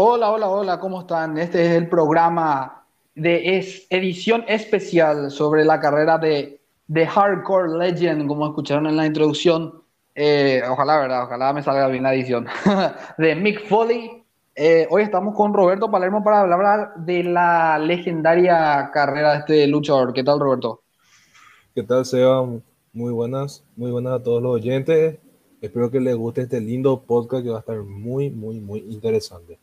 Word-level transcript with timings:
Hola, 0.00 0.30
hola, 0.30 0.48
hola, 0.48 0.78
¿cómo 0.78 1.00
están? 1.00 1.36
Este 1.38 1.66
es 1.66 1.72
el 1.72 1.88
programa 1.88 2.86
de 3.16 3.58
es, 3.58 3.84
edición 3.90 4.44
especial 4.46 5.28
sobre 5.28 5.64
la 5.64 5.80
carrera 5.80 6.18
de, 6.18 6.60
de 6.86 7.04
Hardcore 7.04 7.76
Legend, 7.76 8.28
como 8.28 8.46
escucharon 8.46 8.86
en 8.86 8.96
la 8.96 9.06
introducción. 9.06 9.82
Eh, 10.14 10.62
ojalá, 10.70 11.00
¿verdad? 11.00 11.24
Ojalá 11.24 11.52
me 11.52 11.64
salga 11.64 11.88
bien 11.88 12.04
la 12.04 12.14
edición. 12.14 12.46
de 13.18 13.34
Mick 13.34 13.66
Foley. 13.66 14.22
Eh, 14.54 14.86
hoy 14.88 15.02
estamos 15.02 15.34
con 15.34 15.52
Roberto 15.52 15.90
Palermo 15.90 16.22
para 16.22 16.42
hablar 16.42 16.94
de 16.98 17.24
la 17.24 17.76
legendaria 17.80 18.92
carrera 18.92 19.32
de 19.32 19.38
este 19.38 19.66
luchador. 19.66 20.12
¿Qué 20.12 20.22
tal, 20.22 20.38
Roberto? 20.38 20.80
¿Qué 21.74 21.82
tal, 21.82 22.06
Seba? 22.06 22.46
Muy 22.92 23.12
buenas, 23.12 23.64
muy 23.74 23.90
buenas 23.90 24.12
a 24.12 24.22
todos 24.22 24.40
los 24.40 24.54
oyentes. 24.54 25.18
Espero 25.60 25.90
que 25.90 25.98
les 25.98 26.14
guste 26.14 26.42
este 26.42 26.60
lindo 26.60 27.02
podcast 27.02 27.42
que 27.42 27.50
va 27.50 27.56
a 27.56 27.60
estar 27.60 27.82
muy, 27.82 28.30
muy, 28.30 28.60
muy 28.60 28.78
interesante. 28.88 29.58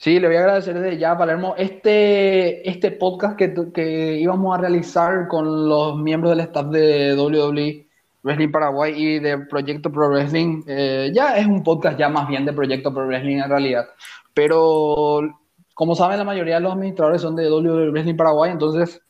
Sí, 0.00 0.18
le 0.18 0.28
voy 0.28 0.36
a 0.36 0.40
agradecer 0.40 0.80
desde 0.80 0.96
ya, 0.96 1.18
Palermo. 1.18 1.54
Este, 1.58 2.66
este 2.66 2.90
podcast 2.90 3.36
que, 3.36 3.52
que 3.74 4.18
íbamos 4.18 4.56
a 4.56 4.60
realizar 4.62 5.28
con 5.28 5.68
los 5.68 5.98
miembros 5.98 6.30
del 6.30 6.40
staff 6.40 6.68
de 6.68 7.14
WWE 7.14 7.86
Wrestling 8.22 8.50
Paraguay 8.50 8.94
y 8.96 9.18
de 9.18 9.40
Proyecto 9.40 9.92
Pro 9.92 10.08
Wrestling, 10.08 10.62
eh, 10.66 11.10
ya 11.14 11.36
es 11.36 11.46
un 11.46 11.62
podcast 11.62 11.98
ya 11.98 12.08
más 12.08 12.28
bien 12.28 12.46
de 12.46 12.54
Proyecto 12.54 12.94
Pro 12.94 13.06
Wrestling 13.06 13.40
en 13.40 13.50
realidad. 13.50 13.88
Pero 14.32 15.20
como 15.74 15.94
saben, 15.94 16.16
la 16.16 16.24
mayoría 16.24 16.54
de 16.54 16.60
los 16.62 16.72
administradores 16.72 17.20
son 17.20 17.36
de 17.36 17.50
WWE 17.50 17.90
Wrestling 17.90 18.16
Paraguay, 18.16 18.52
entonces 18.52 19.02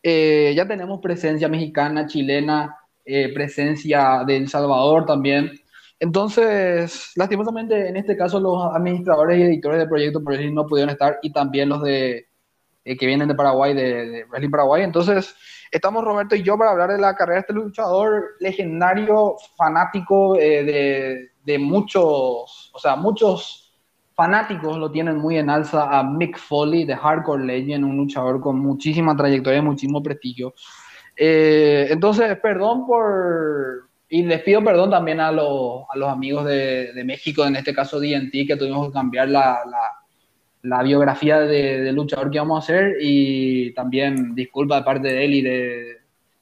eh, 0.00 0.52
ya 0.54 0.64
tenemos 0.68 1.00
presencia 1.00 1.48
mexicana, 1.48 2.06
chilena, 2.06 2.76
eh, 3.04 3.34
presencia 3.34 4.22
de 4.24 4.36
El 4.36 4.48
Salvador 4.48 5.06
también. 5.06 5.50
Entonces, 5.98 7.12
lastimosamente, 7.16 7.88
en 7.88 7.96
este 7.96 8.16
caso, 8.16 8.38
los 8.38 8.74
administradores 8.74 9.38
y 9.38 9.42
editores 9.42 9.78
del 9.78 9.88
proyecto 9.88 10.20
Wrestling 10.20 10.54
no 10.54 10.66
pudieron 10.66 10.90
estar 10.90 11.18
y 11.22 11.32
también 11.32 11.70
los 11.70 11.82
de 11.82 12.26
eh, 12.84 12.96
que 12.96 13.06
vienen 13.06 13.28
de 13.28 13.34
Paraguay, 13.34 13.74
de, 13.74 14.24
Wrestling 14.28 14.50
Paraguay. 14.50 14.82
Entonces, 14.82 15.34
estamos 15.70 16.04
Roberto 16.04 16.36
y 16.36 16.42
yo 16.42 16.58
para 16.58 16.72
hablar 16.72 16.92
de 16.92 16.98
la 16.98 17.16
carrera 17.16 17.36
de 17.36 17.40
este 17.40 17.52
luchador 17.54 18.36
legendario, 18.40 19.36
fanático 19.56 20.36
eh, 20.36 20.64
de, 20.64 21.30
de, 21.44 21.58
muchos, 21.58 22.70
o 22.74 22.78
sea, 22.78 22.94
muchos 22.94 23.74
fanáticos 24.14 24.78
lo 24.78 24.90
tienen 24.90 25.18
muy 25.18 25.36
en 25.36 25.50
alza 25.50 25.98
a 25.98 26.02
Mick 26.02 26.38
Foley 26.38 26.84
de 26.84 26.96
Hardcore 26.96 27.44
Legend, 27.44 27.84
un 27.84 27.96
luchador 27.96 28.40
con 28.40 28.58
muchísima 28.58 29.16
trayectoria 29.16 29.58
y 29.58 29.62
muchísimo 29.62 30.02
prestigio. 30.02 30.54
Eh, 31.16 31.88
entonces, 31.90 32.38
perdón 32.40 32.86
por, 32.86 33.85
y 34.08 34.22
les 34.22 34.42
pido 34.42 34.62
perdón 34.62 34.90
también 34.90 35.20
a, 35.20 35.32
los, 35.32 35.84
a 35.88 35.96
los 35.96 36.08
amigos 36.08 36.44
de, 36.44 36.92
de, 36.92 37.04
México, 37.04 37.44
en 37.44 37.56
este 37.56 37.74
caso 37.74 37.98
DNT, 37.98 38.46
que 38.46 38.56
tuvimos 38.56 38.86
que 38.86 38.92
cambiar 38.92 39.28
la, 39.28 39.60
la, 39.68 39.92
la 40.62 40.82
biografía 40.82 41.40
de, 41.40 41.80
de, 41.80 41.92
luchador 41.92 42.30
que 42.30 42.38
vamos 42.38 42.56
a 42.56 42.64
hacer. 42.64 42.96
Y 43.00 43.74
también 43.74 44.34
disculpa 44.34 44.76
de 44.76 44.82
parte 44.82 45.08
de 45.08 45.24
él 45.24 45.34
y 45.34 45.42
de, 45.42 45.50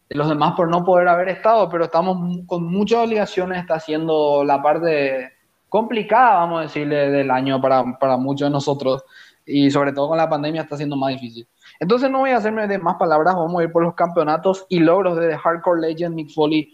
de, 0.09 0.17
los 0.17 0.29
demás 0.29 0.53
por 0.55 0.69
no 0.69 0.85
poder 0.85 1.09
haber 1.09 1.31
estado, 1.31 1.71
pero 1.71 1.85
estamos 1.85 2.39
con 2.47 2.65
muchas 2.67 3.07
obligaciones, 3.07 3.61
está 3.61 3.77
haciendo 3.77 4.45
la 4.45 4.63
parte 4.63 5.33
complicada, 5.71 6.41
vamos 6.41 6.59
a 6.59 6.63
decirle, 6.65 7.11
del 7.11 7.31
año 7.31 7.61
para, 7.63 7.99
para 7.99 8.19
muchos 8.19 8.47
de 8.47 8.53
nosotros. 8.53 9.05
Y 9.47 9.71
sobre 9.71 9.93
todo 9.93 10.09
con 10.09 10.19
la 10.19 10.29
pandemia 10.29 10.63
está 10.63 10.77
siendo 10.77 10.97
más 10.97 11.11
difícil. 11.13 11.47
Entonces 11.81 12.11
no 12.11 12.21
voy 12.21 12.31
a 12.31 12.37
hacerme 12.37 12.67
de 12.67 12.79
más 12.79 12.97
palabras, 12.97 13.35
vamos 13.35 13.59
a 13.59 13.65
ir 13.65 13.73
por 13.73 13.83
los 13.83 13.95
campeonatos 13.95 14.67
y 14.69 14.81
logros 14.81 15.19
de 15.19 15.37
Hardcore 15.37 15.81
Legend 15.81 16.15
Mick 16.15 16.31
Foley 16.31 16.71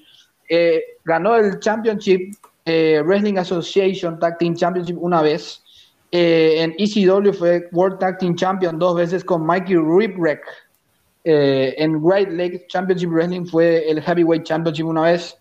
eh, 0.53 0.83
ganó 1.05 1.37
el 1.37 1.61
Championship 1.61 2.35
eh, 2.65 3.01
Wrestling 3.05 3.37
Association 3.37 4.19
Tag 4.19 4.37
Team 4.39 4.57
Championship 4.57 4.99
una 5.01 5.23
vez. 5.23 5.63
Eh, 6.11 6.57
en 6.59 6.75
ECW 6.77 7.33
fue 7.33 7.69
World 7.71 8.01
Tag 8.01 8.19
Team 8.19 8.35
Champion 8.35 8.77
dos 8.77 8.97
veces 8.97 9.25
con 9.25 9.47
Mikey 9.47 9.77
Ripwreck. 9.77 10.43
en 11.23 12.03
Great 12.03 12.31
Lake 12.31 12.67
Championship 12.67 13.11
Wrestling 13.11 13.47
fue 13.47 13.89
el 13.89 14.03
Heavyweight 14.03 14.43
Championship 14.43 14.87
una 14.87 15.03
vez. 15.03 15.39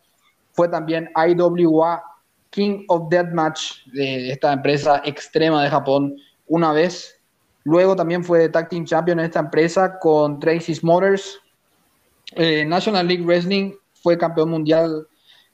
Fue 0.52 0.70
también 0.70 1.10
IWA 1.16 2.04
King 2.52 2.84
of 2.88 3.10
Deathmatch 3.10 3.86
de 3.94 4.32
esta 4.32 4.54
empresa 4.54 5.02
extrema 5.06 5.64
de 5.64 5.70
Japón 5.72 6.16
una 6.46 6.72
vez. 6.72 7.20
Luego 7.64 7.96
también 7.96 8.24
fue 8.24 8.48
Tag 8.48 8.70
Team 8.70 8.86
Champion 8.86 9.20
en 9.20 9.26
esta 9.26 9.40
empresa 9.40 9.98
con 9.98 10.40
Tracy 10.40 10.76
Smothers. 10.76 11.40
National 12.68 13.08
League 13.08 13.26
Wrestling 13.26 13.74
fue 14.02 14.18
campeón 14.18 14.50
mundial 14.50 15.08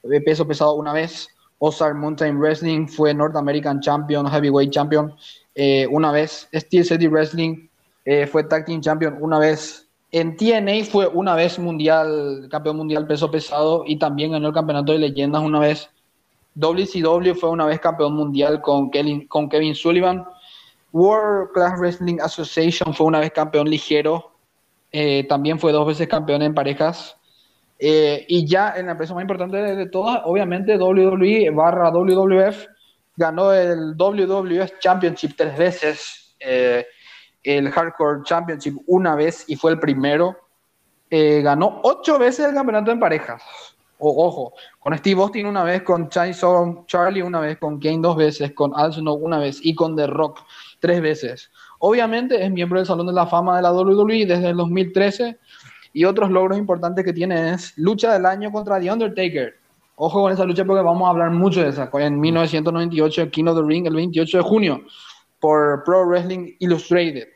de 0.03 0.21
peso 0.21 0.47
pesado 0.47 0.75
una 0.75 0.93
vez. 0.93 1.27
Ozark 1.59 1.95
Mountain 1.95 2.37
Wrestling 2.37 2.87
fue 2.87 3.13
North 3.13 3.35
American 3.35 3.79
Champion, 3.79 4.27
Heavyweight 4.27 4.71
Champion 4.71 5.15
eh, 5.55 5.87
una 5.89 6.11
vez. 6.11 6.47
Steel 6.53 6.85
City 6.85 7.07
Wrestling 7.07 7.67
eh, 8.03 8.27
fue 8.27 8.43
Tag 8.43 8.65
Team 8.65 8.81
Champion 8.81 9.17
una 9.19 9.39
vez. 9.39 9.87
En 10.11 10.37
TNA 10.37 10.85
fue 10.85 11.07
una 11.07 11.35
vez 11.35 11.59
mundial, 11.59 12.47
campeón 12.49 12.77
mundial 12.77 13.07
peso 13.07 13.29
pesado 13.31 13.83
y 13.85 13.97
también 13.97 14.31
ganó 14.31 14.47
el 14.47 14.53
campeonato 14.53 14.91
de 14.91 14.99
leyendas 14.99 15.41
una 15.41 15.59
vez. 15.59 15.89
WCW 16.55 17.33
fue 17.33 17.49
una 17.49 17.65
vez 17.65 17.79
campeón 17.79 18.13
mundial 18.15 18.61
con 18.61 18.89
Kevin, 18.89 19.27
con 19.27 19.49
Kevin 19.49 19.75
Sullivan. 19.75 20.25
World 20.93 21.51
Class 21.53 21.77
Wrestling 21.79 22.19
Association 22.21 22.93
fue 22.93 23.07
una 23.07 23.19
vez 23.19 23.31
campeón 23.31 23.69
ligero. 23.69 24.31
Eh, 24.91 25.25
también 25.27 25.59
fue 25.59 25.73
dos 25.73 25.85
veces 25.85 26.07
campeón 26.07 26.41
en 26.41 26.53
parejas. 26.53 27.17
Eh, 27.77 28.25
y 28.29 28.47
ya 28.47 28.73
en 28.77 28.85
la 28.85 28.93
empresa 28.93 29.13
más 29.13 29.21
importante 29.21 29.57
de, 29.57 29.85
todas, 29.87 30.21
obviamente 30.23 30.77
WWE 30.77 31.49
barra 31.51 31.89
WWF 31.89 32.67
ganó 33.17 33.51
el 33.51 33.95
WWF 33.97 34.79
Championship 34.79 35.31
tres 35.35 35.57
veces, 35.57 36.35
eh, 36.39 36.85
el 37.43 37.69
Hardcore 37.69 38.23
Championship 38.23 38.77
una 38.87 39.15
vez 39.15 39.45
y 39.47 39.55
fue 39.55 39.71
el 39.71 39.79
primero. 39.79 40.37
Eh, 41.09 41.41
ganó 41.41 41.81
ocho 41.83 42.17
veces 42.17 42.47
el 42.47 42.55
campeonato 42.55 42.91
en 42.91 42.99
parejas. 42.99 43.43
O, 43.97 44.25
ojo, 44.25 44.53
con 44.79 44.97
Steve 44.97 45.21
Austin 45.21 45.45
una 45.45 45.63
vez, 45.63 45.83
con 45.83 46.09
Charlie 46.09 47.21
una 47.21 47.39
vez, 47.39 47.57
con 47.57 47.79
Kane 47.79 47.99
dos 48.01 48.17
veces, 48.17 48.51
con 48.53 48.73
Al 48.75 48.91
Snow 48.93 49.15
una 49.15 49.37
vez 49.37 49.59
y 49.63 49.73
con 49.73 49.95
The 49.95 50.07
Rock 50.07 50.39
tres 50.79 51.01
veces. 51.01 51.51
Obviamente 51.79 52.43
es 52.43 52.51
miembro 52.51 52.79
del 52.79 52.87
Salón 52.87 53.07
de 53.07 53.13
la 53.13 53.27
Fama 53.27 53.55
de 53.55 53.61
la 53.61 53.71
WWE 53.71 54.25
desde 54.25 54.49
el 54.49 54.57
2013 54.57 55.37
y 55.95 56.03
otros 56.03 56.29
logros 56.29 56.57
importantes 56.57 57.05
que 57.05 57.13
tiene 57.13 57.53
es 57.53 57.71
lucha 57.77 58.11
del 58.11 58.25
año 58.25 58.51
contra 58.51 58.81
The 58.81 58.91
Undertaker. 58.91 59.55
Ojo 59.95 60.23
con 60.23 60.33
esa 60.33 60.43
lucha 60.43 60.65
porque 60.65 60.83
vamos 60.83 61.07
a 61.07 61.11
hablar 61.11 61.31
mucho 61.31 61.61
de 61.61 61.69
esa. 61.69 61.89
En 61.93 62.19
1998, 62.19 63.31
King 63.31 63.45
of 63.45 63.55
the 63.55 63.63
Ring, 63.65 63.87
el 63.87 63.95
28 63.95 64.39
de 64.39 64.43
junio, 64.43 64.81
por 65.39 65.85
Pro 65.85 66.05
Wrestling 66.05 66.51
Illustrated. 66.59 67.29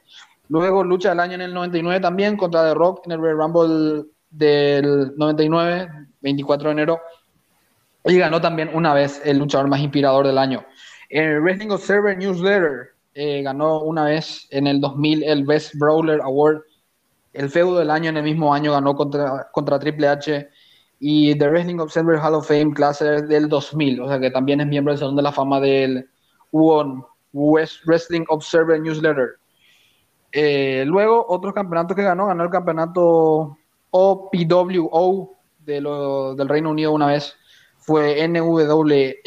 Luego 0.50 0.84
lucha 0.84 1.12
del 1.12 1.22
año 1.22 1.36
en 1.36 1.42
el 1.42 1.54
99 1.54 2.02
también 2.02 2.36
contra 2.36 2.68
The 2.68 2.74
Rock 2.74 3.06
en 3.06 3.14
el 3.14 3.22
Red 3.22 3.36
Rumble 3.36 4.04
del 4.30 5.14
99, 5.16 5.90
24 6.20 6.68
de 6.68 6.74
enero. 6.74 7.00
Y 8.04 8.18
ganó 8.18 8.42
también 8.42 8.72
una 8.74 8.94
vez 8.94 9.22
el 9.24 9.38
luchador 9.38 9.70
más 9.70 9.80
inspirador 9.80 10.28
del 10.28 10.38
año. 10.38 10.66
El 11.08 11.40
Wrestling 11.40 11.70
Observer 11.70 12.18
Newsletter 12.18 12.90
eh, 13.14 13.42
ganó 13.42 13.84
una 13.84 14.04
vez 14.04 14.50
en 14.52 14.68
el 14.68 14.82
2000 14.82 15.24
el 15.24 15.46
Best 15.46 15.76
Brawler 15.76 16.20
Award 16.24 16.64
el 17.34 17.50
feudo 17.50 17.80
del 17.80 17.92
año 17.92 18.10
en 18.10 18.18
el 18.18 18.24
mismo 18.24 18.54
año 18.54 18.72
ganó 18.72 18.96
contra, 18.96 19.50
contra 19.52 19.80
Triple 19.80 20.08
H 20.08 20.50
y 21.00 21.38
The 21.38 21.50
Wrestling 21.50 21.80
Observer 21.80 22.20
Hall 22.20 22.36
of 22.36 22.48
Fame 22.48 22.74
clase 22.74 23.22
del 23.24 23.48
2000, 23.48 24.02
o 24.02 24.08
sea 24.08 24.20
que 24.20 24.32
también 24.32 24.62
es 24.62 24.68
miembro 24.68 24.92
del 24.92 25.00
Salón 25.00 25.16
de 25.16 25.22
la 25.22 25.32
Fama 25.32 25.60
del 25.60 26.10
UON, 26.52 27.06
West 27.34 27.86
Wrestling 27.86 28.26
Observer 28.28 28.82
Newsletter. 28.82 29.38
Eh, 30.32 30.84
luego, 30.86 31.26
otros 31.30 31.54
campeonatos 31.54 31.96
que 31.96 32.04
ganó, 32.04 32.28
ganó 32.28 32.44
el 32.44 32.50
campeonato 32.50 33.58
OPWO 33.92 35.36
de 35.66 35.82
del 36.38 36.50
Reino 36.50 36.72
Unido 36.72 36.92
una 36.92 37.08
vez, 37.08 37.36
fue 37.78 38.28
NWE, 38.28 39.22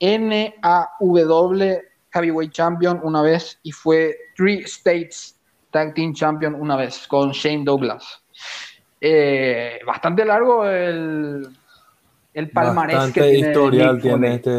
NAW 0.00 1.80
Heavyweight 2.14 2.52
Champion 2.52 3.00
una 3.02 3.22
vez 3.22 3.58
y 3.62 3.72
fue 3.72 4.16
Three 4.36 4.60
States 4.62 5.33
Tag 5.74 5.92
Team 5.92 6.14
Champion 6.14 6.54
una 6.54 6.76
vez 6.76 7.08
con 7.08 7.32
Shane 7.32 7.64
Douglas. 7.64 8.22
Eh, 9.00 9.80
bastante 9.84 10.24
largo 10.24 10.64
el, 10.64 11.48
el 12.32 12.50
palmarés 12.50 12.94
bastante 12.94 13.20
que 13.20 13.30
tiene 13.32 13.48
historial 13.48 14.00
tiene 14.00 14.34
este, 14.36 14.52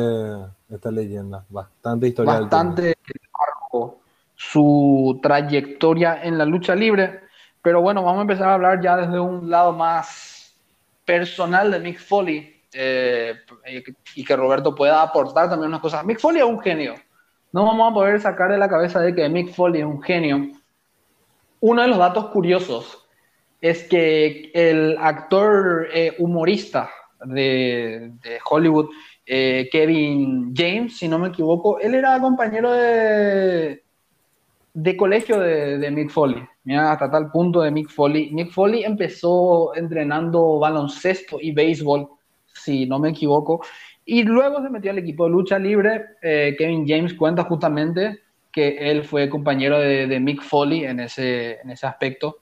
esta 0.69 0.91
leyenda. 0.91 1.45
Bastante 1.47 2.07
historial. 2.09 2.41
Bastante 2.41 2.97
largo 3.39 3.99
su 4.35 5.17
trayectoria 5.23 6.21
en 6.21 6.37
la 6.37 6.43
lucha 6.43 6.75
libre. 6.75 7.21
Pero 7.61 7.79
bueno, 7.79 8.03
vamos 8.03 8.19
a 8.19 8.23
empezar 8.23 8.49
a 8.49 8.55
hablar 8.55 8.81
ya 8.81 8.97
desde 8.97 9.17
un 9.17 9.49
lado 9.49 9.71
más 9.71 10.53
personal 11.05 11.71
de 11.71 11.79
Mick 11.79 11.97
Foley 11.97 12.61
eh, 12.73 13.35
y 14.15 14.25
que 14.25 14.35
Roberto 14.35 14.75
pueda 14.75 15.01
aportar 15.01 15.49
también 15.49 15.69
unas 15.69 15.79
cosas. 15.79 16.03
Mick 16.03 16.19
Foley 16.19 16.41
es 16.41 16.47
un 16.47 16.59
genio. 16.59 16.95
No 17.53 17.63
vamos 17.63 17.89
a 17.89 17.93
poder 17.93 18.19
sacar 18.19 18.51
de 18.51 18.57
la 18.57 18.67
cabeza 18.67 18.99
de 18.99 19.15
que 19.15 19.29
Mick 19.29 19.53
Foley 19.53 19.79
es 19.79 19.87
un 19.87 20.01
genio 20.01 20.51
uno 21.65 21.81
de 21.81 21.87
los 21.87 21.97
datos 21.97 22.27
curiosos 22.27 23.07
es 23.59 23.87
que 23.87 24.51
el 24.53 24.95
actor 24.99 25.87
eh, 25.91 26.13
humorista 26.19 26.91
de, 27.25 28.11
Hollywood, 28.47 28.89
eh, 29.25 29.67
Kevin 29.71 30.53
James, 30.55 30.95
si 30.95 31.07
no 31.07 31.17
me 31.17 31.29
equivoco, 31.29 31.79
él 31.79 31.95
era 31.95 32.21
compañero 32.21 32.71
de, 32.71 33.81
colegio 34.95 35.39
de, 35.39 35.79
de 35.79 35.89
Mick 35.89 36.11
Foley, 36.11 36.43
Mira, 36.65 36.91
hasta 36.91 37.09
tal 37.09 37.31
punto 37.31 37.61
de 37.61 37.71
Mick 37.71 37.89
Foley. 37.89 38.29
Mick 38.31 38.51
Foley 38.51 38.83
empezó 38.83 39.75
entrenando 39.75 40.59
baloncesto 40.59 41.39
y 41.41 41.51
béisbol, 41.51 42.07
si 42.53 42.85
no 42.85 42.99
me 42.99 43.09
equivoco, 43.09 43.61
y 44.05 44.21
luego 44.21 44.61
se 44.61 44.69
metió 44.69 44.91
al 44.91 44.99
equipo 44.99 45.23
de 45.23 45.31
lucha 45.31 45.57
libre. 45.57 46.05
Eh, 46.21 46.55
Kevin 46.59 46.85
James 46.87 47.15
cuenta 47.15 47.43
justamente 47.43 48.19
que 48.55 48.89
él 48.89 49.03
fue 49.03 49.27
compañero 49.27 49.77
de, 49.77 50.17
Mick 50.21 50.41
Foley 50.41 50.85
en 50.85 51.01
ese, 51.01 51.59
en 51.59 51.71
ese 51.71 51.85
aspecto. 51.85 52.37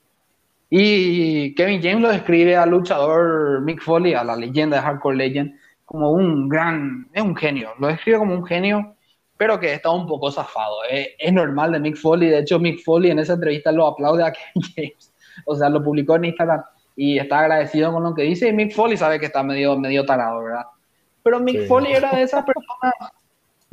Y 0.70 1.56
Kevin 1.56 1.82
James 1.82 2.02
lo 2.02 2.10
describe 2.10 2.56
al 2.56 2.70
luchador 2.70 3.62
Mick 3.62 3.82
Foley, 3.82 4.14
a 4.14 4.24
la 4.24 4.36
leyenda 4.36 4.78
de 4.78 4.84
Hardcore 4.84 5.18
Legend, 5.18 5.56
como 5.86 6.12
un 6.12 6.48
gran, 6.48 7.10
es 7.14 7.24
un 7.24 7.36
genio, 7.36 7.72
lo 7.80 7.88
describe 7.88 8.20
como 8.20 8.36
un 8.36 8.46
genio, 8.46 8.96
pero 9.38 9.60
que 9.60 9.74
está 9.74 9.90
un 9.90 10.06
poco 10.06 10.32
zafado. 10.32 10.84
Es, 10.88 11.34
normal 11.34 11.72
de 11.72 11.80
Mick 11.80 11.98
Foley, 11.98 12.30
de 12.30 12.40
hecho 12.40 12.60
Mick 12.60 12.84
Foley 12.84 13.10
en 13.10 13.18
esa 13.18 13.34
entrevista 13.34 13.72
lo 13.72 13.88
aplaude 13.88 14.24
a 14.24 14.32
Kevin 14.54 14.70
James, 14.76 15.14
o 15.48 15.56
sea, 15.56 15.68
lo 15.68 15.84
publicó 15.84 16.16
en 16.16 16.26
Instagram 16.26 16.62
y 16.96 17.18
está 17.18 17.40
agradecido 17.40 17.92
con 17.92 18.04
lo 18.04 18.14
que 18.14 18.22
dice 18.22 18.50
y 18.50 18.54
Mick 18.54 18.72
Foley 18.72 18.98
sabe 18.98 19.20
que 19.20 19.26
está 19.26 19.42
medio, 19.42 19.80
medio 19.80 20.06
tarado, 20.06 20.44
¿verdad? 20.44 20.66
Pero 21.24 21.40
Mick 21.40 21.68
Foley 21.68 21.94
era 21.94 22.12
de 22.12 22.22
esas 22.22 22.46
personas, 22.46 22.94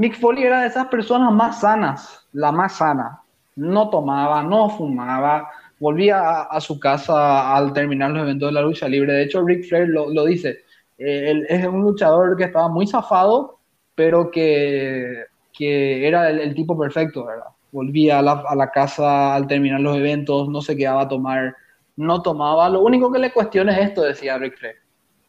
Mick 0.00 0.18
Foley 0.18 0.44
era 0.44 0.62
de 0.62 0.68
esas 0.68 0.86
personas 0.86 1.30
más 1.30 1.60
sanas, 1.60 2.26
la 2.32 2.50
más 2.50 2.78
sana. 2.78 3.20
No 3.54 3.90
tomaba, 3.90 4.42
no 4.42 4.70
fumaba, 4.70 5.50
volvía 5.78 6.40
a, 6.40 6.58
su 6.58 6.80
casa 6.80 7.54
al 7.54 7.74
terminar 7.74 8.10
los 8.10 8.22
eventos 8.22 8.48
de 8.48 8.52
la 8.54 8.62
lucha 8.62 8.88
libre. 8.88 9.12
De 9.12 9.24
hecho, 9.24 9.44
Rick 9.44 9.68
Flair 9.68 9.90
lo, 9.90 10.24
dice. 10.24 10.60
Eh, 10.96 11.44
es 11.46 11.66
un 11.66 11.82
luchador 11.82 12.34
que 12.34 12.44
estaba 12.44 12.70
muy 12.70 12.86
zafado, 12.86 13.58
pero 13.94 14.30
que, 14.30 15.26
que 15.52 16.08
era 16.08 16.30
el, 16.30 16.54
tipo 16.54 16.78
perfecto, 16.78 17.26
¿verdad? 17.26 17.48
Volvía 17.70 18.20
a 18.20 18.22
la, 18.22 18.70
casa 18.70 19.34
al 19.34 19.46
terminar 19.46 19.82
los 19.82 19.98
eventos, 19.98 20.48
no 20.48 20.62
se 20.62 20.78
quedaba 20.78 21.02
a 21.02 21.08
tomar, 21.08 21.54
no 21.96 22.22
tomaba. 22.22 22.70
Lo 22.70 22.80
único 22.80 23.12
que 23.12 23.18
le 23.18 23.34
cuestiona 23.34 23.76
es 23.76 23.88
esto, 23.88 24.00
decía 24.00 24.38
Rick 24.38 24.56
Flair, 24.56 24.76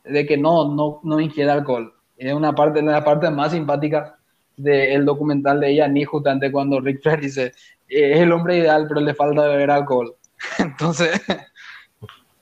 de 0.06 0.26
que 0.26 0.38
no, 0.38 0.74
no, 0.74 1.02
no 1.04 1.20
ingiere 1.20 1.52
alcohol 1.52 1.94
es 2.16 2.34
una 2.34 2.54
parte, 2.54 2.82
de 2.82 2.86
las 2.86 3.04
partes 3.04 3.32
más 3.32 3.52
simpáticas 3.52 4.14
del 4.58 5.06
documental 5.06 5.60
de 5.60 5.72
ella, 5.72 5.88
ni 5.88 6.04
justamente 6.04 6.52
cuando 6.52 6.80
Rick 6.80 7.02
Flair 7.02 7.20
dice, 7.22 7.46
eh, 7.88 8.14
es 8.14 8.20
el 8.20 8.32
hombre 8.32 8.58
ideal, 8.58 8.86
pero 8.88 9.02
le 9.02 9.14
falta 9.14 9.48
beber 9.48 9.72
alcohol. 9.72 10.16
Entonces, 10.60 11.22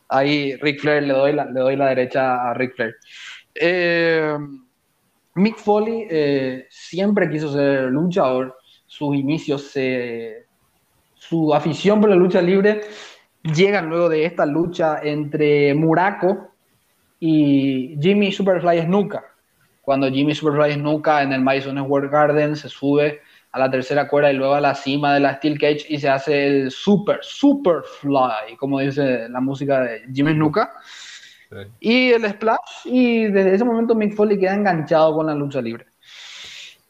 ahí 0.09 0.55
Rick 0.57 0.81
Flair, 0.81 1.03
le 1.03 1.13
doy 1.13 1.33
la, 1.33 1.45
le 1.45 1.59
doy 1.59 1.75
la 1.75 1.89
derecha 1.89 2.49
a 2.49 2.53
Rick 2.53 2.75
Flair. 2.75 2.95
Eh, 3.55 4.37
Mick 5.35 5.57
Foley 5.57 6.07
eh, 6.09 6.67
siempre 6.69 7.29
quiso 7.29 7.51
ser 7.51 7.83
luchador, 7.91 8.57
sus 8.85 9.15
inicios, 9.15 9.71
su 11.13 11.53
afición 11.53 12.01
por 12.01 12.09
la 12.09 12.15
lucha 12.15 12.41
libre 12.41 12.81
llegan 13.43 13.89
luego 13.89 14.09
de 14.09 14.25
esta 14.25 14.45
lucha 14.45 14.99
entre 15.01 15.73
Muraco 15.73 16.51
y 17.19 17.97
Jimmy 18.01 18.31
Superfly 18.31 18.81
Snuka 18.81 19.23
cuando 19.89 20.07
Jimmy 20.11 20.35
Superfly 20.35 20.77
nunca 20.77 21.23
en 21.23 21.33
el 21.33 21.41
Madison 21.41 21.83
Square 21.83 22.09
Garden 22.09 22.55
se 22.55 22.69
sube 22.69 23.21
a 23.51 23.57
la 23.57 23.71
tercera 23.71 24.07
cuerda 24.07 24.31
y 24.31 24.35
luego 24.35 24.53
a 24.53 24.61
la 24.61 24.75
cima 24.75 25.15
de 25.15 25.19
la 25.19 25.37
Steel 25.37 25.57
Cage 25.57 25.87
y 25.89 25.97
se 25.97 26.07
hace 26.07 26.45
el 26.45 26.69
Super, 26.69 27.17
Super 27.23 27.81
Fly, 27.99 28.55
como 28.59 28.81
dice 28.81 29.27
la 29.27 29.41
música 29.41 29.81
de 29.81 30.01
Jimmy 30.13 30.33
Snuka. 30.33 30.71
Y 31.79 32.11
el 32.11 32.23
splash, 32.29 32.85
y 32.85 33.31
desde 33.31 33.55
ese 33.55 33.65
momento 33.65 33.95
Mick 33.95 34.13
Foley 34.13 34.37
queda 34.37 34.53
enganchado 34.53 35.15
con 35.15 35.25
la 35.25 35.33
lucha 35.33 35.59
libre. 35.59 35.87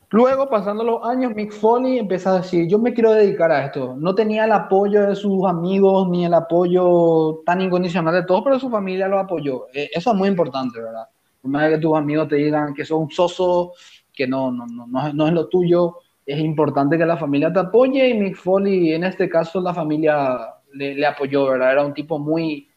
Luego, 0.10 0.50
pasando 0.50 0.84
los 0.84 1.02
años, 1.08 1.34
Mick 1.34 1.54
Foley 1.54 2.00
empieza 2.00 2.32
a 2.34 2.42
decir, 2.42 2.68
yo 2.68 2.80
me 2.80 2.94
quiero 2.94 3.14
dedicar 3.14 3.50
a 3.50 3.64
esto. 3.68 3.96
No 3.98 4.14
tenía 4.14 4.44
el 4.44 4.52
apoyo 4.52 5.08
de 5.08 5.16
sus 5.16 5.46
amigos, 5.48 6.10
ni 6.10 6.26
el 6.26 6.34
apoyo 6.34 7.44
tan 7.46 7.62
incondicional 7.62 8.14
de 8.14 8.26
todos, 8.26 8.42
pero 8.44 8.60
su 8.60 8.70
familia 8.70 9.08
lo 9.08 9.20
apoyó. 9.20 9.68
Eh, 9.74 9.90
eso 9.94 10.12
es 10.12 10.18
muy 10.18 10.28
importante, 10.28 10.82
¿verdad? 10.82 11.08
Por 11.42 11.52
más 11.52 11.70
que 11.70 11.78
tus 11.78 11.98
amigos 11.98 12.28
te 12.28 12.36
digan 12.36 12.74
que 12.74 12.86
sos 12.86 13.00
un 13.00 13.12
soso, 13.12 13.74
que 14.14 14.28
no, 14.28 14.52
no, 14.52 14.66
no, 14.68 15.14
no, 15.14 15.28
es 15.28 15.34
lo 15.34 15.48
tuyo, 15.48 15.98
es 16.26 16.40
importante 16.40 16.98
que 16.98 17.06
la 17.06 17.18
familia 17.18 17.52
te 17.52 17.60
apoye 17.60 18.10
y 18.10 18.14
Mick 18.14 18.36
Foley, 18.36 18.94
en 18.94 19.04
este 19.04 19.30
caso, 19.30 19.62
la 19.62 19.74
familia 19.74 20.38
le, 20.74 21.06
apoyó, 21.06 21.46
¿verdad? 21.46 21.72
Era 21.72 21.86
un 21.86 21.94
tipo 21.94 22.20
muy, 22.20 22.68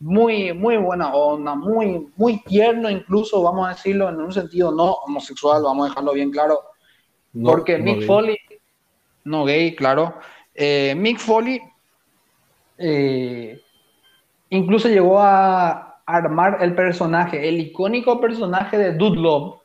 muy, 0.00 0.52
muy 0.52 0.76
buena 0.76 1.14
onda, 1.14 1.54
muy, 1.54 2.08
muy 2.16 2.40
tierno, 2.42 2.90
incluso, 2.90 3.42
vamos 3.42 3.66
a 3.66 3.70
decirlo, 3.70 4.08
en 4.08 4.16
un 4.16 4.32
sentido 4.32 4.72
no 4.72 4.92
homosexual, 4.92 5.62
vamos 5.62 5.86
a 5.86 5.88
dejarlo 5.90 6.12
bien 6.12 6.30
claro. 6.30 6.60
porque 7.44 7.78
Mick 7.78 8.04
Foley, 8.04 8.36
no 9.24 9.44
gay, 9.44 9.74
claro. 9.74 10.14
Eh, 10.54 10.94
Mick 10.96 11.18
Foley 11.18 11.60
eh, 12.78 13.60
incluso 14.50 14.88
llegó 14.88 15.20
a, 15.20 15.87
armar 16.08 16.56
el 16.62 16.74
personaje, 16.74 17.46
el 17.46 17.60
icónico 17.60 18.18
personaje 18.18 18.78
de 18.78 18.94
Dude 18.94 19.20
Love, 19.20 19.60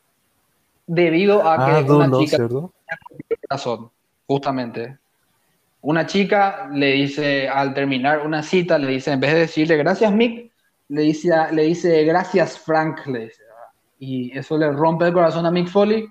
debido 0.86 1.48
a 1.48 1.56
que 1.56 1.72
ah, 1.72 1.94
una 1.94 2.18
chica 2.20 2.38
razón, 3.50 3.90
justamente. 4.28 4.98
Una 5.80 6.06
chica 6.06 6.70
le 6.74 6.92
dice, 6.92 7.48
al 7.48 7.74
terminar 7.74 8.26
una 8.26 8.44
cita, 8.44 8.78
le 8.78 8.88
dice, 8.88 9.12
en 9.12 9.22
vez 9.22 9.34
de 9.34 9.40
decirle 9.40 9.78
gracias 9.78 10.12
Mick, 10.12 10.52
le 10.90 11.02
dice, 11.04 11.34
le 11.54 11.64
dice 11.64 12.04
gracias 12.04 12.60
Frank, 12.60 13.00
y 14.00 14.38
eso 14.38 14.58
le 14.58 14.70
rompe 14.70 15.06
el 15.06 15.14
corazón 15.14 15.46
a 15.46 15.52
Mick 15.52 15.70
Foley, 15.70 16.10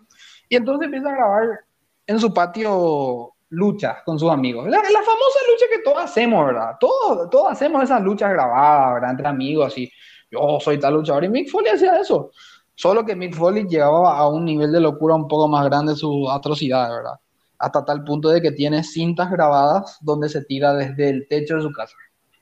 y 0.48 0.56
entonces 0.56 0.86
empieza 0.86 1.10
a 1.10 1.16
grabar 1.16 1.60
en 2.06 2.18
su 2.18 2.32
patio 2.32 3.34
luchas 3.50 3.98
con 4.06 4.18
sus 4.18 4.30
amigos. 4.30 4.66
La, 4.66 4.78
famosa 4.78 5.40
lucha 5.50 5.66
que 5.70 5.82
todos 5.84 6.02
hacemos, 6.02 6.46
¿verdad? 6.46 6.76
Todos, 6.80 7.28
todos 7.28 7.52
hacemos 7.52 7.82
esas 7.82 8.00
luchas 8.00 8.30
grabadas, 8.30 8.94
¿verdad? 8.94 9.10
Entre 9.10 9.28
amigos, 9.28 9.66
así 9.66 9.92
yo 10.32 10.58
soy 10.60 10.80
tal 10.80 10.94
luchador. 10.94 11.24
Y 11.24 11.28
Mick 11.28 11.50
Foley 11.50 11.72
hacía 11.72 12.00
eso. 12.00 12.30
Solo 12.74 13.04
que 13.04 13.14
Mick 13.14 13.34
Foley 13.34 13.66
llegaba 13.68 14.16
a 14.16 14.28
un 14.28 14.44
nivel 14.44 14.72
de 14.72 14.80
locura 14.80 15.14
un 15.14 15.28
poco 15.28 15.46
más 15.46 15.64
grande 15.66 15.94
su 15.94 16.28
atrocidad, 16.30 16.90
¿verdad? 16.90 17.20
Hasta 17.58 17.84
tal 17.84 18.02
punto 18.02 18.30
de 18.30 18.40
que 18.40 18.50
tiene 18.50 18.82
cintas 18.82 19.30
grabadas 19.30 19.98
donde 20.00 20.28
se 20.28 20.42
tira 20.44 20.72
desde 20.74 21.10
el 21.10 21.28
techo 21.28 21.56
de 21.56 21.62
su 21.62 21.70
casa. 21.70 21.94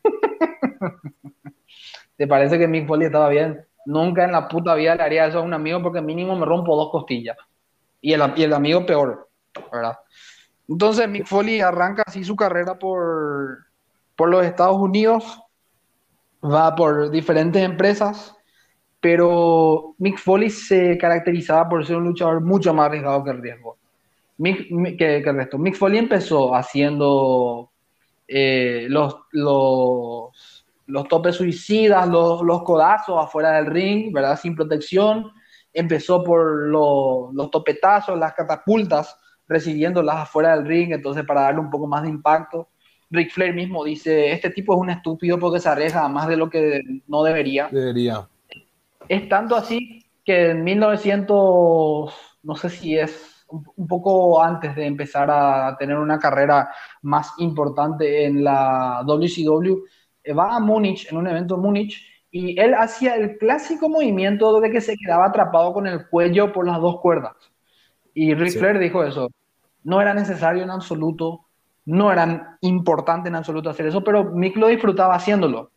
¿Te 2.17 2.27
parece 2.27 2.59
que 2.59 2.69
Mick 2.69 2.87
Foley 2.87 3.07
estaba 3.07 3.29
bien? 3.29 3.67
Nunca 3.85 4.25
en 4.25 4.33
la 4.33 4.47
puta 4.47 4.75
vida 4.75 4.95
le 4.95 5.03
haría 5.03 5.27
eso 5.27 5.39
a 5.39 5.43
un 5.43 5.53
amigo 5.53 5.83
porque 5.83 6.01
mínimo 6.01 6.37
me 6.37 6.47
rompo 6.47 6.77
dos 6.77 6.91
costillas. 6.91 7.37
Y 8.01 8.13
el, 8.13 8.23
y 8.37 8.45
el 8.45 8.55
amigo 8.55 8.87
peor, 8.87 9.29
¿verdad? 9.73 9.99
Entonces 10.69 11.09
Mick 11.09 11.27
Foley 11.27 11.61
arranca 11.61 12.05
así 12.07 12.23
su 12.23 12.37
carrera 12.37 12.79
por, 12.79 13.67
por 14.15 14.29
los 14.29 14.45
Estados 14.47 14.77
Unidos 14.77 15.43
va 16.43 16.75
por 16.75 17.11
diferentes 17.11 17.63
empresas, 17.63 18.35
pero 19.01 19.95
Mick 19.99 20.19
Foley 20.19 20.51
se 20.51 20.97
caracterizaba 20.99 21.69
por 21.69 21.87
ser 21.87 21.97
un 21.97 22.05
luchador 22.05 22.41
mucho 22.41 22.75
más 22.75 22.87
arriesgado 22.87 23.25
que 23.25 23.31
el 23.31 23.43
riesgo. 23.43 23.79
Mick, 24.39 24.99
que, 24.99 25.19
el 25.19 25.37
resto. 25.37 25.59
Mick 25.59 25.75
Foley 25.75 25.99
empezó 25.99 26.55
haciendo 26.55 27.71
eh, 28.27 28.87
los, 28.89 29.17
los, 29.33 30.65
los, 30.87 31.09
topes 31.09 31.37
suicidas, 31.37 32.09
los, 32.09 32.43
los, 32.43 32.63
codazos 32.63 33.23
afuera 33.23 33.53
del 33.53 33.67
ring, 33.67 34.13
¿verdad? 34.13 34.39
Sin 34.39 34.55
protección. 34.55 35.31
Empezó 35.73 36.25
por 36.25 36.69
los, 36.69 37.35
los 37.35 37.51
topetazos, 37.51 38.19
las 38.19 38.33
catapultas, 38.33 39.17
recibiéndolas 39.47 40.17
afuera 40.17 40.57
del 40.57 40.67
ring, 40.67 40.93
entonces 40.93 41.25
para 41.25 41.43
darle 41.43 41.61
un 41.61 41.71
poco 41.71 41.87
más 41.87 42.03
de 42.03 42.09
impacto. 42.09 42.69
Rick 43.11 43.33
Flair 43.33 43.55
mismo 43.55 43.85
dice, 43.85 44.33
este 44.33 44.51
tipo 44.51 44.75
es 44.75 44.81
un 44.81 44.91
estúpido 44.91 45.39
porque 45.39 45.61
se 45.61 45.69
arriesga 45.69 46.09
más 46.09 46.29
de 46.29 46.37
lo 46.37 46.49
que 46.49 46.81
no 47.09 47.23
debería. 47.23 47.69
Debería. 47.71 48.29
Es 49.09 49.29
tanto 49.29 49.57
así 49.57 50.05
que 50.25 50.51
en 50.51 50.63
1900, 50.63 52.15
no 52.43 52.57
sé 52.57 52.71
si 52.71 52.97
es 52.97 53.45
un 53.49 53.89
poco 53.89 54.41
antes 54.41 54.77
de 54.77 54.87
empezar 54.87 55.29
a 55.29 55.77
tener 55.77 55.97
una 55.97 56.21
carrera 56.21 56.71
más 57.03 57.33
importante 57.39 58.25
en 58.25 58.45
la 58.45 59.03
WCW, 59.05 59.85
eh, 60.23 60.33
va 60.33 60.55
a 60.55 60.61
Múnich, 60.61 61.11
en 61.11 61.17
un 61.17 61.27
evento 61.27 61.57
en 61.57 61.63
Múnich, 61.63 62.07
y 62.31 62.61
él 62.61 62.75
hacía 62.75 63.17
el 63.17 63.39
clásico 63.39 63.89
movimiento 63.89 64.61
de 64.61 64.71
que 64.71 64.81
se 64.81 64.97
quedaba 64.97 65.27
atrapado 65.27 65.73
con 65.73 65.89
el 65.89 66.09
cuello 66.09 66.53
por 66.53 66.65
las 66.65 66.81
dos 66.81 67.01
cuerdas. 67.01 67.35
Y 68.15 68.35
Rick 68.35 68.59
Flair 68.59 68.79
dijo 68.79 69.03
eso, 69.03 69.31
no 69.83 70.01
era 70.01 70.15
necesario 70.15 70.63
en 70.63 70.71
absoluto 70.71 71.50
no 71.91 72.13
eran 72.13 72.57
importantes 72.61 73.29
en 73.29 73.35
absoluto 73.35 73.69
hacer 73.69 73.87
eso, 73.87 74.05
pero 74.05 74.25
Mick 74.25 74.57
lo 74.57 74.69
disfrutaba 74.69 75.17
haciéndolo. 75.17 75.71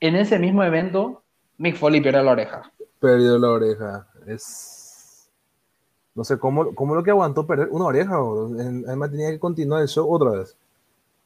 En 0.00 0.16
ese 0.16 0.38
mismo 0.38 0.64
evento, 0.64 1.22
Mick 1.58 1.76
Foley 1.76 2.00
perdió 2.00 2.22
la 2.22 2.32
oreja. 2.32 2.72
Perdió 2.98 3.38
la 3.38 3.50
oreja. 3.50 4.06
Es. 4.26 5.30
No 6.14 6.24
sé 6.24 6.38
cómo, 6.38 6.74
cómo 6.74 6.94
lo 6.94 7.02
que 7.02 7.10
aguantó 7.10 7.46
perder 7.46 7.68
una 7.70 7.84
oreja. 7.84 8.16
Además, 8.16 9.10
tenía 9.10 9.30
que 9.30 9.38
continuar 9.38 9.82
el 9.82 9.88
show 9.88 10.12
otra 10.12 10.30
vez. 10.30 10.56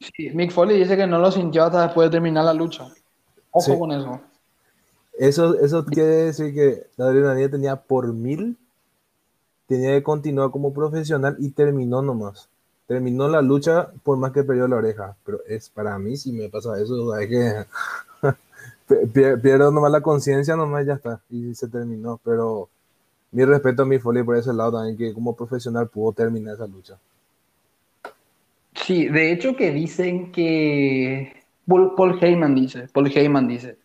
Sí, 0.01 0.31
Mick 0.35 0.51
Foley 0.51 0.79
dice 0.79 0.97
que 0.97 1.07
no 1.07 1.19
lo 1.19 1.31
sintió 1.31 1.65
hasta 1.65 1.87
después 1.87 2.09
de 2.09 2.13
terminar 2.13 2.45
la 2.45 2.55
lucha. 2.55 2.89
Ojo 3.53 3.79
con 3.79 3.93
eso. 3.93 4.21
Eso, 5.19 5.59
eso 5.61 5.85
quiere 5.85 6.27
decir 6.27 6.55
que 6.55 6.87
la 6.97 7.07
adrenalina 7.07 7.51
tenía 7.51 7.77
por 7.77 8.13
mil 8.13 8.57
tenía 9.67 9.91
que 9.93 10.03
continuar 10.03 10.51
como 10.51 10.75
profesional 10.75 11.37
y 11.39 11.51
terminó 11.51 12.03
nomás. 12.03 12.50
Terminó 12.91 13.29
la 13.29 13.41
lucha 13.41 13.89
por 14.03 14.19
más 14.19 14.33
que 14.33 14.43
perdió 14.43 14.67
la 14.67 14.75
oreja. 14.75 15.15
Pero 15.25 15.39
es 15.47 15.71
para 15.71 15.97
mí, 15.97 16.17
si 16.17 16.33
me 16.33 16.49
pasa 16.49 16.71
eso, 16.83 17.17
es 17.21 17.29
que 17.29 17.65
pierdo 19.15 19.71
nomás 19.71 19.93
la 19.93 20.01
conciencia, 20.01 20.57
nomás 20.57 20.85
ya 20.85 20.95
está. 20.95 21.21
Y 21.31 21.55
se 21.55 21.69
terminó. 21.69 22.19
Pero 22.25 22.69
mi 23.31 23.45
respeto 23.45 23.83
a 23.83 23.87
mi 23.87 24.01
Foley 24.01 24.25
por 24.25 24.35
ese 24.35 24.53
lado 24.53 24.73
también, 24.73 24.97
que 24.97 25.15
como 25.15 25.37
profesional 25.37 25.87
pudo 25.87 26.11
terminar 26.11 26.55
esa 26.55 26.67
lucha. 26.67 26.99
Sí, 28.75 29.07
de 29.07 29.31
hecho 29.31 29.55
que 29.55 29.71
dicen 29.71 30.33
que 30.33 31.45
Paul, 31.69 32.19
Heyman 32.21 32.57
dice, 32.57 32.89
Paul 32.93 33.07
Heyman 33.07 33.47
dice, 33.47 33.77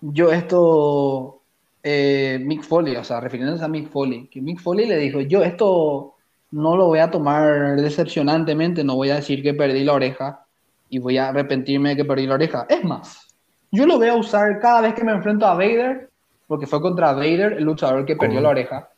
yo 0.00 0.32
esto, 0.32 1.42
eh, 1.84 2.40
Mick 2.42 2.64
Foley, 2.64 2.96
o 2.96 3.04
sea, 3.04 3.20
refiriéndose 3.20 3.64
a 3.64 3.68
Mick 3.68 3.88
Foley, 3.88 4.26
que 4.26 4.40
Mick 4.40 4.60
Foley 4.60 4.88
le 4.88 4.96
dijo, 4.96 5.20
yo 5.20 5.44
esto 5.44 6.11
no 6.52 6.76
lo 6.76 6.86
voy 6.86 7.00
a 7.00 7.10
tomar 7.10 7.76
decepcionantemente, 7.76 8.84
no 8.84 8.94
voy 8.94 9.10
a 9.10 9.16
decir 9.16 9.42
que 9.42 9.54
perdí 9.54 9.84
la 9.84 9.94
oreja 9.94 10.44
y 10.88 10.98
voy 10.98 11.18
a 11.18 11.28
arrepentirme 11.28 11.90
de 11.90 11.96
que 11.96 12.04
perdí 12.04 12.26
la 12.26 12.34
oreja. 12.34 12.66
Es 12.68 12.84
más, 12.84 13.26
yo 13.70 13.86
lo 13.86 13.96
voy 13.96 14.08
a 14.08 14.14
usar 14.14 14.60
cada 14.60 14.82
vez 14.82 14.94
que 14.94 15.02
me 15.02 15.12
enfrento 15.12 15.46
a 15.46 15.54
Vader, 15.54 16.10
porque 16.46 16.66
fue 16.66 16.80
contra 16.82 17.12
Vader, 17.12 17.54
el 17.54 17.64
luchador 17.64 18.04
que 18.04 18.16
perdió 18.16 18.40
la 18.42 18.50
oreja, 18.50 18.90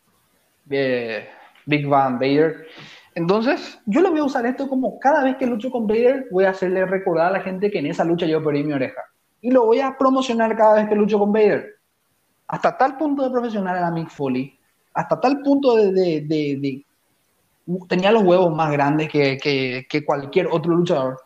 eh, 0.69 1.29
Big 1.67 1.87
Van 1.87 2.19
Vader. 2.19 2.67
Entonces, 3.15 3.81
yo 3.87 4.01
lo 4.01 4.11
voy 4.11 4.19
a 4.19 4.25
usar 4.25 4.45
esto 4.47 4.69
como 4.69 4.99
cada 4.99 5.23
vez 5.23 5.37
que 5.37 5.47
lucho 5.47 5.71
con 5.71 5.87
Vader, 5.87 6.27
voy 6.33 6.45
a 6.45 6.51
hacerle 6.51 6.85
recordar 6.85 7.29
a 7.29 7.39
la 7.39 7.41
gente 7.41 7.71
que 7.71 7.79
en 7.79 7.87
esa 7.87 8.05
lucha 8.05 8.27
yo 8.27 8.43
perdí 8.43 8.65
mi 8.65 8.73
oreja. 8.73 9.01
Y 9.41 9.53
lo 9.53 9.67
voy 9.67 9.79
a 9.79 9.97
promocionar 9.97 10.57
cada 10.57 10.75
vez 10.75 10.89
que 10.89 10.97
lucho 10.97 11.21
con 11.21 11.33
Vader. 11.33 11.77
Hasta 12.49 12.77
tal 12.77 12.97
punto 12.97 13.23
de 13.23 13.31
profesional 13.31 13.77
era 13.77 13.91
Mick 13.93 14.11
Foley, 14.11 14.59
hasta 14.93 15.21
tal 15.21 15.41
punto 15.41 15.77
de, 15.77 15.93
de, 16.23 16.85
tenía 17.89 18.13
los 18.13 18.23
huevos 18.23 18.55
más 18.55 18.71
grandes 18.71 19.11
que, 19.11 19.37
que, 19.89 20.05
cualquier 20.05 20.49
otro 20.49 20.75
luchador. 20.75 21.21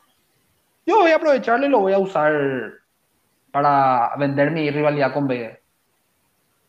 Yo 0.86 0.98
voy 0.98 1.10
a 1.10 1.16
aprovecharlo 1.16 1.66
y 1.66 1.70
lo 1.70 1.80
voy 1.80 1.92
a 1.92 1.98
usar 1.98 2.32
para 3.50 4.12
vender 4.18 4.50
mi 4.50 4.70
rivalidad 4.70 5.12
con 5.12 5.26
Vader. 5.26 5.62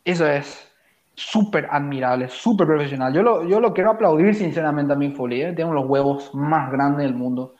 Eso 0.04 0.28
es 0.28 0.68
súper 1.14 1.68
admirable, 1.70 2.30
súper 2.30 2.66
profesional. 2.68 3.14
Yo 3.14 3.22
lo, 3.22 3.48
yo 3.48 3.60
lo 3.60 3.74
quiero 3.74 3.92
aplaudir 3.92 4.34
sinceramente 4.36 4.94
a 4.94 4.96
Mick 4.96 5.16
Foley, 5.16 5.42
¿eh? 5.42 5.54
tiene 5.54 5.72
los 5.72 5.86
huevos 5.86 6.34
más 6.34 6.72
grandes 6.72 7.06
del 7.06 7.16
mundo. 7.16 7.56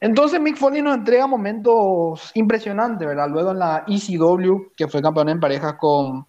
Entonces 0.00 0.40
Mick 0.40 0.56
Foley 0.56 0.82
nos 0.82 0.96
entrega 0.96 1.26
momentos 1.26 2.30
impresionantes, 2.34 3.06
¿verdad? 3.06 3.28
Luego 3.30 3.52
en 3.52 3.58
la 3.58 3.84
ECW, 3.86 4.72
que 4.76 4.88
fue 4.88 5.02
campeón 5.02 5.28
en 5.28 5.40
parejas 5.40 5.74
con, 5.74 6.26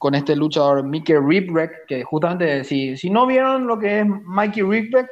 con 0.00 0.14
este 0.14 0.34
luchador 0.34 0.82
Mickey 0.82 1.14
Ripwreck, 1.14 1.84
que 1.86 2.02
justamente 2.04 2.64
si, 2.64 2.96
si 2.96 3.10
no 3.10 3.26
vieron 3.26 3.66
lo 3.66 3.78
que 3.78 4.00
es 4.00 4.06
Mikey 4.06 4.62
Ripwreck, 4.62 5.10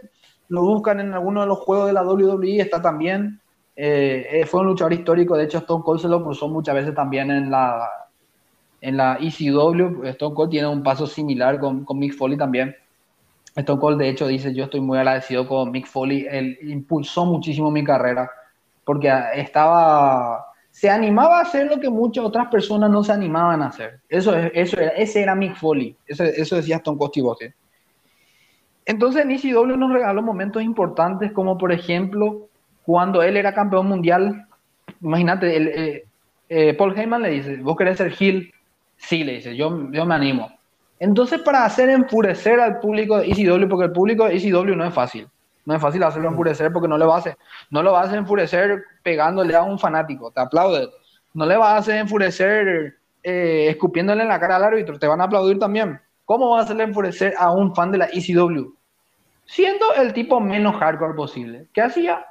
lo 0.49 0.63
buscan 0.63 0.99
en 1.01 1.13
alguno 1.13 1.43
de 1.43 1.47
los 1.47 1.59
juegos 1.59 1.89
de 1.89 1.93
la 1.93 2.03
WWE, 2.03 2.59
está 2.59 2.81
también. 2.81 3.39
Eh, 3.77 4.27
eh, 4.33 4.47
fue 4.47 4.63
un 4.63 4.69
luchador 4.69 4.95
histórico, 4.95 5.37
de 5.37 5.45
hecho 5.45 5.59
Stone 5.59 5.85
Cold 5.85 6.01
se 6.01 6.09
lo 6.09 6.25
cruzó 6.25 6.49
muchas 6.49 6.75
veces 6.75 6.95
también 6.95 7.31
en 7.31 7.51
la, 7.51 7.87
en 8.81 8.97
la 8.97 9.19
ECW, 9.21 10.05
Stone 10.05 10.35
Cold 10.35 10.51
tiene 10.51 10.69
un 10.69 10.83
paso 10.83 11.07
similar 11.07 11.61
con, 11.61 11.85
con 11.85 11.99
Mick 11.99 12.15
Foley 12.15 12.39
también. 12.39 12.75
Stone 13.55 13.81
Cold, 13.81 13.99
de 13.99 14.09
hecho, 14.09 14.27
dice: 14.27 14.55
Yo 14.55 14.65
estoy 14.65 14.81
muy 14.81 14.97
agradecido 14.97 15.47
con 15.47 15.71
Mick 15.71 15.87
Foley. 15.87 16.27
Él 16.31 16.59
impulsó 16.63 17.27
muchísimo 17.27 17.71
mi 17.71 17.85
carrera 17.85 18.31
porque 18.85 19.13
estaba. 19.35 20.47
Se 20.79 20.89
animaba 20.89 21.39
a 21.39 21.43
hacer 21.43 21.67
lo 21.67 21.81
que 21.81 21.91
muchas 21.91 22.25
otras 22.25 22.47
personas 22.47 22.89
no 22.89 23.03
se 23.03 23.11
animaban 23.11 23.63
a 23.63 23.67
hacer. 23.67 23.99
Eso, 24.09 24.33
eso 24.37 24.79
era, 24.79 24.91
ese 24.91 25.23
era 25.23 25.35
Mick 25.35 25.57
Foley. 25.57 25.97
Eso, 26.07 26.23
eso 26.23 26.55
decía 26.55 26.77
Stone 26.77 26.97
Cold 26.97 27.11
Steve 27.11 27.55
Entonces, 28.87 29.25
en 29.25 29.33
ECW 29.33 29.77
nos 29.77 29.93
regaló 29.93 30.23
momentos 30.23 30.63
importantes, 30.63 31.33
como 31.33 31.59
por 31.59 31.73
ejemplo, 31.73 32.47
cuando 32.85 33.25
él 33.25 33.37
era 33.37 33.53
campeón 33.53 33.89
mundial. 33.89 34.47
Imagínate, 35.03 35.57
eh, 35.57 36.05
eh, 36.49 36.75
Paul 36.75 36.97
Heyman 36.97 37.23
le 37.23 37.31
dice: 37.31 37.57
Vos 37.57 37.77
querés 37.77 37.97
ser 37.97 38.15
heel 38.17 38.53
Sí, 38.99 39.25
le 39.25 39.33
dice, 39.35 39.57
yo, 39.57 39.91
yo 39.91 40.07
me 40.07 40.15
animo. 40.15 40.49
Entonces, 41.01 41.41
para 41.41 41.65
hacer 41.65 41.89
enfurecer 41.89 42.61
al 42.61 42.79
público 42.79 43.19
de 43.19 43.27
ECW, 43.27 43.69
porque 43.69 43.87
el 43.87 43.93
público 43.93 44.29
de 44.29 44.37
ECW 44.37 44.77
no 44.77 44.85
es 44.85 44.95
fácil, 44.95 45.27
no 45.69 45.75
es 45.75 45.83
fácil 45.83 46.03
hacerlo 46.03 46.31
enfurecer 46.31 46.73
porque 46.73 46.89
no 46.89 46.97
le 46.97 47.05
va 47.05 47.19
a 47.19 47.37
no 47.69 47.83
lo 47.83 47.93
va 47.93 48.03
a 48.03 48.17
enfurecer 48.17 48.85
pegándole 49.03 49.55
a 49.55 49.63
un 49.63 49.79
fanático, 49.79 50.31
te 50.31 50.41
aplaude. 50.41 50.89
No 51.35 51.45
le 51.45 51.59
va 51.59 51.75
a 51.75 51.77
hacer 51.77 51.97
enfurecer 51.97 52.97
eh, 53.23 53.67
escupiéndole 53.69 54.23
en 54.23 54.29
la 54.29 54.41
cara 54.41 54.57
al 54.57 54.65
árbitro, 54.65 54.99
te 54.99 55.07
van 55.07 55.21
a 55.21 55.25
aplaudir 55.25 55.59
también. 55.59 56.01
¿Cómo 56.25 56.53
va 56.53 56.61
a 56.61 56.63
hacerle 56.63 56.85
enfurecer 56.85 57.35
a 57.37 57.53
un 57.53 57.75
fan 57.75 57.93
de 57.93 57.99
la 57.99 58.07
ECW? 58.07 58.73
Siendo 59.45 59.93
el 59.93 60.15
tipo 60.15 60.41
menos 60.41 60.75
hardcore 60.77 61.13
posible. 61.13 61.69
¿Qué 61.75 61.83
hacía? 61.83 62.25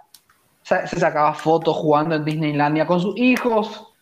Se 0.63 0.87
sacaba 0.87 1.35
fotos 1.35 1.75
jugando 1.75 2.15
en 2.15 2.25
Disneylandia 2.25 2.87
con 2.87 2.99
sus 2.99 3.15
hijos, 3.19 3.93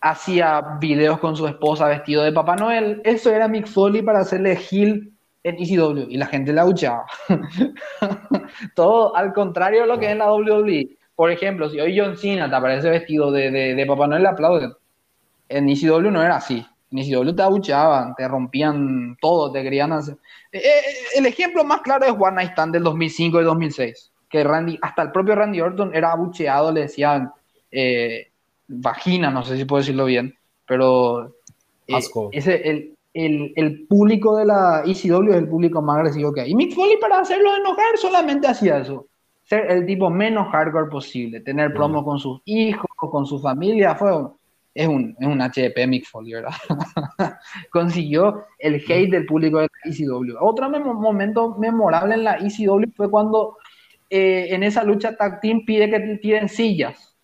hacía 0.00 0.60
videos 0.78 1.18
con 1.18 1.34
su 1.34 1.48
esposa 1.48 1.88
vestido 1.88 2.22
de 2.22 2.30
Papá 2.30 2.54
Noel. 2.54 3.00
Eso 3.02 3.32
era 3.32 3.48
Mick 3.48 3.66
Foley 3.66 4.02
para 4.02 4.20
hacerle 4.20 4.56
heel 4.70 5.15
en 5.46 5.56
ECW 5.58 6.10
y 6.10 6.16
la 6.16 6.26
gente 6.26 6.52
la 6.52 6.62
escuchaba. 6.62 7.06
Todo 8.74 9.14
al 9.14 9.32
contrario 9.32 9.82
de 9.82 9.86
lo 9.86 9.98
que 9.98 10.06
es 10.06 10.12
en 10.12 10.18
la 10.18 10.32
WWE. 10.32 10.96
Por 11.14 11.30
ejemplo, 11.30 11.70
si 11.70 11.80
hoy 11.80 11.98
John 11.98 12.16
Cena 12.16 12.50
te 12.50 12.56
aparece 12.56 12.90
vestido 12.90 13.30
de, 13.30 13.50
de, 13.50 13.86
Papá 13.86 14.06
Noel, 14.06 14.22
le 14.22 14.28
aplauden. 14.28 14.72
En 15.48 15.68
ECW 15.68 16.10
no 16.10 16.22
era 16.22 16.36
así. 16.36 16.66
En 16.90 16.98
ECW 16.98 17.34
te 17.34 17.42
abucheaban, 17.42 18.14
te 18.16 18.26
rompían 18.26 19.16
todo, 19.20 19.52
te 19.52 19.62
querían 19.62 19.92
hacer. 19.92 20.16
Eh, 20.50 20.58
eh, 20.58 20.82
el 21.16 21.26
ejemplo 21.26 21.64
más 21.64 21.80
claro 21.82 22.06
es 22.06 22.12
One 22.12 22.36
Night 22.36 22.50
Stand 22.50 22.74
del 22.74 22.82
2005 22.82 23.40
y 23.40 23.44
2006. 23.44 24.12
Que 24.28 24.42
Randy, 24.42 24.78
hasta 24.82 25.02
el 25.02 25.12
propio 25.12 25.36
Randy 25.36 25.60
Orton 25.60 25.94
era 25.94 26.12
abucheado, 26.12 26.72
le 26.72 26.82
decían. 26.82 27.30
Eh, 27.70 28.30
vagina, 28.68 29.30
no 29.30 29.44
sé 29.44 29.56
si 29.56 29.64
puedo 29.64 29.80
decirlo 29.80 30.06
bien, 30.06 30.36
pero 30.66 31.36
eh, 31.86 32.00
ese, 32.32 32.68
el, 32.68 32.95
el, 33.16 33.52
el, 33.56 33.86
público 33.86 34.36
de 34.36 34.44
la 34.44 34.82
ECW 34.84 35.30
es 35.30 35.36
el 35.36 35.48
público 35.48 35.80
más 35.80 35.98
agresivo 35.98 36.32
que 36.32 36.42
hay. 36.42 36.50
Y 36.50 36.54
Mick 36.54 36.74
Foley 36.74 36.98
para 37.00 37.20
hacerlo 37.20 37.56
enojar 37.56 37.96
solamente 37.96 38.46
hacía 38.46 38.78
eso. 38.78 39.06
Ser 39.44 39.70
el 39.70 39.86
tipo 39.86 40.10
menos 40.10 40.48
hardcore 40.48 40.90
posible, 40.90 41.40
tener 41.40 41.72
promo 41.72 42.04
con 42.04 42.18
sus 42.18 42.40
hijos, 42.44 42.90
con 42.98 43.24
su 43.24 43.40
familia, 43.40 43.94
fue 43.94 44.10
es 44.74 44.86
un, 44.86 45.16
es 45.18 45.26
un 45.26 45.40
HP 45.40 45.86
Mick 45.86 46.06
Foley, 46.06 46.34
¿verdad? 46.34 46.52
Consiguió 47.70 48.44
el 48.58 48.74
hate 48.86 49.10
del 49.10 49.24
público 49.24 49.58
de 49.58 49.68
la 49.72 49.90
ECW. 49.90 50.36
Otro 50.40 50.68
momento 50.68 51.56
memorable 51.58 52.14
en 52.14 52.24
la 52.24 52.36
ECW 52.36 52.90
fue 52.94 53.10
cuando 53.10 53.56
eh, 54.10 54.48
en 54.50 54.62
esa 54.62 54.84
lucha 54.84 55.16
tag 55.16 55.40
team 55.40 55.64
pide 55.64 55.88
que 55.88 56.18
tiren 56.20 56.48
sillas 56.50 57.16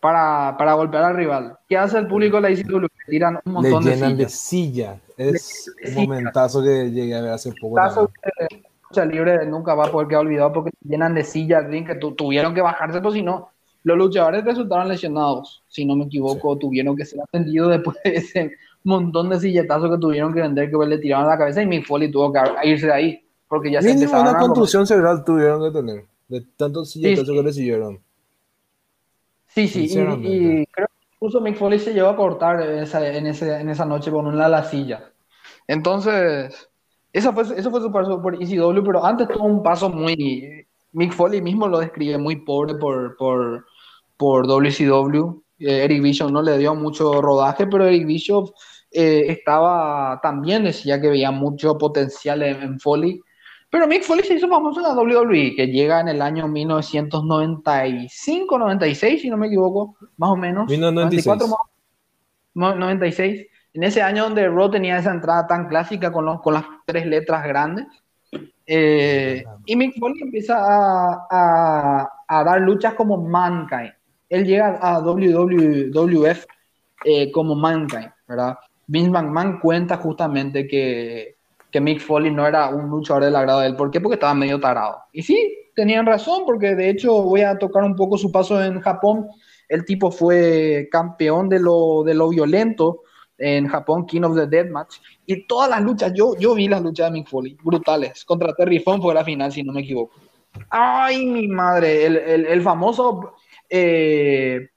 para, 0.00 0.56
para 0.56 0.74
golpear 0.74 1.04
al 1.04 1.16
rival. 1.16 1.58
¿Qué 1.68 1.76
hace 1.76 1.98
el 1.98 2.06
público 2.06 2.36
de 2.36 2.42
la 2.42 2.50
ICW? 2.50 2.86
Tiran 3.06 3.38
un 3.44 3.52
montón 3.52 3.84
Le 3.84 3.94
llenan 3.94 4.16
de 4.16 4.28
silla. 4.28 5.00
Es 5.16 5.70
un 5.88 5.94
momentazo 5.94 6.62
que 6.62 6.90
llegué 6.90 7.14
a 7.14 7.20
ver 7.20 7.32
hace 7.32 7.52
poco. 7.60 7.76
lucha 8.88 9.04
libre 9.04 9.46
nunca 9.46 9.74
va 9.74 9.86
a 9.86 9.90
poder 9.90 10.08
quedar 10.08 10.22
olvidado 10.22 10.52
porque 10.52 10.70
llenan 10.82 11.14
de 11.14 11.24
sillas, 11.24 11.64
que 11.68 11.94
tuvieron 12.16 12.54
que 12.54 12.62
bajarse, 12.62 13.00
pues 13.00 13.14
si 13.14 13.22
no, 13.22 13.50
los 13.82 13.98
luchadores 13.98 14.44
resultaron 14.44 14.88
lesionados. 14.88 15.62
Si 15.68 15.84
no 15.84 15.94
me 15.94 16.04
equivoco, 16.04 16.56
tuvieron 16.56 16.96
que 16.96 17.04
ser 17.04 17.20
atendidos 17.20 17.70
después 17.70 17.96
de 18.04 18.14
ese 18.14 18.52
montón 18.82 19.30
de 19.30 19.40
silletazos 19.40 19.90
que 19.90 19.98
tuvieron 19.98 20.32
que 20.32 20.40
vender, 20.40 20.70
que 20.70 20.76
le 20.86 20.98
tiraron 20.98 21.26
a 21.26 21.30
la 21.30 21.38
cabeza 21.38 21.62
y 21.62 21.66
Mick 21.66 21.86
Foley 21.86 22.10
tuvo 22.10 22.32
que 22.32 22.40
irse 22.64 22.86
de 22.86 22.92
ahí. 22.92 23.20
Porque 23.46 23.70
ya 23.70 23.82
se 23.82 24.06
una 24.06 24.38
contusión 24.38 24.86
cerebral 24.86 25.22
tuvieron 25.22 25.62
que 25.62 25.78
tener, 25.78 26.04
de 26.28 26.40
tantos 26.56 26.90
silletazos 26.90 27.30
que 27.30 27.42
recibieron. 27.42 28.00
Sí, 29.48 29.68
sí, 29.68 29.84
y, 29.84 30.66
creo 30.66 30.86
que 30.88 30.93
incluso 31.24 31.40
Mick 31.40 31.56
Foley 31.56 31.78
se 31.78 31.94
llevó 31.94 32.10
a 32.10 32.16
cortar 32.16 32.60
esa, 32.60 33.06
en, 33.06 33.26
en 33.26 33.68
esa 33.70 33.84
noche 33.86 34.10
con 34.10 34.26
una 34.26 34.46
la 34.46 34.62
silla. 34.62 35.10
Entonces, 35.66 36.68
eso 37.14 37.32
fue, 37.32 37.44
eso 37.44 37.70
fue 37.70 37.80
su 37.80 37.90
paso 37.90 38.20
por 38.20 38.34
ECW, 38.34 38.84
pero 38.84 39.04
antes 39.04 39.28
tuvo 39.28 39.46
un 39.46 39.62
paso 39.62 39.88
muy... 39.88 40.66
Mick 40.92 41.12
Foley 41.12 41.40
mismo 41.40 41.66
lo 41.66 41.78
describe 41.78 42.18
muy 42.18 42.36
pobre 42.36 42.74
por, 42.74 43.16
por, 43.16 43.64
por 44.18 44.46
WCW. 44.46 45.42
Eh, 45.60 45.84
Eric 45.84 46.02
Bishop 46.02 46.30
no 46.30 46.42
le 46.42 46.58
dio 46.58 46.74
mucho 46.74 47.22
rodaje, 47.22 47.66
pero 47.66 47.86
Eric 47.86 48.06
Bishop 48.06 48.52
eh, 48.90 49.24
estaba 49.28 50.20
también 50.22 50.64
decía 50.64 51.00
que 51.00 51.08
veía 51.08 51.30
mucho 51.30 51.78
potencial 51.78 52.42
en 52.42 52.78
Foley 52.78 53.20
pero 53.74 53.88
Mick 53.88 54.04
Foley 54.04 54.24
se 54.24 54.34
hizo 54.34 54.46
famoso 54.46 54.78
en 54.78 54.84
la 54.84 54.94
WWE, 54.94 55.56
que 55.56 55.66
llega 55.66 55.98
en 55.98 56.06
el 56.06 56.22
año 56.22 56.46
1995, 56.46 58.56
96, 58.56 59.22
si 59.22 59.28
no 59.28 59.36
me 59.36 59.48
equivoco, 59.48 59.96
más 60.16 60.30
o 60.30 60.36
menos. 60.36 60.70
1996. 60.70 61.52
96. 62.54 63.46
En 63.72 63.82
ese 63.82 64.00
año 64.00 64.22
donde 64.22 64.46
Raw 64.46 64.70
tenía 64.70 64.98
esa 64.98 65.10
entrada 65.10 65.48
tan 65.48 65.66
clásica 65.66 66.12
con, 66.12 66.38
con 66.38 66.54
las 66.54 66.62
tres 66.86 67.04
letras 67.04 67.44
grandes. 67.48 67.86
Eh, 68.64 69.44
y 69.66 69.74
Mick 69.74 69.98
Foley 69.98 70.22
empieza 70.22 70.54
a, 70.56 72.08
a, 72.28 72.44
dar 72.44 72.60
luchas 72.60 72.94
como 72.94 73.16
Mankind. 73.16 73.92
Él 74.28 74.44
llega 74.44 74.78
a 74.80 75.00
WWF 75.00 76.44
eh, 77.04 77.32
como 77.32 77.56
Mankind, 77.56 78.12
¿verdad? 78.28 78.56
Vince 78.86 79.10
McMahon 79.10 79.58
cuenta 79.58 79.96
justamente 79.96 80.68
que 80.68 81.33
que 81.74 81.80
Mick 81.80 81.98
Foley 81.98 82.30
no 82.30 82.46
era 82.46 82.68
un 82.68 82.88
luchador 82.88 83.24
del 83.24 83.34
agrado 83.34 83.58
de 83.58 83.66
él. 83.66 83.74
¿Por 83.74 83.90
qué? 83.90 84.00
Porque 84.00 84.14
estaba 84.14 84.32
medio 84.32 84.60
tarado. 84.60 84.96
Y 85.12 85.24
sí, 85.24 85.72
tenían 85.74 86.06
razón, 86.06 86.44
porque 86.46 86.76
de 86.76 86.88
hecho 86.88 87.20
voy 87.24 87.40
a 87.40 87.58
tocar 87.58 87.82
un 87.82 87.96
poco 87.96 88.16
su 88.16 88.30
paso 88.30 88.62
en 88.62 88.80
Japón. 88.80 89.26
El 89.68 89.84
tipo 89.84 90.12
fue 90.12 90.86
campeón 90.88 91.48
de 91.48 91.58
lo, 91.58 92.04
de 92.04 92.14
lo 92.14 92.28
violento 92.28 93.00
en 93.36 93.66
Japón, 93.66 94.06
King 94.06 94.22
of 94.22 94.36
the 94.36 94.46
Dead 94.46 94.70
Match. 94.70 94.98
Y 95.26 95.48
todas 95.48 95.68
las 95.68 95.82
luchas, 95.82 96.12
yo, 96.14 96.36
yo 96.38 96.54
vi 96.54 96.68
las 96.68 96.80
luchas 96.80 97.08
de 97.08 97.18
Mick 97.18 97.26
Foley, 97.26 97.56
brutales. 97.60 98.24
Contra 98.24 98.54
Terry 98.54 98.78
Funk 98.78 99.02
fue 99.02 99.12
la 99.12 99.24
final, 99.24 99.50
si 99.50 99.64
no 99.64 99.72
me 99.72 99.80
equivoco. 99.80 100.14
Ay, 100.70 101.26
mi 101.26 101.48
madre, 101.48 102.06
el, 102.06 102.16
el, 102.18 102.46
el 102.46 102.62
famoso 102.62 103.34
eh, 103.68 104.68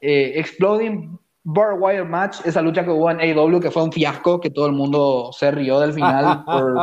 eh, 0.00 0.32
Exploding 0.34 1.16
Barbed 1.52 1.80
Wire 1.80 2.04
Match, 2.04 2.40
esa 2.44 2.62
lucha 2.62 2.84
que 2.84 2.90
hubo 2.90 3.10
en 3.10 3.20
AEW, 3.20 3.60
que 3.60 3.70
fue 3.70 3.82
un 3.82 3.92
fiasco, 3.92 4.40
que 4.40 4.50
todo 4.50 4.66
el 4.66 4.72
mundo 4.72 5.30
se 5.32 5.50
rió 5.50 5.80
del 5.80 5.92
final 5.92 6.44
por, 6.46 6.74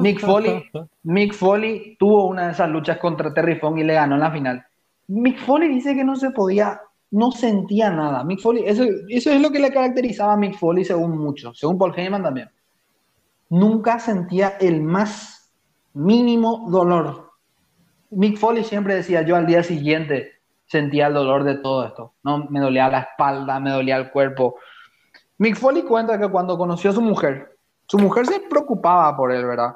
Mick, 0.00 0.20
Foley, 0.20 0.64
Mick 1.02 1.34
Foley 1.34 1.96
tuvo 1.98 2.28
una 2.28 2.46
de 2.46 2.52
esas 2.52 2.70
luchas 2.70 2.98
contra 2.98 3.32
Terry 3.34 3.56
Funk 3.56 3.78
y 3.78 3.84
le 3.84 3.94
ganó 3.94 4.14
en 4.14 4.20
la 4.20 4.30
final. 4.30 4.64
Mick 5.08 5.38
Foley 5.38 5.68
dice 5.68 5.94
que 5.94 6.04
no 6.04 6.16
se 6.16 6.30
podía, 6.30 6.80
no 7.10 7.30
sentía 7.30 7.90
nada. 7.90 8.24
Mick 8.24 8.40
Foley, 8.40 8.64
eso, 8.66 8.84
eso 9.08 9.30
es 9.30 9.40
lo 9.40 9.50
que 9.50 9.58
le 9.58 9.70
caracterizaba 9.70 10.32
a 10.32 10.36
Mick 10.36 10.56
Foley 10.56 10.84
según 10.84 11.18
muchos, 11.18 11.58
según 11.58 11.76
Paul 11.76 11.92
Heyman 11.94 12.22
también. 12.22 12.48
Nunca 13.50 13.98
sentía 13.98 14.56
el 14.60 14.80
más 14.82 15.52
mínimo 15.92 16.66
dolor. 16.70 17.32
Mick 18.10 18.38
Foley 18.38 18.64
siempre 18.64 18.94
decía, 18.94 19.22
yo 19.22 19.36
al 19.36 19.46
día 19.46 19.62
siguiente 19.62 20.39
sentía 20.70 21.08
el 21.08 21.14
dolor 21.14 21.42
de 21.42 21.56
todo 21.56 21.84
esto. 21.84 22.14
¿no? 22.22 22.46
Me 22.48 22.60
dolía 22.60 22.88
la 22.88 23.00
espalda, 23.00 23.58
me 23.58 23.70
dolía 23.70 23.96
el 23.96 24.10
cuerpo. 24.10 24.56
Mick 25.38 25.56
Foley 25.56 25.82
cuenta 25.82 26.18
que 26.18 26.28
cuando 26.28 26.56
conoció 26.56 26.90
a 26.90 26.94
su 26.94 27.02
mujer, 27.02 27.56
su 27.86 27.98
mujer 27.98 28.26
se 28.26 28.40
preocupaba 28.40 29.16
por 29.16 29.32
él, 29.32 29.44
¿verdad? 29.44 29.74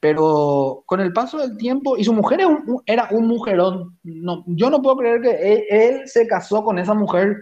Pero 0.00 0.82
con 0.84 1.00
el 1.00 1.12
paso 1.12 1.38
del 1.38 1.56
tiempo, 1.56 1.96
y 1.96 2.02
su 2.02 2.12
mujer 2.12 2.40
era 2.86 3.08
un, 3.12 3.28
mujerón, 3.28 3.98
no, 4.02 4.42
yo 4.46 4.68
no 4.68 4.82
puedo 4.82 4.96
creer 4.96 5.20
que 5.20 5.66
él, 5.70 6.02
se 6.06 6.26
casó 6.26 6.64
con 6.64 6.78
esa 6.78 6.92
mujer. 6.92 7.36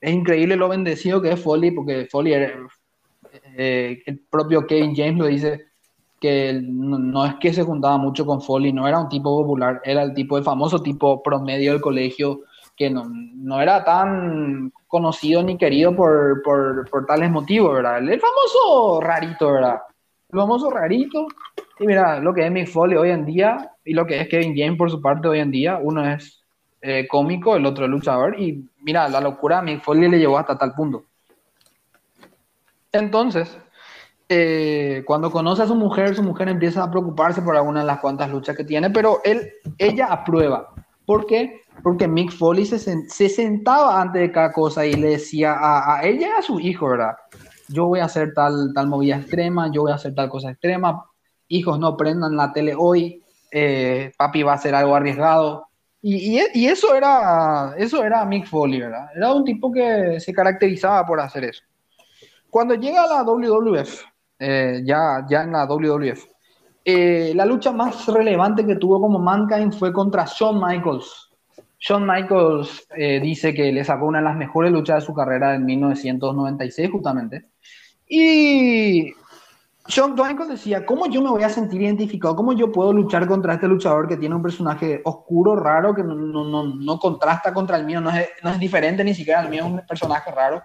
Es 0.00 0.12
increíble 0.12 0.54
lo 0.54 0.68
bendecido 0.68 1.20
que 1.20 1.32
es 1.32 1.40
Foley, 1.40 1.72
porque 1.72 2.06
Foley, 2.08 2.34
era, 2.34 2.52
eh, 3.56 4.00
el 4.06 4.20
propio 4.30 4.64
Kevin 4.64 4.94
James 4.94 5.16
lo 5.16 5.26
dice, 5.26 5.64
que 6.24 6.58
no, 6.58 7.26
es 7.26 7.34
que 7.34 7.52
se 7.52 7.64
juntaba 7.64 7.98
mucho 7.98 8.24
con 8.24 8.40
Foley, 8.40 8.72
no 8.72 8.88
era 8.88 8.98
un 8.98 9.10
tipo 9.10 9.42
popular, 9.42 9.82
era 9.84 10.02
el 10.02 10.14
tipo, 10.14 10.38
el 10.38 10.42
famoso 10.42 10.80
tipo 10.80 11.22
promedio 11.22 11.72
del 11.72 11.82
colegio, 11.82 12.44
que 12.74 12.88
no, 12.88 13.04
no 13.10 13.60
era 13.60 13.84
tan 13.84 14.72
conocido 14.86 15.42
ni 15.42 15.58
querido 15.58 15.94
por, 15.94 16.40
por, 16.42 16.88
por, 16.88 17.04
tales 17.04 17.30
motivos, 17.30 17.74
¿verdad? 17.74 17.98
El 17.98 18.18
famoso 18.18 19.02
rarito, 19.02 19.52
¿verdad? 19.52 19.82
El 20.32 20.38
famoso 20.38 20.70
rarito. 20.70 21.26
Y 21.78 21.86
mira, 21.86 22.18
lo 22.20 22.32
que 22.32 22.46
es 22.46 22.50
Mick 22.50 22.68
Foley 22.68 22.96
hoy 22.96 23.10
en 23.10 23.26
día 23.26 23.72
y 23.84 23.92
lo 23.92 24.06
que 24.06 24.18
es 24.18 24.26
Kevin 24.26 24.54
James 24.56 24.78
por 24.78 24.90
su 24.90 25.02
parte 25.02 25.28
hoy 25.28 25.40
en 25.40 25.50
día, 25.50 25.78
uno 25.78 26.08
es 26.08 26.42
eh, 26.80 27.06
cómico, 27.06 27.54
el 27.54 27.66
otro 27.66 27.86
luchador, 27.86 28.40
y 28.40 28.66
mira, 28.80 29.10
la 29.10 29.20
locura 29.20 29.58
a 29.58 29.62
Mick 29.62 29.82
Foley 29.82 30.08
le 30.08 30.18
llevó 30.18 30.38
hasta 30.38 30.56
tal 30.56 30.72
punto. 30.72 31.04
Entonces, 32.92 33.58
eh, 34.28 35.02
cuando 35.06 35.30
conoce 35.30 35.62
a 35.62 35.66
su 35.66 35.74
mujer, 35.74 36.14
su 36.14 36.22
mujer 36.22 36.48
empieza 36.48 36.82
a 36.82 36.90
preocuparse 36.90 37.42
por 37.42 37.56
alguna 37.56 37.80
de 37.80 37.86
las 37.86 38.00
cuantas 38.00 38.30
luchas 38.30 38.56
que 38.56 38.64
tiene, 38.64 38.90
pero 38.90 39.20
él, 39.24 39.50
ella 39.78 40.06
aprueba. 40.06 40.68
¿Por 41.04 41.26
qué? 41.26 41.60
Porque 41.82 42.08
Mick 42.08 42.32
Foley 42.32 42.64
se, 42.64 42.78
se 42.78 43.28
sentaba 43.28 44.00
antes 44.00 44.22
de 44.22 44.32
cada 44.32 44.52
cosa 44.52 44.86
y 44.86 44.94
le 44.94 45.10
decía 45.10 45.56
a, 45.58 46.02
ella 46.04 46.28
y 46.28 46.38
a 46.38 46.42
su 46.42 46.58
hijo, 46.58 46.88
¿verdad? 46.88 47.16
Yo 47.68 47.86
voy 47.86 48.00
a 48.00 48.06
hacer 48.06 48.32
tal, 48.32 48.72
tal 48.74 48.86
movida 48.86 49.16
extrema, 49.16 49.70
yo 49.70 49.82
voy 49.82 49.92
a 49.92 49.96
hacer 49.96 50.14
tal 50.14 50.28
cosa 50.30 50.50
extrema, 50.50 51.04
hijos 51.48 51.78
no 51.78 51.96
prendan 51.96 52.36
la 52.36 52.52
tele 52.52 52.74
hoy, 52.76 53.22
eh, 53.50 54.12
papi 54.16 54.42
va 54.42 54.52
a 54.52 54.56
hacer 54.56 54.74
algo 54.74 54.94
arriesgado. 54.94 55.68
Y, 56.00 56.38
y, 56.38 56.42
y, 56.54 56.66
eso, 56.66 56.94
era, 56.94 57.74
eso 57.78 58.04
era 58.04 58.24
Mick 58.26 58.46
Foley, 58.46 58.80
¿verdad? 58.80 59.08
Era 59.14 59.32
un 59.32 59.44
tipo 59.44 59.72
que 59.72 60.20
se 60.20 60.34
caracterizaba 60.34 61.06
por 61.06 61.20
hacer 61.20 61.44
eso. 61.44 61.62
Cuando 62.50 62.74
llega 62.74 63.04
a 63.04 63.06
la 63.06 63.22
WWF, 63.22 64.04
eh, 64.46 64.82
ya, 64.84 65.24
ya 65.26 65.42
en 65.42 65.52
la 65.52 65.64
WWF. 65.64 66.26
Eh, 66.84 67.32
la 67.34 67.46
lucha 67.46 67.72
más 67.72 68.06
relevante 68.08 68.66
que 68.66 68.76
tuvo 68.76 69.00
como 69.00 69.18
Mankind 69.18 69.72
fue 69.72 69.90
contra 69.90 70.26
Shawn 70.26 70.60
Michaels. 70.60 71.30
Shawn 71.78 72.06
Michaels 72.06 72.86
eh, 72.94 73.20
dice 73.20 73.54
que 73.54 73.72
le 73.72 73.84
sacó 73.84 74.06
una 74.06 74.18
de 74.18 74.24
las 74.24 74.36
mejores 74.36 74.70
luchas 74.70 75.00
de 75.00 75.06
su 75.06 75.14
carrera 75.14 75.54
en 75.54 75.64
1996 75.64 76.90
justamente. 76.90 77.46
Y 78.06 79.14
Shawn 79.88 80.12
Michaels 80.12 80.50
decía, 80.50 80.84
¿cómo 80.84 81.06
yo 81.06 81.22
me 81.22 81.30
voy 81.30 81.42
a 81.42 81.48
sentir 81.48 81.80
identificado? 81.80 82.36
¿Cómo 82.36 82.52
yo 82.52 82.70
puedo 82.70 82.92
luchar 82.92 83.26
contra 83.26 83.54
este 83.54 83.66
luchador 83.66 84.06
que 84.06 84.18
tiene 84.18 84.34
un 84.34 84.42
personaje 84.42 85.00
oscuro, 85.04 85.56
raro, 85.56 85.94
que 85.94 86.02
no, 86.02 86.14
no, 86.14 86.44
no, 86.44 86.64
no 86.64 86.98
contrasta 86.98 87.54
contra 87.54 87.78
el 87.78 87.86
mío, 87.86 88.02
no 88.02 88.10
es, 88.10 88.28
no 88.42 88.50
es 88.50 88.58
diferente 88.58 89.02
ni 89.04 89.14
siquiera 89.14 89.40
al 89.40 89.48
mío, 89.48 89.64
es 89.64 89.70
un 89.70 89.86
personaje 89.86 90.30
raro? 90.30 90.62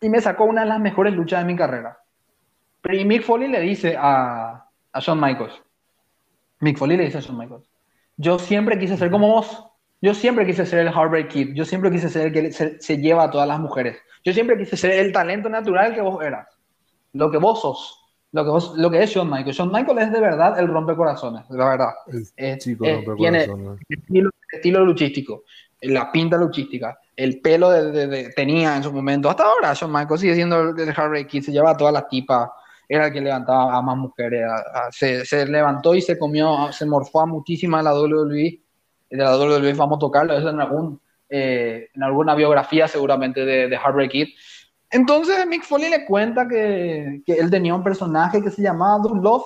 y 0.00 0.08
me 0.08 0.20
sacó 0.20 0.44
una 0.44 0.62
de 0.62 0.68
las 0.68 0.80
mejores 0.80 1.14
luchas 1.14 1.40
de 1.40 1.52
mi 1.52 1.56
carrera. 1.56 1.98
Pero 2.82 3.04
Mick 3.04 3.22
Foley 3.22 3.48
le 3.48 3.60
dice 3.60 3.96
a, 3.98 4.66
a 4.92 5.00
Shawn 5.00 5.20
Michaels, 5.20 5.60
Mick 6.60 6.78
Foley 6.78 6.96
le 6.96 7.04
dice 7.04 7.18
a 7.18 7.20
Shawn 7.20 7.38
Michaels, 7.38 7.68
yo 8.16 8.38
siempre 8.38 8.78
quise 8.78 8.96
ser 8.96 9.10
como 9.10 9.28
vos, 9.28 9.66
yo 10.00 10.14
siempre 10.14 10.46
quise 10.46 10.64
ser 10.64 10.80
el 10.80 10.92
Heartbreak 10.92 11.28
Kid, 11.28 11.54
yo 11.54 11.64
siempre 11.64 11.90
quise 11.90 12.08
ser 12.08 12.28
el 12.28 12.32
que 12.32 12.52
se, 12.52 12.98
lleva 12.98 13.24
a 13.24 13.30
todas 13.30 13.48
las 13.48 13.60
mujeres, 13.60 13.98
yo 14.24 14.32
siempre 14.32 14.56
quise 14.56 14.76
ser 14.76 14.92
el 14.92 15.12
talento 15.12 15.48
natural 15.48 15.94
que 15.94 16.00
vos 16.00 16.22
eras, 16.22 16.48
lo 17.12 17.30
que 17.30 17.38
vos 17.38 17.60
sos. 17.60 17.96
Lo 18.32 18.44
que, 18.44 18.50
vos, 18.50 18.74
lo 18.76 18.88
que 18.92 19.02
es 19.02 19.10
Shawn 19.10 19.28
Michaels. 19.28 19.56
Shawn 19.56 19.72
Michaels 19.72 20.02
es 20.02 20.12
de 20.12 20.20
verdad 20.20 20.56
el 20.56 20.68
rompecorazones, 20.68 21.50
la 21.50 21.68
verdad. 21.68 21.88
El 22.36 22.58
chico 22.58 22.86
tiene 23.16 23.48
estilo, 23.88 24.30
estilo 24.52 24.84
luchístico, 24.84 25.42
la 25.80 26.12
pinta 26.12 26.36
luchística, 26.36 26.96
el 27.16 27.40
pelo 27.40 27.70
de, 27.70 28.30
tenía 28.36 28.76
en 28.76 28.84
su 28.84 28.92
momento. 28.92 29.28
Hasta 29.28 29.42
ahora, 29.42 29.74
Shawn 29.74 29.92
Michaels 29.92 30.20
sigue 30.20 30.36
siendo 30.36 30.70
el 30.70 30.94
Harvey 30.96 31.24
Kid, 31.24 31.42
se 31.42 31.50
lleva 31.50 31.72
a 31.72 31.76
todas 31.76 31.92
las 31.92 32.08
tipas, 32.08 32.50
era 32.90 33.06
el 33.06 33.12
que 33.12 33.20
levantaba 33.20 33.76
a 33.76 33.82
más 33.82 33.96
mujeres. 33.96 34.50
se, 34.90 35.24
se, 35.24 35.46
levantó 35.46 35.94
y 35.94 36.02
se 36.02 36.18
comió, 36.18 36.72
se 36.72 36.84
morfó 36.84 37.20
a 37.20 37.26
muchísimas 37.26 37.84
la 37.84 37.94
WWE. 37.94 38.60
De 39.10 39.16
la 39.16 39.38
WWE 39.38 39.72
vamos 39.74 39.96
a 39.96 40.00
tocarlo, 40.00 40.36
eso 40.36 40.50
en, 40.50 40.60
algún, 40.60 41.00
eh, 41.28 41.88
en 41.94 42.02
alguna 42.02 42.34
biografía 42.34 42.88
seguramente 42.88 43.44
de, 43.44 43.68
de 43.68 43.76
Harvey 43.76 44.08
Kid. 44.08 44.28
Entonces 44.90 45.46
Mick 45.46 45.62
Foley 45.62 45.88
le 45.88 46.04
cuenta 46.04 46.48
que, 46.48 47.22
que, 47.24 47.34
él 47.34 47.48
tenía 47.48 47.76
un 47.76 47.84
personaje 47.84 48.42
que 48.42 48.50
se 48.50 48.60
llamaba 48.60 48.98
Doug 48.98 49.22
Love, 49.22 49.44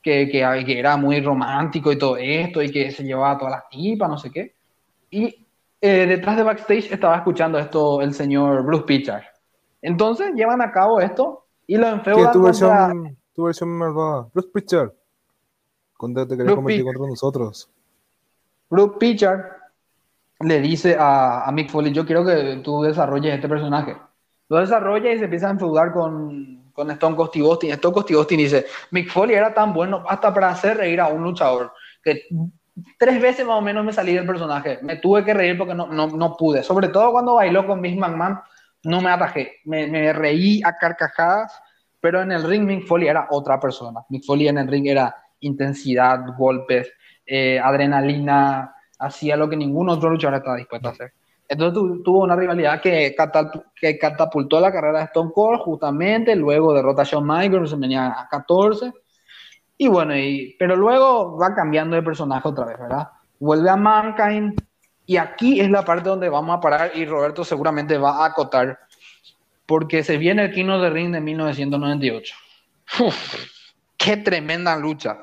que, 0.00 0.28
que, 0.28 0.64
que, 0.64 0.78
era 0.78 0.96
muy 0.96 1.20
romántico 1.20 1.90
y 1.90 1.98
todo 1.98 2.16
esto, 2.16 2.62
y 2.62 2.70
que 2.70 2.92
se 2.92 3.02
llevaba 3.02 3.32
a 3.32 3.38
todas 3.38 3.54
las 3.54 3.68
tipas, 3.70 4.08
no 4.08 4.18
sé 4.18 4.30
qué. 4.30 4.54
Y 5.10 5.46
eh, 5.80 6.06
detrás 6.06 6.36
de 6.36 6.44
backstage 6.44 6.92
estaba 6.92 7.16
escuchando 7.16 7.58
esto 7.58 8.00
el 8.00 8.14
señor 8.14 8.62
Bruce 8.62 8.84
Pitcher. 8.84 9.24
Entonces 9.82 10.32
llevan 10.34 10.62
a 10.62 10.70
cabo 10.70 11.00
esto 11.00 11.43
y 11.66 11.76
lo 11.76 11.88
enfeudan 11.88 12.32
tu 12.32 12.42
versión, 12.42 13.16
tu 13.34 13.44
versión 13.44 13.68
malvada. 13.70 14.28
Bruce 14.32 14.48
Pitcher. 14.52 14.94
¿Cuándo 15.96 16.26
te 16.26 16.36
querías 16.36 16.54
convertir 16.54 16.84
contra 16.84 17.06
nosotros? 17.06 17.70
Bruce 18.68 18.96
Pitcher 18.98 19.44
le 20.40 20.60
dice 20.60 20.96
a, 20.98 21.44
a, 21.46 21.52
Mick 21.52 21.70
Foley, 21.70 21.92
yo 21.92 22.04
quiero 22.04 22.24
que 22.24 22.60
tú 22.62 22.82
desarrolles 22.82 23.34
este 23.34 23.48
personaje. 23.48 23.96
Lo 24.48 24.58
desarrolla 24.58 25.12
y 25.12 25.18
se 25.18 25.24
empieza 25.24 25.48
a 25.48 25.52
enfeudar 25.52 25.92
con, 25.92 26.70
con 26.72 26.90
Stone 26.90 27.16
Cold 27.16 27.30
Steve 27.30 27.46
Austin. 27.46 27.70
Stone 27.72 27.94
Cold 27.94 28.04
Steve 28.04 28.18
Austin 28.18 28.38
dice, 28.38 28.66
Mick 28.90 29.10
Foley 29.10 29.36
era 29.36 29.54
tan 29.54 29.72
bueno 29.72 30.04
hasta 30.08 30.34
para 30.34 30.50
hacer 30.50 30.76
reír 30.76 31.00
a 31.00 31.08
un 31.08 31.22
luchador 31.22 31.72
que 32.02 32.26
tres 32.98 33.20
veces 33.20 33.46
más 33.46 33.58
o 33.58 33.62
menos 33.62 33.84
me 33.84 33.92
salí 33.92 34.14
del 34.14 34.26
personaje. 34.26 34.78
Me 34.82 34.96
tuve 34.96 35.24
que 35.24 35.32
reír 35.32 35.56
porque 35.56 35.74
no, 35.74 35.86
no, 35.86 36.08
no 36.08 36.36
pude. 36.36 36.62
Sobre 36.62 36.88
todo 36.88 37.12
cuando 37.12 37.34
bailó 37.34 37.66
con 37.66 37.80
Miss 37.80 37.96
McMahon, 37.96 38.40
no 38.84 39.00
me 39.00 39.10
atajé. 39.10 39.60
Me, 39.64 39.86
me, 39.86 40.12
reí 40.12 40.62
a 40.64 40.76
carcajadas, 40.76 41.60
pero 42.00 42.22
en 42.22 42.32
el 42.32 42.42
ring 42.44 42.64
Mick 42.64 42.86
Foley 42.86 43.08
era 43.08 43.28
otra 43.30 43.58
persona. 43.58 44.00
Mick 44.08 44.24
Foley 44.24 44.48
en 44.48 44.58
el 44.58 44.68
ring 44.68 44.86
era 44.86 45.14
intensidad, 45.40 46.20
golpes, 46.36 46.92
eh, 47.26 47.58
adrenalina, 47.58 48.74
hacía 48.98 49.36
lo 49.36 49.48
que 49.48 49.56
ningún 49.56 49.88
otro 49.88 50.10
luchador 50.10 50.38
estaba 50.38 50.56
dispuesto 50.56 50.88
a 50.88 50.92
hacer. 50.92 51.12
Entonces 51.46 52.02
tuvo 52.02 52.22
una 52.22 52.36
rivalidad 52.36 52.80
que, 52.80 53.14
que 53.74 53.98
catapultó 53.98 54.60
la 54.60 54.72
carrera 54.72 55.00
de 55.00 55.04
Stone 55.04 55.30
Cold 55.34 55.60
justamente, 55.60 56.34
luego 56.34 56.72
derrota 56.72 57.02
a 57.02 57.04
Shawn 57.04 57.26
Michaels, 57.26 57.70
se 57.70 57.76
venía 57.76 58.06
a 58.18 58.28
14 58.28 58.92
y 59.76 59.88
bueno, 59.88 60.16
y, 60.16 60.56
pero 60.58 60.76
luego 60.76 61.36
va 61.36 61.54
cambiando 61.54 61.96
de 61.96 62.02
personaje 62.02 62.48
otra 62.48 62.64
vez, 62.64 62.78
¿verdad? 62.78 63.08
Vuelve 63.38 63.68
a 63.68 63.76
Mankind 63.76 64.54
y 65.06 65.16
aquí 65.16 65.60
es 65.60 65.70
la 65.70 65.84
parte 65.84 66.08
donde 66.08 66.28
vamos 66.28 66.56
a 66.56 66.60
parar 66.60 66.92
y 66.94 67.04
Roberto 67.04 67.44
seguramente 67.44 67.98
va 67.98 68.24
a 68.24 68.26
acotar 68.26 68.78
porque 69.66 70.02
se 70.02 70.16
viene 70.16 70.44
el 70.44 70.52
Kino 70.52 70.80
de 70.80 70.90
Ring 70.90 71.12
de 71.12 71.20
1998. 71.20 72.34
¡Qué 73.96 74.16
tremenda 74.18 74.76
lucha! 74.76 75.18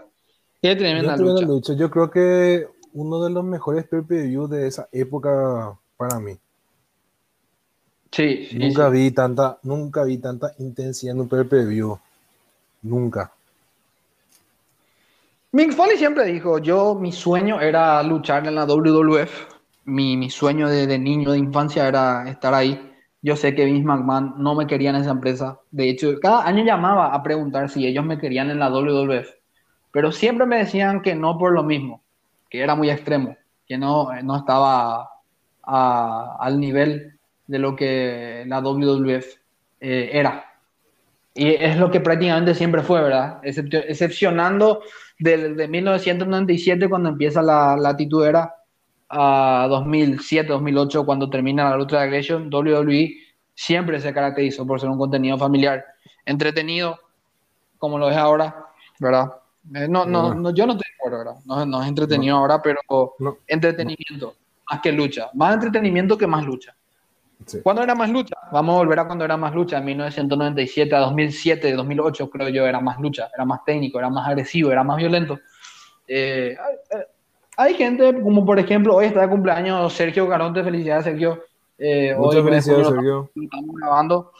¡Qué 0.61 0.75
tremenda, 0.75 1.17
lucha. 1.17 1.45
lucha! 1.45 1.73
Yo 1.73 1.89
creo 1.89 2.09
que 2.09 2.67
uno 2.93 3.23
de 3.23 3.29
los 3.29 3.43
mejores 3.43 3.85
pay 3.87 4.35
de 4.49 4.67
esa 4.67 4.87
época 4.91 5.77
para 5.97 6.19
mí. 6.19 6.37
Sí, 8.11 8.47
sí, 8.49 8.57
nunca 8.57 8.87
sí. 8.87 8.93
vi 8.93 9.11
tanta, 9.11 9.57
nunca 9.63 10.03
vi 10.03 10.17
tanta 10.17 10.53
intensidad 10.59 11.15
en 11.15 11.21
un 11.21 11.29
pay-per-view. 11.29 11.97
Nunca. 12.83 13.31
Mick 15.53 15.73
Foley 15.73 15.97
siempre 15.97 16.25
dijo, 16.25 16.59
yo 16.59 16.95
mi 16.95 17.11
sueño 17.11 17.59
era 17.59 18.01
luchar 18.03 18.47
en 18.47 18.55
la 18.55 18.65
WWF, 18.65 19.50
mi, 19.91 20.29
sueño 20.29 20.67
de, 20.69 20.87
de 20.87 20.99
niño, 20.99 21.31
de 21.31 21.37
infancia 21.39 21.87
era 21.87 22.29
estar 22.29 22.53
ahí. 22.53 22.79
Yo 23.21 23.35
sé 23.35 23.53
que 23.55 23.65
Vince 23.65 23.85
McMahon 23.85 24.35
no 24.37 24.55
me 24.55 24.67
quería 24.67 24.89
en 24.91 24.95
esa 24.97 25.11
empresa. 25.11 25.59
De 25.71 25.89
hecho, 25.89 26.19
cada 26.21 26.45
año 26.47 26.63
llamaba 26.63 27.13
a 27.13 27.21
preguntar 27.23 27.69
si 27.69 27.85
ellos 27.85 28.05
me 28.05 28.17
querían 28.17 28.49
en 28.49 28.59
la 28.59 28.69
WWF. 28.69 29.29
Pero 29.91 30.11
siempre 30.11 30.45
me 30.47 30.57
decían 30.57 31.01
que 31.01 31.15
no 31.15 31.37
por 31.37 31.51
lo 31.53 31.63
mismo, 31.63 32.03
que 32.49 32.61
era 32.61 32.75
muy 32.75 32.89
extremo, 32.89 33.37
que 33.67 33.77
no, 33.77 34.09
no 34.23 34.37
estaba 34.37 35.09
al 35.63 36.59
nivel 36.59 37.19
de 37.47 37.59
lo 37.59 37.75
que 37.75 38.43
la 38.47 38.59
WWF 38.61 39.25
eh, 39.79 40.09
era. 40.13 40.45
Y 41.33 41.49
es 41.55 41.77
lo 41.77 41.89
que 41.91 42.01
prácticamente 42.01 42.55
siempre 42.55 42.81
fue, 42.83 43.01
¿verdad? 43.01 43.41
Excep- 43.43 43.85
excepcionando 43.87 44.81
del- 45.19 45.55
de 45.55 45.67
1997 45.67 46.89
cuando 46.89 47.09
empieza 47.09 47.41
la, 47.41 47.77
la 47.77 47.95
titudera 47.95 48.53
a 49.11 49.67
2007, 49.69 50.47
2008 50.47 51.05
cuando 51.05 51.29
termina 51.29 51.69
la 51.69 51.77
lucha 51.77 51.97
de 51.97 52.03
Aggression, 52.03 52.49
WWE 52.53 53.13
siempre 53.53 53.99
se 53.99 54.13
caracterizó 54.13 54.65
por 54.65 54.79
ser 54.79 54.89
un 54.89 54.97
contenido 54.97 55.37
familiar, 55.37 55.85
entretenido, 56.25 56.97
como 57.77 57.97
lo 57.97 58.09
es 58.09 58.15
ahora, 58.17 58.67
¿verdad? 58.99 59.33
Eh, 59.75 59.87
no, 59.87 60.05
no, 60.05 60.33
no, 60.33 60.51
yo 60.51 60.65
no 60.65 60.73
estoy 60.73 60.89
de 60.89 60.95
acuerdo, 60.95 61.17
¿verdad? 61.19 61.35
No, 61.45 61.65
no 61.65 61.81
es 61.81 61.89
entretenido 61.89 62.37
ahora, 62.37 62.61
pero 62.61 62.79
No. 63.19 63.37
entretenimiento, 63.47 64.35
más 64.69 64.81
que 64.81 64.91
lucha, 64.91 65.29
más 65.33 65.53
entretenimiento 65.55 66.17
que 66.17 66.27
más 66.27 66.45
lucha. 66.45 66.75
Sí. 67.45 67.59
¿Cuándo 67.61 67.83
era 67.83 67.95
más 67.95 68.09
lucha? 68.09 68.35
Vamos 68.51 68.75
a 68.75 68.77
volver 68.77 68.99
a 68.99 69.05
cuando 69.05 69.25
era 69.25 69.35
más 69.35 69.53
lucha, 69.53 69.79
en 69.79 69.85
1997 69.85 70.95
a 70.95 70.99
2007, 70.99 71.73
2008 71.73 72.29
creo 72.29 72.49
yo 72.49 72.65
era 72.65 72.79
más 72.79 72.99
lucha, 72.99 73.29
era 73.33 73.45
más 73.45 73.65
técnico, 73.65 73.99
era 73.99 74.09
más 74.09 74.27
agresivo, 74.27 74.71
era 74.71 74.83
más 74.83 74.97
violento. 74.97 75.39
Eh, 76.07 76.55
hay, 77.61 77.73
gente, 77.75 78.21
como 78.21 78.45
por 78.45 78.59
ejemplo, 78.59 78.95
hoy 78.95 79.05
está 79.05 79.21
de 79.21 79.29
cumpleaños 79.29 79.93
Sergio 79.93 80.27
Garonte, 80.27 80.63
felicidades 80.63 81.05
Sergio. 81.05 81.43
Eh, 81.77 82.15
Muchas 82.17 82.43
felicidades, 82.43 82.87
Sergio. 82.87 83.31
estamos 83.35 83.75
grabando. 83.75 84.31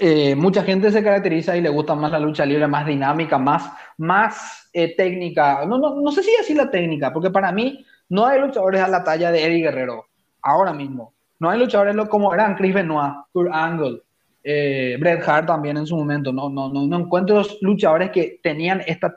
Eh, 0.00 0.34
mucha 0.34 0.62
gente 0.62 0.90
se 0.90 1.02
caracteriza 1.02 1.56
y 1.56 1.60
le 1.60 1.68
gusta 1.68 1.94
más 1.94 2.10
la 2.10 2.18
lucha 2.18 2.46
libre, 2.46 2.66
más 2.66 2.86
dinámica, 2.86 3.38
más, 3.38 3.70
más 3.98 4.70
eh, 4.72 4.96
técnica. 4.96 5.66
No, 5.66 5.78
no, 5.78 6.00
no 6.00 6.12
sé 6.12 6.22
si 6.22 6.30
así 6.40 6.54
la 6.54 6.70
técnica, 6.70 7.12
porque 7.12 7.30
para 7.30 7.52
mí 7.52 7.84
no 8.08 8.26
hay 8.26 8.40
luchadores 8.40 8.80
a 8.80 8.88
la 8.88 9.04
talla 9.04 9.30
de 9.30 9.44
Eddie 9.44 9.62
Guerrero, 9.62 10.06
ahora 10.40 10.72
mismo. 10.72 11.12
No 11.38 11.50
hay 11.50 11.58
luchadores 11.58 11.94
como 12.08 12.32
eran 12.32 12.54
Chris 12.54 12.74
Benoit, 12.74 13.14
Kurt 13.32 13.50
Angle, 13.52 14.00
eh, 14.42 14.96
Bret 14.98 15.28
Hart 15.28 15.46
también 15.46 15.76
en 15.76 15.86
su 15.86 15.96
momento. 15.96 16.32
No, 16.32 16.48
no, 16.48 16.72
no, 16.72 16.86
no 16.86 16.98
encuentro 16.98 17.42
luchadores 17.60 18.10
que 18.10 18.40
tenían 18.42 18.80
esta, 18.86 19.14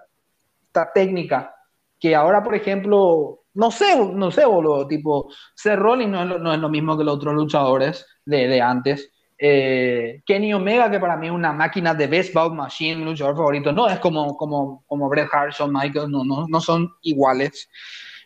esta 0.68 0.92
técnica 0.94 1.55
que 2.00 2.16
ahora, 2.16 2.44
por 2.44 2.56
ejemplo, 2.56 3.42
no 3.54 3.72
sé, 3.72 3.98
no 3.98 4.32
sé, 4.32 4.46
boludo, 4.46 4.88
tipo, 4.88 5.32
Seth 5.56 5.80
Rollins 5.80 6.12
no 6.12 6.24
es 6.24 6.30
lo, 6.30 6.40
no 6.40 6.54
es 6.54 6.60
lo 6.60 6.70
mismo 6.70 6.98
que 6.98 7.04
los 7.04 7.16
otros 7.16 7.34
luchadores 7.34 8.06
de, 8.26 8.48
de 8.48 8.62
antes. 8.62 9.12
Eh, 9.38 10.22
Kenny 10.26 10.54
Omega, 10.54 10.90
que 10.90 11.00
para 11.00 11.18
mí 11.18 11.28
es 11.28 11.34
una 11.34 11.52
máquina 11.52 11.94
de 11.94 12.08
best 12.08 12.34
bout 12.34 12.54
machine, 12.54 12.98
mi 12.98 13.06
luchador 13.06 13.36
favorito, 13.36 13.72
no 13.72 13.88
es 13.88 14.00
como, 14.00 14.36
como, 14.38 14.84
como 14.88 15.10
Bret 15.10 15.28
Hart, 15.32 15.54
Shawn 15.54 15.74
Michaels, 15.74 16.10
no, 16.10 16.24
no, 16.24 16.46
no 16.48 16.62
son 16.62 16.90
iguales. 17.02 17.70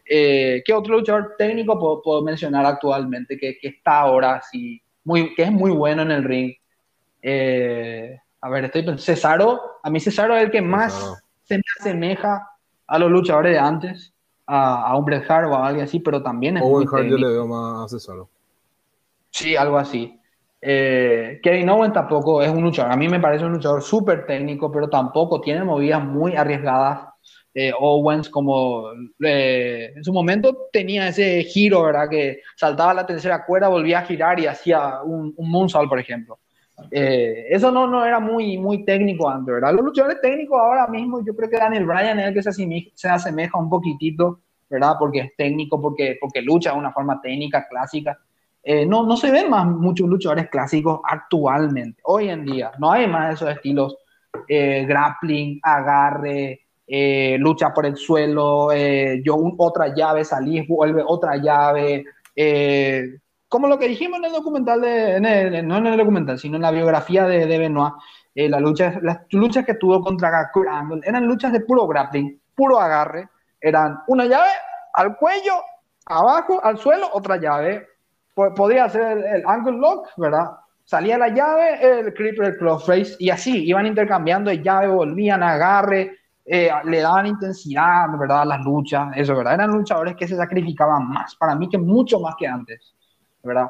Eh, 0.06 0.64
¿Qué 0.66 0.74
otro 0.74 0.98
luchador 0.98 1.36
técnico 1.38 1.80
puedo, 1.80 2.02
puedo 2.02 2.22
mencionar 2.24 2.66
actualmente 2.66 3.38
que, 3.38 3.58
que 3.60 3.68
está 3.68 4.00
ahora 4.00 4.42
sí, 4.42 4.82
muy, 5.04 5.36
que 5.36 5.44
es 5.44 5.52
muy 5.52 5.72
bueno 5.72 6.02
en 6.02 6.12
el 6.12 6.24
ring? 6.24 6.54
Eh, 7.22 8.18
a 8.42 8.50
ver, 8.50 8.66
estoy 8.66 8.82
pensando, 8.82 9.04
Cesaro, 9.04 9.62
a 9.84 9.90
mí 9.90 10.00
Cesaro 10.00 10.36
es 10.36 10.44
el 10.44 10.52
que 10.52 10.62
más 10.62 10.94
se 11.44 11.58
me 11.58 11.64
asemeja 11.80 12.48
a 12.90 13.00
los 13.00 13.12
luchadores 13.12 13.54
de 13.54 13.60
antes, 13.60 14.14
a, 14.48 14.88
a 14.88 14.98
un 14.98 15.06
Bret 15.06 15.30
Hart 15.30 15.48
o 15.50 15.56
a 15.56 15.68
alguien 15.68 15.86
así, 15.86 16.00
pero 16.00 16.22
también 16.24 16.58
es 16.58 16.64
Owen 16.64 16.86
muy 16.86 16.88
Hart 16.92 17.08
yo 17.08 17.18
técnico. 17.18 17.28
le 17.28 17.28
veo 17.34 17.48
más 17.48 17.86
a 17.86 17.88
Cesaro. 17.90 18.30
Sí, 19.32 19.56
algo 19.56 19.78
así. 19.78 20.20
Eh, 20.62 21.40
Kevin 21.42 21.70
Owens 21.70 21.94
tampoco 21.94 22.42
es 22.42 22.50
un 22.50 22.62
luchador. 22.64 22.92
A 22.92 22.98
mí 22.98 23.08
me 23.08 23.20
parece 23.20 23.46
un 23.46 23.54
luchador 23.54 23.82
súper 23.82 24.26
técnico, 24.26 24.72
pero 24.72 24.90
tampoco 24.90 25.40
tiene 25.42 25.64
movidas 25.64 26.04
muy 26.04 26.36
arriesgadas. 26.36 27.08
Eh, 27.54 27.72
Owens, 27.80 28.30
como 28.30 28.92
eh, 29.24 29.94
en 29.96 30.04
su 30.04 30.14
momento 30.14 30.68
tenía 30.72 31.08
ese 31.08 31.44
giro, 31.44 31.84
¿verdad? 31.84 32.10
Que 32.10 32.42
saltaba 32.56 32.94
la 32.94 33.06
tercera 33.06 33.46
cuerda, 33.46 33.68
volvía 33.70 34.00
a 34.00 34.06
girar 34.06 34.40
y 34.40 34.48
hacía 34.48 35.02
un, 35.04 35.34
un 35.36 35.50
moonsault, 35.52 35.90
por 35.90 36.00
ejemplo. 36.00 36.40
Eh, 36.92 37.48
eso 37.50 37.72
no, 37.72 37.88
no 37.88 38.04
era 38.06 38.20
muy, 38.20 38.58
muy 38.58 38.84
técnico 38.86 39.30
antes, 39.30 39.54
¿verdad? 39.54 39.74
Los 39.74 39.86
luchadores 39.86 40.20
técnicos 40.22 40.60
ahora 40.60 40.88
mismo, 40.88 41.24
yo 41.26 41.36
creo 41.36 41.50
que 41.50 41.58
Daniel 41.58 41.86
Bryan 41.86 42.20
es 42.20 42.28
el 42.28 42.34
que 42.34 42.44
se 42.44 42.50
asemeja, 42.50 42.90
se 42.96 43.10
asemeja 43.10 43.58
un 43.58 43.70
poquitito, 43.70 44.40
¿verdad? 44.70 44.96
Porque 45.00 45.20
es 45.20 45.36
técnico, 45.38 45.82
porque, 45.82 46.18
porque 46.20 46.42
lucha 46.42 46.72
de 46.74 46.78
una 46.80 46.92
forma 46.92 47.20
técnica, 47.22 47.68
clásica. 47.68 48.18
Eh, 48.64 48.86
no, 48.86 49.06
no 49.06 49.16
se 49.18 49.32
ven 49.32 49.50
más 49.50 49.66
muchos 49.66 50.08
luchadores 50.10 50.50
clásicos 50.50 51.00
actualmente, 51.04 52.02
hoy 52.04 52.30
en 52.30 52.46
día. 52.46 52.72
No 52.80 52.92
hay 52.92 53.08
más 53.08 53.36
esos 53.36 53.50
estilos 53.50 53.98
eh, 54.48 54.86
grappling, 54.88 55.60
agarre, 55.64 56.62
eh, 56.88 57.38
lucha 57.40 57.74
por 57.74 57.86
el 57.86 57.96
suelo, 57.96 58.72
eh, 58.72 59.22
yo 59.24 59.36
un- 59.36 59.56
otra 59.58 59.94
llave, 59.94 60.24
salís, 60.26 60.68
vuelve 60.68 61.04
otra 61.06 61.38
llave. 61.38 62.04
Como 63.50 63.68
lo 63.68 63.78
que 63.80 63.88
dijimos 63.88 64.20
en 64.20 64.26
el 64.26 64.32
documental, 64.32 64.82
de, 64.82 65.16
en 65.18 65.26
el- 65.26 65.68
no 65.68 65.78
en 65.78 65.88
el 65.88 65.98
documental, 65.98 66.40
sino 66.40 66.56
en 66.58 66.62
la 66.62 66.72
biografía 66.72 67.26
de, 67.26 67.46
de 67.46 67.58
Benoit, 67.60 67.94
eh, 68.36 68.48
la 68.48 68.60
lucha, 68.60 68.94
las 69.02 69.22
luchas 69.32 69.66
que 69.66 69.74
tuvo 69.76 70.02
contra 70.02 70.50
Angle 70.72 71.02
eran 71.04 71.26
luchas 71.26 71.52
de 71.52 71.62
puro 71.62 71.88
grappling, 71.88 72.40
puro 72.56 72.80
agarre, 72.80 73.28
eran 73.60 74.00
una 74.08 74.26
llave 74.26 74.50
al 74.94 75.18
cuello, 75.18 75.54
abajo, 76.06 76.64
al 76.64 76.78
suelo, 76.78 77.10
otra 77.14 77.38
llave, 77.38 77.88
po- 78.34 78.54
podría 78.54 78.88
ser 78.90 79.18
el, 79.18 79.24
el 79.26 79.44
angle 79.46 79.78
lock, 79.78 80.08
¿verdad? 80.18 80.52
Salía 80.84 81.18
la 81.18 81.30
llave, 81.30 82.00
el 82.00 82.14
creeper, 82.14 82.48
el 82.48 82.58
crossface, 82.58 83.16
y 83.20 83.30
así, 83.30 83.66
iban 83.68 83.86
intercambiando 83.86 84.50
de 84.50 84.62
llave, 84.62 84.88
volvían, 84.88 85.44
agarre, 85.44 86.18
eh, 86.46 86.70
le 86.86 87.02
daban 87.02 87.28
intensidad, 87.28 88.08
¿verdad? 88.20 88.44
Las 88.46 88.62
luchas, 88.66 89.10
eso, 89.16 89.36
¿verdad? 89.36 89.54
Eran 89.56 89.70
luchadores 89.72 90.16
que 90.16 90.28
se 90.28 90.36
sacrificaban 90.36 91.08
más, 91.08 91.36
para 91.36 91.56
mí 91.56 91.70
que 91.70 91.78
mucho 91.78 92.20
más 92.20 92.36
que 92.38 92.48
antes, 92.48 92.96
¿verdad? 93.44 93.68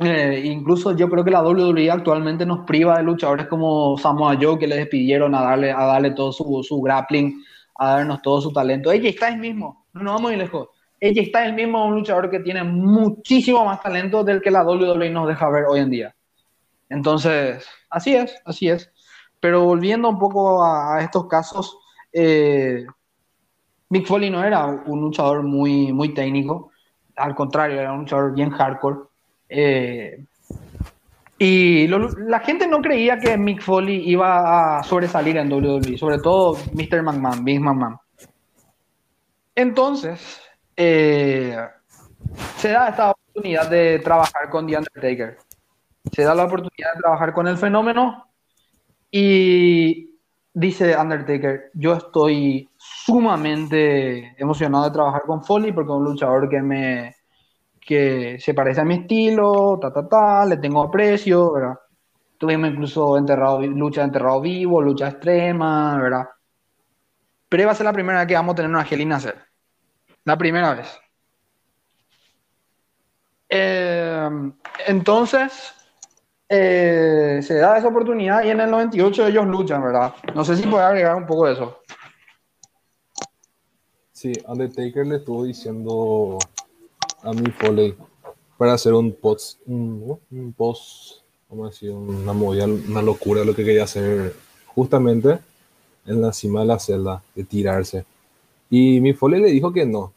Eh, 0.00 0.42
incluso 0.44 0.96
yo 0.96 1.08
creo 1.10 1.24
que 1.24 1.30
la 1.30 1.42
WWE 1.42 1.90
actualmente 1.90 2.46
nos 2.46 2.64
priva 2.64 2.98
de 2.98 3.02
luchadores 3.02 3.46
como 3.46 3.98
Samoa 3.98 4.38
Joe, 4.40 4.58
que 4.58 4.68
le 4.68 4.76
despidieron 4.76 5.34
a 5.34 5.42
darle, 5.42 5.72
a 5.72 5.84
darle 5.84 6.12
todo 6.12 6.32
su, 6.32 6.62
su 6.62 6.80
grappling, 6.80 7.42
a 7.76 7.96
darnos 7.96 8.22
todo 8.22 8.40
su 8.40 8.52
talento. 8.52 8.90
AJ 8.90 9.12
Styles 9.16 9.38
mismo, 9.38 9.86
no 9.92 10.02
nos 10.02 10.14
vamos 10.14 10.30
muy 10.30 10.36
lejos. 10.36 10.68
AJ 11.02 11.26
Styles 11.28 11.54
mismo 11.54 11.78
es 11.84 11.88
un 11.90 11.94
luchador 11.96 12.30
que 12.30 12.40
tiene 12.40 12.62
muchísimo 12.62 13.64
más 13.64 13.82
talento 13.82 14.22
del 14.22 14.40
que 14.40 14.50
la 14.50 14.64
WWE 14.64 15.10
nos 15.10 15.28
deja 15.28 15.50
ver 15.50 15.64
hoy 15.64 15.80
en 15.80 15.90
día. 15.90 16.14
Entonces, 16.88 17.66
así 17.90 18.14
es, 18.14 18.40
así 18.44 18.68
es. 18.68 18.90
Pero 19.40 19.64
volviendo 19.64 20.08
un 20.08 20.18
poco 20.18 20.62
a, 20.64 20.96
a 20.96 21.02
estos 21.02 21.26
casos, 21.26 21.76
eh, 22.12 22.86
Mick 23.90 24.06
Foley 24.06 24.30
no 24.30 24.44
era 24.44 24.66
un 24.66 25.00
luchador 25.00 25.42
muy, 25.42 25.92
muy 25.92 26.14
técnico, 26.14 26.70
al 27.18 27.34
contrario, 27.34 27.80
era 27.80 27.92
un 27.92 28.00
luchador 28.00 28.34
bien 28.34 28.50
hardcore. 28.50 28.98
Eh, 29.48 30.24
y 31.38 31.86
la 31.86 32.40
gente 32.40 32.66
no 32.66 32.82
creía 32.82 33.18
que 33.18 33.38
Mick 33.38 33.62
Foley 33.62 34.10
iba 34.10 34.78
a 34.78 34.82
sobresalir 34.82 35.36
en 35.36 35.52
WWE, 35.52 35.96
sobre 35.96 36.18
todo 36.18 36.56
Mr. 36.72 37.02
McMahon, 37.02 37.44
Vince 37.44 37.60
McMahon. 37.60 37.98
Entonces, 39.54 40.40
eh, 40.76 41.56
se 42.56 42.70
da 42.70 42.88
esta 42.88 43.10
oportunidad 43.12 43.70
de 43.70 44.00
trabajar 44.00 44.50
con 44.50 44.66
The 44.66 44.78
Undertaker. 44.78 45.38
Se 46.12 46.22
da 46.22 46.34
la 46.34 46.44
oportunidad 46.44 46.94
de 46.94 47.00
trabajar 47.00 47.32
con 47.32 47.46
el 47.46 47.56
fenómeno 47.56 48.26
y 49.10 50.16
dice 50.52 50.96
Undertaker, 50.96 51.70
yo 51.74 51.94
estoy 51.94 52.67
sumamente 53.08 54.34
emocionado 54.36 54.84
de 54.84 54.90
trabajar 54.90 55.22
con 55.22 55.42
Foley 55.42 55.72
porque 55.72 55.90
es 55.90 55.96
un 55.96 56.04
luchador 56.04 56.46
que 56.46 56.60
me 56.60 57.16
que 57.80 58.36
se 58.38 58.52
parece 58.52 58.82
a 58.82 58.84
mi 58.84 58.96
estilo, 58.96 59.78
ta 59.80 59.90
ta 59.90 60.06
ta, 60.06 60.44
le 60.44 60.58
tengo 60.58 60.82
aprecio, 60.82 61.52
¿verdad? 61.54 61.78
Tuvimos 62.36 62.68
incluso 62.68 63.16
enterrado, 63.16 63.62
lucha 63.62 64.04
enterrado 64.04 64.42
vivo, 64.42 64.82
lucha 64.82 65.08
extrema, 65.08 65.98
¿verdad? 65.98 66.28
Pero 67.48 67.64
va 67.64 67.72
a 67.72 67.74
ser 67.74 67.86
la 67.86 67.94
primera 67.94 68.18
vez 68.18 68.28
que 68.28 68.34
vamos 68.34 68.52
a 68.52 68.56
tener 68.56 68.70
una 68.70 68.80
Angelina 68.80 69.16
hacer. 69.16 69.36
La 70.24 70.36
primera 70.36 70.74
vez. 70.74 71.00
Eh, 73.48 74.28
entonces, 74.86 75.74
eh, 76.46 77.40
se 77.42 77.54
da 77.54 77.78
esa 77.78 77.88
oportunidad 77.88 78.44
y 78.44 78.50
en 78.50 78.60
el 78.60 78.70
98 78.70 79.28
ellos 79.28 79.46
luchan, 79.46 79.82
¿verdad? 79.82 80.14
No 80.34 80.44
sé 80.44 80.56
si 80.56 80.66
puede 80.66 80.84
agregar 80.84 81.16
un 81.16 81.26
poco 81.26 81.46
de 81.46 81.54
eso. 81.54 81.80
Sí, 84.18 84.32
Undertaker 84.48 85.06
le 85.06 85.18
estuvo 85.18 85.44
diciendo 85.44 86.40
a 87.22 87.32
mi 87.32 87.52
Foley 87.52 87.94
para 88.56 88.72
hacer 88.72 88.92
un 88.92 89.12
post, 89.12 89.60
un, 89.64 90.18
un 90.32 90.52
post, 90.54 91.20
vamos 91.48 91.70
decir, 91.70 91.92
una 91.92 92.32
movida, 92.32 92.64
una 92.64 93.00
locura, 93.00 93.44
lo 93.44 93.54
que 93.54 93.64
quería 93.64 93.84
hacer 93.84 94.34
justamente 94.66 95.38
en 96.04 96.20
la 96.20 96.32
cima 96.32 96.62
de 96.62 96.66
la 96.66 96.80
celda, 96.80 97.22
de 97.32 97.44
tirarse. 97.44 98.04
Y 98.68 99.00
mi 99.00 99.12
Foley 99.12 99.40
le 99.40 99.52
dijo 99.52 99.72
que 99.72 99.86
no. 99.86 100.12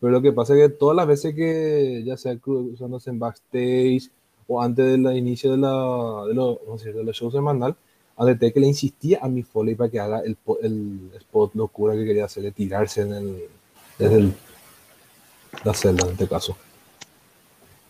Pero 0.00 0.12
lo 0.12 0.20
que 0.20 0.32
pasa 0.32 0.54
es 0.54 0.60
que 0.60 0.76
todas 0.76 0.94
las 0.94 1.06
veces 1.06 1.34
que, 1.34 2.02
ya 2.04 2.18
sea 2.18 2.36
cruzándose 2.36 3.08
en 3.08 3.18
backstage 3.18 4.10
o 4.46 4.60
antes 4.60 4.84
del 4.84 5.16
inicio 5.16 5.52
de, 5.52 5.56
la, 5.56 6.24
de, 6.28 6.34
los, 6.34 6.84
de 6.84 7.02
los 7.02 7.16
shows 7.16 7.32
semanal, 7.32 7.74
que 8.16 8.60
le 8.60 8.66
insistía 8.66 9.18
a 9.22 9.28
mi 9.28 9.42
Foley 9.42 9.74
para 9.74 9.90
que 9.90 10.00
haga 10.00 10.20
el, 10.20 10.36
el 10.62 11.10
spot 11.18 11.54
locura 11.54 11.94
que 11.94 12.04
quería 12.04 12.24
hacer 12.24 12.42
de 12.42 12.52
tirarse 12.52 13.02
en 13.02 13.12
el, 13.12 13.42
desde 13.98 14.16
el, 14.16 14.34
la 15.64 15.74
celda 15.74 16.06
en 16.06 16.12
este 16.12 16.28
caso. 16.28 16.56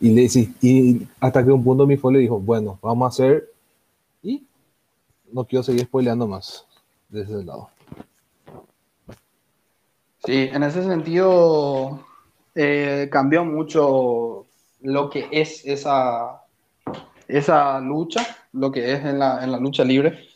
Y, 0.01 0.11
le, 0.11 0.29
y 0.61 1.07
hasta 1.21 1.45
que 1.45 1.51
un 1.51 1.65
punto 1.65 1.87
mi 1.87 1.97
Foley 1.97 2.23
dijo, 2.23 2.39
bueno, 2.39 2.79
vamos 2.83 3.07
a 3.07 3.09
hacer 3.09 3.51
y 4.23 4.45
no 5.33 5.45
quiero 5.45 5.63
seguir 5.63 5.85
spoileando 5.85 6.27
más 6.27 6.67
desde 7.09 7.35
ese 7.35 7.45
lado. 7.45 7.71
Sí, 10.25 10.49
en 10.53 10.63
ese 10.65 10.83
sentido 10.83 12.05
eh, 12.55 13.09
cambió 13.13 13.45
mucho 13.45 14.47
lo 14.81 15.09
que 15.09 15.29
es 15.31 15.65
esa, 15.65 16.43
esa 17.29 17.81
lucha, 17.81 18.27
lo 18.57 18.73
que 18.73 18.93
es 18.93 19.05
en 19.05 19.19
la, 19.19 19.43
en 19.43 19.53
la 19.53 19.59
lucha 19.59 19.85
libre. 19.85 20.29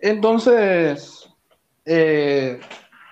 Entonces, 0.00 1.28
eh, 1.84 2.60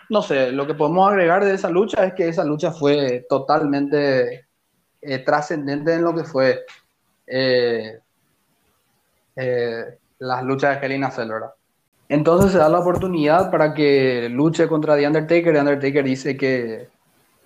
no 0.09 0.23
sé, 0.23 0.53
lo 0.53 0.67
que 0.67 0.75
podemos 0.75 1.11
agregar 1.11 1.45
de 1.45 1.55
esa 1.55 1.71
lucha 1.71 2.05
es 2.05 2.15
que 2.15 2.29
esa 2.29 2.45
lucha 2.45 2.71
fue 2.71 3.27
totalmente 3.29 4.47
eh, 5.01 5.19
trascendente 5.21 5.95
en 5.95 6.03
lo 6.03 6.15
que 6.15 6.25
fue 6.25 6.65
las 10.19 10.45
luchas 10.45 10.81
de 10.81 10.87
Helena 10.87 11.11
Cell, 11.11 11.31
Entonces 12.09 12.53
se 12.53 12.59
da 12.59 12.69
la 12.69 12.81
oportunidad 12.81 13.51
para 13.51 13.73
que 13.75 14.29
luche 14.31 14.69
contra 14.69 14.97
The 14.97 15.07
Undertaker. 15.07 15.53
The 15.53 15.61
Undertaker 15.61 16.05
dice 16.05 16.37
que, 16.37 16.89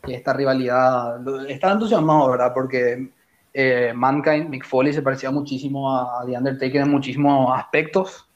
esta 0.03 0.33
rivalidad 0.33 1.21
está 1.49 1.73
entusiasmado, 1.73 2.31
¿verdad? 2.31 2.53
Porque 2.55 3.11
eh, 3.59 3.95
Mankind, 3.95 4.51
Mick 4.51 4.67
Foley 4.67 4.93
se 4.93 5.01
parecía 5.01 5.31
muchísimo 5.31 5.91
a 5.91 6.23
The 6.27 6.37
Undertaker 6.37 6.83
en 6.83 6.91
muchísimos 6.91 7.59
aspectos. 7.59 8.29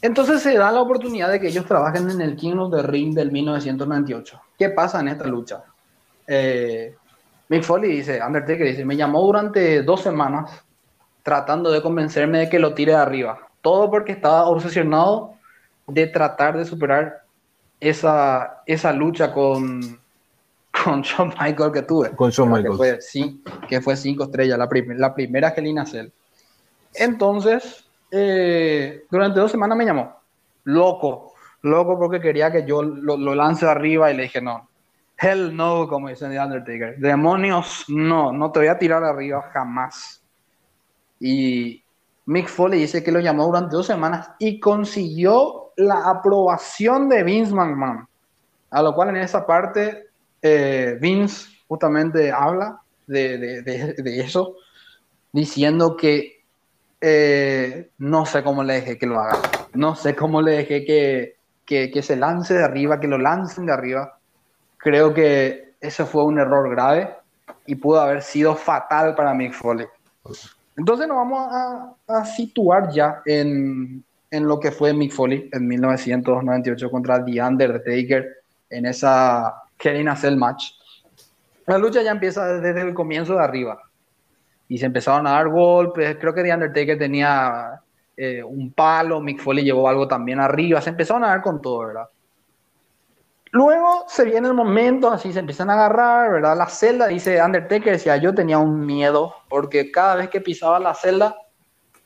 Entonces 0.00 0.40
se 0.42 0.56
da 0.56 0.70
la 0.70 0.80
oportunidad 0.80 1.28
de 1.28 1.40
que 1.40 1.48
ellos 1.48 1.66
trabajen 1.66 2.08
en 2.08 2.20
el 2.20 2.36
King 2.36 2.56
of 2.58 2.72
the 2.72 2.82
Ring 2.82 3.14
del 3.14 3.32
1998. 3.32 4.40
¿Qué 4.56 4.70
pasa 4.70 5.00
en 5.00 5.08
esta 5.08 5.26
lucha? 5.26 5.64
Eh, 6.24 6.94
Mick 7.48 7.64
Foley 7.64 7.90
dice, 7.90 8.20
Undertaker 8.24 8.64
dice, 8.64 8.84
me 8.84 8.94
llamó 8.94 9.22
durante 9.22 9.82
dos 9.82 10.02
semanas 10.02 10.52
tratando 11.24 11.72
de 11.72 11.82
convencerme 11.82 12.38
de 12.38 12.48
que 12.48 12.60
lo 12.60 12.74
tire 12.74 12.92
de 12.92 12.98
arriba. 12.98 13.40
Todo 13.60 13.90
porque 13.90 14.12
estaba 14.12 14.44
obsesionado 14.46 15.34
de 15.88 16.06
tratar 16.06 16.56
de 16.56 16.64
superar 16.64 17.24
esa, 17.80 18.62
esa 18.66 18.92
lucha 18.92 19.32
con, 19.32 19.98
con 20.70 21.02
Shawn 21.02 21.34
Michael 21.40 21.72
que 21.72 21.82
tuve. 21.82 22.10
Con 22.10 22.30
Shawn 22.30 22.50
Michael. 22.50 22.72
Que 22.72 22.76
fue, 22.76 23.00
sí, 23.00 23.42
que 23.68 23.80
fue 23.80 23.96
cinco 23.96 24.24
estrellas, 24.24 24.58
la, 24.58 24.68
la 24.96 25.14
primera 25.14 25.48
Angelina 25.48 25.86
Cell. 25.86 26.08
Entonces, 26.94 27.88
eh, 28.10 29.04
durante 29.10 29.40
dos 29.40 29.50
semanas 29.50 29.76
me 29.76 29.84
llamó. 29.84 30.20
Loco, 30.64 31.34
loco 31.62 31.98
porque 31.98 32.20
quería 32.20 32.50
que 32.50 32.64
yo 32.66 32.82
lo, 32.82 33.16
lo 33.16 33.34
lance 33.34 33.66
arriba 33.66 34.10
y 34.10 34.16
le 34.16 34.24
dije 34.24 34.40
no. 34.40 34.68
Hell 35.20 35.56
no, 35.56 35.88
como 35.88 36.08
dice 36.08 36.28
The 36.28 36.38
Undertaker. 36.38 36.98
Demonios, 36.98 37.84
no, 37.88 38.32
no 38.32 38.52
te 38.52 38.60
voy 38.60 38.68
a 38.68 38.78
tirar 38.78 39.02
arriba 39.02 39.50
jamás. 39.52 40.22
Y, 41.18 41.82
Mick 42.28 42.46
Foley 42.46 42.80
dice 42.80 43.02
que 43.02 43.10
lo 43.10 43.20
llamó 43.20 43.46
durante 43.46 43.74
dos 43.74 43.86
semanas 43.86 44.32
y 44.38 44.60
consiguió 44.60 45.72
la 45.76 46.10
aprobación 46.10 47.08
de 47.08 47.22
Vince 47.22 47.54
McMahon. 47.54 48.06
A 48.68 48.82
lo 48.82 48.94
cual 48.94 49.08
en 49.08 49.16
esa 49.16 49.46
parte 49.46 50.07
eh, 50.42 50.98
Vince 51.00 51.48
justamente 51.66 52.32
habla 52.32 52.80
de, 53.06 53.62
eso, 54.22 54.56
diciendo 55.32 55.96
que 55.96 56.42
eh, 57.00 57.90
no 57.98 58.26
sé 58.26 58.42
cómo 58.42 58.62
le 58.62 58.74
dejé 58.74 58.98
que 58.98 59.06
lo 59.06 59.20
haga, 59.20 59.40
no 59.74 59.94
sé 59.94 60.14
cómo 60.14 60.42
le 60.42 60.52
dejé 60.52 60.84
que, 60.84 61.36
que, 61.64 62.02
se 62.02 62.16
lance 62.16 62.54
de 62.54 62.64
arriba, 62.64 63.00
que 63.00 63.08
lo 63.08 63.18
lancen 63.18 63.66
de 63.66 63.72
arriba. 63.72 64.18
Creo 64.78 65.12
que 65.12 65.74
ese 65.80 66.04
fue 66.04 66.24
un 66.24 66.38
error 66.38 66.70
grave 66.70 67.14
y 67.66 67.74
pudo 67.74 68.00
haber 68.00 68.22
sido 68.22 68.54
fatal 68.54 69.14
para 69.14 69.34
Mick 69.34 69.52
Foley. 69.52 69.86
Entonces 70.76 71.08
nos 71.08 71.16
vamos 71.16 71.48
a, 72.06 72.24
situar 72.24 72.90
ya 72.90 73.20
en, 73.26 74.04
lo 74.30 74.60
que 74.60 74.70
fue 74.70 74.94
Mick 74.94 75.12
Foley 75.12 75.48
en 75.52 75.66
1998 75.66 76.90
contra 76.90 77.24
The 77.24 77.42
Undertaker 77.42 78.26
en 78.70 78.86
esa 78.86 79.67
Kevin 79.78 80.14
Cell 80.16 80.36
match. 80.36 80.72
La 81.66 81.78
lucha 81.78 82.02
ya 82.02 82.10
empieza 82.10 82.46
desde 82.60 82.80
el 82.80 82.94
comienzo 82.94 83.34
de 83.34 83.44
arriba 83.44 83.78
y 84.68 84.78
se 84.78 84.86
empezaron 84.86 85.26
a 85.26 85.32
dar 85.32 85.48
golpes. 85.48 86.16
Creo 86.20 86.34
que 86.34 86.42
The 86.42 86.52
Undertaker 86.52 86.98
tenía 86.98 87.80
eh, 88.16 88.42
un 88.42 88.72
palo, 88.72 89.20
Mick 89.20 89.40
Foley 89.40 89.64
llevó 89.64 89.88
algo 89.88 90.06
también 90.08 90.40
arriba. 90.40 90.80
Se 90.80 90.90
empezaron 90.90 91.24
a 91.24 91.28
dar 91.28 91.42
con 91.42 91.60
todo, 91.62 91.86
¿verdad? 91.86 92.08
Luego 93.50 94.04
se 94.08 94.24
viene 94.24 94.48
el 94.48 94.54
momento, 94.54 95.10
así 95.10 95.32
se 95.32 95.38
empiezan 95.38 95.70
a 95.70 95.74
agarrar, 95.74 96.30
¿verdad? 96.30 96.56
La 96.56 96.66
celda, 96.66 97.06
dice 97.06 97.42
Undertaker, 97.42 97.92
decía, 97.92 98.18
yo 98.18 98.34
tenía 98.34 98.58
un 98.58 98.84
miedo, 98.84 99.34
porque 99.48 99.90
cada 99.90 100.16
vez 100.16 100.28
que 100.28 100.42
pisaba 100.42 100.78
la 100.78 100.94
celda, 100.94 101.34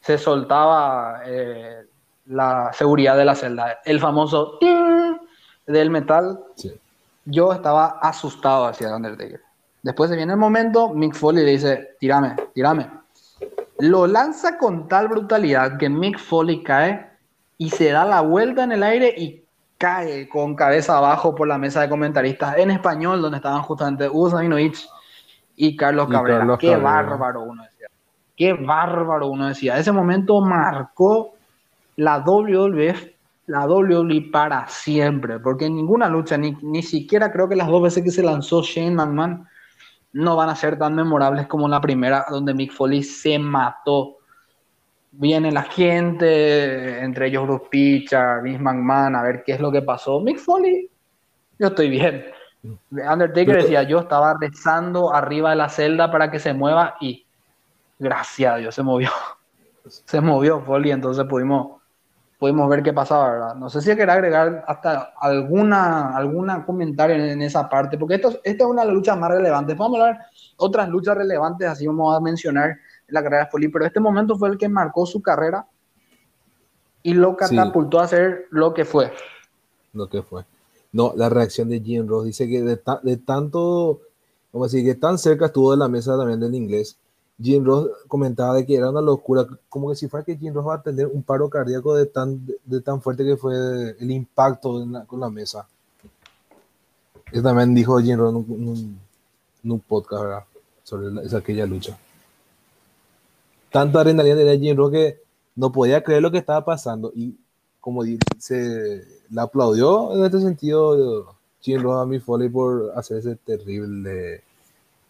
se 0.01 0.19
soltaba 0.19 1.23
eh, 1.27 1.85
la 2.27 2.71
seguridad 2.73 3.17
de 3.17 3.25
la 3.25 3.35
celda. 3.35 3.81
El 3.85 3.99
famoso 3.99 4.59
del 5.67 5.91
metal. 5.91 6.39
Yo 7.25 7.53
estaba 7.53 7.99
asustado 8.01 8.67
hacia 8.67 8.95
Undertaker. 8.95 9.41
Después 9.83 10.11
se 10.11 10.17
viene 10.17 10.33
el 10.33 10.39
momento, 10.39 10.91
Mick 10.91 11.15
Foley 11.15 11.45
le 11.45 11.53
dice, 11.53 11.97
tirame, 11.99 12.37
tirame. 12.55 12.89
Lo 13.79 14.07
lanza 14.07 14.59
con 14.59 14.87
tal 14.89 15.09
brutalidad 15.09 15.77
que 15.77 15.89
Mick 15.89 16.19
Foley 16.19 16.63
cae 16.63 17.11
y 17.59 17.71
se 17.71 17.91
da 17.91 18.05
la 18.05 18.21
vuelta 18.21 18.65
en 18.65 18.73
el 18.73 18.83
aire 18.83 19.13
y 19.17 19.45
cae 19.79 20.29
con 20.29 20.55
cabeza 20.55 20.99
abajo 20.99 21.35
por 21.35 21.49
la 21.49 21.59
mesa 21.59 21.81
de 21.81 21.89
comentaristas 21.89 22.57
en 22.59 22.71
español, 22.71 23.21
donde 23.21 23.39
estaban 23.39 23.63
justamente 23.63 24.09
Hugo 24.09 24.31
Sabinovich 24.31 24.89
y 25.57 25.77
Carlos 25.77 26.09
Cabrera. 26.09 26.57
Qué 26.59 26.77
bárbaro 26.77 27.43
uno 27.43 27.65
decía. 27.65 27.89
Qué 28.37 28.53
bárbaro 28.53 29.27
uno 29.27 29.49
decía. 29.49 29.79
Ese 29.79 29.91
momento 29.91 30.41
marcó 30.41 31.35
la 31.97 32.21
WWF, 32.21 33.07
la 33.53 33.67
WWE 33.67 34.31
para 34.33 34.67
siempre, 34.69 35.39
porque 35.39 35.69
ninguna 35.69 36.09
lucha, 36.09 36.39
ni, 36.39 36.57
ni 36.63 36.83
siquiera 36.83 37.31
creo 37.31 37.49
que 37.49 37.57
las 37.57 37.69
dos 37.69 37.83
veces 37.83 38.03
que 38.03 38.11
se 38.11 38.23
lanzó 38.23 38.63
Shane 38.63 38.95
McMahon, 38.95 39.47
no 40.15 40.37
van 40.37 40.49
a 40.49 40.57
ser 40.57 40.79
tan 40.79 40.95
memorables 40.95 41.47
como 41.47 41.69
la 41.69 41.81
primera, 41.81 42.25
donde 42.31 42.55
Mick 42.55 42.73
Foley 42.73 43.03
se 43.03 43.39
mató 43.39 44.19
viene 45.13 45.53
la 45.53 45.63
gente, 45.63 47.01
entre 47.01 47.29
ellos 47.29 47.47
Bruce 47.47 47.67
Pitcher, 47.71 48.43
Vince 48.43 48.63
McMahon, 48.63 49.15
a 49.15 49.23
ver 49.23 49.45
qué 49.45 49.53
es 49.53 49.61
lo 49.61 49.71
que 49.71 49.83
pasó. 49.83 50.21
Mick 50.21 50.39
Foley, 50.39 50.91
yo 51.59 51.69
estoy 51.69 51.91
bien. 51.91 52.25
Undertaker 52.91 53.63
decía, 53.63 53.83
yo 53.83 54.01
estaba 54.01 54.37
rezando 54.41 55.13
arriba 55.13 55.51
de 55.51 55.57
la 55.57 55.69
celda 55.69 56.11
para 56.11 56.31
que 56.31 56.39
se 56.39 56.55
mueva 56.55 56.97
y 57.01 57.27
gracias 57.99 58.55
a 58.55 58.57
Dios 58.57 58.75
se 58.75 58.83
movió. 58.83 59.11
Se 59.85 60.21
movió 60.21 60.61
Foley, 60.61 60.93
entonces 60.93 61.25
pudimos, 61.25 61.82
pudimos 62.43 62.69
ver 62.69 62.83
qué 62.83 62.93
pasaba, 62.93 63.31
¿verdad? 63.31 63.55
No 63.55 63.71
sé 63.71 63.81
si 63.81 63.95
quiere 63.95 64.11
agregar 64.11 64.65
hasta 64.67 65.15
alguna, 65.21 66.17
alguna 66.17 66.67
comentario 66.67 67.15
en, 67.15 67.41
esa 67.41 67.69
parte, 67.69 67.97
porque 67.97 68.17
esto, 68.17 68.31
esta 68.43 68.65
es 68.65 68.69
una 68.69 68.81
de 68.81 68.89
las 68.89 68.97
luchas 68.97 69.17
más 69.17 69.31
relevantes. 69.31 69.79
Vamos 69.79 70.01
a 70.01 70.03
hablar 70.03 70.27
otras 70.57 70.89
luchas 70.89 71.17
relevantes, 71.17 71.69
así 71.69 71.87
vamos 71.87 72.17
a 72.17 72.21
mencionar 72.21 72.79
la 73.07 73.23
carrera 73.23 73.45
de 73.45 73.51
Foley, 73.53 73.69
pero 73.69 73.87
este 73.87 74.01
momento 74.01 74.37
fue 74.37 74.49
el 74.49 74.59
que 74.59 74.69
marcó 74.69 75.07
su 75.07 75.23
carrera 75.23 75.65
y 77.05 77.15
lo 77.15 77.37
catapultó 77.37 78.01
a 78.01 78.09
ser 78.09 78.47
lo 78.51 78.75
que 78.75 78.85
fue. 78.85 79.13
Lo 79.93 80.09
que 80.09 80.25
fue. 80.25 80.45
No, 80.91 81.13
la 81.15 81.29
reacción 81.29 81.69
de 81.69 81.79
Jim 81.79 82.09
Ross 82.09 82.25
dice 82.25 82.49
que 82.49 82.61
de, 82.61 82.83
de 83.05 83.17
tanto, 83.19 84.01
como 84.51 84.65
decir, 84.65 84.85
que 84.85 84.97
tan 84.97 85.17
cerca 85.17 85.47
estuvo 85.47 85.71
de 85.71 85.77
la 85.77 85.87
mesa 85.87 86.19
también 86.19 86.41
del 86.41 86.57
inglés. 86.57 86.99
Jim 87.41 87.65
Ross 87.65 87.89
comentaba 88.09 88.55
de 88.55 88.67
que 88.67 88.77
era 88.77 88.91
una 88.91 89.01
locura, 89.01 89.47
como 89.69 89.91
que 89.91 89.97
si 89.97 90.09
fuera 90.09 90.25
que 90.25 90.37
Jim 90.37 90.55
Ross 90.55 90.67
va 90.67 90.75
a 90.75 90.83
tener 90.83 91.07
un 91.07 91.23
paro 91.23 91.49
cardíaco 91.49 91.95
de 91.95 92.07
tan, 92.07 92.47
de, 92.65 92.81
tan 92.81 93.01
fuerte 93.01 93.25
que 93.25 93.37
fue 93.37 93.55
el 93.99 94.11
impacto 94.11 94.85
con 95.07 95.21
la 95.21 95.31
mesa. 95.31 95.67
Eso 97.31 97.43
también 97.43 97.75
dijo 97.75 97.99
Jim 97.99 98.19
Ross 98.19 98.35
en 98.49 98.99
un, 99.65 99.81
podcast 99.81 100.47
sobre 100.83 101.25
esa, 101.25 101.39
aquella 101.39 101.67
lucha 101.67 101.97
tanto 103.73 103.99
adrenalina 103.99 104.37
de 104.37 104.59
Jim 104.59 104.77
Ross 104.77 104.93
que 104.93 105.21
no 105.57 105.73
podía 105.73 106.05
creer 106.05 106.23
lo 106.23 106.31
que 106.31 106.39
estaba 106.39 106.65
pasando 106.65 107.11
y 107.15 107.37
como 107.81 108.03
se 108.39 109.03
la 109.31 109.43
aplaudió 109.43 110.15
en 110.15 110.25
este 110.25 110.41
sentido 110.41 111.35
Jim 111.61 111.83
Ross 111.83 112.03
a 112.03 112.07
mi 112.07 112.21
Foley 112.21 112.49
por 112.49 112.93
hacer 112.95 113.19
ese 113.19 113.37
terrible, 113.37 114.43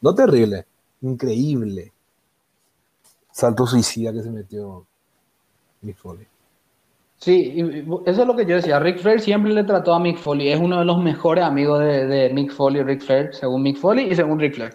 no 0.00 0.14
terrible, 0.14 0.64
increíble 1.02 1.92
salto 3.33 3.66
suicida 3.66 4.12
que 4.12 4.23
se 4.23 4.31
metió 4.31 4.87
Mick 5.81 5.97
Foley. 5.97 6.27
Sí, 7.16 7.55
eso 8.05 8.23
es 8.23 8.27
lo 8.27 8.35
que 8.35 8.45
yo 8.45 8.57
decía. 8.57 8.81
Rick 8.81 8.99
Flair 8.99 9.21
siempre 9.21 9.53
le 9.53 9.62
trató 9.62 9.95
a 9.95 10.01
Mick 10.01 10.18
Foley. 10.18 10.49
Es 10.49 10.59
uno 10.59 10.81
de 10.81 10.85
los 10.85 10.99
mejores 10.99 11.45
amigos 11.45 11.79
de, 11.79 12.07
de 12.07 12.31
Mick 12.35 12.53
Foley, 12.53 12.83
Rick 12.83 13.03
Flair, 13.03 13.33
según 13.33 13.62
Mick 13.62 13.77
Foley 13.79 14.11
y 14.11 14.14
según 14.16 14.40
Rick 14.40 14.55
Flair. 14.55 14.75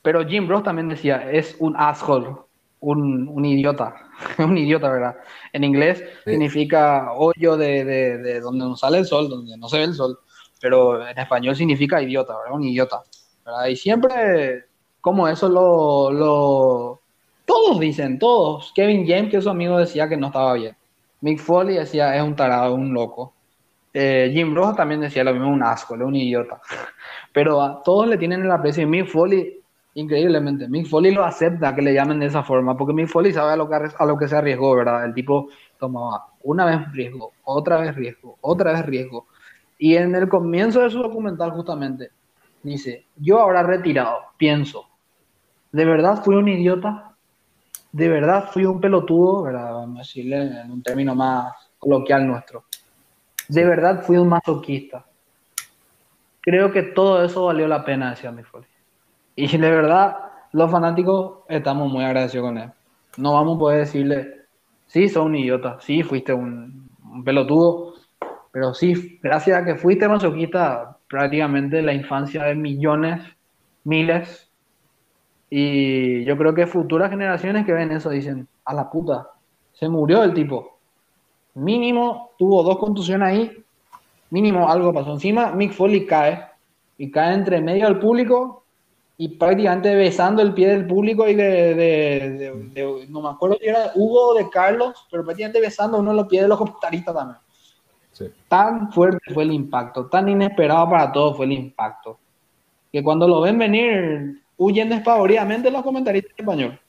Pero 0.00 0.24
Jim 0.24 0.48
Ross 0.48 0.62
también 0.62 0.88
decía, 0.88 1.28
es 1.30 1.56
un 1.58 1.74
asshole, 1.76 2.36
un, 2.80 3.28
un 3.28 3.44
idiota. 3.44 3.94
un 4.38 4.56
idiota, 4.56 4.90
¿verdad? 4.90 5.16
En 5.52 5.64
inglés 5.64 6.04
significa 6.24 7.12
hoyo 7.14 7.56
de, 7.56 7.84
de, 7.84 8.18
de, 8.18 8.40
donde 8.40 8.64
no 8.64 8.76
sale 8.76 8.98
el 8.98 9.06
sol, 9.06 9.28
donde 9.28 9.56
no 9.56 9.68
se 9.68 9.78
ve 9.78 9.84
el 9.84 9.94
sol. 9.94 10.18
Pero 10.60 11.04
en 11.06 11.18
español 11.18 11.56
significa 11.56 12.00
idiota, 12.00 12.36
¿verdad? 12.36 12.54
Un 12.54 12.64
idiota. 12.64 13.02
¿verdad? 13.44 13.66
Y 13.66 13.76
siempre, 13.76 14.66
como 15.00 15.26
eso 15.26 15.48
lo, 15.48 16.12
lo... 16.12 17.01
Todos 17.52 17.78
dicen, 17.80 18.18
todos. 18.18 18.72
Kevin 18.74 19.06
James, 19.06 19.30
que 19.30 19.36
es 19.36 19.44
su 19.44 19.50
amigo, 19.50 19.76
decía 19.76 20.08
que 20.08 20.16
no 20.16 20.28
estaba 20.28 20.54
bien. 20.54 20.74
Mick 21.20 21.38
Foley 21.38 21.76
decía, 21.76 22.16
es 22.16 22.22
un 22.22 22.34
tarado, 22.34 22.74
un 22.74 22.94
loco. 22.94 23.34
Eh, 23.92 24.30
Jim 24.32 24.54
Ross 24.54 24.74
también 24.74 25.02
decía 25.02 25.22
lo 25.22 25.34
mismo, 25.34 25.50
un 25.50 25.62
asco, 25.62 25.92
un 25.92 26.16
idiota. 26.16 26.62
Pero 27.34 27.60
a 27.60 27.82
todos 27.82 28.08
le 28.08 28.16
tienen 28.16 28.40
el 28.40 28.50
aprecio. 28.50 28.84
Y 28.84 28.86
Mick 28.86 29.06
Foley, 29.06 29.60
increíblemente, 29.92 30.66
Mick 30.66 30.86
Foley 30.86 31.12
lo 31.12 31.26
acepta 31.26 31.74
que 31.74 31.82
le 31.82 31.92
llamen 31.92 32.20
de 32.20 32.26
esa 32.26 32.42
forma, 32.42 32.74
porque 32.74 32.94
Mick 32.94 33.08
Foley 33.08 33.34
sabe 33.34 33.52
a 33.52 33.56
lo 33.56 33.68
que, 33.68 33.74
a 33.74 34.06
lo 34.06 34.16
que 34.16 34.28
se 34.28 34.36
arriesgó, 34.36 34.74
¿verdad? 34.74 35.04
El 35.04 35.12
tipo 35.12 35.48
tomaba 35.78 36.28
una 36.44 36.64
vez 36.64 36.90
riesgo, 36.92 37.32
otra 37.44 37.82
vez 37.82 37.94
riesgo, 37.94 38.38
otra 38.40 38.72
vez 38.72 38.86
riesgo. 38.86 39.26
Y 39.76 39.96
en 39.96 40.14
el 40.14 40.26
comienzo 40.26 40.80
de 40.80 40.88
su 40.88 41.02
documental, 41.02 41.50
justamente, 41.50 42.12
dice: 42.62 43.04
Yo 43.16 43.40
ahora 43.40 43.62
retirado, 43.62 44.20
pienso, 44.38 44.86
¿de 45.70 45.84
verdad 45.84 46.24
fui 46.24 46.34
un 46.34 46.48
idiota? 46.48 47.11
De 47.92 48.08
verdad 48.08 48.48
fui 48.50 48.64
un 48.64 48.80
pelotudo, 48.80 49.42
¿verdad? 49.42 49.72
vamos 49.72 49.96
a 49.96 50.02
decirle 50.02 50.60
en 50.62 50.70
un 50.70 50.82
término 50.82 51.14
más 51.14 51.52
coloquial 51.78 52.26
nuestro. 52.26 52.64
De 53.48 53.64
verdad 53.64 54.02
fui 54.02 54.16
un 54.16 54.28
masoquista. 54.28 55.04
Creo 56.40 56.72
que 56.72 56.82
todo 56.82 57.22
eso 57.22 57.44
valió 57.44 57.68
la 57.68 57.84
pena, 57.84 58.10
decía 58.10 58.32
mi 58.32 58.42
Foley. 58.42 58.68
Y 59.36 59.56
de 59.56 59.70
verdad, 59.70 60.16
los 60.52 60.70
fanáticos 60.70 61.40
estamos 61.48 61.92
muy 61.92 62.04
agradecidos 62.04 62.46
con 62.46 62.58
él. 62.58 62.70
No 63.18 63.34
vamos 63.34 63.56
a 63.56 63.58
poder 63.58 63.78
decirle, 63.80 64.46
sí, 64.86 65.08
sos 65.08 65.26
un 65.26 65.36
idiota, 65.36 65.78
sí, 65.80 66.02
fuiste 66.02 66.32
un, 66.32 66.88
un 67.04 67.24
pelotudo, 67.24 67.94
pero 68.50 68.72
sí, 68.74 69.18
gracias 69.22 69.58
a 69.58 69.64
que 69.64 69.76
fuiste 69.76 70.08
masoquista, 70.08 70.96
prácticamente 71.08 71.82
la 71.82 71.92
infancia 71.92 72.44
de 72.44 72.54
millones, 72.54 73.22
miles 73.84 74.51
y 75.54 76.24
yo 76.24 76.38
creo 76.38 76.54
que 76.54 76.66
futuras 76.66 77.10
generaciones 77.10 77.66
que 77.66 77.74
ven 77.74 77.92
eso 77.92 78.08
dicen, 78.08 78.48
a 78.64 78.72
la 78.72 78.90
puta, 78.90 79.32
se 79.74 79.86
murió 79.86 80.22
el 80.22 80.32
tipo. 80.32 80.78
Mínimo 81.52 82.30
tuvo 82.38 82.62
dos 82.62 82.78
contusiones 82.78 83.28
ahí, 83.28 83.64
mínimo 84.30 84.66
algo 84.70 84.94
pasó 84.94 85.12
encima, 85.12 85.52
Mick 85.52 85.72
Foley 85.72 86.06
cae 86.06 86.42
y 86.96 87.10
cae 87.10 87.34
entre 87.34 87.60
medio 87.60 87.84
del 87.84 87.98
público 87.98 88.64
y 89.18 89.28
prácticamente 89.28 89.94
besando 89.94 90.40
el 90.40 90.54
pie 90.54 90.68
del 90.68 90.86
público 90.86 91.28
y 91.28 91.34
de, 91.34 91.74
de, 91.74 92.70
de, 92.72 93.06
no 93.10 93.20
me 93.20 93.28
acuerdo 93.28 93.58
si 93.60 93.68
era 93.68 93.92
Hugo 93.94 94.28
o 94.28 94.34
de 94.34 94.48
Carlos, 94.48 95.06
pero 95.10 95.22
prácticamente 95.22 95.60
besando 95.60 95.98
uno 95.98 96.12
de 96.12 96.16
los 96.16 96.28
pies 96.28 96.44
de 96.44 96.48
los 96.48 96.56
comentaristas 96.56 97.14
también. 97.14 97.38
Sí. 98.12 98.24
Tan 98.48 98.90
fuerte 98.90 99.34
fue 99.34 99.42
el 99.42 99.52
impacto, 99.52 100.06
tan 100.06 100.30
inesperado 100.30 100.88
para 100.88 101.12
todos 101.12 101.36
fue 101.36 101.44
el 101.44 101.52
impacto, 101.52 102.18
que 102.90 103.02
cuando 103.02 103.28
lo 103.28 103.42
ven 103.42 103.58
venir 103.58 104.41
huyen 104.62 104.88
despavoridamente 104.88 105.70
los 105.70 105.82
comentaristas 105.82 106.32
en 106.36 106.44
español. 106.44 106.80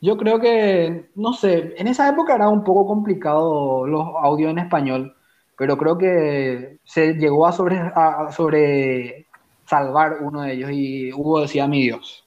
Yo 0.00 0.16
creo 0.16 0.40
que, 0.40 1.10
no 1.14 1.32
sé, 1.32 1.74
en 1.76 1.88
esa 1.88 2.08
época 2.08 2.34
era 2.34 2.48
un 2.48 2.64
poco 2.64 2.86
complicado 2.86 3.86
los 3.86 4.06
audios 4.22 4.50
en 4.50 4.58
español, 4.58 5.16
pero 5.56 5.76
creo 5.76 5.96
que 5.98 6.78
se 6.84 7.14
llegó 7.14 7.46
a 7.46 7.52
sobre, 7.52 7.78
a 7.78 8.30
sobre 8.32 9.26
salvar 9.66 10.18
uno 10.20 10.42
de 10.42 10.52
ellos 10.52 10.70
y 10.72 11.12
Hugo 11.12 11.40
decía, 11.40 11.66
mi 11.66 11.82
Dios, 11.82 12.26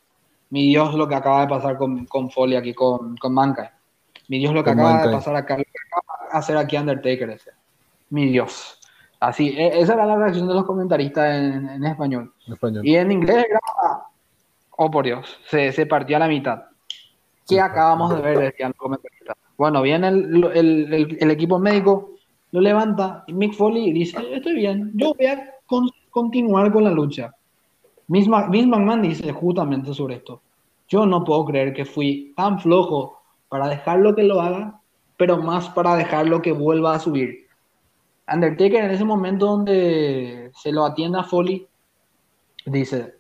mi 0.49 0.69
Dios 0.69 0.93
lo 0.93 1.07
que 1.07 1.15
acaba 1.15 1.41
de 1.41 1.47
pasar 1.47 1.77
con, 1.77 2.05
con 2.05 2.29
Foley 2.29 2.57
aquí, 2.57 2.73
con, 2.73 3.15
con 3.17 3.33
Mankind. 3.33 3.69
Mi 4.27 4.39
Dios 4.39 4.53
lo 4.53 4.63
que 4.63 4.69
acaba 4.69 5.03
de 5.03 5.11
pasar 5.11 5.35
acá, 5.35 5.57
lo 5.57 5.63
que 5.63 5.69
acaba 5.87 6.31
de 6.31 6.37
hacer 6.37 6.57
aquí 6.57 6.77
Undertaker. 6.77 7.29
Ese. 7.31 7.51
Mi 8.09 8.27
Dios. 8.27 8.78
Así, 9.19 9.49
e, 9.49 9.79
esa 9.79 9.93
era 9.93 10.05
la 10.05 10.15
reacción 10.15 10.47
de 10.47 10.53
los 10.53 10.65
comentaristas 10.65 11.35
en, 11.35 11.69
en 11.69 11.85
español. 11.85 12.33
español. 12.47 12.85
Y 12.85 12.95
en 12.95 13.11
inglés 13.11 13.45
era, 13.49 13.59
oh 14.77 14.89
por 14.89 15.05
Dios, 15.05 15.39
se, 15.47 15.71
se 15.71 15.85
partió 15.85 16.17
a 16.17 16.19
la 16.19 16.27
mitad. 16.27 16.63
¿Qué 17.47 17.59
acabamos 17.59 18.15
de 18.15 18.21
ver? 18.21 18.39
Decían 18.39 18.69
los 18.69 18.77
comentaristas. 18.77 19.35
Bueno, 19.57 19.81
viene 19.81 20.07
el, 20.07 20.43
el, 20.55 20.93
el, 20.93 21.17
el, 21.19 21.31
equipo 21.31 21.59
médico, 21.59 22.11
lo 22.51 22.61
levanta, 22.61 23.25
y 23.27 23.33
Mick 23.33 23.53
Foley 23.53 23.91
dice, 23.91 24.17
estoy 24.33 24.53
bien, 24.53 24.91
yo 24.95 25.13
voy 25.13 25.25
a 25.25 25.55
con, 25.65 25.89
continuar 26.11 26.71
con 26.71 26.85
la 26.85 26.91
lucha. 26.91 27.35
Vince 28.07 28.29
McMahon 28.29 29.01
dice 29.01 29.31
justamente 29.33 29.93
sobre 29.93 30.15
esto. 30.15 30.41
Yo 30.87 31.05
no 31.05 31.23
puedo 31.23 31.45
creer 31.45 31.73
que 31.73 31.85
fui 31.85 32.33
tan 32.35 32.59
flojo 32.59 33.21
para 33.49 33.67
dejarlo 33.67 34.15
que 34.15 34.23
lo 34.23 34.41
haga, 34.41 34.79
pero 35.17 35.37
más 35.37 35.69
para 35.69 35.95
dejarlo 35.95 36.41
que 36.41 36.51
vuelva 36.51 36.95
a 36.95 36.99
subir 36.99 37.48
Undertaker 38.33 38.83
en 38.83 38.91
ese 38.91 39.03
momento 39.03 39.45
donde 39.45 40.51
se 40.55 40.71
lo 40.71 40.85
atiende 40.85 41.19
a 41.19 41.23
Foley, 41.23 41.67
dice, 42.65 43.15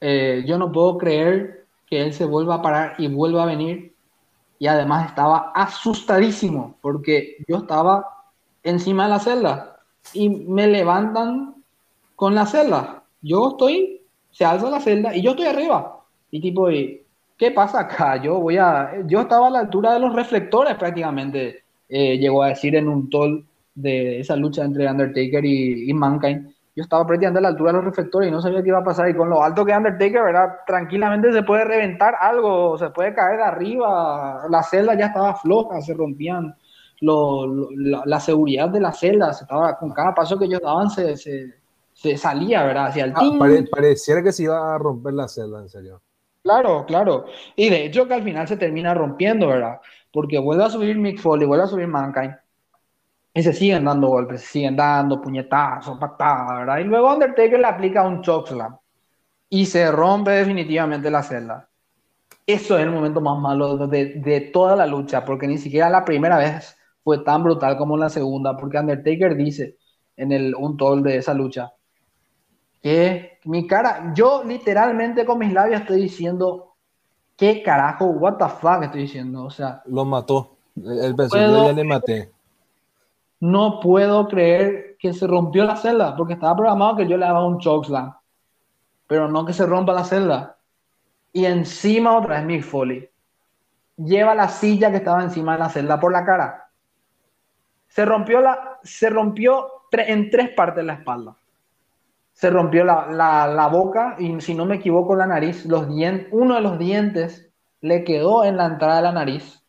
eh, 0.00 0.42
yo 0.46 0.58
no 0.58 0.72
puedo 0.72 0.98
creer 0.98 1.66
que 1.86 2.02
él 2.02 2.12
se 2.12 2.24
vuelva 2.24 2.56
a 2.56 2.62
parar 2.62 2.94
y 2.98 3.08
vuelva 3.08 3.42
a 3.42 3.46
venir. 3.46 3.94
Y 4.58 4.66
además 4.66 5.08
estaba 5.08 5.52
asustadísimo 5.54 6.76
porque 6.80 7.38
yo 7.48 7.58
estaba 7.58 8.06
encima 8.62 9.04
de 9.04 9.10
la 9.10 9.18
celda 9.18 9.80
y 10.12 10.28
me 10.28 10.66
levantan 10.66 11.54
con 12.14 12.34
la 12.34 12.46
celda. 12.46 13.02
Yo 13.22 13.50
estoy, 13.50 14.02
se 14.30 14.44
alza 14.44 14.70
la 14.70 14.80
celda 14.80 15.16
y 15.16 15.22
yo 15.22 15.30
estoy 15.30 15.46
arriba. 15.46 16.04
Y 16.30 16.40
tipo, 16.40 16.68
¿qué 16.68 17.50
pasa 17.50 17.80
acá? 17.80 18.22
Yo 18.22 18.38
voy 18.38 18.58
a, 18.58 19.02
yo 19.06 19.22
estaba 19.22 19.48
a 19.48 19.50
la 19.50 19.60
altura 19.60 19.94
de 19.94 20.00
los 20.00 20.14
reflectores 20.14 20.76
prácticamente, 20.76 21.64
eh, 21.88 22.18
llegó 22.18 22.42
a 22.42 22.48
decir 22.48 22.76
en 22.76 22.88
un 22.88 23.08
tol 23.10 23.44
de 23.74 24.20
esa 24.20 24.36
lucha 24.36 24.64
entre 24.64 24.90
Undertaker 24.90 25.44
y, 25.44 25.90
y, 25.90 25.94
Mankind, 25.94 26.48
yo 26.74 26.82
estaba 26.82 27.06
prácticamente 27.06 27.38
a 27.38 27.42
la 27.42 27.48
altura 27.48 27.72
de 27.72 27.78
los 27.78 27.84
reflectores 27.84 28.28
y 28.28 28.32
no 28.32 28.40
sabía 28.40 28.62
qué 28.62 28.68
iba 28.68 28.78
a 28.78 28.84
pasar. 28.84 29.08
Y 29.08 29.16
con 29.16 29.28
lo 29.28 29.42
alto 29.42 29.64
que 29.64 29.76
Undertaker, 29.76 30.22
¿verdad? 30.22 30.48
Tranquilamente 30.66 31.32
se 31.32 31.42
puede 31.42 31.64
reventar 31.64 32.14
algo, 32.20 32.78
se 32.78 32.90
puede 32.90 33.14
caer 33.14 33.38
de 33.38 33.44
arriba. 33.44 34.46
La 34.48 34.62
celda 34.62 34.94
ya 34.94 35.06
estaba 35.06 35.34
floja, 35.34 35.80
se 35.80 35.94
rompían 35.94 36.54
lo, 37.00 37.46
lo, 37.46 37.68
la, 37.72 38.02
la, 38.04 38.20
seguridad 38.20 38.68
de 38.68 38.80
la 38.80 38.92
celda. 38.92 39.32
Se 39.32 39.44
estaba, 39.44 39.76
con 39.78 39.90
cada 39.92 40.14
paso 40.14 40.38
que 40.38 40.44
ellos 40.44 40.60
daban, 40.62 40.90
se, 40.90 41.16
se, 41.16 41.54
se 41.92 42.16
salía, 42.16 42.64
¿verdad? 42.64 42.86
Hacia 42.86 43.04
el 43.04 43.12
ah, 43.16 43.30
pare, 43.38 43.64
pareciera 43.64 44.22
que 44.22 44.32
se 44.32 44.44
iba 44.44 44.74
a 44.74 44.78
romper 44.78 45.14
la 45.14 45.28
celda, 45.28 45.60
en 45.60 45.68
serio. 45.68 46.00
Claro, 46.42 46.86
claro. 46.86 47.26
Y 47.56 47.68
de 47.68 47.84
hecho 47.84 48.06
que 48.06 48.14
al 48.14 48.22
final 48.22 48.48
se 48.48 48.56
termina 48.56 48.94
rompiendo, 48.94 49.48
¿verdad? 49.48 49.80
Porque 50.12 50.38
vuelve 50.38 50.64
a 50.64 50.70
subir 50.70 50.96
Mick 50.96 51.20
Foley, 51.20 51.46
vuelve 51.46 51.64
a 51.64 51.68
subir 51.68 51.86
Mankind 51.86 52.34
y 53.32 53.42
se 53.42 53.52
siguen 53.52 53.84
dando 53.84 54.08
golpes, 54.08 54.40
se 54.42 54.46
siguen 54.48 54.76
dando 54.76 55.20
puñetazos, 55.20 55.98
patadas, 55.98 56.58
¿verdad? 56.58 56.78
Y 56.78 56.84
luego 56.84 57.12
Undertaker 57.12 57.60
le 57.60 57.66
aplica 57.66 58.06
un 58.06 58.22
chokeslam 58.22 58.76
y 59.48 59.66
se 59.66 59.90
rompe 59.90 60.32
definitivamente 60.32 61.10
la 61.10 61.22
celda. 61.22 61.68
Eso 62.46 62.76
es 62.76 62.82
el 62.82 62.90
momento 62.90 63.20
más 63.20 63.38
malo 63.38 63.86
de, 63.86 64.14
de, 64.16 64.40
toda 64.40 64.74
la 64.74 64.86
lucha, 64.86 65.24
porque 65.24 65.46
ni 65.46 65.58
siquiera 65.58 65.88
la 65.88 66.04
primera 66.04 66.36
vez 66.38 66.76
fue 67.04 67.18
tan 67.18 67.44
brutal 67.44 67.76
como 67.76 67.96
la 67.96 68.08
segunda, 68.08 68.56
porque 68.56 68.78
Undertaker 68.78 69.36
dice 69.36 69.76
en 70.16 70.32
el 70.32 70.54
un 70.54 70.76
tol 70.76 71.02
de 71.02 71.16
esa 71.16 71.32
lucha 71.32 71.72
que 72.82 73.38
mi 73.44 73.66
cara, 73.66 74.12
yo 74.14 74.42
literalmente 74.44 75.24
con 75.24 75.38
mis 75.38 75.52
labios 75.52 75.82
estoy 75.82 76.02
diciendo, 76.02 76.74
¿qué 77.36 77.62
carajo? 77.62 78.06
¿What 78.06 78.38
the 78.38 78.48
fuck 78.48 78.82
estoy 78.82 79.02
diciendo? 79.02 79.44
O 79.44 79.50
sea, 79.50 79.82
lo 79.86 80.04
mató. 80.04 80.56
El 80.76 81.14
pensó, 81.14 81.36
yo 81.36 81.66
ya 81.66 81.72
le 81.72 81.84
maté 81.84 82.30
no 83.40 83.80
puedo 83.80 84.28
creer 84.28 84.96
que 84.98 85.14
se 85.14 85.26
rompió 85.26 85.64
la 85.64 85.76
celda, 85.76 86.14
porque 86.14 86.34
estaba 86.34 86.54
programado 86.54 86.96
que 86.96 87.08
yo 87.08 87.16
le 87.16 87.24
daba 87.24 87.46
un 87.46 87.58
chokeslam, 87.58 88.14
pero 89.06 89.28
no 89.28 89.44
que 89.46 89.54
se 89.54 89.66
rompa 89.66 89.92
la 89.94 90.04
celda. 90.04 90.58
Y 91.32 91.46
encima 91.46 92.16
otra 92.16 92.36
vez 92.36 92.44
Mick 92.44 92.62
Foley. 92.62 93.08
Lleva 93.96 94.34
la 94.34 94.48
silla 94.48 94.90
que 94.90 94.98
estaba 94.98 95.22
encima 95.22 95.54
de 95.54 95.58
la 95.60 95.70
celda 95.70 95.98
por 95.98 96.12
la 96.12 96.24
cara. 96.24 96.70
Se 97.88 98.04
rompió, 98.04 98.40
la, 98.40 98.78
se 98.82 99.10
rompió 99.10 99.66
en 99.92 100.30
tres 100.30 100.50
partes 100.50 100.84
la 100.84 100.94
espalda. 100.94 101.36
Se 102.32 102.50
rompió 102.50 102.84
la, 102.84 103.06
la, 103.10 103.46
la 103.46 103.66
boca 103.68 104.16
y 104.18 104.40
si 104.40 104.54
no 104.54 104.64
me 104.64 104.76
equivoco 104.76 105.16
la 105.16 105.26
nariz, 105.26 105.66
los 105.66 105.88
dientes, 105.88 106.28
uno 106.30 106.54
de 106.54 106.60
los 106.60 106.78
dientes 106.78 107.50
le 107.80 108.04
quedó 108.04 108.44
en 108.44 108.56
la 108.56 108.66
entrada 108.66 108.96
de 108.96 109.02
la 109.02 109.12
nariz 109.12 109.62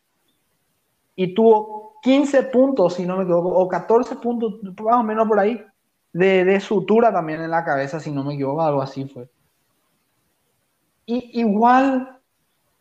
y 1.16 1.34
tuvo 1.34 1.81
15 2.02 2.42
puntos, 2.44 2.94
si 2.94 3.06
no 3.06 3.16
me 3.16 3.22
equivoco, 3.22 3.48
o 3.48 3.68
14 3.68 4.16
puntos, 4.16 4.60
más 4.62 4.96
o 4.96 5.02
menos 5.04 5.26
por 5.28 5.38
ahí, 5.38 5.64
de, 6.12 6.44
de 6.44 6.60
sutura 6.60 7.12
también 7.12 7.40
en 7.40 7.50
la 7.50 7.64
cabeza, 7.64 8.00
si 8.00 8.10
no 8.10 8.24
me 8.24 8.34
equivoco, 8.34 8.60
algo 8.60 8.82
así 8.82 9.06
fue. 9.06 9.28
Y 11.06 11.40
igual 11.40 12.18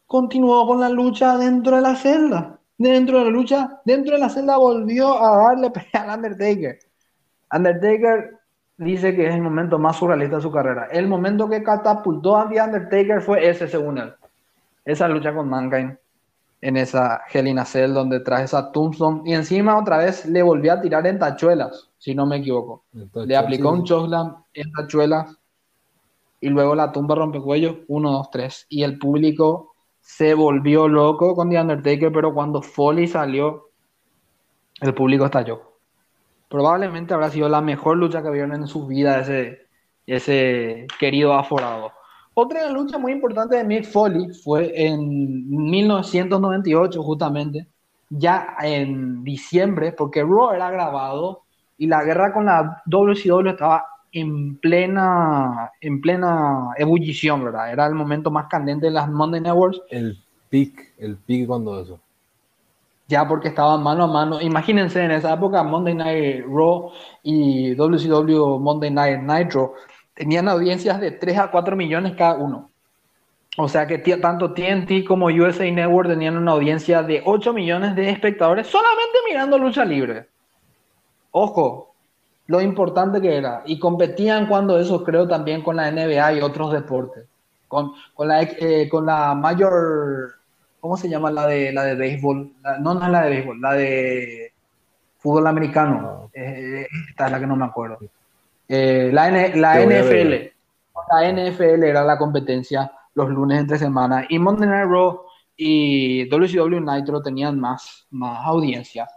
continuó 0.07 0.65
con 0.65 0.79
la 0.79 0.89
lucha 0.89 1.37
dentro 1.37 1.75
de 1.75 1.81
la 1.83 1.95
celda. 1.95 2.59
Dentro 2.77 3.19
de 3.19 3.25
la 3.25 3.31
lucha, 3.31 3.79
dentro 3.85 4.15
de 4.15 4.19
la 4.19 4.29
celda 4.29 4.57
volvió 4.57 5.23
a 5.23 5.49
darle 5.49 5.69
pelea 5.71 6.03
al 6.03 6.17
Undertaker. 6.17 6.79
Undertaker 7.53 8.39
dice 8.77 9.15
que 9.15 9.27
es 9.27 9.35
el 9.35 9.41
momento 9.41 9.77
más 9.77 9.97
surrealista 9.97 10.37
de 10.37 10.41
su 10.41 10.51
carrera. 10.51 10.87
El 10.91 11.07
momento 11.07 11.47
que 11.47 11.61
catapultó 11.61 12.37
a 12.37 12.49
The 12.49 12.59
Undertaker 12.59 13.21
fue 13.21 13.47
ese, 13.47 13.67
según 13.67 13.99
él. 13.99 14.13
Esa 14.83 15.07
lucha 15.07 15.31
con 15.31 15.47
Mankind 15.47 15.95
en 16.61 16.77
esa 16.77 17.21
Hell 17.31 17.47
in 17.47 17.59
a 17.59 17.65
Cell 17.65 17.93
donde 17.93 18.19
trae 18.19 18.45
esa 18.45 18.71
Tombstone 18.71 19.23
y 19.25 19.33
encima 19.33 19.77
otra 19.77 19.97
vez 19.97 20.25
le 20.25 20.43
volvió 20.43 20.73
a 20.73 20.81
tirar 20.81 21.05
en 21.07 21.17
tachuelas, 21.17 21.89
si 21.97 22.13
no 22.13 22.25
me 22.25 22.37
equivoco. 22.37 22.85
le 23.13 23.35
aplicó 23.35 23.71
un 23.71 23.83
chokeslam 23.83 24.43
en 24.53 24.71
tachuelas 24.71 25.37
y 26.39 26.49
luego 26.49 26.75
la 26.75 26.91
tumba 26.91 27.15
rompecuello, 27.15 27.81
1, 27.87 28.11
2, 28.11 28.31
3. 28.31 28.65
Y 28.69 28.83
el 28.83 28.97
público 28.97 29.73
se 29.99 30.33
volvió 30.33 30.87
loco 30.87 31.35
con 31.35 31.49
The 31.49 31.61
Undertaker, 31.61 32.11
pero 32.11 32.33
cuando 32.33 32.61
Foley 32.61 33.07
salió, 33.07 33.69
el 34.81 34.93
público 34.95 35.25
estalló. 35.25 35.77
Probablemente 36.49 37.13
habrá 37.13 37.29
sido 37.29 37.47
la 37.47 37.61
mejor 37.61 37.97
lucha 37.97 38.23
que 38.23 38.31
vieron 38.31 38.53
en 38.53 38.67
su 38.67 38.87
vida 38.87 39.19
ese, 39.19 39.67
ese 40.07 40.87
querido 40.99 41.33
aforado. 41.33 41.93
Otra 42.33 42.69
lucha 42.69 42.97
muy 42.97 43.11
importante 43.11 43.57
de 43.57 43.63
Mick 43.65 43.85
Foley 43.85 44.29
fue 44.33 44.71
en 44.73 45.49
1998, 45.49 47.03
justamente, 47.03 47.67
ya 48.09 48.55
en 48.61 49.23
diciembre, 49.23 49.91
porque 49.91 50.23
Raw 50.23 50.51
era 50.51 50.71
grabado 50.71 51.41
y 51.77 51.87
la 51.87 52.03
guerra 52.03 52.33
con 52.33 52.45
la 52.45 52.81
WCW 52.85 53.49
estaba 53.49 53.85
en 54.13 54.57
plena, 54.57 55.71
en 55.81 55.99
plena 55.99 56.69
ebullición, 56.77 57.43
¿verdad? 57.43 57.71
Era 57.71 57.85
el 57.87 57.95
momento 57.95 58.31
más 58.31 58.47
candente 58.47 58.85
de 58.85 58.91
las 58.93 59.09
Monday 59.09 59.41
Networks. 59.41 59.81
El 59.89 60.17
pic, 60.49 60.93
el 60.99 61.17
pic 61.17 61.47
cuando 61.47 61.81
eso. 61.81 61.99
Ya 63.07 63.27
porque 63.27 63.49
estaban 63.49 63.83
mano 63.83 64.05
a 64.05 64.07
mano. 64.07 64.39
Imagínense 64.39 65.03
en 65.03 65.11
esa 65.11 65.33
época 65.33 65.63
Monday 65.63 65.95
Night 65.95 66.45
Raw 66.47 66.91
y 67.23 67.75
WCW 67.75 68.57
Monday 68.57 68.89
Night 68.89 69.19
Nitro 69.21 69.73
tenían 70.21 70.47
audiencias 70.47 71.01
de 71.01 71.09
3 71.09 71.39
a 71.39 71.49
4 71.49 71.75
millones 71.75 72.15
cada 72.15 72.35
uno. 72.35 72.69
O 73.57 73.67
sea 73.67 73.87
que 73.87 73.97
tanto 73.97 74.53
TNT 74.53 75.03
como 75.07 75.25
USA 75.25 75.69
Network 75.71 76.09
tenían 76.09 76.37
una 76.37 76.51
audiencia 76.51 77.01
de 77.01 77.23
8 77.25 77.51
millones 77.53 77.95
de 77.95 78.07
espectadores 78.07 78.67
solamente 78.67 79.17
mirando 79.27 79.57
lucha 79.57 79.83
libre. 79.83 80.27
Ojo, 81.31 81.95
lo 82.45 82.61
importante 82.61 83.19
que 83.19 83.35
era. 83.35 83.63
Y 83.65 83.79
competían 83.79 84.45
cuando 84.45 84.77
eso 84.77 85.03
creo 85.03 85.27
también 85.27 85.63
con 85.63 85.75
la 85.75 85.89
NBA 85.89 86.33
y 86.33 86.41
otros 86.41 86.71
deportes. 86.71 87.25
Con, 87.67 87.93
con, 88.13 88.27
la, 88.27 88.43
eh, 88.43 88.87
con 88.91 89.07
la 89.07 89.33
mayor, 89.33 90.35
¿cómo 90.79 90.97
se 90.97 91.09
llama 91.09 91.31
la 91.31 91.47
de, 91.47 91.73
la 91.73 91.83
de 91.83 91.95
béisbol? 91.95 92.51
no, 92.79 92.93
no 92.93 93.03
es 93.03 93.09
la 93.09 93.23
de 93.23 93.29
béisbol, 93.31 93.59
la 93.59 93.73
de 93.73 94.53
fútbol 95.17 95.47
americano. 95.47 96.29
Eh, 96.31 96.85
esta 97.09 97.25
es 97.25 97.31
la 97.31 97.39
que 97.39 97.47
no 97.47 97.55
me 97.55 97.65
acuerdo. 97.65 97.97
Eh, 98.73 99.09
la, 99.11 99.29
la 99.29 99.81
NFL, 99.81 100.33
la 101.11 101.29
NFL 101.29 101.83
era 101.83 102.05
la 102.05 102.17
competencia 102.17 102.89
los 103.15 103.29
lunes 103.29 103.59
entre 103.59 103.77
semana 103.77 104.25
y 104.29 104.39
Monday 104.39 104.69
Night 104.69 104.87
Raw 104.87 105.23
y 105.57 106.29
WCW 106.29 106.79
Nitro 106.79 107.21
tenían 107.21 107.59
más, 107.59 108.07
más 108.11 108.45
audiencia 108.45 109.09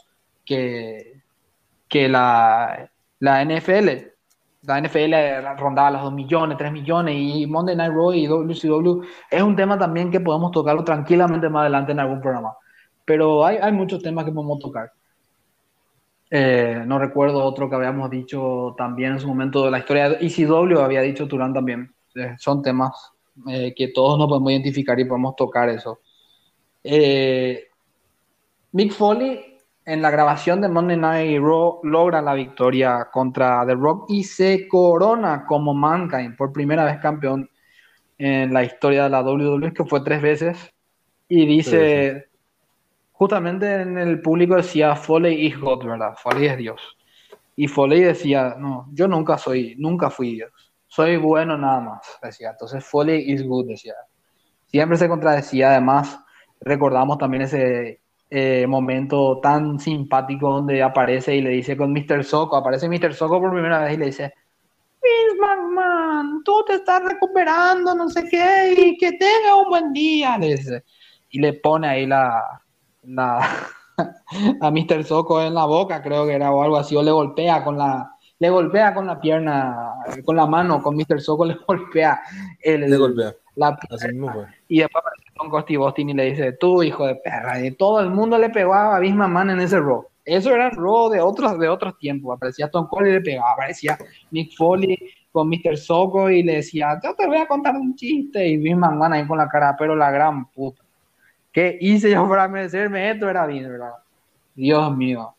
que, 0.44 1.22
que 1.88 2.08
la, 2.08 2.90
la 3.20 3.44
NFL. 3.44 4.08
La 4.62 4.80
NFL 4.80 5.14
rondaba 5.56 5.92
los 5.92 6.02
2 6.02 6.12
millones, 6.14 6.58
3 6.58 6.72
millones 6.72 7.14
y 7.16 7.46
Monday 7.46 7.76
Night 7.76 7.92
Raw 7.92 8.12
y 8.12 8.26
WCW 8.26 9.02
es 9.30 9.42
un 9.42 9.54
tema 9.54 9.78
también 9.78 10.10
que 10.10 10.18
podemos 10.18 10.50
tocarlo 10.50 10.82
tranquilamente 10.82 11.48
más 11.48 11.60
adelante 11.60 11.92
en 11.92 12.00
algún 12.00 12.20
programa. 12.20 12.56
Pero 13.04 13.46
hay, 13.46 13.58
hay 13.58 13.70
muchos 13.70 14.02
temas 14.02 14.24
que 14.24 14.32
podemos 14.32 14.58
tocar. 14.58 14.90
Eh, 16.36 16.82
no 16.84 16.98
recuerdo 16.98 17.44
otro 17.44 17.70
que 17.70 17.76
habíamos 17.76 18.10
dicho 18.10 18.74
también 18.76 19.12
en 19.12 19.20
su 19.20 19.28
momento 19.28 19.64
de 19.64 19.70
la 19.70 19.78
historia 19.78 20.08
de 20.08 20.26
ECW, 20.26 20.80
había 20.80 21.00
dicho 21.00 21.28
Turán 21.28 21.54
también. 21.54 21.94
Eh, 22.12 22.34
son 22.38 22.60
temas 22.60 23.12
eh, 23.46 23.72
que 23.72 23.92
todos 23.94 24.18
nos 24.18 24.26
podemos 24.26 24.50
identificar 24.50 24.98
y 24.98 25.04
podemos 25.04 25.36
tocar 25.36 25.68
eso. 25.68 26.00
Mick 28.72 28.92
Foley 28.94 29.60
en 29.84 30.02
la 30.02 30.10
grabación 30.10 30.60
de 30.60 30.68
Monday 30.68 30.96
Night 30.96 31.40
Raw 31.40 31.78
logra 31.84 32.20
la 32.20 32.34
victoria 32.34 33.08
contra 33.12 33.64
The 33.64 33.76
Rock 33.76 34.06
y 34.08 34.24
se 34.24 34.66
corona 34.66 35.44
como 35.46 35.72
Mankind 35.72 36.36
por 36.36 36.52
primera 36.52 36.84
vez 36.84 36.98
campeón 36.98 37.48
en 38.18 38.52
la 38.52 38.64
historia 38.64 39.04
de 39.04 39.10
la 39.10 39.22
WWE, 39.22 39.72
que 39.72 39.84
fue 39.84 40.00
tres 40.00 40.20
veces. 40.20 40.58
Y 41.28 41.46
dice, 41.46 42.26
justamente 43.14 43.82
en 43.82 43.96
el 43.96 44.20
público 44.20 44.56
decía 44.56 44.94
Foley 44.96 45.46
is 45.46 45.58
God, 45.58 45.84
¿verdad? 45.86 46.14
Foley 46.20 46.46
es 46.46 46.58
Dios. 46.58 46.96
Y 47.56 47.68
Foley 47.68 48.02
decía, 48.02 48.56
no, 48.58 48.88
yo 48.92 49.06
nunca 49.06 49.38
soy, 49.38 49.76
nunca 49.78 50.10
fui 50.10 50.34
Dios. 50.34 50.50
Soy 50.88 51.16
bueno 51.16 51.56
nada 51.56 51.80
más, 51.80 52.18
decía. 52.22 52.50
Entonces 52.50 52.84
Foley 52.84 53.32
is 53.32 53.46
good, 53.46 53.68
decía. 53.68 53.94
Siempre 54.66 54.98
se 54.98 55.08
contradecía, 55.08 55.70
además, 55.70 56.18
recordamos 56.60 57.18
también 57.18 57.44
ese 57.44 58.00
eh, 58.30 58.66
momento 58.66 59.38
tan 59.40 59.78
simpático 59.78 60.50
donde 60.50 60.82
aparece 60.82 61.36
y 61.36 61.40
le 61.40 61.50
dice 61.50 61.76
con 61.76 61.92
Mr. 61.92 62.24
Soko, 62.24 62.56
aparece 62.56 62.88
Mr. 62.88 63.14
Soko 63.14 63.40
por 63.40 63.52
primera 63.52 63.84
vez 63.84 63.94
y 63.94 63.96
le 63.96 64.06
dice, 64.06 64.34
Vince 65.00 65.40
McMahon, 65.40 66.42
tú 66.42 66.64
te 66.66 66.74
estás 66.74 67.04
recuperando, 67.04 67.94
no 67.94 68.08
sé 68.08 68.24
qué, 68.28 68.74
y 68.76 68.96
que 68.96 69.12
tenga 69.12 69.54
un 69.56 69.68
buen 69.68 69.92
día, 69.92 70.36
le 70.36 70.56
dice. 70.56 70.84
Y 71.30 71.38
le 71.38 71.52
pone 71.54 71.88
ahí 71.88 72.06
la, 72.06 72.63
a 74.60 74.70
Mr. 74.70 75.04
Soco 75.04 75.40
en 75.42 75.54
la 75.54 75.64
boca, 75.66 76.02
creo 76.02 76.26
que 76.26 76.34
era 76.34 76.50
o 76.50 76.62
algo 76.62 76.76
así, 76.76 76.96
o 76.96 77.02
le 77.02 77.10
golpea 77.10 77.62
con 77.62 77.78
la, 77.78 78.14
le 78.38 78.50
golpea 78.50 78.94
con 78.94 79.06
la 79.06 79.20
pierna, 79.20 79.94
con 80.24 80.36
la 80.36 80.46
mano, 80.46 80.82
con 80.82 80.96
Mr. 80.96 81.20
Soco 81.20 81.44
le 81.46 81.56
golpea. 81.66 82.20
El, 82.60 82.82
le 82.82 82.96
golpea. 82.96 83.34
La, 83.56 83.78
y 84.68 84.80
después 84.80 85.04
con 85.36 85.50
Costi 85.50 85.76
Bostin 85.76 86.10
y 86.10 86.14
le 86.14 86.30
dice, 86.30 86.52
tú 86.52 86.82
hijo 86.82 87.06
de 87.06 87.16
perra, 87.16 87.64
y 87.64 87.72
todo 87.72 88.00
el 88.00 88.10
mundo 88.10 88.38
le 88.38 88.50
pegaba 88.50 88.96
a 88.96 89.00
Bisma 89.00 89.28
Man 89.28 89.50
en 89.50 89.60
ese 89.60 89.78
rock. 89.78 90.06
Eso 90.24 90.50
era 90.52 90.68
el 90.68 90.76
rock 90.76 91.12
de 91.12 91.20
otros, 91.20 91.58
de 91.58 91.68
otros 91.68 91.98
tiempos. 91.98 92.34
Aparecía 92.34 92.70
Tom 92.70 92.86
Cole 92.88 93.10
y 93.10 93.12
le 93.14 93.20
pegaba, 93.20 93.52
aparecía 93.52 93.98
Nick 94.30 94.56
Foley 94.56 94.96
con 95.30 95.48
Mr. 95.48 95.76
Soco 95.76 96.30
y 96.30 96.42
le 96.42 96.56
decía, 96.56 96.98
yo 97.02 97.14
te 97.14 97.26
voy 97.26 97.38
a 97.38 97.46
contar 97.46 97.74
un 97.74 97.94
chiste, 97.94 98.46
y 98.46 98.56
Bisma 98.56 98.90
Man 98.90 99.12
ahí 99.12 99.26
con 99.26 99.38
la 99.38 99.48
cara, 99.48 99.74
pero 99.78 99.94
la 99.96 100.10
gran 100.10 100.46
puta. 100.50 100.83
¿Qué 101.54 101.78
hice 101.80 102.10
yo 102.10 102.28
para 102.28 102.48
merecerme 102.48 103.12
esto? 103.12 103.30
Era 103.30 103.46
bien, 103.46 103.70
¿verdad? 103.70 103.94
Dios 104.56 104.96
mío. 104.96 105.36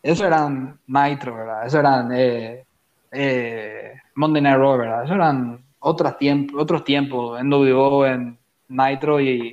Eso 0.00 0.24
eran 0.24 0.78
Nitro, 0.86 1.34
¿verdad? 1.34 1.66
Eso 1.66 1.80
eran 1.80 2.12
eh, 2.12 2.64
eh, 3.10 3.92
Monday 4.14 4.40
Night 4.40 4.56
Raw, 4.56 4.78
¿verdad? 4.78 5.04
Eso 5.04 5.14
eran 5.14 5.60
otros 5.80 6.16
tiempos, 6.16 6.62
otros 6.62 6.84
tiempos, 6.84 7.40
en 7.40 7.52
WO, 7.52 8.06
en 8.06 8.38
Nitro 8.68 9.20
y, 9.20 9.52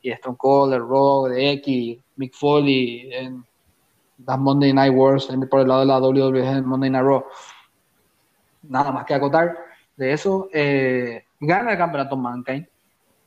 y 0.00 0.10
Stone 0.12 0.38
Cold, 0.38 0.72
el 0.72 0.80
Raw, 0.80 1.26
de 1.26 1.52
X, 1.52 1.98
Mick 2.16 2.32
Foley, 2.34 3.12
en 3.12 3.44
las 4.24 4.38
Monday 4.38 4.72
Night 4.72 4.94
Wars, 4.94 5.28
por 5.50 5.60
el 5.60 5.68
lado 5.68 5.80
de 5.80 5.86
la 5.86 5.98
WWE 5.98 6.48
en 6.48 6.64
Monday 6.64 6.88
Night 6.88 7.04
Raw. 7.04 7.24
Nada 8.62 8.90
más 8.90 9.04
que 9.04 9.12
acotar 9.12 9.54
de 9.96 10.14
eso. 10.14 10.48
Eh, 10.50 11.26
gana 11.40 11.72
el 11.72 11.78
campeonato 11.78 12.16
Mankind 12.16 12.71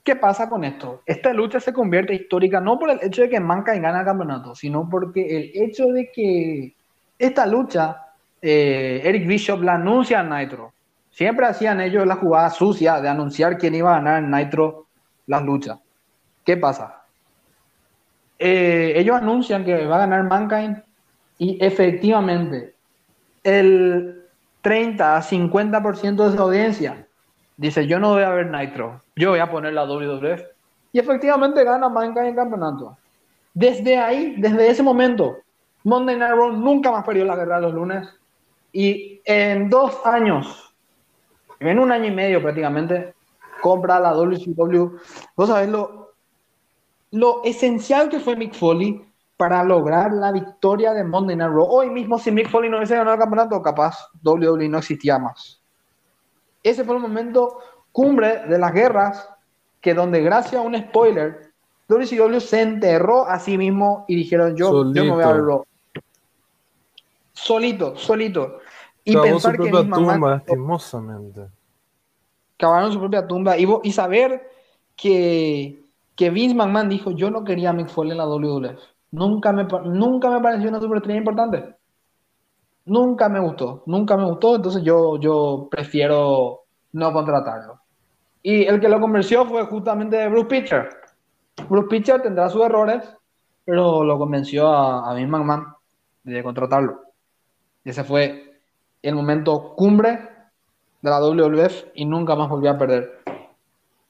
¿Qué 0.05 0.15
pasa 0.15 0.47
con 0.47 0.63
esto? 0.63 1.01
Esta 1.03 1.33
lucha 1.33 1.59
se 1.59 1.73
convierte 1.73 2.13
histórica 2.13 2.61
no 2.61 2.77
por 2.77 2.91
el 2.91 2.99
hecho 3.01 3.23
de 3.23 3.29
que 3.29 3.39
Mankind 3.39 3.81
gana 3.81 4.01
el 4.01 4.05
campeonato, 4.05 4.53
sino 4.53 4.87
porque 4.87 5.25
el 5.35 5.51
hecho 5.55 5.87
de 5.87 6.11
que 6.11 6.75
esta 7.17 7.47
lucha, 7.47 8.03
eh, 8.39 9.01
Eric 9.03 9.25
Bishop 9.25 9.63
la 9.63 9.73
anuncia 9.73 10.19
en 10.19 10.29
Nitro. 10.29 10.73
Siempre 11.09 11.47
hacían 11.47 11.81
ellos 11.81 12.05
la 12.05 12.17
jugada 12.17 12.51
sucia 12.51 13.01
de 13.01 13.09
anunciar 13.09 13.57
quién 13.57 13.73
iba 13.73 13.95
a 13.95 13.99
ganar 13.99 14.23
en 14.23 14.29
Nitro 14.29 14.85
las 15.25 15.41
luchas. 15.41 15.79
¿Qué 16.45 16.55
pasa? 16.55 17.01
Eh, 18.37 18.93
ellos 18.97 19.15
anuncian 19.15 19.65
que 19.65 19.87
va 19.87 19.95
a 19.95 20.05
ganar 20.05 20.23
Mankind 20.25 20.83
y 21.39 21.57
efectivamente 21.59 22.75
el 23.43 24.23
30 24.61 25.17
a 25.17 25.21
50% 25.23 26.29
de 26.29 26.37
su 26.37 26.43
audiencia 26.43 27.07
dice, 27.57 27.87
yo 27.87 27.99
no 27.99 28.13
voy 28.13 28.23
a 28.23 28.29
ver 28.29 28.51
Nitro, 28.51 29.01
yo 29.15 29.31
voy 29.31 29.39
a 29.39 29.49
poner 29.49 29.73
la 29.73 29.85
WWF. 29.85 30.41
Y 30.91 30.99
efectivamente 30.99 31.63
gana 31.63 31.89
Mankind 31.89 32.27
en 32.27 32.35
campeonato. 32.35 32.97
Desde 33.53 33.97
ahí, 33.97 34.35
desde 34.37 34.69
ese 34.69 34.83
momento, 34.83 35.37
Monday 35.83 36.17
Night 36.17 36.33
Raw 36.33 36.51
nunca 36.51 36.91
más 36.91 37.05
perdió 37.05 37.25
la 37.25 37.35
guerra 37.35 37.59
los 37.59 37.73
lunes. 37.73 38.07
Y 38.71 39.21
en 39.23 39.69
dos 39.69 40.05
años, 40.05 40.73
en 41.59 41.79
un 41.79 41.91
año 41.91 42.05
y 42.05 42.11
medio 42.11 42.41
prácticamente, 42.41 43.13
compra 43.61 43.99
la 43.99 44.13
WCW. 44.13 44.97
Vos 45.35 45.47
sabés 45.47 45.69
lo, 45.69 46.13
lo 47.11 47.43
esencial 47.43 48.09
que 48.09 48.19
fue 48.19 48.35
Mick 48.35 48.53
Foley 48.53 49.01
para 49.37 49.63
lograr 49.63 50.11
la 50.11 50.31
victoria 50.31 50.93
de 50.93 51.03
Monday 51.03 51.35
Night 51.35 51.51
Raw. 51.51 51.67
Hoy 51.69 51.89
mismo, 51.89 52.17
si 52.17 52.31
Mick 52.31 52.49
Foley 52.49 52.69
no 52.69 52.77
hubiese 52.77 52.95
ganado 52.95 53.15
el 53.15 53.19
campeonato, 53.19 53.61
capaz 53.61 54.09
WWE 54.23 54.67
no 54.69 54.77
existía 54.77 55.19
más. 55.19 55.61
Ese 56.65 56.83
fue 56.83 56.95
el 56.95 57.01
momento 57.01 57.59
cumbre 57.91 58.47
de 58.47 58.57
las 58.57 58.73
guerras, 58.73 59.29
que 59.79 59.93
donde 59.93 60.19
gracias 60.21 60.55
a 60.55 60.61
un 60.61 60.75
spoiler 60.75 61.53
WCW 61.87 62.39
se 62.39 62.63
enterró 62.63 63.27
a 63.27 63.37
sí 63.37 63.55
mismo 63.55 64.03
y 64.07 64.15
dijeron, 64.15 64.55
yo, 64.55 64.91
yo 64.91 65.03
me 65.03 65.11
voy 65.11 65.23
a 65.23 65.27
ver 65.27 65.43
Raw. 65.43 65.63
Solito, 67.33 67.95
solito. 67.95 68.57
Y 69.03 69.15
pensar 69.15 69.55
que 69.57 69.69
Vince 69.69 69.91
tumba, 69.91 70.17
lastimosamente. 70.17 71.41
Cavaron 72.57 72.91
su 72.91 72.99
propia 72.99 73.27
tumba. 73.27 73.55
Y, 73.59 73.67
y 73.83 73.91
saber 73.91 74.49
que, 74.95 75.83
que 76.15 76.31
Vince 76.31 76.55
McMahon 76.55 76.89
dijo, 76.89 77.11
yo 77.11 77.29
no 77.29 77.43
quería 77.43 77.69
a 77.69 77.73
Mick 77.73 77.89
Foley 77.89 78.13
en 78.13 78.17
la 78.17 78.25
WWF. 78.25 78.79
Nunca 79.11 79.51
me, 79.51 79.65
nunca 79.65 80.31
me 80.31 80.41
pareció 80.41 80.69
una 80.69 80.81
superestrella 80.81 81.19
importante. 81.19 81.74
Nunca 82.85 83.29
me 83.29 83.39
gustó, 83.39 83.83
nunca 83.87 84.15
me 84.15 84.25
gustó, 84.25 84.55
entonces 84.55 84.83
yo, 84.83 85.19
yo 85.19 85.67
prefiero 85.71 86.61
no 86.93 87.11
contratarlo. 87.11 87.79
Y 88.43 88.65
el 88.65 88.79
que 88.79 88.89
lo 88.89 89.01
convenció 89.01 89.45
fue 89.45 89.65
justamente 89.65 90.27
Bruce 90.29 90.45
Pitcher. 90.45 90.89
Bruce 91.67 91.87
Pitcher 91.89 92.21
tendrá 92.21 92.47
sus 92.49 92.63
errores, 92.63 93.03
pero 93.63 94.03
lo 94.03 94.19
convenció 94.19 94.67
a, 94.67 95.09
a 95.09 95.13
McMahon 95.15 95.65
de 96.23 96.43
contratarlo. 96.43 97.01
Y 97.83 97.89
ese 97.89 98.03
fue 98.03 98.59
el 99.01 99.15
momento 99.15 99.73
cumbre 99.75 100.29
de 101.01 101.09
la 101.09 101.19
WWF 101.19 101.85
y 101.93 102.05
nunca 102.05 102.35
más 102.35 102.49
volvió 102.49 102.71
a 102.71 102.77
perder. 102.77 103.21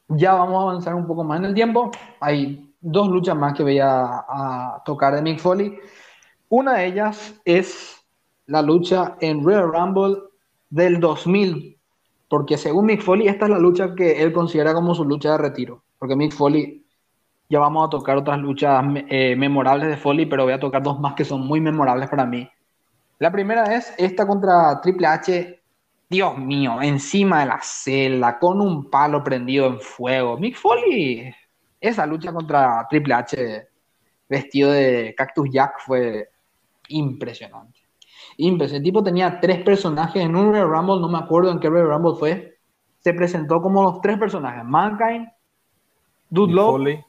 Ya 0.08 0.34
vamos 0.34 0.60
a 0.60 0.70
avanzar 0.70 0.96
un 0.96 1.06
poco 1.06 1.24
más 1.24 1.40
en 1.40 1.46
el 1.46 1.54
tiempo. 1.54 1.92
Hay 2.22 2.74
dos 2.80 3.10
luchas 3.10 3.36
más 3.36 3.54
que 3.54 3.64
voy 3.64 3.80
a, 3.80 4.82
tocar 4.86 5.16
de 5.16 5.22
Mick 5.22 5.40
Foley. 5.40 5.78
Una 6.50 6.76
de 6.76 6.86
ellas 6.86 7.40
es 7.44 7.95
la 8.48 8.62
lucha 8.62 9.18
en 9.22 9.44
Royal 9.44 9.72
Rumble 9.72 10.18
del 10.70 11.00
2000, 11.00 11.78
porque 12.28 12.58
según 12.58 12.86
Mick 12.86 13.02
Foley, 13.02 13.28
esta 13.28 13.46
es 13.46 13.52
la 13.52 13.60
lucha 13.60 13.96
que 13.96 14.22
él 14.22 14.34
considera 14.34 14.74
como 14.74 14.96
su 14.96 15.06
lucha 15.06 15.32
de 15.32 15.38
retiro, 15.38 15.84
porque 16.00 16.16
Mick 16.16 16.34
Foley, 16.34 16.86
ya 17.50 17.60
vamos 17.60 17.88
a 17.88 17.90
tocar 17.90 18.18
otras 18.18 18.40
luchas 18.40 18.84
eh, 19.10 19.36
memorables 19.36 19.90
de 19.90 19.98
Foley, 19.98 20.26
pero 20.26 20.44
voy 20.44 20.54
a 20.54 20.60
tocar 20.60 20.82
dos 20.82 21.00
más 21.00 21.14
que 21.14 21.26
son 21.26 21.46
muy 21.46 21.62
memorables 21.62 22.10
para 22.10 22.26
mí. 22.26 22.50
La 23.20 23.32
primera 23.32 23.76
es 23.76 23.94
esta 23.98 24.28
contra 24.28 24.82
Triple 24.82 25.08
H, 25.08 25.60
Dios 26.10 26.38
mío, 26.38 26.82
encima 26.82 27.42
de 27.42 27.46
la 27.48 27.60
celda, 27.62 28.40
con 28.40 28.62
un 28.62 28.90
palo 28.90 29.24
prendido 29.24 29.68
en 29.68 29.80
fuego. 29.80 30.38
Mick 30.38 30.56
Foley 30.56 31.34
esa 31.80 32.06
lucha 32.06 32.34
contra 32.34 32.88
Triple 32.90 33.14
H 33.14 33.68
vestido 34.28 34.72
de 34.72 35.14
Cactus 35.16 35.50
Jack 35.52 35.80
fue 35.80 36.30
impresionante. 36.88 37.85
Impresionante. 38.38 38.78
El 38.78 38.84
tipo 38.84 39.04
tenía 39.04 39.40
tres 39.40 39.64
personajes 39.64 40.24
en 40.24 40.36
un 40.36 40.52
Royal 40.52 40.70
Rumble, 40.70 41.00
no 41.00 41.10
me 41.10 41.18
acuerdo 41.18 41.52
en 41.52 41.60
qué 41.60 41.70
Royal 41.70 41.90
Rumble 41.90 42.16
fue. 42.20 42.58
Se 43.00 43.14
presentó 43.14 43.62
como 43.62 43.84
los 43.84 44.02
tres 44.02 44.18
personajes: 44.18 44.64
Mankind, 44.64 45.28
Dude 46.30 46.54
Love. 46.54 47.00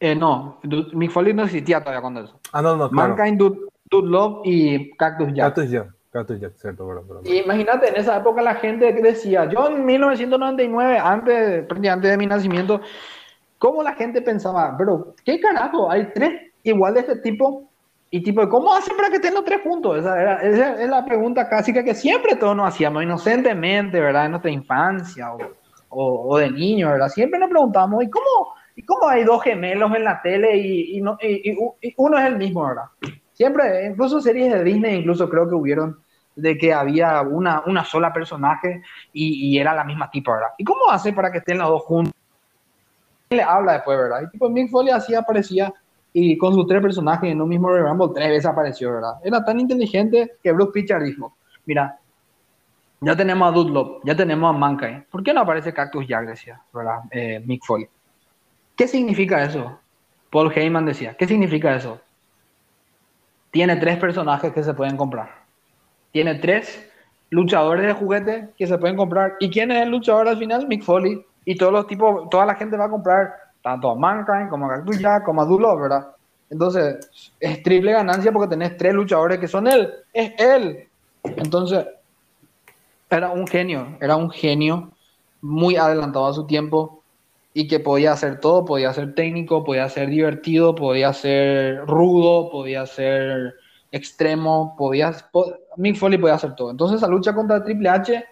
Eh, 0.00 0.14
no, 0.14 0.60
Mick 0.92 1.10
Foley 1.10 1.32
no 1.32 1.44
existía 1.44 1.80
todavía 1.80 2.00
cuando 2.00 2.20
eso. 2.20 2.38
Ah, 2.52 2.60
no, 2.60 2.76
no, 2.76 2.90
claro. 2.90 3.16
Mankind, 3.16 3.38
Dude, 3.38 4.08
Love 4.08 4.40
y 4.44 4.90
Cactus 4.96 5.28
Jack. 5.28 5.54
Cactus 5.54 5.70
Jack. 5.70 5.94
Cactus 6.10 6.40
Jack, 6.40 6.52
cierto, 6.56 6.88
Imagínate, 7.24 7.88
en 7.88 7.96
esa 7.96 8.18
época 8.18 8.40
la 8.40 8.54
gente 8.54 8.92
decía, 8.92 9.48
yo 9.50 9.68
en 9.68 9.84
1999, 9.84 10.98
antes, 10.98 11.66
antes 11.70 12.10
de 12.10 12.16
mi 12.16 12.26
nacimiento, 12.26 12.80
¿Cómo 13.64 13.82
la 13.82 13.94
gente 13.94 14.20
pensaba, 14.20 14.74
pero 14.76 15.14
qué 15.24 15.40
carajo, 15.40 15.90
hay 15.90 16.12
tres 16.12 16.52
igual 16.64 16.92
de 16.92 17.00
este 17.00 17.16
tipo? 17.16 17.70
Y 18.14 18.22
tipo, 18.22 18.48
¿cómo 18.48 18.72
hacen 18.72 18.96
para 18.96 19.10
que 19.10 19.16
estén 19.16 19.34
los 19.34 19.44
tres 19.44 19.60
juntos? 19.62 19.98
Esa, 19.98 20.40
es 20.40 20.88
la 20.88 21.04
pregunta 21.04 21.48
casi 21.48 21.72
que 21.72 21.94
siempre 21.96 22.36
todos 22.36 22.54
nos 22.54 22.68
hacíamos 22.68 23.02
inocentemente, 23.02 24.00
¿verdad? 24.00 24.26
En 24.26 24.30
nuestra 24.30 24.52
infancia 24.52 25.34
o, 25.34 25.38
o, 25.88 26.38
de 26.38 26.48
niño, 26.48 26.90
¿verdad? 26.90 27.08
Siempre 27.08 27.40
nos 27.40 27.50
preguntábamos, 27.50 28.04
¿y 28.04 28.08
cómo, 28.08 28.54
¿y 28.76 28.84
cómo 28.84 29.08
hay 29.08 29.24
dos 29.24 29.42
gemelos 29.42 29.92
en 29.96 30.04
la 30.04 30.22
tele 30.22 30.56
y, 30.56 30.96
y, 30.96 31.00
no, 31.00 31.18
y, 31.20 31.56
uno 31.96 32.16
es 32.16 32.26
el 32.26 32.36
mismo, 32.36 32.64
¿verdad? 32.64 32.84
Siempre, 33.32 33.84
incluso 33.86 34.20
series 34.20 34.52
de 34.52 34.62
Disney, 34.62 35.00
incluso 35.00 35.28
creo 35.28 35.48
que 35.48 35.56
hubieron 35.56 35.98
de 36.36 36.56
que 36.56 36.72
había 36.72 37.20
una, 37.22 37.64
una 37.66 37.84
sola 37.84 38.12
personaje 38.12 38.80
y, 39.12 39.58
era 39.58 39.74
la 39.74 39.82
misma 39.82 40.08
tipo, 40.08 40.30
¿verdad? 40.30 40.50
¿Y 40.56 40.62
cómo 40.62 40.88
hace 40.88 41.12
para 41.12 41.32
que 41.32 41.38
estén 41.38 41.58
los 41.58 41.68
dos 41.68 41.82
juntos? 41.82 42.14
le 43.30 43.42
habla 43.42 43.72
después, 43.72 43.98
¿verdad? 43.98 44.22
Y 44.22 44.30
tipo, 44.30 44.48
Mick 44.48 44.70
Foley 44.70 44.92
así 44.92 45.16
aparecía 45.16 45.74
y 46.16 46.38
con 46.38 46.54
sus 46.54 46.66
tres 46.68 46.80
personajes 46.80 47.30
en 47.30 47.42
un 47.42 47.48
mismo 47.48 47.68
Rumble 47.68 48.12
tres 48.14 48.28
veces 48.28 48.46
apareció, 48.46 48.94
¿verdad? 48.94 49.14
Era 49.24 49.44
tan 49.44 49.58
inteligente 49.58 50.36
que 50.40 50.52
Bruce 50.52 50.70
Pitcher 50.72 51.02
dijo, 51.02 51.36
mira, 51.66 51.98
ya 53.00 53.16
tenemos 53.16 53.48
a 53.48 53.50
Dudlop, 53.50 54.06
ya 54.06 54.14
tenemos 54.14 54.54
a 54.54 54.56
Mankind, 54.56 55.06
¿por 55.10 55.24
qué 55.24 55.34
no 55.34 55.40
aparece 55.40 55.74
Cactus 55.74 56.06
Jack? 56.06 56.28
Decía, 56.28 56.60
¿verdad? 56.72 57.00
Eh, 57.10 57.42
Mick 57.44 57.64
Foley. 57.64 57.88
¿Qué 58.76 58.86
significa 58.86 59.42
eso? 59.42 59.76
Paul 60.30 60.52
Heyman 60.54 60.86
decía, 60.86 61.16
¿qué 61.16 61.26
significa 61.26 61.74
eso? 61.74 62.00
Tiene 63.50 63.76
tres 63.76 63.98
personajes 63.98 64.52
que 64.52 64.62
se 64.62 64.72
pueden 64.72 64.96
comprar. 64.96 65.30
Tiene 66.12 66.36
tres 66.36 66.90
luchadores 67.30 67.86
de 67.86 67.92
juguete 67.92 68.50
que 68.56 68.68
se 68.68 68.78
pueden 68.78 68.96
comprar. 68.96 69.34
¿Y 69.40 69.50
quién 69.50 69.72
es 69.72 69.82
el 69.82 69.90
luchador 69.90 70.28
al 70.28 70.38
final? 70.38 70.68
Mick 70.68 70.84
Foley 70.84 71.24
y 71.44 71.56
todos 71.56 71.72
los 71.72 71.88
tipos, 71.88 72.30
toda 72.30 72.46
la 72.46 72.54
gente 72.54 72.76
va 72.76 72.84
a 72.84 72.90
comprar 72.90 73.43
tanto 73.64 73.90
a 73.90 73.94
Mankind 73.94 74.50
como 74.50 74.66
a 74.66 74.76
Cactus 74.76 74.98
como 75.24 75.40
a 75.40 75.46
Dulo, 75.46 75.74
¿verdad? 75.78 76.08
Entonces, 76.50 77.32
es 77.40 77.62
triple 77.62 77.92
ganancia 77.92 78.30
porque 78.30 78.50
tenés 78.50 78.76
tres 78.76 78.92
luchadores 78.92 79.38
que 79.38 79.48
son 79.48 79.66
él, 79.66 79.90
es 80.12 80.32
él. 80.36 80.86
Entonces, 81.24 81.86
era 83.08 83.30
un 83.30 83.46
genio, 83.46 83.96
era 84.02 84.16
un 84.16 84.30
genio 84.30 84.92
muy 85.40 85.76
adelantado 85.76 86.26
a 86.26 86.34
su 86.34 86.46
tiempo 86.46 87.02
y 87.54 87.66
que 87.66 87.80
podía 87.80 88.12
hacer 88.12 88.38
todo, 88.38 88.66
podía 88.66 88.92
ser 88.92 89.14
técnico, 89.14 89.64
podía 89.64 89.88
ser 89.88 90.10
divertido, 90.10 90.74
podía 90.74 91.14
ser 91.14 91.86
rudo, 91.86 92.50
podía 92.50 92.84
ser 92.84 93.54
extremo, 93.90 94.74
podía, 94.76 95.10
Mick 95.78 95.96
Foley 95.96 96.18
podía 96.18 96.34
hacer 96.34 96.54
todo. 96.54 96.70
Entonces, 96.70 97.00
la 97.00 97.08
lucha 97.08 97.34
contra 97.34 97.64
Triple 97.64 97.88
H, 97.88 98.24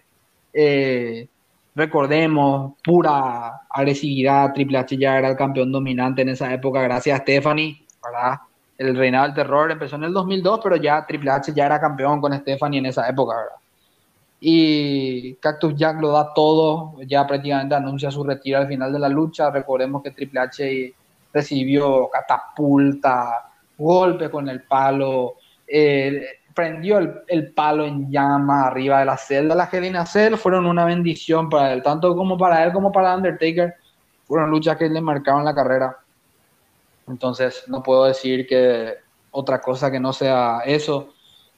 eh, 0.52 1.26
recordemos, 1.74 2.74
pura 2.84 3.62
agresividad, 3.68 4.52
Triple 4.52 4.78
H 4.78 4.96
ya 4.96 5.18
era 5.18 5.30
el 5.30 5.36
campeón 5.36 5.72
dominante 5.72 6.22
en 6.22 6.30
esa 6.30 6.52
época 6.52 6.82
gracias 6.82 7.18
a 7.18 7.22
Stephanie, 7.22 7.84
¿verdad? 8.02 8.40
El 8.78 8.96
reinado 8.96 9.26
del 9.26 9.34
terror 9.34 9.70
empezó 9.70 9.96
en 9.96 10.04
el 10.04 10.12
2002, 10.12 10.60
pero 10.62 10.76
ya 10.76 11.04
Triple 11.06 11.30
H 11.30 11.52
ya 11.54 11.66
era 11.66 11.80
campeón 11.80 12.20
con 12.20 12.36
Stephanie 12.38 12.80
en 12.80 12.86
esa 12.86 13.08
época, 13.08 13.36
¿verdad? 13.36 13.56
Y 14.44 15.34
Cactus 15.34 15.76
Jack 15.76 16.00
lo 16.00 16.10
da 16.10 16.34
todo, 16.34 16.96
ya 17.06 17.24
prácticamente 17.26 17.76
anuncia 17.76 18.10
su 18.10 18.24
retiro 18.24 18.58
al 18.58 18.66
final 18.66 18.92
de 18.92 18.98
la 18.98 19.08
lucha. 19.08 19.50
Recordemos 19.50 20.02
que 20.02 20.10
Triple 20.10 20.40
H 20.40 20.94
recibió 21.32 22.08
catapulta, 22.10 23.52
golpe 23.78 24.28
con 24.28 24.48
el 24.48 24.62
palo, 24.62 25.36
eh, 25.66 26.40
prendió 26.54 26.98
el, 27.26 27.52
palo 27.52 27.84
en 27.84 28.10
llama 28.10 28.66
arriba 28.66 29.00
de 29.00 29.04
la 29.04 29.16
celda. 29.16 29.54
Las 29.54 29.72
Helena 29.72 30.06
Cell 30.06 30.36
fueron 30.36 30.66
una 30.66 30.84
bendición 30.84 31.48
para 31.48 31.72
él, 31.72 31.82
tanto 31.82 32.14
como 32.16 32.36
para 32.36 32.64
él 32.64 32.72
como 32.72 32.90
para 32.92 33.14
Undertaker. 33.14 33.74
Fueron 34.24 34.50
luchas 34.50 34.76
que 34.76 34.88
le 34.88 35.00
marcaron 35.00 35.44
la 35.44 35.54
carrera. 35.54 35.96
Entonces, 37.08 37.64
no 37.68 37.82
puedo 37.82 38.04
decir 38.04 38.46
que 38.46 38.94
otra 39.30 39.60
cosa 39.60 39.90
que 39.90 40.00
no 40.00 40.12
sea 40.12 40.60
eso. 40.64 41.08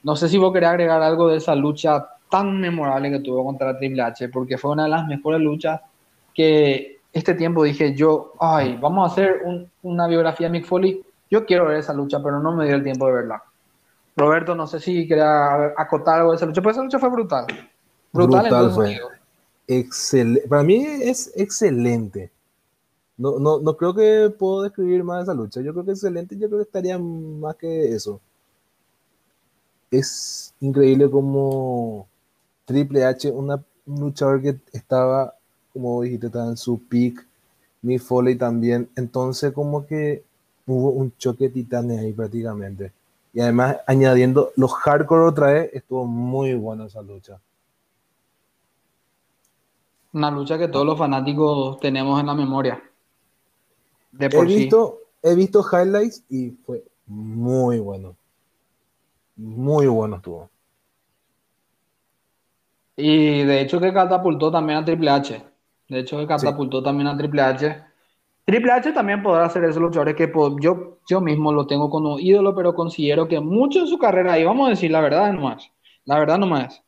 No 0.02 0.16
sé 0.16 0.28
si 0.28 0.38
vos 0.38 0.52
querés 0.52 0.70
agregar 0.70 1.02
algo 1.02 1.28
de 1.28 1.38
esa 1.38 1.54
lucha 1.54 2.06
tan 2.30 2.60
memorable 2.60 3.10
que 3.10 3.20
tuvo 3.20 3.44
contra 3.44 3.78
Triple 3.78 4.02
H, 4.02 4.28
porque 4.28 4.58
fue 4.58 4.72
una 4.72 4.84
de 4.84 4.90
las 4.90 5.06
mejores 5.06 5.40
luchas 5.40 5.80
que 6.32 7.00
este 7.12 7.34
tiempo 7.34 7.62
dije 7.62 7.94
yo, 7.94 8.32
ay, 8.40 8.76
vamos 8.80 9.08
a 9.08 9.12
hacer 9.12 9.42
una 9.82 10.08
biografía 10.08 10.48
de 10.48 10.52
Mick 10.52 10.66
Foley. 10.66 11.00
Yo 11.30 11.46
quiero 11.46 11.66
ver 11.66 11.78
esa 11.78 11.94
lucha, 11.94 12.20
pero 12.22 12.40
no 12.40 12.54
me 12.54 12.66
dio 12.66 12.74
el 12.74 12.82
tiempo 12.82 13.06
de 13.06 13.12
verla. 13.12 13.42
Roberto, 14.16 14.54
no 14.54 14.66
sé 14.66 14.80
si 14.80 15.08
quería 15.08 15.66
acotar 15.76 16.20
algo 16.20 16.30
de 16.30 16.36
esa 16.36 16.46
lucha, 16.46 16.60
pero 16.60 16.70
esa 16.70 16.82
lucha 16.82 16.98
fue 16.98 17.10
brutal. 17.10 17.46
Brutal, 18.12 18.42
brutal 18.42 18.70
fue. 18.70 19.00
Excelente. 19.66 20.46
Para 20.48 20.62
mí 20.62 20.84
es 20.84 21.32
excelente. 21.34 22.30
No, 23.16 23.38
no, 23.38 23.60
no 23.60 23.76
creo 23.76 23.94
que 23.94 24.30
puedo 24.36 24.62
describir 24.62 25.04
más 25.04 25.24
esa 25.24 25.34
lucha. 25.34 25.60
Yo 25.60 25.72
creo 25.72 25.84
que 25.84 25.92
excelente, 25.92 26.36
yo 26.36 26.48
creo 26.48 26.58
que 26.60 26.64
estaría 26.64 26.98
más 26.98 27.56
que 27.56 27.92
eso. 27.94 28.20
Es 29.90 30.54
increíble 30.60 31.08
como 31.10 32.06
Triple 32.64 33.04
H, 33.04 33.30
una, 33.30 33.62
un 33.86 34.00
luchador 34.00 34.42
que 34.42 34.56
estaba, 34.72 35.34
como 35.72 36.02
dijiste, 36.02 36.26
estaba 36.26 36.48
en 36.50 36.56
su 36.56 36.78
peak. 36.78 37.26
Mi 37.82 37.98
Foley 37.98 38.36
también. 38.36 38.88
Entonces, 38.96 39.52
como 39.52 39.86
que 39.86 40.24
hubo 40.66 40.90
un 40.90 41.14
choque 41.16 41.48
titanes 41.48 42.00
ahí 42.00 42.12
prácticamente. 42.12 42.92
Y 43.34 43.40
además, 43.40 43.78
añadiendo 43.88 44.52
los 44.56 44.72
hardcore 44.72 45.26
otra 45.26 45.48
vez, 45.48 45.70
estuvo 45.74 46.06
muy 46.06 46.54
buena 46.54 46.86
esa 46.86 47.02
lucha. 47.02 47.40
Una 50.12 50.30
lucha 50.30 50.56
que 50.56 50.68
todos 50.68 50.86
los 50.86 50.96
fanáticos 50.96 51.80
tenemos 51.80 52.20
en 52.20 52.26
la 52.26 52.34
memoria. 52.34 52.80
De 54.12 54.30
por 54.30 54.48
he, 54.48 54.54
visto, 54.54 55.00
he 55.20 55.34
visto 55.34 55.64
highlights 55.68 56.22
y 56.30 56.50
fue 56.64 56.84
muy 57.06 57.80
bueno. 57.80 58.14
Muy 59.34 59.88
bueno 59.88 60.16
estuvo. 60.16 60.48
Y 62.96 63.42
de 63.42 63.60
hecho 63.60 63.80
que 63.80 63.92
catapultó 63.92 64.52
también 64.52 64.78
a 64.78 64.84
Triple 64.84 65.10
H. 65.10 65.44
De 65.88 65.98
hecho 65.98 66.18
que 66.18 66.28
catapultó 66.28 66.84
también 66.84 67.08
a 67.08 67.16
Triple 67.16 67.42
H. 67.42 67.84
Triple 68.46 68.72
H 68.72 68.92
también 68.92 69.22
podrá 69.22 69.46
hacer 69.46 69.64
esos 69.64 69.80
luchadores 69.80 70.14
que 70.16 70.30
yo, 70.60 70.98
yo 71.08 71.20
mismo 71.22 71.50
lo 71.50 71.66
tengo 71.66 71.88
como 71.88 72.18
ídolo, 72.18 72.54
pero 72.54 72.74
considero 72.74 73.26
que 73.26 73.40
mucho 73.40 73.80
de 73.80 73.86
su 73.86 73.98
carrera, 73.98 74.38
y 74.38 74.44
vamos 74.44 74.66
a 74.66 74.70
decir 74.70 74.90
la 74.90 75.00
verdad 75.00 75.32
nomás, 75.32 75.72
la 76.04 76.18
verdad 76.18 76.38
nomás, 76.38 76.84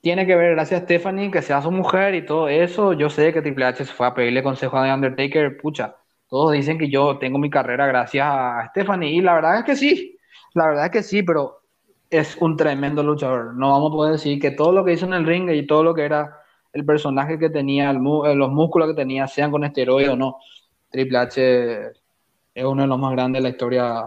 tiene 0.00 0.24
que 0.24 0.36
ver 0.36 0.52
gracias 0.54 0.82
a 0.82 0.84
Stephanie, 0.84 1.30
que 1.30 1.42
sea 1.42 1.62
su 1.62 1.70
mujer 1.72 2.14
y 2.14 2.24
todo 2.24 2.48
eso. 2.48 2.92
Yo 2.92 3.10
sé 3.10 3.32
que 3.32 3.42
Triple 3.42 3.64
H 3.66 3.84
se 3.84 3.92
fue 3.92 4.06
a 4.06 4.14
pedirle 4.14 4.42
consejo 4.42 4.76
a 4.78 4.84
The 4.84 4.94
Undertaker, 4.94 5.56
pucha, 5.60 5.96
todos 6.28 6.52
dicen 6.52 6.78
que 6.78 6.88
yo 6.88 7.18
tengo 7.18 7.38
mi 7.38 7.50
carrera 7.50 7.86
gracias 7.86 8.26
a 8.30 8.68
Stephanie, 8.70 9.10
y 9.10 9.20
la 9.20 9.34
verdad 9.34 9.58
es 9.58 9.64
que 9.64 9.76
sí, 9.76 10.16
la 10.54 10.68
verdad 10.68 10.84
es 10.86 10.90
que 10.92 11.02
sí, 11.02 11.24
pero 11.24 11.62
es 12.08 12.36
un 12.40 12.56
tremendo 12.56 13.02
luchador. 13.02 13.54
No 13.56 13.70
vamos 13.70 13.90
a 13.90 13.94
poder 13.96 14.12
decir 14.12 14.40
que 14.40 14.52
todo 14.52 14.70
lo 14.72 14.84
que 14.84 14.92
hizo 14.92 15.06
en 15.06 15.14
el 15.14 15.26
ring 15.26 15.50
y 15.50 15.66
todo 15.66 15.82
lo 15.82 15.92
que 15.92 16.04
era 16.04 16.36
el 16.72 16.84
personaje 16.84 17.36
que 17.38 17.50
tenía, 17.50 17.92
los 17.92 18.50
músculos 18.52 18.88
que 18.88 18.94
tenía, 18.94 19.26
sean 19.26 19.50
con 19.50 19.64
esteroides 19.64 20.10
o 20.10 20.16
no 20.16 20.38
Triple 20.90 21.18
H 21.18 21.92
es 22.54 22.64
uno 22.64 22.82
de 22.82 22.88
los 22.88 22.98
más 22.98 23.12
grandes 23.12 23.40
de 23.40 23.42
la 23.44 23.48
historia, 23.50 24.02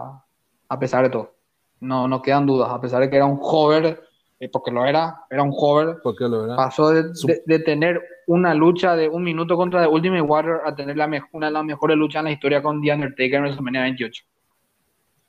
a 0.68 0.78
pesar 0.78 1.04
de 1.04 1.10
todo. 1.10 1.34
No, 1.80 2.06
no 2.08 2.22
quedan 2.22 2.46
dudas, 2.46 2.70
a 2.70 2.80
pesar 2.80 3.00
de 3.00 3.10
que 3.10 3.16
era 3.16 3.26
un 3.26 3.38
joven, 3.38 3.98
eh, 4.40 4.48
porque 4.48 4.70
lo 4.70 4.84
era, 4.84 5.24
era 5.30 5.42
un 5.42 5.52
joven, 5.52 5.96
porque 6.02 6.24
lo 6.24 6.44
era. 6.44 6.56
pasó 6.56 6.90
de, 6.90 7.58
tener 7.60 8.00
una 8.26 8.54
lucha 8.54 8.96
de 8.96 9.08
un 9.08 9.22
minuto 9.22 9.56
contra 9.56 9.82
The 9.82 9.88
Ultimate 9.88 10.22
Warrior 10.22 10.62
a 10.64 10.74
tener 10.74 10.96
la 10.96 11.08
una 11.32 11.46
de 11.46 11.52
las 11.52 11.64
mejores 11.64 11.96
luchas 11.96 12.20
en 12.20 12.24
la 12.24 12.32
historia 12.32 12.62
con 12.62 12.80
The 12.80 12.92
Undertaker 12.92 13.34
en 13.34 13.42
WrestleMania 13.42 13.82
28. 13.82 14.24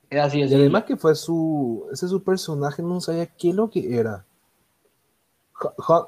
Es 0.10 0.20
así, 0.20 0.42
es 0.42 0.52
y 0.52 0.56
además 0.56 0.84
que 0.84 0.98
fue 0.98 1.16
su, 1.16 1.88
ese 1.92 2.08
su 2.08 2.24
personaje, 2.24 2.82
no 2.82 3.02
sabía 3.02 3.26
qué 3.26 3.54
lo 3.54 3.70
que 3.70 3.98
era. 3.98 4.26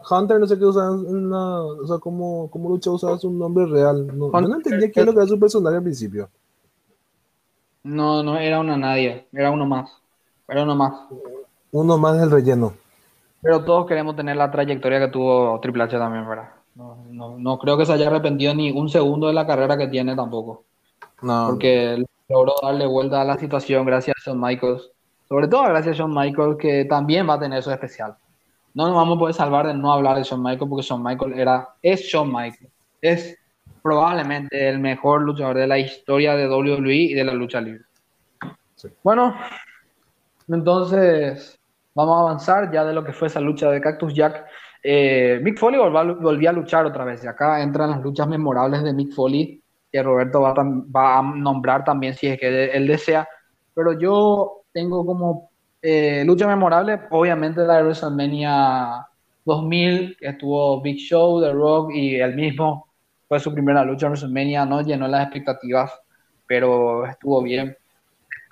Hunter 0.10 0.40
no 0.40 0.48
sé 0.48 0.58
qué 0.58 0.66
usaba, 0.66 0.92
o 0.92 1.88
sea, 1.88 1.98
como, 2.00 2.50
como 2.52 2.70
lucha 2.70 2.92
usaba 2.92 3.18
su 3.18 3.32
nombre 3.32 3.66
real. 3.66 4.06
No, 4.08 4.32
yo 4.32 4.48
no 4.48 4.56
entendía 4.56 4.92
qué 4.92 5.00
es 5.00 5.06
lo 5.06 5.14
que 5.14 5.20
era 5.20 5.28
su 5.28 5.40
personaje 5.40 5.78
al 5.78 5.84
principio. 5.84 6.30
No, 7.84 8.22
no 8.24 8.38
era 8.38 8.60
una 8.60 8.76
nadie, 8.76 9.28
era 9.32 9.50
uno 9.50 9.66
más. 9.66 9.90
Era 10.48 10.64
uno 10.64 10.76
más. 10.76 10.94
Uno 11.72 11.98
más 11.98 12.20
del 12.20 12.32
relleno. 12.32 12.74
Pero 13.42 13.64
todos 13.64 13.88
queremos 13.88 14.16
tener 14.16 14.36
la 14.36 14.52
trayectoria 14.52 15.00
que 15.00 15.08
tuvo 15.08 15.60
Triple 15.62 15.84
H 15.84 15.98
también, 15.98 16.28
¿verdad? 16.28 16.50
No, 16.76 16.98
no, 17.10 17.38
no 17.40 17.58
creo 17.58 17.78
que 17.78 17.86
se 17.86 17.94
haya 17.94 18.08
arrepentido 18.08 18.54
ni 18.54 18.72
un 18.72 18.90
segundo 18.90 19.28
de 19.28 19.34
la 19.34 19.48
carrera 19.48 19.78
que 19.78 19.88
tiene 19.88 20.16
tampoco. 20.16 20.64
No. 21.22 21.48
Porque 21.48 22.04
logró 22.28 22.56
darle 22.62 22.86
vuelta 22.86 23.22
a 23.22 23.26
la 23.26 23.38
situación 23.38 23.86
gracias 23.86 24.18
a 24.18 24.22
Shawn 24.26 24.42
Michaels. 24.42 24.92
Sobre 25.30 25.48
todo 25.48 25.64
gracias 25.64 25.96
a 25.96 26.00
Shawn 26.00 26.14
Michaels, 26.14 26.58
que 26.58 26.86
también 26.86 27.28
va 27.28 27.36
a 27.36 27.40
tener 27.40 27.60
eso 27.60 27.72
especial 27.72 28.18
no 28.78 28.86
nos 28.86 28.96
vamos 28.96 29.16
a 29.16 29.20
poder 29.20 29.34
salvar 29.34 29.66
de 29.66 29.74
no 29.74 29.92
hablar 29.92 30.18
de 30.18 30.24
Shawn 30.24 30.44
Michaels 30.44 30.70
porque 30.70 30.86
Shawn 30.86 31.02
Michaels 31.02 31.36
era, 31.36 31.68
es 31.82 32.02
Shawn 32.02 32.28
Michaels. 32.28 32.72
Es 33.02 33.36
probablemente 33.82 34.70
el 34.70 34.78
mejor 34.78 35.24
luchador 35.24 35.58
de 35.58 35.66
la 35.66 35.80
historia 35.80 36.36
de 36.36 36.48
WWE 36.48 36.94
y 36.94 37.14
de 37.16 37.24
la 37.24 37.34
lucha 37.34 37.60
libre. 37.60 37.86
Bueno, 39.02 39.34
entonces 40.48 41.60
vamos 41.96 42.18
a 42.18 42.22
avanzar 42.22 42.72
ya 42.72 42.86
de 42.86 42.94
lo 42.94 43.04
que 43.04 43.14
fue 43.14 43.30
esa 43.30 43.40
lucha 43.40 43.72
de 43.72 43.82
Cactus 43.82 44.14
Jack. 44.14 44.46
Eh, 44.84 45.40
Mick 45.42 45.58
Foley 45.58 45.80
volvió 45.80 46.50
a 46.52 46.54
luchar 46.54 46.86
otra 46.86 47.04
vez. 47.04 47.24
Y 47.24 47.28
acá 47.28 47.64
entran 47.64 47.90
las 47.90 48.04
luchas 48.04 48.28
memorables 48.28 48.84
de 48.84 48.94
Mick 48.94 49.12
Foley, 49.12 49.60
que 49.92 50.04
Roberto 50.04 50.42
va 50.42 50.54
va 50.54 51.18
a 51.18 51.24
nombrar 51.24 51.84
también 51.84 52.14
si 52.14 52.28
es 52.28 52.40
que 52.40 52.66
él 52.66 52.86
desea. 52.86 53.28
Pero 53.74 53.98
yo 54.00 54.66
tengo 54.72 55.04
como 55.04 55.50
eh, 55.82 56.24
lucha 56.26 56.48
memorable, 56.48 57.00
obviamente 57.12 57.62
la 57.62 57.78
de 57.78 57.84
WrestleMania 57.84 59.08
2000, 59.46 60.18
que 60.20 60.28
estuvo 60.28 60.82
Big 60.82 60.98
Show, 60.98 61.42
The 61.42 61.54
Rock 61.54 61.92
y 61.94 62.16
él 62.16 62.36
mismo. 62.36 62.88
Fue 63.28 63.40
su 63.40 63.54
primera 63.54 63.84
lucha 63.84 64.08
en 64.08 64.14
WrestleMania, 64.14 64.66
no 64.66 64.82
llenó 64.82 65.08
las 65.08 65.24
expectativas, 65.24 65.92
pero 66.48 67.06
estuvo 67.06 67.42
bien. 67.44 67.78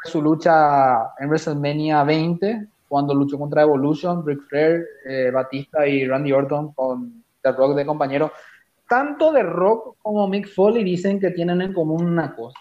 Su 0.04 0.22
lucha 0.22 1.14
en 1.20 1.30
WrestleMania 1.30 2.04
20, 2.04 2.68
cuando 2.88 3.14
luchó 3.14 3.40
contra 3.40 3.64
Evolution, 3.64 4.26
Ric 4.26 4.42
Flair, 4.48 4.86
eh, 5.08 5.32
Batista 5.34 5.88
y 5.88 6.06
Randy 6.06 6.32
Orton 6.32 6.74
con 6.74 7.24
The 7.42 7.52
Rock 7.54 7.76
de 7.76 7.86
compañero. 7.86 8.32
Tanto 8.88 9.34
The 9.34 9.42
Rock 9.42 9.98
como 10.02 10.28
Mick 10.28 10.48
Foley 10.48 10.84
dicen 10.84 11.20
que 11.20 11.32
tienen 11.32 11.62
en 11.62 11.74
común 11.74 12.06
una 12.06 12.36
cosa 12.36 12.60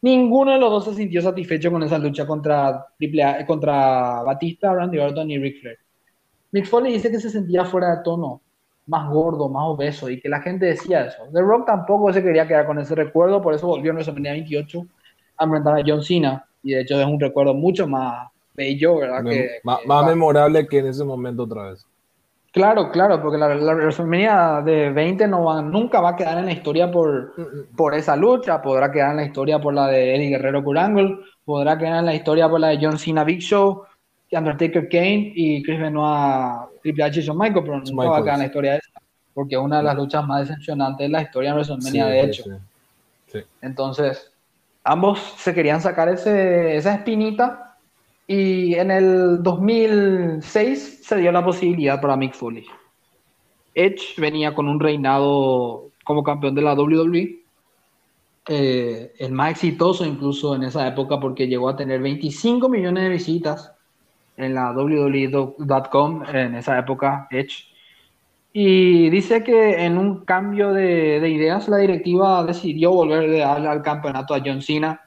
Ninguno 0.00 0.52
de 0.52 0.58
los 0.58 0.70
dos 0.70 0.84
se 0.84 0.94
sintió 0.94 1.20
satisfecho 1.20 1.72
con 1.72 1.82
esa 1.82 1.98
lucha 1.98 2.26
contra, 2.26 2.86
Triple 2.96 3.44
contra 3.46 4.22
Batista, 4.22 4.72
Randy 4.72 4.98
Orton 4.98 5.30
y 5.30 5.38
Ric 5.38 5.60
Flair. 5.60 5.78
Mick 6.52 6.66
Foley 6.66 6.92
dice 6.92 7.10
que 7.10 7.20
se 7.20 7.30
sentía 7.30 7.64
fuera 7.64 7.96
de 7.96 8.02
tono, 8.02 8.40
más 8.86 9.10
gordo, 9.10 9.48
más 9.48 9.64
obeso, 9.66 10.08
y 10.08 10.20
que 10.20 10.28
la 10.28 10.40
gente 10.40 10.66
decía 10.66 11.06
eso. 11.06 11.24
The 11.32 11.40
Rock 11.40 11.66
tampoco 11.66 12.12
se 12.12 12.22
quería 12.22 12.46
quedar 12.46 12.66
con 12.66 12.78
ese 12.78 12.94
recuerdo, 12.94 13.42
por 13.42 13.54
eso 13.54 13.66
volvió 13.66 13.90
en 13.90 13.96
WrestleMania 13.96 14.32
28 14.32 14.86
a 15.36 15.44
enfrentar 15.44 15.78
a 15.78 15.82
John 15.86 16.02
Cena, 16.02 16.46
y 16.62 16.72
de 16.72 16.80
hecho 16.82 17.00
es 17.00 17.06
un 17.06 17.20
recuerdo 17.20 17.54
mucho 17.54 17.86
más 17.86 18.28
bello, 18.54 18.98
¿verdad? 18.98 19.22
más 19.62 20.06
memorable 20.06 20.66
que 20.66 20.78
en 20.78 20.86
ese 20.86 21.04
momento 21.04 21.42
otra 21.42 21.70
vez. 21.70 21.86
Claro, 22.58 22.90
claro, 22.90 23.22
porque 23.22 23.38
la, 23.38 23.54
la 23.54 23.72
WrestleMania 23.72 24.62
de 24.64 24.90
20 24.90 25.28
no 25.28 25.44
va, 25.44 25.62
nunca 25.62 26.00
va 26.00 26.10
a 26.10 26.16
quedar 26.16 26.38
en 26.38 26.46
la 26.46 26.52
historia 26.52 26.90
por, 26.90 27.32
por 27.76 27.94
esa 27.94 28.16
lucha, 28.16 28.60
podrá 28.60 28.90
quedar 28.90 29.12
en 29.12 29.18
la 29.18 29.24
historia 29.26 29.60
por 29.60 29.72
la 29.72 29.86
de 29.86 30.16
Eddie 30.16 30.30
Guerrero 30.30 30.64
Curangle, 30.64 31.18
podrá 31.44 31.78
quedar 31.78 32.00
en 32.00 32.06
la 32.06 32.16
historia 32.16 32.48
por 32.48 32.58
la 32.58 32.70
de 32.70 32.78
John 32.82 32.98
Cena 32.98 33.22
Big 33.22 33.38
Show, 33.38 33.84
Undertaker 34.32 34.88
Kane 34.88 35.32
y 35.36 35.62
Chris 35.62 35.78
Benoit 35.78 36.68
Triple 36.82 37.04
H 37.04 37.20
y 37.20 37.22
Shawn 37.22 37.38
Michaels, 37.38 37.64
pero 37.64 37.80
nunca 37.80 38.10
va 38.10 38.18
a 38.18 38.22
quedar 38.22 38.34
en 38.34 38.40
la 38.40 38.46
historia 38.46 38.72
de 38.72 38.78
esa, 38.78 39.00
porque 39.34 39.54
es 39.54 39.60
una 39.60 39.76
de 39.76 39.84
las 39.84 39.94
luchas 39.94 40.26
más 40.26 40.48
decepcionantes 40.48 41.06
de 41.06 41.12
la 41.12 41.22
historia 41.22 41.50
de 41.50 41.54
WrestleMania, 41.58 42.06
de 42.06 42.20
hecho. 42.22 42.42
Entonces, 43.62 44.32
ambos 44.82 45.20
se 45.36 45.54
querían 45.54 45.80
sacar 45.80 46.08
ese, 46.08 46.76
esa 46.76 46.92
espinita 46.92 47.67
y 48.30 48.74
en 48.74 48.90
el 48.90 49.42
2006 49.42 51.00
se 51.02 51.16
dio 51.16 51.32
la 51.32 51.42
posibilidad 51.42 51.98
para 51.98 52.14
Mick 52.14 52.34
Foley. 52.34 52.66
Edge 53.74 54.20
venía 54.20 54.54
con 54.54 54.68
un 54.68 54.78
reinado 54.78 55.90
como 56.04 56.22
campeón 56.22 56.54
de 56.54 56.60
la 56.60 56.74
WWE, 56.74 57.42
eh, 58.50 59.12
el 59.18 59.32
más 59.32 59.52
exitoso 59.52 60.04
incluso 60.04 60.54
en 60.54 60.64
esa 60.64 60.86
época 60.86 61.18
porque 61.18 61.48
llegó 61.48 61.70
a 61.70 61.76
tener 61.76 62.02
25 62.02 62.68
millones 62.68 63.04
de 63.04 63.08
visitas 63.08 63.72
en 64.36 64.54
la 64.54 64.72
WWE.com 64.72 66.22
en 66.30 66.54
esa 66.54 66.78
época, 66.78 67.28
Edge. 67.30 67.64
Y 68.52 69.08
dice 69.08 69.42
que 69.42 69.84
en 69.84 69.96
un 69.96 70.26
cambio 70.26 70.72
de, 70.74 71.26
ideas 71.28 71.66
la 71.68 71.78
directiva 71.78 72.44
decidió 72.44 72.92
volver 72.92 73.42
al 73.42 73.82
campeonato 73.82 74.34
a 74.34 74.42
John 74.44 74.60
Cena. 74.60 75.00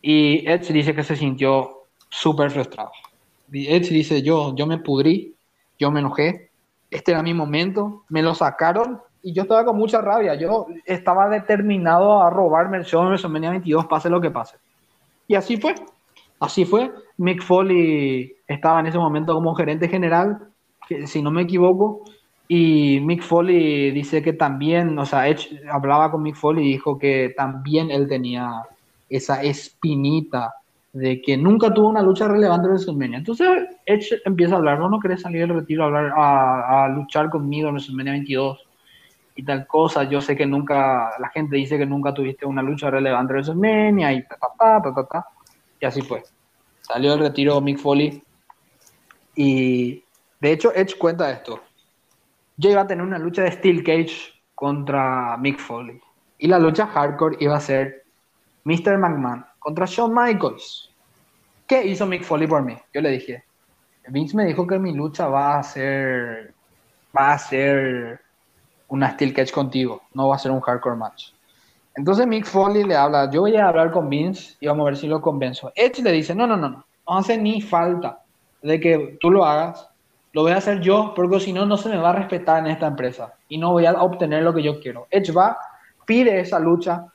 Y 0.00 0.48
Edge 0.48 0.72
dice 0.72 0.94
que 0.94 1.02
se 1.02 1.16
sintió 1.16 1.79
súper 2.10 2.50
frustrado. 2.50 2.90
Edge 3.52 3.90
dice, 3.90 4.22
yo, 4.22 4.54
yo 4.54 4.66
me 4.66 4.78
pudrí, 4.78 5.34
yo 5.78 5.90
me 5.90 6.00
enojé, 6.00 6.50
este 6.90 7.12
era 7.12 7.22
mi 7.22 7.34
momento, 7.34 8.04
me 8.08 8.22
lo 8.22 8.34
sacaron 8.34 9.00
y 9.22 9.32
yo 9.32 9.42
estaba 9.42 9.64
con 9.64 9.76
mucha 9.76 10.00
rabia, 10.00 10.34
yo 10.34 10.66
estaba 10.84 11.28
determinado 11.28 12.22
a 12.22 12.30
robarme 12.30 12.78
el 12.78 12.84
show 12.84 13.02
en 13.02 13.08
WrestleMania 13.08 13.50
22, 13.50 13.86
pase 13.86 14.10
lo 14.10 14.20
que 14.20 14.30
pase. 14.30 14.56
Y 15.26 15.34
así 15.34 15.56
fue, 15.56 15.74
así 16.40 16.64
fue. 16.64 16.90
Mick 17.16 17.42
Foley 17.42 18.34
estaba 18.46 18.80
en 18.80 18.86
ese 18.86 18.98
momento 18.98 19.34
como 19.34 19.54
gerente 19.54 19.88
general, 19.88 20.48
si 21.06 21.22
no 21.22 21.30
me 21.30 21.42
equivoco, 21.42 22.02
y 22.48 22.98
Mick 23.00 23.22
Foley 23.22 23.92
dice 23.92 24.22
que 24.22 24.32
también, 24.32 24.98
o 24.98 25.06
sea, 25.06 25.28
Edge 25.28 25.60
hablaba 25.70 26.10
con 26.10 26.22
Mick 26.22 26.34
Foley 26.34 26.66
y 26.66 26.72
dijo 26.72 26.98
que 26.98 27.32
también 27.36 27.92
él 27.92 28.08
tenía 28.08 28.62
esa 29.08 29.42
espinita 29.42 30.52
de 30.92 31.22
que 31.22 31.36
nunca 31.36 31.72
tuvo 31.72 31.88
una 31.88 32.02
lucha 32.02 32.26
relevante 32.26 32.66
en 32.66 32.72
WrestleMania. 32.72 33.18
Entonces 33.18 33.48
Edge 33.86 34.20
empieza 34.24 34.54
a 34.54 34.58
hablar, 34.58 34.78
no, 34.78 34.88
no 34.88 34.98
querés 34.98 35.22
salir 35.22 35.40
del 35.42 35.56
retiro 35.56 35.84
a, 35.84 35.86
hablar, 35.86 36.90
luchar 36.96 37.30
conmigo 37.30 37.68
en 37.68 37.74
WrestleMania 37.74 38.12
22 38.12 38.58
y 39.36 39.44
tal 39.44 39.66
cosa. 39.66 40.04
Yo 40.04 40.20
sé 40.20 40.36
que 40.36 40.46
nunca, 40.46 41.12
la 41.18 41.28
gente 41.28 41.56
dice 41.56 41.78
que 41.78 41.86
nunca 41.86 42.12
tuviste 42.12 42.44
una 42.44 42.62
lucha 42.62 42.90
relevante 42.90 43.32
en 43.32 43.36
WrestleMania 43.36 44.12
y 44.12 44.24
Y 45.80 45.86
así 45.86 46.02
fue. 46.02 46.22
Salió 46.80 47.12
del 47.12 47.20
retiro 47.20 47.60
Mick 47.60 47.78
Foley 47.78 48.22
y 49.36 50.02
de 50.40 50.52
hecho 50.52 50.72
Edge 50.74 50.98
cuenta 50.98 51.30
esto. 51.30 51.60
Yo 52.56 52.70
iba 52.70 52.82
a 52.82 52.86
tener 52.86 53.04
una 53.04 53.18
lucha 53.18 53.42
de 53.42 53.52
Steel 53.52 53.84
Cage 53.84 54.34
contra 54.56 55.36
Mick 55.36 55.58
Foley 55.58 56.00
y 56.36 56.48
la 56.48 56.58
lucha 56.58 56.86
hardcore 56.88 57.36
iba 57.38 57.56
a 57.56 57.60
ser 57.60 58.04
Mr. 58.64 58.98
McMahon 58.98 59.44
contra 59.60 59.86
Shawn 59.86 60.12
Michaels. 60.12 60.90
¿Qué 61.68 61.86
hizo 61.86 62.04
Mick 62.06 62.24
Foley 62.24 62.48
por 62.48 62.62
mí? 62.64 62.76
Yo 62.92 63.00
le 63.00 63.10
dije, 63.10 63.44
Vince 64.08 64.36
me 64.36 64.44
dijo 64.44 64.66
que 64.66 64.78
mi 64.78 64.92
lucha 64.92 65.28
va 65.28 65.58
a 65.58 65.62
ser, 65.62 66.52
va 67.16 67.32
a 67.32 67.38
ser 67.38 68.20
una 68.88 69.12
Steel 69.12 69.32
Catch 69.32 69.52
contigo, 69.52 70.02
no 70.14 70.28
va 70.28 70.34
a 70.34 70.38
ser 70.38 70.50
un 70.50 70.60
hardcore 70.60 70.96
match. 70.96 71.32
Entonces 71.94 72.26
Mick 72.26 72.46
Foley 72.46 72.82
le 72.84 72.96
habla, 72.96 73.30
yo 73.30 73.42
voy 73.42 73.54
a 73.56 73.68
hablar 73.68 73.92
con 73.92 74.08
Vince 74.08 74.56
y 74.58 74.66
vamos 74.66 74.82
a 74.82 74.90
ver 74.90 74.96
si 74.96 75.06
lo 75.06 75.20
convenzo. 75.20 75.70
Edge 75.76 76.02
le 76.02 76.12
dice, 76.12 76.34
no, 76.34 76.46
no, 76.46 76.56
no, 76.56 76.68
no, 76.68 76.84
no 77.06 77.18
hace 77.18 77.38
ni 77.38 77.60
falta 77.60 78.22
de 78.62 78.80
que 78.80 79.18
tú 79.20 79.30
lo 79.30 79.44
hagas, 79.44 79.88
lo 80.32 80.42
voy 80.42 80.52
a 80.52 80.58
hacer 80.58 80.80
yo, 80.80 81.12
porque 81.14 81.40
si 81.40 81.52
no, 81.52 81.66
no 81.66 81.76
se 81.76 81.88
me 81.88 81.96
va 81.96 82.10
a 82.10 82.14
respetar 82.14 82.58
en 82.58 82.68
esta 82.68 82.86
empresa 82.86 83.34
y 83.48 83.58
no 83.58 83.72
voy 83.72 83.86
a 83.86 83.92
obtener 83.92 84.42
lo 84.42 84.54
que 84.54 84.62
yo 84.62 84.80
quiero. 84.80 85.06
Edge 85.10 85.32
va, 85.32 85.56
pide 86.06 86.40
esa 86.40 86.58
lucha, 86.58 87.06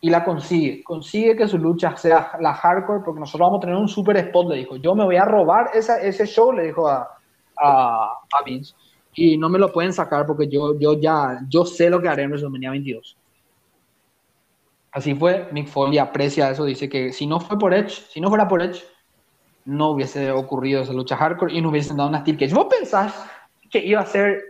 y 0.00 0.10
la 0.10 0.24
consigue. 0.24 0.82
Consigue 0.82 1.36
que 1.36 1.48
su 1.48 1.58
lucha 1.58 1.96
sea 1.96 2.32
la 2.40 2.54
hardcore 2.54 3.02
porque 3.04 3.20
nosotros 3.20 3.46
vamos 3.46 3.58
a 3.58 3.66
tener 3.66 3.76
un 3.76 3.88
super 3.88 4.16
spot, 4.16 4.48
le 4.48 4.56
dijo. 4.56 4.76
Yo 4.76 4.94
me 4.94 5.04
voy 5.04 5.16
a 5.16 5.24
robar 5.24 5.70
esa, 5.74 6.00
ese 6.00 6.26
show, 6.26 6.52
le 6.52 6.64
dijo 6.64 6.88
a, 6.88 7.08
a, 7.56 8.12
a, 8.32 8.44
Vince. 8.44 8.74
Y 9.14 9.38
no 9.38 9.48
me 9.48 9.58
lo 9.58 9.72
pueden 9.72 9.92
sacar 9.92 10.26
porque 10.26 10.48
yo, 10.48 10.78
yo 10.78 11.00
ya, 11.00 11.40
yo 11.48 11.64
sé 11.64 11.88
lo 11.88 12.00
que 12.00 12.08
haré 12.08 12.24
en 12.24 12.30
WrestleMania 12.30 12.70
22. 12.70 13.16
Así 14.92 15.14
fue, 15.14 15.48
Mick 15.52 15.68
Foley 15.68 15.98
aprecia 15.98 16.50
eso, 16.50 16.64
dice 16.64 16.88
que 16.88 17.12
si 17.12 17.26
no 17.26 17.38
fue 17.38 17.58
por 17.58 17.74
Edge, 17.74 18.06
si 18.08 18.20
no 18.20 18.28
fuera 18.28 18.48
por 18.48 18.62
Edge, 18.62 18.82
no 19.64 19.90
hubiese 19.90 20.30
ocurrido 20.30 20.82
esa 20.82 20.92
lucha 20.92 21.16
hardcore 21.16 21.52
y 21.52 21.60
no 21.60 21.70
hubiesen 21.70 21.96
dado 21.96 22.08
una 22.08 22.20
Steel 22.20 22.38
Cage. 22.38 22.54
¿Vos 22.54 22.66
pensás 22.70 23.28
que 23.70 23.84
iba 23.84 24.00
a 24.00 24.06
ser 24.06 24.40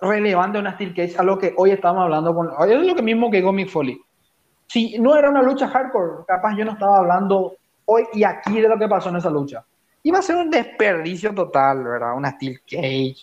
relevante 0.00 0.58
una 0.58 0.74
Steel 0.74 0.94
Cage 0.94 1.16
a 1.18 1.22
lo 1.22 1.38
que 1.38 1.54
hoy 1.56 1.70
estamos 1.70 2.02
hablando 2.02 2.34
con... 2.34 2.50
Es 2.68 2.86
lo 2.86 2.94
que 2.94 3.02
mismo 3.02 3.30
que 3.30 3.42
Mick 3.42 3.68
Foley 3.68 4.00
si 4.66 4.98
no 4.98 5.16
era 5.16 5.30
una 5.30 5.42
lucha 5.42 5.68
hardcore, 5.68 6.24
capaz 6.26 6.56
yo 6.56 6.64
no 6.64 6.72
estaba 6.72 6.98
hablando 6.98 7.56
hoy 7.86 8.04
y 8.12 8.24
aquí 8.24 8.60
de 8.60 8.68
lo 8.68 8.78
que 8.78 8.88
pasó 8.88 9.08
en 9.08 9.16
esa 9.16 9.30
lucha. 9.30 9.64
Iba 10.02 10.18
a 10.18 10.22
ser 10.22 10.36
un 10.36 10.50
desperdicio 10.50 11.34
total, 11.34 11.82
¿verdad? 11.82 12.16
Una 12.16 12.30
Steel 12.32 12.60
Cage 12.60 13.16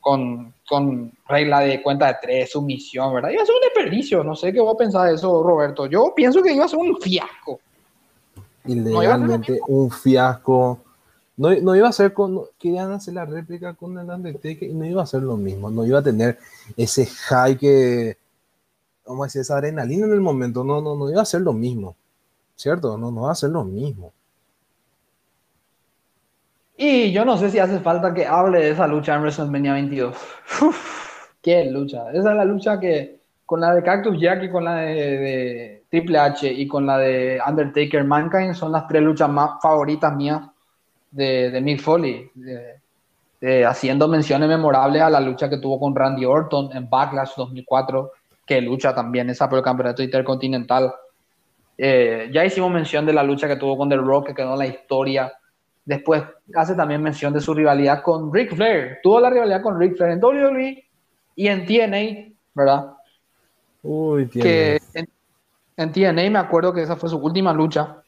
con, 0.00 0.52
con 0.68 1.12
regla 1.26 1.60
de 1.60 1.82
cuenta 1.82 2.06
de 2.08 2.16
tres, 2.20 2.52
sumisión, 2.52 3.14
¿verdad? 3.14 3.30
Iba 3.30 3.42
a 3.42 3.46
ser 3.46 3.54
un 3.54 3.60
desperdicio. 3.62 4.24
No 4.24 4.34
sé 4.34 4.52
qué 4.52 4.60
vos 4.60 4.76
pensás 4.78 5.08
de 5.08 5.14
eso, 5.14 5.42
Roberto. 5.42 5.86
Yo 5.86 6.12
pienso 6.14 6.42
que 6.42 6.52
iba 6.52 6.64
a 6.64 6.68
ser 6.68 6.78
un 6.78 6.98
fiasco. 7.00 7.60
Ilegalmente 8.66 9.58
un 9.68 9.90
fiasco. 9.90 10.80
No, 11.36 11.54
no, 11.54 11.76
iba 11.76 11.88
a 11.88 11.92
ser 11.92 12.12
con. 12.12 12.42
Querían 12.58 12.92
hacer 12.92 13.14
la 13.14 13.24
réplica 13.24 13.74
con 13.74 13.96
el 13.98 14.10
Undertaker 14.10 14.68
y 14.68 14.74
no 14.74 14.84
iba 14.84 15.02
a 15.02 15.06
ser 15.06 15.22
lo 15.22 15.36
mismo. 15.36 15.70
No 15.70 15.86
iba 15.86 16.00
a 16.00 16.02
tener 16.02 16.38
ese 16.76 17.06
high 17.06 17.56
que 17.56 18.18
vamos 19.08 19.24
a 19.24 19.26
decir, 19.26 19.40
esa 19.40 19.54
adrenalina 19.54 20.06
en 20.06 20.12
el 20.12 20.20
momento, 20.20 20.62
no, 20.62 20.80
no, 20.80 20.94
no 20.94 21.10
iba 21.10 21.22
a 21.22 21.24
ser 21.24 21.40
lo 21.40 21.52
mismo, 21.52 21.96
¿cierto? 22.54 22.98
No, 22.98 23.10
no 23.10 23.22
va 23.22 23.32
a 23.32 23.34
ser 23.34 23.50
lo 23.50 23.64
mismo. 23.64 24.12
Y 26.76 27.10
yo 27.10 27.24
no 27.24 27.36
sé 27.36 27.50
si 27.50 27.58
hace 27.58 27.80
falta 27.80 28.14
que 28.14 28.24
hable 28.24 28.60
de 28.60 28.70
esa 28.70 28.86
lucha 28.86 29.14
en 29.14 29.22
WrestleMania 29.22 29.72
22. 29.72 30.16
qué 31.42 31.64
lucha. 31.64 32.10
Esa 32.10 32.30
es 32.30 32.36
la 32.36 32.44
lucha 32.44 32.78
que 32.78 33.18
con 33.44 33.60
la 33.60 33.74
de 33.74 33.82
Cactus 33.82 34.20
Jack 34.20 34.44
y 34.44 34.50
con 34.50 34.64
la 34.64 34.76
de, 34.76 35.82
Triple 35.90 36.18
H 36.18 36.52
y 36.52 36.68
con 36.68 36.86
la 36.86 36.98
de 36.98 37.40
Undertaker 37.44 38.04
Mankind 38.04 38.54
son 38.54 38.72
las 38.72 38.86
tres 38.86 39.02
luchas 39.02 39.28
más 39.30 39.60
favoritas 39.60 40.14
mías 40.14 40.42
de, 41.10 41.50
de 41.50 41.60
Mick 41.60 41.80
Foley. 41.80 42.30
haciendo 43.66 44.06
menciones 44.06 44.48
memorables 44.48 45.02
a 45.02 45.10
la 45.10 45.18
lucha 45.18 45.48
que 45.48 45.58
tuvo 45.58 45.80
con 45.80 45.96
Randy 45.96 46.26
Orton 46.26 46.76
en 46.76 46.88
Backlash 46.88 47.34
2004 47.36 48.12
que 48.48 48.62
lucha 48.62 48.94
también 48.94 49.28
esa 49.28 49.46
por 49.46 49.58
el 49.58 49.64
campeonato 49.64 50.02
intercontinental. 50.02 50.92
Eh, 51.76 52.30
ya 52.32 52.46
hicimos 52.46 52.72
mención 52.72 53.04
de 53.04 53.12
la 53.12 53.22
lucha 53.22 53.46
que 53.46 53.56
tuvo 53.56 53.76
con 53.76 53.90
The 53.90 53.96
Rock, 53.96 54.28
que 54.28 54.34
quedó 54.34 54.54
en 54.54 54.58
la 54.58 54.66
historia. 54.66 55.30
Después 55.84 56.22
hace 56.54 56.74
también 56.74 57.02
mención 57.02 57.32
de 57.34 57.40
su 57.40 57.52
rivalidad 57.52 58.02
con 58.02 58.32
Ric 58.32 58.54
Flair. 58.54 59.00
Tuvo 59.02 59.20
la 59.20 59.28
rivalidad 59.28 59.60
con 59.60 59.78
Ric 59.78 59.96
Flair 59.96 60.12
en 60.12 60.24
WWE 60.24 60.84
y 61.36 61.46
en 61.46 61.66
TNA, 61.66 62.34
¿verdad? 62.54 62.94
Uy, 63.82 64.26
TNA. 64.26 64.42
Que 64.42 64.80
en, 65.76 65.92
TNA 65.92 66.30
me 66.30 66.38
acuerdo 66.38 66.72
que 66.72 66.82
esa 66.82 66.96
fue 66.96 67.10
su 67.10 67.18
última 67.18 67.52
lucha. 67.52 68.02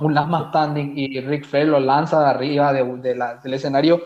Un 0.00 0.14
last 0.14 0.28
man 0.28 0.48
standing 0.48 0.98
y 0.98 1.20
Ric 1.20 1.44
Flair 1.44 1.68
lo 1.68 1.78
lanza 1.78 2.20
de 2.20 2.28
arriba 2.28 2.72
del 2.72 3.54
escenario 3.54 4.02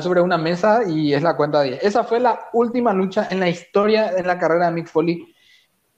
sobre 0.00 0.20
una 0.20 0.36
mesa 0.36 0.80
y 0.86 1.14
es 1.14 1.22
la 1.22 1.36
cuenta 1.36 1.62
10. 1.62 1.82
Esa 1.82 2.04
fue 2.04 2.20
la 2.20 2.38
última 2.52 2.92
lucha 2.92 3.28
en 3.30 3.40
la 3.40 3.48
historia, 3.48 4.12
en 4.16 4.26
la 4.26 4.38
carrera 4.38 4.66
de 4.66 4.72
Mick 4.72 4.88
Foley. 4.88 5.34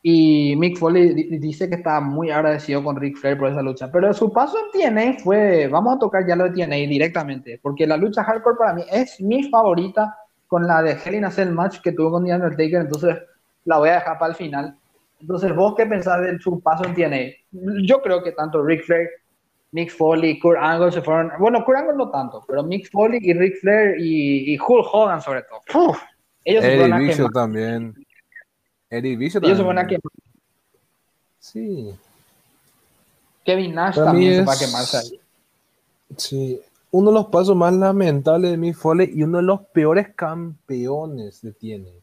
Y 0.03 0.55
Mick 0.57 0.79
Foley 0.79 1.39
dice 1.39 1.69
que 1.69 1.77
está 1.77 2.01
muy 2.01 2.31
agradecido 2.31 2.85
con 2.85 2.97
Rick 2.97 3.17
Flair 3.17 3.39
por 3.39 3.49
esa 3.49 3.63
lucha. 3.63 3.91
Pero 3.91 4.13
su 4.15 4.33
paso 4.33 4.57
en 4.59 4.95
TNA 4.95 5.19
fue, 5.19 5.69
vamos 5.69 5.97
a 5.97 5.99
tocar 5.99 6.27
ya 6.27 6.37
lo 6.37 6.45
de 6.45 6.51
TNA 6.51 6.77
directamente, 6.89 7.59
porque 7.63 7.87
la 7.87 7.97
lucha 7.97 8.23
hardcore 8.25 8.57
para 8.57 8.75
mí 8.75 8.85
es 8.91 9.21
mi 9.21 9.49
favorita 9.51 10.17
con 10.47 10.67
la 10.67 10.83
de 10.83 10.93
Hell 10.93 11.15
in 11.15 11.25
a 11.25 11.31
Cell 11.31 11.51
match 11.51 11.81
que 11.81 11.93
tuvo 11.93 12.13
con 12.13 12.25
The 12.25 12.35
Undertaker, 12.35 12.81
entonces 12.81 13.19
la 13.65 13.79
voy 13.79 13.91
a 13.91 13.95
dejar 13.95 14.19
para 14.19 14.31
el 14.31 14.37
final. 14.37 14.77
Entonces, 15.21 15.55
¿vos 15.55 15.75
qué 15.77 15.85
pensás 15.85 16.23
de 16.23 16.39
su 16.39 16.61
paso 16.61 16.85
en 16.85 16.95
TNA? 16.95 17.83
Yo 17.87 18.01
creo 18.01 18.23
que 18.23 18.33
tanto 18.33 18.63
Rick 18.63 18.85
Flair 18.85 19.09
Mick 19.73 19.91
Foley, 19.91 20.39
Kurt 20.39 20.59
Angle 20.59 20.93
se 20.93 21.03
fueron. 21.03 21.31
Bueno, 21.39 21.65
Kurt 21.65 21.79
Angle 21.79 21.97
no 21.97 22.11
tanto, 22.11 22.45
pero 22.47 22.63
Mick 22.63 22.91
Foley 22.91 23.21
y 23.23 23.35
Rick 23.35 23.61
Flair 23.61 24.01
y, 24.01 24.55
y 24.55 24.59
Hulk 24.59 24.87
Hogan, 24.93 25.21
sobre 25.21 25.43
todo. 25.43 25.61
ellos 26.45 26.65
se 26.65 26.77
fueron 26.77 26.93
a 26.93 27.09
quemar. 27.09 27.33
también. 27.33 28.07
Eddie 28.91 29.17
Vicio 29.17 29.41
ellos 29.43 29.59
se 29.59 29.65
fueron 29.65 29.79
a 29.79 29.87
quemar. 29.87 30.13
Sí. 31.39 31.95
Kevin 33.45 33.75
Nash 33.75 33.97
también 33.97 34.37
se 34.37 34.45
va 34.45 34.53
a 34.53 34.59
quemarse 34.59 34.97
ahí. 34.99 35.21
Sí. 36.17 36.61
Uno 36.91 37.11
de 37.11 37.15
los 37.15 37.27
pasos 37.27 37.55
más 37.55 37.75
lamentables 37.75 38.51
de 38.51 38.57
Mick 38.57 38.77
Foley 38.77 39.11
y 39.15 39.23
uno 39.23 39.39
de 39.39 39.45
los 39.45 39.61
peores 39.73 40.09
campeones 40.15 41.41
que 41.41 41.53
tiene 41.53 41.98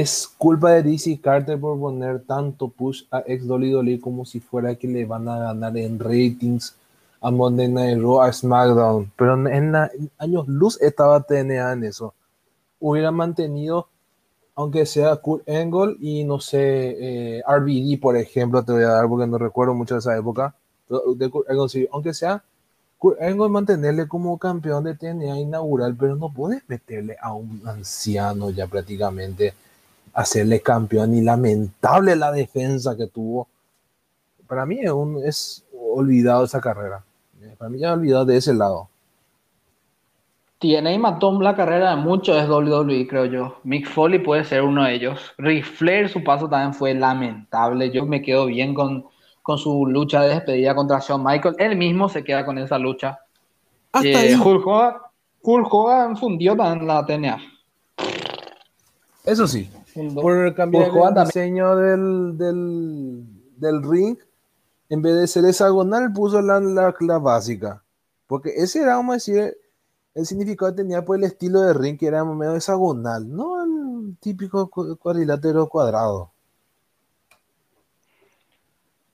es 0.00 0.26
culpa 0.26 0.72
de 0.72 0.82
DC 0.82 1.20
Carter 1.20 1.56
por 1.60 1.78
poner 1.78 2.20
tanto 2.24 2.66
push 2.66 3.04
a 3.12 3.22
ex 3.28 3.46
Dolly 3.46 3.70
Dolly 3.70 4.00
como 4.00 4.24
si 4.24 4.40
fuera 4.40 4.74
que 4.74 4.88
le 4.88 5.04
van 5.04 5.28
a 5.28 5.38
ganar 5.38 5.76
en 5.76 6.00
ratings 6.00 6.74
a 7.20 7.30
Monday 7.30 7.68
Night 7.68 8.00
Raw, 8.00 8.20
a 8.22 8.32
SmackDown. 8.32 9.12
Pero 9.16 9.46
en, 9.46 9.72
años 10.18 10.48
luz 10.48 10.82
estaba 10.82 11.20
TNA 11.20 11.74
en 11.74 11.84
eso. 11.84 12.12
Hubiera 12.80 13.12
mantenido, 13.12 13.86
aunque 14.56 14.84
sea 14.84 15.14
Kurt 15.14 15.48
Angle 15.48 15.94
y 16.00 16.24
no 16.24 16.40
sé, 16.40 17.36
eh, 17.38 17.42
RBD, 17.46 18.00
por 18.00 18.16
ejemplo, 18.16 18.64
te 18.64 18.72
voy 18.72 18.82
a 18.82 18.88
dar 18.88 19.08
porque 19.08 19.28
no 19.28 19.38
recuerdo 19.38 19.74
mucho 19.74 19.94
de 19.94 20.00
esa 20.00 20.16
época. 20.18 20.56
De 20.88 21.30
Kurt 21.30 21.48
Angle, 21.48 21.88
aunque 21.92 22.14
sea 22.14 22.42
Kurt 22.98 23.22
Angle 23.22 23.48
mantenerle 23.48 24.08
como 24.08 24.36
campeón 24.38 24.82
de 24.82 24.96
TNA 24.96 25.38
inaugural, 25.38 25.94
pero 25.94 26.16
no 26.16 26.32
puedes 26.34 26.68
meterle 26.68 27.16
a 27.22 27.32
un 27.32 27.62
anciano 27.64 28.50
ya 28.50 28.66
prácticamente 28.66 29.54
hacerle 30.14 30.60
campeón 30.60 31.14
y 31.14 31.20
lamentable 31.20 32.16
la 32.16 32.32
defensa 32.32 32.96
que 32.96 33.08
tuvo. 33.08 33.48
Para 34.46 34.64
mí 34.64 34.78
es, 34.80 34.90
un, 34.90 35.22
es 35.24 35.64
olvidado 35.72 36.44
esa 36.44 36.60
carrera. 36.60 37.04
Para 37.58 37.68
mí 37.68 37.78
ya 37.78 37.90
he 37.90 37.92
olvidado 37.92 38.24
de 38.24 38.36
ese 38.36 38.54
lado. 38.54 38.88
Tiene 40.58 40.94
y 40.94 40.98
mató 40.98 41.38
la 41.42 41.54
carrera 41.54 41.90
de 41.90 41.96
muchos 41.96 42.40
es 42.40 42.48
WWE, 42.48 43.06
creo 43.06 43.26
yo. 43.26 43.58
Mick 43.64 43.86
Foley 43.86 44.20
puede 44.20 44.44
ser 44.44 44.62
uno 44.62 44.84
de 44.84 44.94
ellos. 44.94 45.34
Ric 45.36 45.64
Flair, 45.64 46.08
su 46.08 46.22
paso 46.24 46.48
también 46.48 46.72
fue 46.72 46.94
lamentable. 46.94 47.90
Yo 47.90 48.06
me 48.06 48.22
quedo 48.22 48.46
bien 48.46 48.72
con, 48.72 49.04
con 49.42 49.58
su 49.58 49.86
lucha 49.86 50.22
de 50.22 50.30
despedida 50.30 50.74
contra 50.74 51.00
Shawn 51.00 51.22
Michaels. 51.22 51.58
Él 51.58 51.76
mismo 51.76 52.08
se 52.08 52.24
queda 52.24 52.46
con 52.46 52.56
esa 52.58 52.78
lucha. 52.78 53.18
Hasta 53.92 54.24
eh, 54.24 54.36
Hulk, 54.36 54.66
Hogan, 54.66 54.94
Hulk 55.42 55.74
Hogan 55.74 56.16
fundió 56.16 56.56
también 56.56 56.86
la 56.86 57.04
TNA. 57.04 57.38
Eso 59.24 59.46
sí, 59.46 59.70
por 60.14 60.54
cambiar 60.54 60.90
el 60.90 61.24
diseño 61.24 61.76
del, 61.76 62.36
del, 63.56 63.82
ring, 63.82 64.18
en 64.88 65.02
vez 65.02 65.14
de 65.14 65.26
ser 65.26 65.44
hexagonal, 65.44 66.12
puso 66.12 66.42
la, 66.42 66.60
la, 66.60 67.18
básica. 67.18 67.82
Porque 68.26 68.50
ese 68.56 68.82
era, 68.82 68.96
vamos 68.96 69.12
a 69.12 69.14
decir, 69.14 69.56
el 70.14 70.26
significado 70.26 70.72
que 70.72 70.82
tenía 70.82 71.04
por 71.04 71.16
el 71.16 71.24
estilo 71.24 71.60
de 71.62 71.74
ring, 71.74 71.98
que 71.98 72.06
era 72.06 72.24
medio 72.24 72.56
hexagonal, 72.56 73.30
no 73.34 73.62
el 73.64 74.16
típico 74.18 74.68
cuadrilátero 74.68 75.68
cuadrado. 75.68 76.33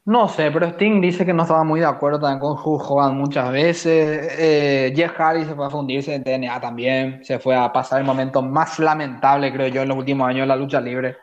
No 0.07 0.29
sé, 0.29 0.51
pero 0.51 0.67
Sting 0.67 1.01
dice 1.01 1.27
que 1.27 1.33
no 1.33 1.43
estaba 1.43 1.63
muy 1.63 1.81
de 1.81 1.87
acuerdo 1.87 2.21
también 2.21 2.41
con 2.41 2.57
Hogan 2.57 3.17
muchas 3.17 3.53
veces. 3.53 4.35
Eh, 4.39 4.93
Jeff 4.97 5.13
Hardy 5.13 5.45
se 5.45 5.55
fue 5.55 5.67
a 5.67 5.71
fundirse 5.71 6.15
en 6.15 6.25
TNA 6.25 6.61
también. 6.61 7.25
Se 7.25 7.39
fue 7.39 7.55
a 7.55 7.71
pasar 7.71 8.01
el 8.01 8.07
momento 8.07 8.41
más 8.41 8.79
lamentable, 8.79 9.53
creo 9.53 9.69
yo, 9.69 9.83
en 9.83 9.89
los 9.89 9.99
últimos 9.99 10.27
años 10.27 10.43
de 10.43 10.47
la 10.47 10.57
lucha 10.57 10.81
libre. 10.81 11.17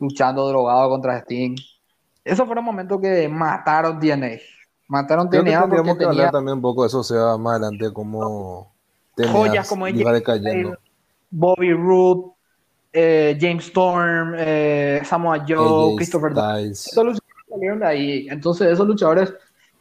Luchando 0.00 0.48
drogado 0.48 0.90
contra 0.90 1.18
Sting. 1.18 1.54
Esos 2.24 2.44
fueron 2.44 2.64
momentos 2.64 3.00
que 3.00 3.28
mataron 3.28 4.00
TNA. 4.00 4.40
Mataron 4.88 5.30
TNA 5.30 5.42
creo 5.42 5.70
que 5.70 5.76
porque 5.76 5.98
que 5.98 6.04
hablar 6.04 6.32
también 6.32 6.56
un 6.56 6.62
poco 6.62 6.82
de 6.82 6.88
eso, 6.88 7.04
sea 7.04 7.36
más 7.38 7.52
adelante, 7.54 7.92
como 7.92 8.72
TNA 9.14 9.32
joyas 9.32 9.68
como 9.68 9.86
ella, 9.86 10.22
Bobby 11.30 11.72
Roode, 11.72 12.32
eh, 12.92 13.38
James 13.40 13.66
Storm, 13.66 14.34
eh, 14.36 15.00
Samoa 15.04 15.44
Joe, 15.46 15.96
Christopher 15.96 16.34
Dykes 16.34 16.94
salieron. 17.56 17.82
Entonces, 18.30 18.68
esos 18.68 18.86
luchadores 18.86 19.34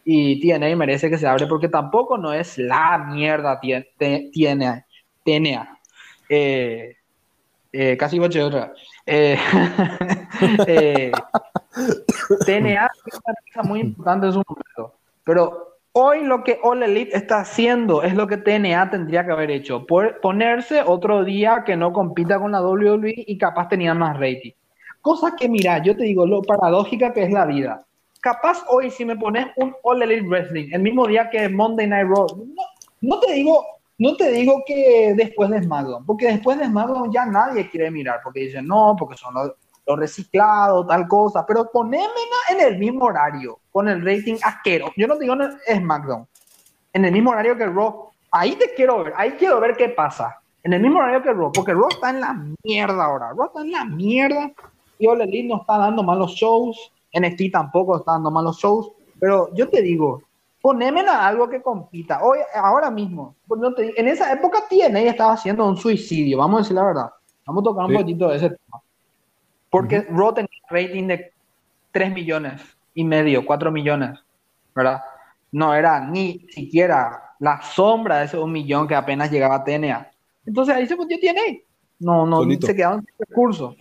y 0.03 0.39
TNA 0.39 0.75
merece 0.75 1.09
que 1.09 1.17
se 1.17 1.27
hable 1.27 1.47
porque 1.47 1.67
tampoco 1.67 2.17
no 2.17 2.31
es 2.31 2.57
la 2.57 2.97
mierda 2.97 3.59
TNA. 3.59 4.85
TNA. 5.23 5.79
Eh, 6.29 6.95
eh, 7.71 7.97
casi 7.97 8.19
boche 8.19 8.41
otra. 8.41 8.71
Eh, 9.05 9.37
eh, 10.67 11.11
TNA 12.45 12.89
es 13.05 13.19
una 13.25 13.35
cosa 13.53 13.67
muy 13.67 13.79
importante 13.79 14.27
en 14.27 14.33
su 14.33 14.43
momento. 14.47 14.95
Pero 15.23 15.79
hoy 15.93 16.23
lo 16.23 16.43
que 16.43 16.59
All 16.61 16.83
Elite 16.83 17.17
está 17.17 17.39
haciendo 17.39 18.03
es 18.03 18.13
lo 18.13 18.27
que 18.27 18.37
TNA 18.37 18.91
tendría 18.91 19.25
que 19.25 19.31
haber 19.31 19.49
hecho. 19.49 19.87
Por 19.87 20.21
ponerse 20.21 20.83
otro 20.83 21.23
día 21.23 21.63
que 21.65 21.75
no 21.75 21.91
compita 21.91 22.37
con 22.39 22.51
la 22.51 22.61
WWE 22.61 23.23
y 23.27 23.37
capaz 23.39 23.69
tenía 23.69 23.95
más 23.95 24.19
rating 24.19 24.51
Cosa 25.05 25.35
que, 25.35 25.47
mira, 25.47 25.77
yo 25.83 25.95
te 25.95 26.01
digo, 26.01 26.25
lo 26.25 26.41
paradójica 26.41 27.13
que 27.13 27.25
es 27.25 27.31
la 27.31 27.45
vida. 27.45 27.85
Capaz 28.21 28.63
hoy, 28.69 28.89
si 28.89 29.05
me 29.05 29.15
pones 29.15 29.45
un 29.55 29.71
All 29.83 30.01
Elite 30.01 30.27
Wrestling, 30.27 30.69
el 30.71 30.81
mismo 30.81 31.05
día 31.05 31.29
que 31.29 31.47
Monday 31.47 31.85
Night 31.85 32.07
Raw, 32.07 32.25
no, 32.35 32.63
no 33.01 33.19
te 33.19 33.33
digo 33.33 33.63
no 33.99 34.15
te 34.17 34.31
digo 34.31 34.63
que 34.65 35.13
después 35.15 35.51
de 35.51 35.61
SmackDown, 35.61 36.07
porque 36.07 36.25
después 36.25 36.57
de 36.57 36.65
SmackDown 36.65 37.11
ya 37.11 37.27
nadie 37.27 37.69
quiere 37.69 37.91
mirar, 37.91 38.19
porque 38.23 38.39
dicen, 38.39 38.65
no, 38.65 38.95
porque 38.97 39.15
son 39.15 39.35
los, 39.35 39.51
reciclados, 39.95 40.87
tal 40.87 41.07
cosa, 41.07 41.45
pero 41.45 41.69
ponémela 41.71 42.39
en 42.49 42.61
el 42.61 42.79
mismo 42.79 43.05
horario, 43.05 43.59
con 43.71 43.87
el 43.87 44.03
rating 44.03 44.37
asquero. 44.41 44.91
Yo 44.97 45.05
no 45.05 45.13
te 45.17 45.25
digo 45.25 45.35
en 45.35 45.83
SmackDown, 45.83 46.27
en 46.93 47.05
el 47.05 47.11
mismo 47.11 47.29
horario 47.29 47.55
que 47.55 47.67
Raw, 47.67 48.09
ahí 48.31 48.55
te 48.55 48.73
quiero 48.73 49.03
ver, 49.03 49.13
ahí 49.15 49.33
quiero 49.33 49.59
ver 49.59 49.77
qué 49.77 49.89
pasa. 49.89 50.39
En 50.63 50.73
el 50.73 50.81
mismo 50.81 50.97
horario 50.97 51.21
que 51.21 51.31
Raw, 51.31 51.51
porque 51.53 51.73
Raw 51.73 51.89
está 51.89 52.09
en 52.09 52.21
la 52.21 52.35
mierda 52.63 53.05
ahora, 53.05 53.29
Raw 53.29 53.45
está 53.45 53.61
en 53.61 53.71
la 53.71 53.85
mierda, 53.85 54.51
y 54.99 55.07
Ole 55.07 55.25
Elite 55.25 55.47
no 55.47 55.61
está 55.61 55.77
dando 55.77 56.03
malos 56.03 56.31
shows, 56.31 56.91
NXT 57.13 57.51
tampoco 57.51 57.97
está 57.97 58.13
dando 58.13 58.31
malos 58.31 58.57
shows, 58.57 58.91
pero 59.19 59.53
yo 59.53 59.69
te 59.69 59.81
digo, 59.81 60.21
ponémela 60.61 61.25
algo 61.25 61.47
que 61.49 61.61
compita. 61.61 62.23
Hoy, 62.23 62.39
ahora 62.55 62.89
mismo, 62.89 63.35
pues 63.47 63.61
en 63.77 64.07
esa 64.07 64.31
época 64.33 64.63
TNA 64.69 65.01
estaba 65.01 65.33
haciendo 65.33 65.67
un 65.67 65.77
suicidio, 65.77 66.39
vamos 66.39 66.55
a 66.55 66.61
decir 66.63 66.75
la 66.75 66.83
verdad. 66.83 67.09
Vamos 67.45 67.61
a 67.61 67.65
tocar 67.65 67.85
un 67.85 67.93
poquito 67.93 68.29
de 68.29 68.37
ese 68.37 68.49
tema. 68.49 68.81
Porque 69.69 70.07
uh 70.09 70.33
tenía 70.33 70.49
rating 70.69 71.07
de 71.07 71.31
3 71.91 72.13
millones 72.13 72.61
y 72.93 73.03
medio, 73.03 73.45
4 73.45 73.71
millones, 73.71 74.19
¿verdad? 74.73 75.01
No 75.51 75.73
era 75.73 75.99
ni 75.99 76.47
siquiera 76.49 77.35
la 77.39 77.61
sombra 77.61 78.19
de 78.19 78.25
ese 78.25 78.37
un 78.37 78.51
millón 78.51 78.87
que 78.87 78.95
apenas 78.95 79.31
llegaba 79.31 79.55
a 79.55 79.63
TNA. 79.63 80.11
Entonces 80.45 80.75
ahí 80.75 80.87
se 80.87 80.95
puso 80.95 81.09
TNA. 81.09 81.59
No, 81.99 82.25
no, 82.25 82.43
se 82.43 82.75
quedaron 82.75 83.05
sin 83.05 83.15
recursos. 83.19 83.75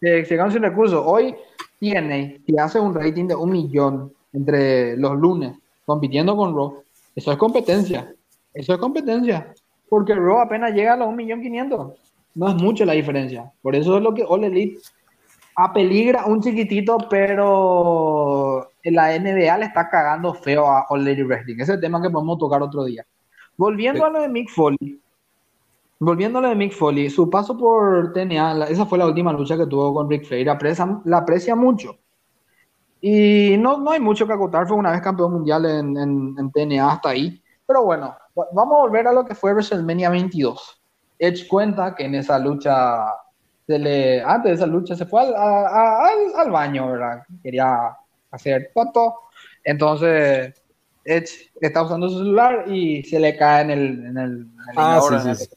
Se, 0.00 0.24
se, 0.24 0.28
quedaron 0.28 0.52
sin 0.52 0.62
recursos. 0.62 1.02
Hoy 1.04 1.34
TNA, 1.80 2.38
si 2.44 2.58
hace 2.58 2.80
un 2.80 2.94
rating 2.94 3.26
de 3.26 3.34
un 3.34 3.50
millón 3.50 4.12
entre 4.32 4.96
los 4.96 5.16
lunes 5.16 5.52
compitiendo 5.88 6.36
con 6.36 6.54
Raw. 6.54 6.82
Eso 7.16 7.32
es 7.32 7.38
competencia. 7.38 8.12
Eso 8.52 8.74
es 8.74 8.78
competencia. 8.78 9.54
Porque 9.88 10.14
Raw 10.14 10.40
apenas 10.40 10.74
llega 10.74 10.92
a 10.92 10.96
los 10.96 11.08
1.500.000. 11.08 11.94
No 12.34 12.48
es 12.48 12.54
mucho 12.56 12.84
la 12.84 12.92
diferencia. 12.92 13.50
Por 13.62 13.74
eso 13.74 13.96
es 13.96 14.02
lo 14.02 14.12
que 14.12 14.22
All 14.22 14.44
Elite 14.44 14.80
apeligra 15.56 16.26
un 16.26 16.42
chiquitito, 16.42 16.98
pero 17.08 18.70
la 18.84 19.18
NBA 19.18 19.58
le 19.58 19.64
está 19.64 19.88
cagando 19.88 20.34
feo 20.34 20.66
a 20.66 20.86
All 20.90 21.08
Elite 21.08 21.24
Wrestling. 21.24 21.54
Ese 21.54 21.62
es 21.62 21.70
el 21.70 21.80
tema 21.80 22.02
que 22.02 22.10
podemos 22.10 22.38
tocar 22.38 22.62
otro 22.62 22.84
día. 22.84 23.04
Volviendo 23.56 24.04
a 24.04 24.10
lo 24.10 24.20
de 24.20 24.28
Mick 24.28 24.50
Foley. 24.50 25.00
Volviendo 26.00 26.38
a 26.38 26.42
lo 26.42 26.48
de 26.48 26.54
Mick 26.54 26.72
Foley, 26.72 27.10
su 27.10 27.28
paso 27.28 27.56
por 27.56 28.12
TNA, 28.12 28.68
esa 28.68 28.86
fue 28.86 28.98
la 28.98 29.06
última 29.06 29.32
lucha 29.32 29.56
que 29.56 29.66
tuvo 29.66 29.92
con 29.92 30.08
Rick 30.08 30.26
Flair, 30.26 30.46
la 31.04 31.18
aprecia 31.18 31.56
mucho. 31.56 31.98
Y 33.00 33.56
no, 33.58 33.78
no 33.78 33.90
hay 33.90 34.00
mucho 34.00 34.26
que 34.26 34.32
acotar, 34.32 34.66
fue 34.66 34.76
una 34.76 34.92
vez 34.92 35.00
campeón 35.00 35.32
mundial 35.32 35.64
en, 35.66 35.96
en, 35.96 36.52
TNA 36.52 36.92
hasta 36.92 37.10
ahí. 37.10 37.42
Pero 37.66 37.84
bueno, 37.84 38.16
vamos 38.34 38.76
a 38.76 38.80
volver 38.80 39.06
a 39.08 39.12
lo 39.12 39.24
que 39.24 39.34
fue 39.34 39.52
WrestleMania 39.52 40.10
22. 40.10 40.82
Edge 41.18 41.46
cuenta 41.48 41.94
que 41.94 42.04
en 42.04 42.14
esa 42.14 42.38
lucha, 42.38 43.04
se 43.66 43.78
le, 43.78 44.22
antes 44.22 44.50
de 44.50 44.54
esa 44.54 44.66
lucha, 44.66 44.96
se 44.96 45.06
fue 45.06 45.22
al, 45.22 45.34
al, 46.36 46.50
baño, 46.50 46.92
¿verdad? 46.92 47.22
Quería 47.42 47.96
hacer 48.30 48.70
foto. 48.72 49.14
Entonces, 49.64 50.57
Edge 51.08 51.50
está 51.60 51.82
usando 51.82 52.08
su 52.08 52.18
celular 52.18 52.64
y 52.68 53.02
se 53.04 53.18
le 53.18 53.36
cae 53.36 53.62
en 53.62 53.70
el. 53.70 54.06
En 54.06 54.18
el, 54.18 54.46
ah, 54.76 55.00
sí, 55.00 55.34
sí, 55.34 55.48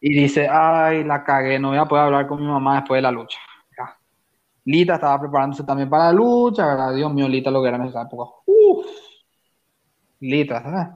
Y 0.00 0.12
dice: 0.22 0.48
Ay, 0.50 1.04
la 1.04 1.24
cagué, 1.24 1.58
no 1.58 1.68
voy 1.70 1.78
a 1.78 1.84
poder 1.84 2.04
hablar 2.04 2.26
con 2.26 2.40
mi 2.40 2.46
mamá 2.46 2.76
después 2.76 2.98
de 2.98 3.02
la 3.02 3.10
lucha. 3.10 3.38
Lita 4.64 4.94
estaba 4.94 5.20
preparándose 5.20 5.64
también 5.64 5.90
para 5.90 6.04
la 6.06 6.12
lucha, 6.12 6.66
¿verdad? 6.66 6.94
Dios 6.94 7.12
mío, 7.12 7.28
Lita 7.28 7.50
lo 7.50 7.62
que 7.62 7.68
era 7.68 7.76
en 7.78 7.84
esa 7.84 8.02
época. 8.02 8.30
Uf. 8.46 8.86
Lita, 10.20 10.62
¿sabes? 10.62 10.88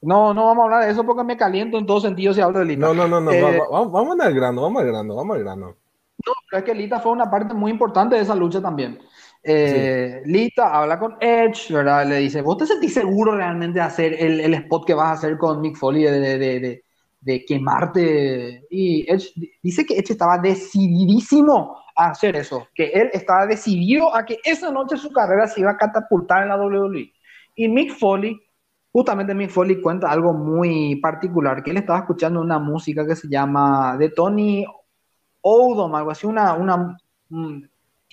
No, 0.00 0.34
no 0.34 0.46
vamos 0.46 0.62
a 0.62 0.64
hablar 0.64 0.84
de 0.84 0.92
eso 0.92 1.04
porque 1.04 1.24
me 1.24 1.36
caliento 1.36 1.78
en 1.78 1.86
todo 1.86 2.00
sentido 2.00 2.32
si 2.32 2.40
hablo 2.40 2.60
de 2.60 2.66
Lita. 2.66 2.86
No, 2.86 2.94
no, 2.94 3.08
no, 3.08 3.20
no. 3.20 3.32
Eh, 3.32 3.60
vamos, 3.70 4.20
al 4.20 4.34
grano, 4.34 4.62
vamos 4.62 4.82
al 4.82 4.88
grano, 4.88 5.16
vamos 5.16 5.36
al 5.36 5.42
grano. 5.42 5.66
No, 5.66 6.32
pero 6.48 6.58
es 6.58 6.64
que 6.64 6.74
Lita 6.74 7.00
fue 7.00 7.12
una 7.12 7.30
parte 7.30 7.52
muy 7.52 7.72
importante 7.72 8.14
de 8.14 8.22
esa 8.22 8.34
lucha 8.34 8.60
también. 8.60 8.98
Eh, 9.46 10.22
Lita 10.24 10.74
habla 10.74 10.98
con 10.98 11.16
Edge, 11.20 11.70
¿verdad? 11.70 12.06
Le 12.06 12.16
dice, 12.16 12.40
¿vos 12.40 12.56
te 12.56 12.66
sentís 12.66 12.94
seguro 12.94 13.36
realmente 13.36 13.78
de 13.78 13.84
hacer 13.84 14.14
el, 14.14 14.54
spot 14.54 14.86
que 14.86 14.94
vas 14.94 15.08
a 15.08 15.12
hacer 15.12 15.36
con 15.36 15.60
Mick 15.60 15.76
Foley 15.76 16.04
de, 16.04 17.44
quemarte? 17.46 18.64
Y 18.70 19.04
Edge 19.10 19.32
dice 19.62 19.84
que 19.84 19.98
Edge 19.98 20.12
estaba 20.12 20.38
decididísimo 20.38 21.76
hacer 21.94 22.36
eso, 22.36 22.66
que 22.74 22.86
él 22.86 23.10
estaba 23.12 23.46
decidido 23.46 24.16
a 24.16 24.24
que 24.24 24.38
esa 24.44 24.70
noche 24.70 24.96
su 24.96 25.12
carrera 25.12 25.46
se 25.46 25.60
iba 25.60 25.72
a 25.72 25.76
catapultar 25.76 26.42
en 26.42 26.48
la 26.48 26.56
WWE. 26.56 27.12
Y 27.54 27.68
Mick 27.68 27.92
Foley, 27.92 28.40
justamente 28.92 29.34
Mick 29.34 29.50
Foley 29.50 29.82
cuenta 29.82 30.10
algo 30.10 30.32
muy 30.32 30.96
particular, 30.96 31.62
que 31.62 31.70
él 31.70 31.76
estaba 31.76 31.98
escuchando 31.98 32.40
una 32.40 32.58
música 32.58 33.06
que 33.06 33.14
se 33.14 33.28
llama 33.28 33.96
de 33.98 34.08
Tony 34.08 34.64
Oldham, 35.42 35.94
algo 35.94 36.10
así, 36.10 36.26
una, 36.26 36.54
una 36.54 36.96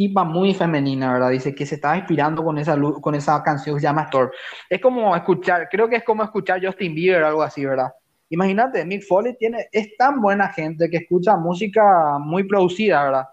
tipa 0.01 0.23
muy 0.23 0.53
femenina, 0.55 1.13
¿verdad? 1.13 1.29
Dice 1.29 1.53
que 1.53 1.65
se 1.65 1.75
estaba 1.75 1.95
inspirando 1.95 2.43
con 2.43 2.57
esa, 2.57 2.75
con 3.01 3.13
esa 3.13 3.43
canción 3.43 3.75
que 3.75 3.81
se 3.81 3.87
llama 3.87 4.03
Storm. 4.03 4.31
Es 4.67 4.81
como 4.81 5.15
escuchar, 5.15 5.69
creo 5.69 5.87
que 5.87 5.97
es 5.97 6.03
como 6.03 6.23
escuchar 6.23 6.65
Justin 6.65 6.95
Bieber, 6.95 7.23
algo 7.23 7.43
así, 7.43 7.63
¿verdad? 7.63 7.91
Imagínate, 8.29 8.83
Mick 8.83 9.03
Foley 9.03 9.35
tiene, 9.37 9.67
es 9.71 9.95
tan 9.97 10.19
buena 10.19 10.49
gente 10.49 10.89
que 10.89 10.97
escucha 10.97 11.37
música 11.37 12.17
muy 12.17 12.45
producida, 12.45 13.03
¿verdad? 13.03 13.27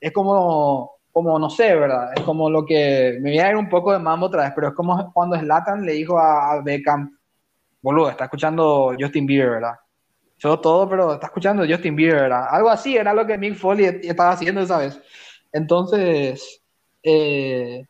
es 0.00 0.12
como, 0.12 0.98
como, 1.12 1.38
no 1.38 1.50
sé, 1.50 1.74
¿verdad? 1.74 2.12
Es 2.14 2.22
como 2.22 2.50
lo 2.50 2.64
que, 2.64 3.18
me 3.20 3.30
voy 3.30 3.38
a 3.38 3.50
ir 3.50 3.56
un 3.56 3.68
poco 3.68 3.92
de 3.92 3.98
mambo 3.98 4.26
otra 4.26 4.44
vez, 4.44 4.52
pero 4.54 4.68
es 4.68 4.74
como 4.74 5.12
cuando 5.12 5.38
Slatan 5.38 5.84
le 5.84 5.92
dijo 5.92 6.18
a, 6.18 6.60
Beckham, 6.62 7.18
boludo, 7.80 8.10
está 8.10 8.24
escuchando 8.24 8.94
Justin 8.98 9.26
Bieber, 9.26 9.50
¿verdad? 9.50 9.74
Yo 10.38 10.58
todo, 10.58 10.88
pero 10.88 11.14
está 11.14 11.28
escuchando 11.28 11.64
Justin 11.66 11.96
Bieber, 11.96 12.22
¿verdad? 12.22 12.46
Algo 12.50 12.68
así 12.68 12.96
era 12.96 13.14
lo 13.14 13.26
que 13.26 13.38
Mick 13.38 13.56
Foley 13.56 14.00
estaba 14.02 14.32
haciendo 14.32 14.60
esa 14.60 14.78
vez. 14.78 15.00
Entonces, 15.54 16.60
eh, 17.04 17.86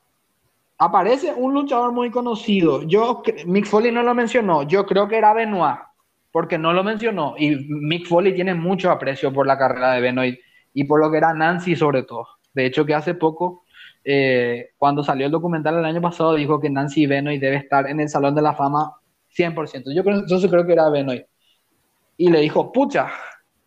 aparece 0.77 1.33
un 1.33 1.55
luchador 1.55 1.93
muy 1.93 2.11
conocido. 2.11 2.83
Yo, 2.83 3.23
Mick 3.47 3.65
Foley 3.65 3.91
no 3.91 4.03
lo 4.03 4.15
mencionó, 4.15 4.65
yo 4.65 4.85
creo 4.85 5.09
que 5.09 5.17
era 5.17 5.33
Benoit, 5.33 5.79
porque 6.31 6.59
no 6.59 6.75
lo 6.75 6.85
mencionó. 6.85 7.35
Y 7.39 7.57
Mick 7.57 8.07
Foley 8.07 8.35
tiene 8.35 8.55
mucho 8.55 8.91
aprecio 8.91 9.33
por 9.33 9.47
la 9.47 9.57
carrera 9.57 9.95
de 9.95 10.03
Benoit 10.03 10.39
y 10.75 10.85
por 10.85 11.01
lo 11.01 11.11
que 11.11 11.17
era 11.17 11.33
Nancy 11.33 11.75
sobre 11.75 12.03
todo. 12.03 12.29
De 12.53 12.67
hecho, 12.67 12.85
que 12.85 12.95
hace 12.95 13.15
poco, 13.15 13.65
eh, 14.05 14.73
cuando 14.77 15.03
salió 15.03 15.25
el 15.25 15.33
documental 15.33 15.79
el 15.79 15.87
año 15.87 16.03
pasado, 16.03 16.35
dijo 16.35 16.61
que 16.61 16.69
Nancy 16.69 17.07
Benoit 17.07 17.41
debe 17.41 17.57
estar 17.57 17.89
en 17.89 17.99
el 18.01 18.11
Salón 18.11 18.35
de 18.35 18.43
la 18.43 18.53
Fama 18.53 18.93
100%. 19.35 19.95
Yo 19.95 20.05
creo, 20.05 20.27
yo 20.27 20.51
creo 20.51 20.67
que 20.67 20.73
era 20.75 20.91
Benoit. 20.91 21.25
Y 22.19 22.31
le 22.31 22.41
dijo, 22.41 22.71
pucha, 22.71 23.11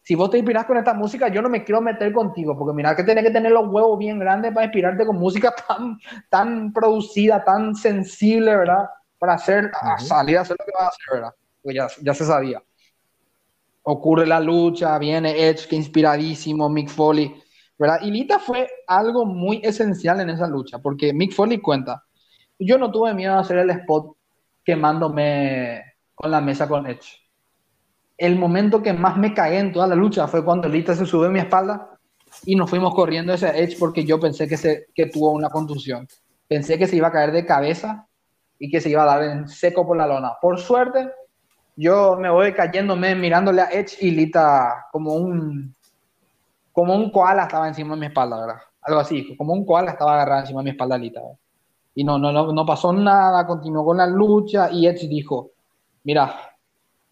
si 0.07 0.15
vos 0.15 0.29
te 0.29 0.37
inspiras 0.37 0.65
con 0.65 0.77
esta 0.77 0.93
música, 0.93 1.27
yo 1.27 1.41
no 1.41 1.49
me 1.49 1.65
quiero 1.65 1.81
meter 1.81 2.13
contigo, 2.13 2.57
porque 2.57 2.73
mira 2.73 2.95
que 2.95 3.03
tenés 3.03 3.25
que 3.25 3.31
tener 3.31 3.51
los 3.51 3.67
huevos 3.67 3.99
bien 3.99 4.17
grandes 4.17 4.53
para 4.53 4.67
inspirarte 4.67 5.05
con 5.05 5.17
música 5.17 5.53
tan, 5.67 5.99
tan 6.29 6.71
producida, 6.71 7.43
tan 7.43 7.75
sensible, 7.75 8.55
¿verdad? 8.55 8.85
Para 9.19 9.33
hacer, 9.33 9.69
salir 9.97 10.37
a 10.37 10.41
hacer 10.43 10.55
lo 10.57 10.63
que 10.63 10.71
vas 10.71 10.83
a 10.83 10.87
hacer, 10.87 11.13
¿verdad? 11.13 11.33
Pues 11.61 11.75
ya, 11.75 11.87
ya 12.01 12.13
se 12.13 12.23
sabía 12.23 12.63
ocurre 13.83 14.25
la 14.25 14.39
lucha, 14.39 14.97
viene 14.97 15.49
Edge, 15.49 15.67
que 15.67 15.75
inspiradísimo, 15.75 16.69
Mick 16.69 16.87
Foley, 16.87 17.35
¿verdad? 17.77 17.99
Y 18.01 18.11
Lita 18.11 18.39
fue 18.39 18.69
algo 18.87 19.25
muy 19.25 19.59
esencial 19.61 20.21
en 20.21 20.29
esa 20.29 20.47
lucha, 20.47 20.79
porque 20.79 21.13
Mick 21.13 21.33
Foley 21.33 21.59
cuenta, 21.59 22.01
yo 22.57 22.77
no 22.77 22.91
tuve 22.91 23.13
miedo 23.13 23.33
de 23.33 23.39
hacer 23.41 23.57
el 23.57 23.71
spot 23.71 24.15
quemándome 24.63 25.83
con 26.15 26.31
la 26.31 26.39
mesa 26.39 26.65
con 26.65 26.87
Edge. 26.87 27.26
El 28.17 28.37
momento 28.37 28.81
que 28.81 28.93
más 28.93 29.17
me 29.17 29.33
cagué 29.33 29.59
en 29.59 29.71
toda 29.71 29.87
la 29.87 29.95
lucha 29.95 30.27
fue 30.27 30.43
cuando 30.43 30.67
Lita 30.67 30.95
se 30.95 31.05
sube 31.05 31.27
a 31.27 31.29
mi 31.29 31.39
espalda 31.39 31.97
y 32.45 32.55
nos 32.55 32.69
fuimos 32.69 32.93
corriendo 32.93 33.33
ese 33.33 33.47
Edge 33.49 33.77
porque 33.77 34.03
yo 34.03 34.19
pensé 34.19 34.47
que, 34.47 34.57
se, 34.57 34.87
que 34.93 35.07
tuvo 35.07 35.31
una 35.31 35.49
contusión. 35.49 36.07
Pensé 36.47 36.77
que 36.77 36.87
se 36.87 36.95
iba 36.95 37.07
a 37.07 37.11
caer 37.11 37.31
de 37.31 37.45
cabeza 37.45 38.07
y 38.59 38.69
que 38.69 38.81
se 38.81 38.89
iba 38.89 39.03
a 39.03 39.05
dar 39.05 39.23
en 39.23 39.47
seco 39.47 39.85
por 39.85 39.97
la 39.97 40.07
lona. 40.07 40.33
Por 40.41 40.59
suerte, 40.59 41.09
yo 41.75 42.17
me 42.17 42.29
voy 42.29 42.53
cayéndome 42.53 43.13
mirándole 43.13 43.61
a 43.61 43.69
Edge 43.71 43.97
y 44.01 44.11
Lita 44.11 44.87
como 44.91 45.13
un 45.13 45.75
como 46.71 46.95
un 46.95 47.09
koala 47.11 47.43
estaba 47.43 47.67
encima 47.67 47.95
de 47.95 48.01
mi 48.01 48.05
espalda, 48.05 48.39
¿verdad? 48.39 48.61
Algo 48.81 48.99
así, 48.99 49.35
como 49.35 49.53
un 49.53 49.65
koala 49.65 49.91
estaba 49.91 50.13
agarrado 50.13 50.41
encima 50.41 50.59
de 50.61 50.65
mi 50.65 50.69
espalda 50.71 50.97
Lita. 50.97 51.21
Y 51.95 52.03
no, 52.03 52.19
no, 52.19 52.31
no, 52.31 52.51
no 52.51 52.65
pasó 52.65 52.93
nada, 52.93 53.47
continuó 53.47 53.83
con 53.83 53.97
la 53.97 54.05
lucha 54.05 54.69
y 54.71 54.85
Edge 54.85 55.07
dijo, 55.07 55.51
mira, 56.03 56.35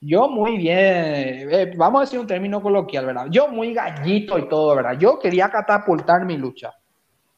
yo 0.05 0.29
muy 0.29 0.57
bien, 0.57 1.49
eh, 1.51 1.73
vamos 1.75 1.99
a 1.99 2.01
decir 2.05 2.19
un 2.19 2.27
término 2.27 2.61
coloquial, 2.61 3.07
¿verdad? 3.07 3.25
Yo 3.31 3.47
muy 3.47 3.73
gallito 3.73 4.37
y 4.37 4.47
todo, 4.47 4.75
¿verdad? 4.75 4.97
Yo 4.99 5.17
quería 5.17 5.49
catapultar 5.49 6.25
mi 6.25 6.37
lucha, 6.37 6.71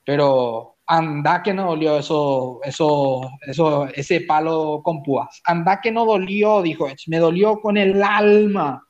pero 0.04 0.76
anda 0.86 1.42
que 1.42 1.54
no 1.54 1.68
dolió 1.68 1.98
eso, 1.98 2.60
eso, 2.64 3.30
eso, 3.42 3.88
ese 3.88 4.22
palo 4.22 4.82
con 4.84 5.02
púas. 5.02 5.42
Anda 5.46 5.80
que 5.82 5.92
no 5.92 6.06
dolió, 6.06 6.62
dijo 6.62 6.88
Edge. 6.88 7.06
Me 7.08 7.20
dolió 7.20 7.60
con 7.62 7.78
el 7.78 8.04
alma. 8.04 8.86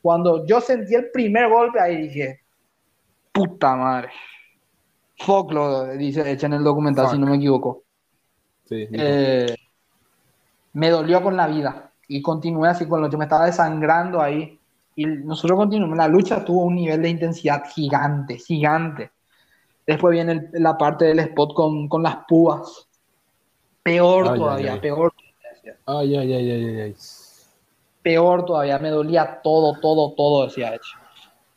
Cuando 0.00 0.46
yo 0.46 0.60
sentí 0.60 0.94
el 0.94 1.10
primer 1.10 1.50
golpe 1.50 1.80
ahí 1.80 2.08
dije, 2.08 2.40
puta 3.32 3.76
madre. 3.76 4.08
Fuck 5.18 5.52
lo 5.52 5.86
dice 5.96 6.30
hecha 6.30 6.46
en 6.46 6.54
el 6.54 6.64
documental, 6.64 7.10
si 7.10 7.18
no 7.18 7.26
me 7.26 7.36
equivoco. 7.36 7.82
Sí. 8.64 8.86
Eh, 8.92 9.54
me 10.72 10.90
dolió 10.90 11.22
con 11.22 11.36
la 11.36 11.46
vida 11.46 11.87
y 12.08 12.22
continué 12.22 12.68
así 12.70 12.86
con 12.88 13.00
lo 13.02 13.08
yo 13.10 13.18
me 13.18 13.24
estaba 13.26 13.46
desangrando 13.46 14.20
ahí. 14.20 14.58
Y 14.96 15.06
nosotros 15.06 15.58
continuamos 15.58 15.96
la 15.96 16.08
lucha 16.08 16.44
tuvo 16.44 16.64
un 16.64 16.74
nivel 16.74 17.02
de 17.02 17.10
intensidad 17.10 17.62
gigante 17.70 18.38
gigante. 18.38 19.12
Después 19.86 20.12
viene 20.12 20.32
el- 20.32 20.50
la 20.54 20.76
parte 20.76 21.04
del 21.06 21.20
spot 21.20 21.54
con, 21.54 21.88
con 21.88 22.02
las 22.02 22.16
púas. 22.26 22.88
Peor 23.82 24.28
Ay, 24.30 24.38
todavía 24.38 24.72
ay, 24.72 24.74
ay. 24.74 24.80
peor. 24.80 25.12
Ay, 25.86 26.16
ay, 26.16 26.32
ay, 26.32 26.50
ay, 26.50 26.64
ay, 26.64 26.80
ay. 26.80 26.96
peor 28.02 28.44
todavía 28.44 28.78
me 28.78 28.90
dolía 28.90 29.40
todo 29.42 29.78
todo 29.80 30.14
todo 30.14 30.44
decía 30.46 30.74
hecho 30.74 30.96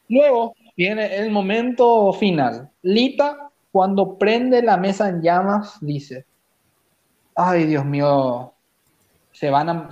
luego 0.09 0.53
viene 0.75 1.15
el 1.17 1.31
momento 1.31 2.11
final. 2.13 2.69
Lita 2.81 3.51
cuando 3.71 4.17
prende 4.17 4.61
la 4.61 4.75
mesa 4.77 5.07
en 5.09 5.21
llamas 5.21 5.77
dice 5.81 6.25
ay 7.35 7.65
Dios 7.65 7.85
mío 7.85 8.50
se 9.31 9.49
van 9.49 9.69
a, 9.69 9.89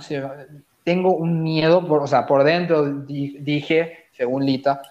tengo 0.84 1.14
un 1.14 1.42
miedo, 1.42 1.86
por, 1.86 2.02
o 2.02 2.06
sea, 2.06 2.26
por 2.26 2.44
dentro 2.44 2.84
di- 3.04 3.38
dije, 3.40 4.06
según 4.12 4.44
Lita, 4.44 4.82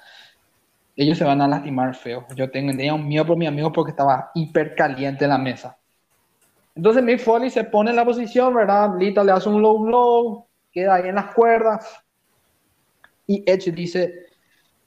ellos 0.96 1.18
se 1.18 1.24
van 1.24 1.42
a 1.42 1.48
lastimar 1.48 1.96
feo. 1.96 2.26
Yo 2.36 2.50
tengo, 2.52 2.72
tenía 2.72 2.94
un 2.94 3.08
miedo 3.08 3.26
por 3.26 3.38
mi 3.38 3.48
amigo 3.48 3.72
porque 3.72 3.92
estaba 3.92 4.32
hiper 4.36 4.76
caliente 4.76 5.28
la 5.28 5.38
mesa. 5.38 5.78
Entonces 6.76 7.04
Mick 7.04 7.20
Foley 7.20 7.50
se 7.50 7.64
pone 7.64 7.90
en 7.90 7.96
la 7.96 8.06
posición, 8.06 8.54
¿verdad? 8.54 8.92
Lita 8.98 9.24
le 9.24 9.32
hace 9.32 9.50
un 9.50 9.62
low 9.62 9.80
blow, 9.80 10.48
queda 10.72 10.96
ahí 10.96 11.10
en 11.10 11.16
las 11.16 11.34
cuerdas. 11.34 12.04
Y 13.28 13.44
Edge 13.46 13.72
dice, 13.72 14.14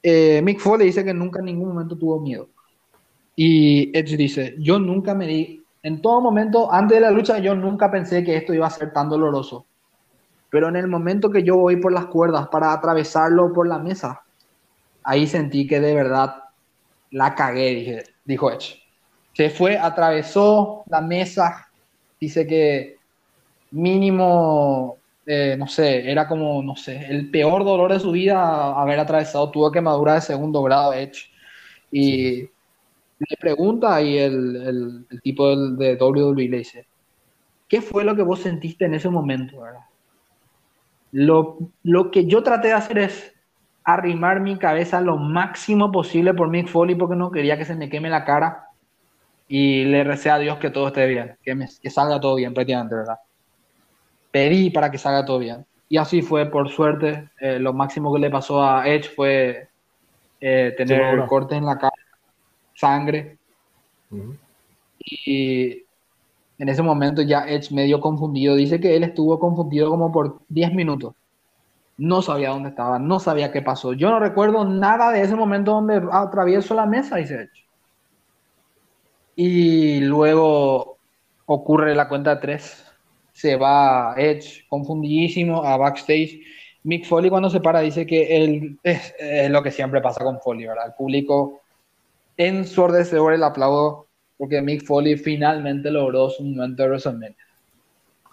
eh, 0.03 0.41
Mick 0.43 0.59
Foley 0.59 0.87
dice 0.87 1.05
que 1.05 1.15
nunca 1.15 1.41
en 1.41 1.47
ningún 1.47 1.69
momento 1.69 1.97
tuvo 1.97 2.21
miedo. 2.21 2.49
Y 3.37 3.97
Edge 3.97 4.17
dice, 4.17 4.55
yo 4.59 4.79
nunca 4.79 5.15
me 5.15 5.27
di, 5.27 5.62
en 5.83 6.01
todo 6.01 6.20
momento, 6.20 6.72
antes 6.72 6.97
de 6.97 7.01
la 7.01 7.11
lucha, 7.11 7.39
yo 7.39 7.55
nunca 7.55 7.91
pensé 7.91 8.22
que 8.22 8.37
esto 8.37 8.55
iba 8.55 8.66
a 8.66 8.70
ser 8.70 8.93
tan 8.93 9.09
doloroso. 9.09 9.66
Pero 10.49 10.68
en 10.68 10.76
el 10.76 10.87
momento 10.87 11.30
que 11.30 11.43
yo 11.43 11.57
voy 11.57 11.76
por 11.76 11.93
las 11.93 12.07
cuerdas 12.07 12.49
para 12.49 12.72
atravesarlo 12.72 13.53
por 13.53 13.66
la 13.66 13.78
mesa, 13.78 14.22
ahí 15.03 15.26
sentí 15.26 15.66
que 15.66 15.80
de 15.80 15.95
verdad 15.95 16.45
la 17.11 17.35
cagué, 17.35 18.05
dijo 18.24 18.53
Edge. 18.53 18.80
Se 19.33 19.51
fue, 19.51 19.78
atravesó 19.78 20.85
la 20.87 21.01
mesa, 21.01 21.68
dice 22.20 22.47
que 22.47 22.99
mínimo, 23.70 24.99
eh, 25.26 25.57
no 25.59 25.66
sé, 25.66 26.11
era 26.11 26.28
como, 26.28 26.62
no 26.62 26.76
sé, 26.76 27.07
el 27.09 27.30
peor 27.30 27.64
dolor 27.64 27.93
de 27.93 28.01
su 28.01 28.12
vida 28.12 28.78
haber 28.80 29.01
atravesado, 29.01 29.51
tuvo 29.51 29.72
quemadura 29.72 30.14
de 30.14 30.20
segundo 30.20 30.62
grado 30.62 30.93
Edge. 30.93 31.30
Y 31.91 32.49
le 33.29 33.37
pregunta 33.39 33.95
ahí 33.97 34.18
el, 34.18 34.57
el- 34.57 35.07
el 35.11 35.23
tipo 35.23 35.49
del- 35.51 35.77
de 35.77 35.97
WWE, 35.97 36.49
le 36.49 36.59
dice, 36.59 36.89
¿qué 37.68 37.83
fue 37.83 38.05
lo 38.05 38.16
que 38.16 38.23
vos 38.23 38.41
sentiste 38.41 38.87
en 38.87 38.95
ese 38.95 39.11
momento? 39.11 39.61
verdad? 39.62 39.81
Lo, 41.11 41.59
lo 41.83 42.11
que 42.11 42.27
yo 42.27 42.43
traté 42.43 42.68
de 42.68 42.75
hacer 42.75 42.99
es 42.99 43.35
arrimar 43.85 44.41
mi 44.41 44.59
cabeza 44.59 45.01
lo 45.01 45.16
máximo 45.18 45.91
posible 45.93 46.33
por 46.35 46.49
Mick 46.49 46.68
Foley 46.68 46.95
porque 46.95 47.16
no 47.16 47.31
quería 47.31 47.59
que 47.59 47.64
se 47.64 47.75
me 47.77 47.91
queme 47.91 48.09
la 48.11 48.25
cara 48.25 48.66
y 49.49 49.85
le 49.87 50.05
recé 50.05 50.31
a 50.31 50.39
Dios 50.39 50.59
que 50.59 50.70
todo 50.70 50.89
esté 50.89 51.07
bien, 51.09 51.39
que, 51.43 51.55
me- 51.55 51.68
que 51.83 51.91
salga 51.91 52.20
todo 52.20 52.37
bien 52.37 52.55
prácticamente, 52.55 52.97
¿verdad? 52.97 53.16
Pedí 54.31 54.70
para 54.70 54.91
que 54.91 54.99
salga 54.99 55.25
todo 55.25 55.39
bien. 55.39 55.66
Y 55.89 55.99
así 55.99 56.23
fue, 56.23 56.51
por 56.51 56.70
suerte, 56.70 57.31
eh, 57.41 57.59
lo 57.59 57.73
máximo 57.75 58.12
que 58.14 58.20
le 58.20 58.31
pasó 58.31 58.62
a 58.64 58.89
Edge 58.89 59.11
fue 59.14 59.68
eh, 60.41 60.75
tener 60.79 61.03
Quemadura. 61.03 61.27
cortes 61.27 61.59
en 61.59 61.66
la 61.66 61.79
cara, 61.79 61.91
sangre, 62.75 63.39
y 64.99 65.85
en 66.59 66.68
ese 66.68 66.83
momento 66.83 67.23
ya 67.23 67.47
Edge 67.49 67.73
medio 67.73 68.01
confundido. 68.01 68.55
Dice 68.55 68.79
que 68.81 68.95
él 68.95 69.03
estuvo 69.03 69.39
confundido 69.39 69.91
como 69.91 70.12
por 70.12 70.41
10 70.49 70.75
minutos. 70.75 71.14
No 71.99 72.23
sabía 72.23 72.51
dónde 72.51 72.70
estaba, 72.70 72.99
no 72.99 73.18
sabía 73.20 73.53
qué 73.53 73.62
pasó. 73.62 73.93
Yo 73.93 74.11
no 74.11 74.20
recuerdo 74.20 74.64
nada 74.64 75.11
de 75.11 75.23
ese 75.23 75.35
momento 75.35 75.73
donde 75.73 76.03
atravieso 76.11 76.75
la 76.75 76.87
mesa, 76.87 77.16
dice 77.16 77.35
Edge. 77.43 77.66
Y 79.35 80.01
luego 80.01 80.99
ocurre 81.47 81.95
la 81.95 82.09
cuenta 82.09 82.39
3. 82.39 82.87
Se 83.33 83.57
va 83.57 84.14
Edge 84.16 84.66
confundidísimo 84.68 85.64
a 85.64 85.77
backstage. 85.77 86.41
Mick 86.85 87.07
Foley 87.07 87.31
cuando 87.31 87.51
se 87.51 87.61
para 87.61 87.81
dice 87.81 88.07
que 88.07 88.37
él 88.37 88.79
es, 88.83 89.14
es 89.18 89.51
lo 89.51 89.62
que 89.62 89.70
siempre 89.70 90.01
pasa 90.01 90.25
con 90.25 90.41
Foley, 90.41 90.66
¿verdad? 90.66 90.87
El 90.89 90.95
público 90.95 91.62
ensordecedor 92.47 93.34
el 93.34 93.43
aplauso 93.43 94.09
porque 94.36 94.61
Mick 94.61 94.84
Foley 94.84 95.16
finalmente 95.16 95.90
logró 95.90 96.28
su 96.30 96.43
momento 96.43 96.82
de 96.82 96.88
WrestleMania. 96.88 97.36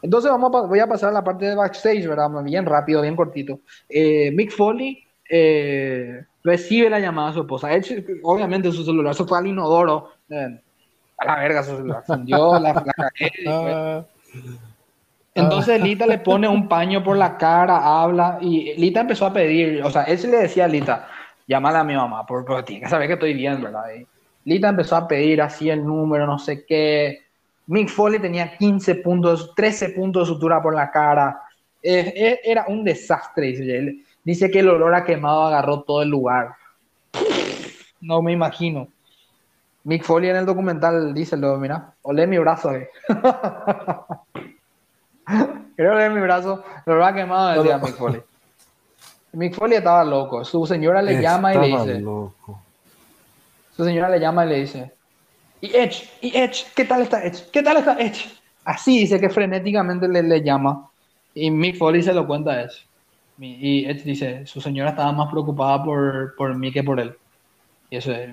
Entonces 0.01 0.31
vamos 0.31 0.51
a, 0.55 0.67
voy 0.67 0.79
a 0.79 0.87
pasar 0.87 1.09
a 1.09 1.13
la 1.13 1.23
parte 1.23 1.45
de 1.45 1.55
backstage, 1.55 2.07
¿verdad? 2.07 2.29
Bien 2.43 2.65
rápido, 2.65 3.01
bien 3.01 3.15
cortito. 3.15 3.59
Eh, 3.87 4.31
Mick 4.31 4.51
Foley 4.51 5.03
eh, 5.29 6.23
recibe 6.43 6.89
la 6.89 6.99
llamada 6.99 7.29
de 7.29 7.33
su 7.35 7.41
esposa. 7.41 7.73
Edge, 7.73 8.03
obviamente 8.23 8.71
su 8.71 8.83
celular 8.83 9.13
se 9.13 9.25
fue 9.25 9.37
al 9.37 9.47
inodoro. 9.47 10.09
eh, 10.29 10.59
a 11.17 11.25
la 11.25 11.35
verga 11.39 11.63
su 11.63 11.75
celular. 11.75 12.03
Fundió, 12.05 12.59
la, 12.59 12.73
la 12.73 12.93
cagué, 12.95 13.31
Ah, 15.35 15.43
entonces 15.43 15.81
Lita 15.81 16.05
le 16.07 16.17
pone 16.17 16.47
un 16.47 16.67
paño 16.67 17.03
por 17.03 17.15
la 17.15 17.37
cara, 17.37 18.01
habla 18.01 18.39
y 18.41 18.73
Lita 18.75 19.01
empezó 19.01 19.27
a 19.27 19.33
pedir, 19.33 19.81
o 19.83 19.89
sea, 19.91 20.03
él 20.03 20.17
se 20.17 20.27
le 20.27 20.37
decía 20.37 20.65
a 20.65 20.67
Lita, 20.67 21.07
llámale 21.49 21.79
a 21.79 21.83
mi 21.83 21.95
mamá, 21.95 22.25
por, 22.27 22.45
por 22.45 22.63
ti, 22.63 22.79
que 22.79 22.87
sabes 22.87 23.07
que 23.07 23.15
estoy 23.15 23.33
bien, 23.33 23.61
¿verdad? 23.61 23.85
Y 23.97 24.07
Lita 24.45 24.69
empezó 24.69 24.95
a 24.95 25.07
pedir 25.07 25.41
así 25.41 25.69
el 25.69 25.83
número, 25.83 26.27
no 26.27 26.37
sé 26.37 26.63
qué. 26.63 27.23
Mick 27.65 27.89
Foley 27.89 28.21
tenía 28.21 28.55
15 28.55 28.95
puntos, 28.95 29.53
13 29.55 29.89
puntos 29.89 30.27
de 30.27 30.33
sutura 30.33 30.61
por 30.61 30.75
la 30.75 30.91
cara. 30.91 31.41
Eh, 31.81 32.13
eh, 32.15 32.39
era 32.43 32.65
un 32.67 32.83
desastre, 32.83 33.47
dice 33.47 33.77
él. 33.77 34.05
Dice 34.23 34.51
que 34.51 34.59
el 34.59 34.69
olor 34.69 34.93
a 34.93 35.03
quemado 35.03 35.45
agarró 35.45 35.81
todo 35.81 36.03
el 36.03 36.09
lugar. 36.09 36.53
No 37.99 38.21
me 38.21 38.31
imagino. 38.31 38.87
Mick 39.85 40.03
Foley 40.03 40.29
en 40.29 40.35
el 40.35 40.45
documental 40.45 41.15
dice, 41.15 41.35
lo, 41.35 41.57
mira, 41.57 41.93
olé 42.03 42.27
mi 42.27 42.37
brazo. 42.37 42.75
eh". 42.75 42.89
Creo 45.75 45.97
que 45.97 46.09
mi 46.09 46.21
brazo 46.21 46.63
lo 46.85 46.93
había 46.93 47.21
quemado, 47.21 47.63
decía 47.63 47.79
Mick 47.79 47.95
Foley. 47.95 48.21
Mick 49.33 49.53
Foley 49.53 49.77
estaba 49.77 50.03
loco. 50.03 50.43
Su 50.43 50.65
señora 50.65 51.01
le 51.01 51.21
llama 51.21 51.53
y 51.53 51.57
le 51.57 51.67
dice, 51.67 51.99
loco. 51.99 52.61
su 53.75 53.85
señora 53.85 54.09
le 54.09 54.19
llama 54.19 54.45
y 54.45 54.49
le 54.49 54.59
dice, 54.61 54.91
y 55.61 55.75
Edge, 55.75 56.09
y 56.21 56.37
Edge, 56.37 56.65
¿qué 56.75 56.85
tal 56.85 57.01
está 57.01 57.23
Edge? 57.23 57.49
¿Qué 57.51 57.61
tal 57.61 57.77
está 57.77 57.99
Edge? 57.99 58.27
Así 58.63 58.99
dice 58.99 59.19
que 59.19 59.29
frenéticamente 59.29 60.07
le, 60.07 60.23
le 60.23 60.41
llama. 60.41 60.89
Y 61.33 61.51
Mick 61.51 61.77
Foley 61.77 62.01
se 62.01 62.13
lo 62.13 62.25
cuenta 62.25 62.51
a 62.51 62.61
Edge. 62.63 62.85
Y 63.39 63.85
Edge 63.85 64.03
dice, 64.03 64.45
su 64.45 64.59
señora 64.61 64.91
estaba 64.91 65.11
más 65.11 65.29
preocupada 65.29 65.83
por, 65.83 66.35
por 66.35 66.55
mí 66.55 66.71
que 66.71 66.83
por 66.83 66.99
él. 66.99 67.15
Y 67.89 67.97
eso 67.97 68.11
es, 68.11 68.29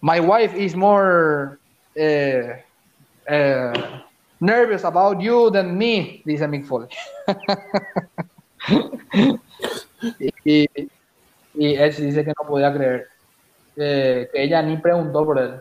My 0.00 0.20
wife 0.20 0.54
is 0.54 0.76
more 0.76 1.58
eh, 1.94 2.62
eh, 3.26 3.72
nervous 4.40 4.84
about 4.84 5.20
you 5.20 5.50
than 5.50 5.76
me, 5.76 6.22
dice 6.24 6.46
Mick 6.46 6.66
Foley. 6.66 6.88
y, 10.18 10.68
y 11.54 11.74
Edge 11.74 12.02
dice 12.02 12.24
que 12.24 12.32
no 12.38 12.48
podía 12.48 12.72
creer 12.72 13.08
eh, 13.76 14.28
que 14.32 14.42
ella 14.42 14.62
ni 14.62 14.76
preguntó 14.78 15.24
por 15.24 15.38
él. 15.38 15.60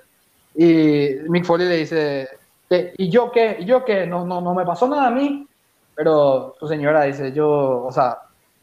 Y 0.56 1.30
Mick 1.30 1.46
Foley 1.46 1.68
le 1.68 1.78
dice, 1.78 2.30
"¿Qué? 2.70 2.94
¿y 2.98 3.10
yo 3.10 3.32
qué? 3.32 3.58
¿Y 3.60 3.66
yo 3.66 3.84
qué? 3.84 4.08
No, 4.08 4.26
no, 4.26 4.40
no 4.42 4.54
me 4.54 4.66
pasó 4.66 4.88
nada 4.88 5.08
a 5.08 5.12
mí. 5.12 5.48
Pero 5.96 6.56
su 6.60 6.68
señora 6.68 7.04
dice, 7.04 7.32
yo, 7.32 7.86
o 7.86 7.92
sea, 7.92 8.20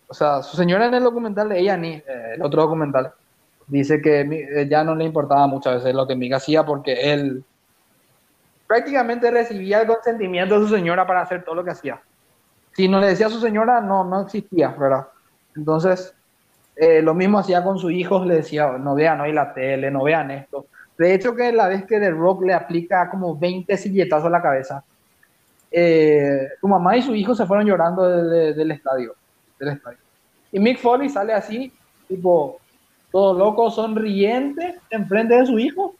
o 0.06 0.14
sea, 0.14 0.42
su 0.42 0.56
señora 0.56 0.86
en 0.86 0.94
el 0.94 1.02
documental 1.02 1.48
de 1.48 1.60
ella 1.60 1.76
ni, 1.76 1.94
eh, 1.94 2.04
el 2.34 2.42
otro 2.42 2.62
documental, 2.62 3.12
dice 3.66 4.02
que 4.02 4.20
eh, 4.20 4.68
ya 4.68 4.84
no 4.84 4.94
le 4.94 5.04
importaba 5.04 5.46
muchas 5.46 5.76
veces 5.76 5.94
lo 5.94 6.06
que 6.06 6.14
Mick 6.14 6.34
hacía 6.34 6.64
porque 6.64 7.12
él 7.12 7.42
prácticamente 8.66 9.30
recibía 9.30 9.80
el 9.80 9.86
consentimiento 9.86 10.58
de 10.58 10.66
su 10.66 10.74
señora 10.74 11.06
para 11.06 11.22
hacer 11.22 11.44
todo 11.44 11.54
lo 11.54 11.64
que 11.64 11.70
hacía. 11.70 12.00
Si 12.74 12.88
no 12.88 13.00
le 13.00 13.08
decía 13.08 13.26
a 13.26 13.30
su 13.30 13.40
señora, 13.40 13.80
no, 13.80 14.04
no 14.04 14.22
existía, 14.22 14.68
¿verdad? 14.68 15.08
Entonces, 15.56 16.14
eh, 16.76 17.02
lo 17.02 17.14
mismo 17.14 17.38
hacía 17.38 17.62
con 17.62 17.78
sus 17.78 17.92
hijos, 17.92 18.26
le 18.26 18.36
decía, 18.36 18.68
no 18.78 18.94
vean 18.94 19.20
hoy 19.20 19.32
la 19.32 19.52
tele, 19.52 19.90
no 19.90 20.04
vean 20.04 20.30
esto. 20.30 20.66
De 20.98 21.14
hecho, 21.14 21.34
que 21.34 21.52
la 21.52 21.68
vez 21.68 21.84
que 21.84 21.98
The 21.98 22.10
Rock 22.10 22.42
le 22.44 22.54
aplica 22.54 23.08
como 23.10 23.36
20 23.36 23.76
silletazos 23.76 24.26
a 24.26 24.30
la 24.30 24.42
cabeza, 24.42 24.84
eh, 25.70 26.48
su 26.60 26.68
mamá 26.68 26.96
y 26.96 27.02
su 27.02 27.14
hijo 27.14 27.34
se 27.34 27.46
fueron 27.46 27.66
llorando 27.66 28.08
de- 28.08 28.22
de- 28.24 28.54
del 28.54 28.70
estadio, 28.72 29.14
del 29.58 29.70
estadio. 29.70 29.98
Y 30.50 30.60
Mick 30.60 30.78
Foley 30.78 31.08
sale 31.08 31.32
así, 31.32 31.72
tipo, 32.08 32.58
todo 33.10 33.38
loco, 33.38 33.70
sonriente, 33.70 34.78
enfrente 34.90 35.34
de 35.34 35.46
su 35.46 35.58
hijo. 35.58 35.94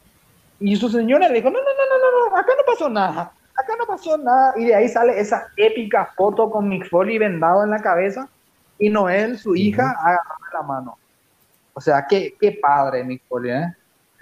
Y 0.59 0.75
su 0.75 0.89
señora 0.89 1.27
le 1.27 1.35
dijo, 1.35 1.49
no, 1.49 1.57
no, 1.57 1.65
no, 1.65 1.97
no, 1.97 2.11
no, 2.11 2.29
no, 2.29 2.37
acá 2.37 2.51
no 2.57 2.63
pasó 2.71 2.87
nada, 2.89 3.31
acá 3.55 3.73
no 3.77 3.85
pasó 3.85 4.17
nada. 4.17 4.53
Y 4.57 4.65
de 4.65 4.75
ahí 4.75 4.87
sale 4.87 5.19
esa 5.19 5.47
épica 5.57 6.11
foto 6.15 6.49
con 6.51 6.69
Mick 6.69 6.87
Foley 6.89 7.17
vendado 7.17 7.63
en 7.63 7.71
la 7.71 7.79
cabeza 7.79 8.29
y 8.83 8.89
Noel, 8.89 9.37
su 9.37 9.55
hija, 9.55 9.91
agarrando 9.97 10.45
la 10.53 10.61
mano. 10.61 10.97
O 11.73 11.79
sea, 11.79 12.05
qué, 12.05 12.35
qué 12.39 12.59
padre 12.61 13.03
Mick 13.03 13.23
Foley, 13.29 13.51
¿eh? 13.51 13.73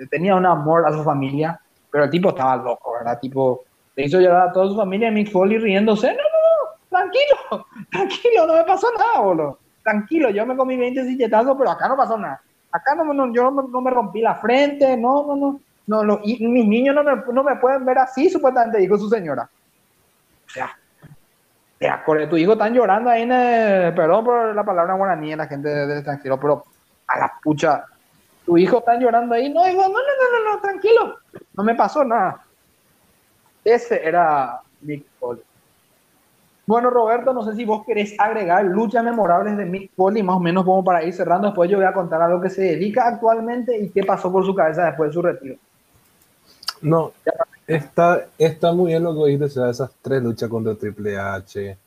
tenía 0.09 0.36
un 0.36 0.45
amor 0.45 0.86
a 0.86 0.93
su 0.93 1.03
familia, 1.03 1.59
pero 1.89 2.03
el 2.03 2.12
tipo 2.12 2.30
estaba 2.30 2.57
loco, 2.57 2.93
¿verdad? 2.93 3.20
Tipo, 3.20 3.64
le 3.95 4.05
hizo 4.05 4.20
llorar 4.20 4.49
a 4.49 4.51
toda 4.51 4.68
su 4.68 4.76
familia 4.76 5.07
y 5.07 5.12
Mick 5.12 5.32
Foley 5.32 5.57
riéndose, 5.57 6.09
no, 6.09 6.14
no, 6.14 6.20
no, 6.20 6.80
tranquilo, 6.89 7.68
tranquilo, 7.91 8.47
no 8.47 8.53
me 8.53 8.64
pasó 8.64 8.88
nada, 8.97 9.20
boludo. 9.20 9.57
Tranquilo, 9.84 10.30
yo 10.30 10.45
me 10.45 10.55
comí 10.55 10.78
20 10.78 11.05
silletazos, 11.05 11.57
pero 11.57 11.72
acá 11.72 11.88
no 11.88 11.97
pasó 11.97 12.16
nada. 12.20 12.39
Acá 12.72 12.93
no, 12.93 13.03
no 13.12 13.34
yo 13.34 13.49
no, 13.49 13.82
me 13.82 13.89
rompí 13.89 14.22
la 14.22 14.36
frente, 14.36 14.95
no, 14.95 15.26
no, 15.26 15.36
no. 15.36 15.59
no, 15.88 16.03
no 16.03 16.20
y 16.24 16.47
mis 16.47 16.68
niños 16.68 16.93
no 16.93 17.03
me, 17.03 17.16
no 17.34 17.43
me 17.43 17.55
pueden 17.55 17.84
ver 17.84 17.97
así, 17.97 18.30
supuestamente 18.30 18.78
dijo 18.78 18.95
su 18.95 19.09
señora. 19.09 19.49
O 20.45 20.49
sea, 20.49 20.78
tu 22.30 22.38
hijo 22.38 22.54
están 22.54 22.74
llorando 22.74 23.10
ahí 23.10 23.24
en 23.24 23.32
el, 23.32 23.94
perdón 23.96 24.24
por 24.24 24.56
la 24.56 24.64
palabra 24.64 24.94
guaraní 24.94 25.32
en 25.32 25.40
la 25.40 25.48
gente 25.48 25.68
del 25.70 25.98
extranjero, 25.98 26.40
pero 26.40 26.64
a 27.08 27.20
la 27.20 27.34
pucha, 27.42 27.86
tu 28.46 28.58
hijo 28.58 28.80
está 28.80 28.98
llorando 29.00 29.34
ahí, 29.34 29.52
no, 29.52 29.68
hijo, 29.68 29.82
no, 29.82 29.90
no, 29.90 29.94
no, 29.94 30.44
no, 30.44 30.56
no, 30.56 30.62
tranquilo, 30.62 31.18
no 31.54 31.64
me 31.64 31.76
pasó 31.76 32.04
nada. 32.04 32.44
Ese 33.64 34.06
era 34.08 34.60
Mick 34.82 35.06
Foley. 35.20 35.44
Bueno, 36.68 36.90
Roberto, 36.90 37.34
no 37.34 37.44
sé 37.44 37.56
si 37.56 37.66
vos 37.66 37.84
querés 37.86 38.18
agregar 38.20 38.64
luchas 38.66 39.04
memorables 39.04 39.58
de 39.58 39.66
Mick 39.66 39.92
Foley, 39.96 40.24
más 40.24 40.38
o 40.38 40.40
menos 40.40 40.64
como 40.64 40.84
para 40.84 41.04
ir 41.04 41.14
cerrando. 41.14 41.48
Después 41.48 41.70
yo 41.70 41.78
voy 41.78 41.86
a 41.86 41.94
contar 41.94 42.22
a 42.22 42.30
lo 42.30 42.40
que 42.40 42.50
se 42.50 42.62
dedica 42.62 43.08
actualmente 43.08 43.78
y 43.78 43.90
qué 43.90 44.04
pasó 44.04 44.32
por 44.32 44.46
su 44.46 44.56
cabeza 44.56 44.86
después 44.86 45.10
de 45.10 45.14
su 45.14 45.22
retiro. 45.22 45.56
No, 46.82 47.12
está, 47.76 48.28
está 48.38 48.74
muy 48.74 48.91
bien 48.91 49.03
lo 49.03 49.15
que 49.15 49.32
dijiste, 49.32 49.45
o 49.45 49.49
sea, 49.49 49.69
esas 49.69 49.91
tres 50.01 50.22
luchas 50.22 50.49
contra 50.49 50.76
Triple 50.76 51.17
H, 51.17 51.78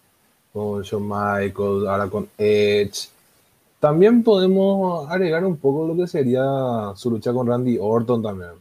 con 0.53 0.83
Shawn 0.83 1.03
Michaels, 1.03 1.87
ahora 1.87 2.09
con 2.09 2.29
Edge. 2.39 3.09
También 3.81 4.23
podemos 4.23 5.11
agregar 5.11 5.45
un 5.45 5.57
poco 5.57 5.87
lo 5.87 5.95
que 5.97 6.07
sería 6.07 6.43
su 6.97 7.11
lucha 7.11 7.33
con 7.33 7.47
Randy 7.47 7.77
Orton 7.79 8.23
también. 8.23 8.53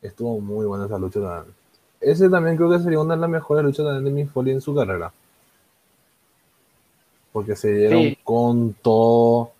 Estuvo 0.00 0.40
muy 0.40 0.66
buena 0.66 0.86
esa 0.86 0.98
lucha 0.98 1.20
también. 1.20 1.54
Ese 2.00 2.28
también 2.28 2.56
creo 2.56 2.70
que 2.70 2.80
sería 2.80 2.98
una 2.98 3.14
de 3.14 3.20
las 3.20 3.30
mejores 3.30 3.64
luchas 3.64 4.02
de 4.02 4.10
Mick 4.10 4.32
Foley 4.32 4.54
en 4.54 4.60
su 4.60 4.74
carrera. 4.74 5.12
Porque 7.32 7.54
se 7.54 7.72
dieron 7.72 8.16
con 8.24 8.74
todo. 8.82 9.52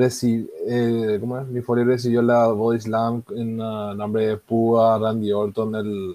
Eh, 0.00 1.18
¿Cómo 1.20 1.38
es? 1.38 1.46
Mick 1.48 1.64
Foley 1.64 1.84
recibió 1.84 2.22
la 2.22 2.48
Body 2.48 2.80
Slam 2.80 3.22
en 3.30 3.56
nombre 3.56 4.26
de 4.28 4.36
Púa, 4.36 4.98
Randy 4.98 5.32
Orton 5.32 5.74
el, 5.74 6.14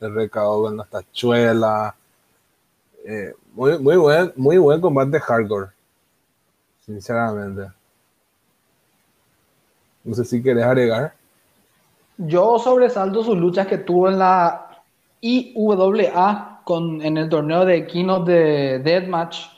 el 0.00 0.14
recado 0.14 0.62
con 0.62 0.76
las 0.76 0.88
tachuelas. 0.88 1.94
Eh, 3.04 3.32
muy, 3.54 3.78
muy, 3.78 3.96
buen, 3.96 4.32
muy 4.36 4.58
buen 4.58 4.80
combate 4.80 5.18
hardcore. 5.20 5.68
Sinceramente. 6.84 7.70
No 10.04 10.14
sé 10.14 10.24
si 10.24 10.42
querés 10.42 10.64
agregar. 10.64 11.14
Yo 12.16 12.58
sobresalto 12.58 13.22
sus 13.22 13.36
luchas 13.36 13.66
que 13.66 13.78
tuvo 13.78 14.08
en 14.08 14.18
la 14.18 14.82
IWA 15.20 16.62
con, 16.64 17.00
en 17.02 17.16
el 17.16 17.28
torneo 17.28 17.64
de 17.64 17.86
Keynote 17.86 18.32
de 18.32 18.78
Deathmatch 18.80 19.57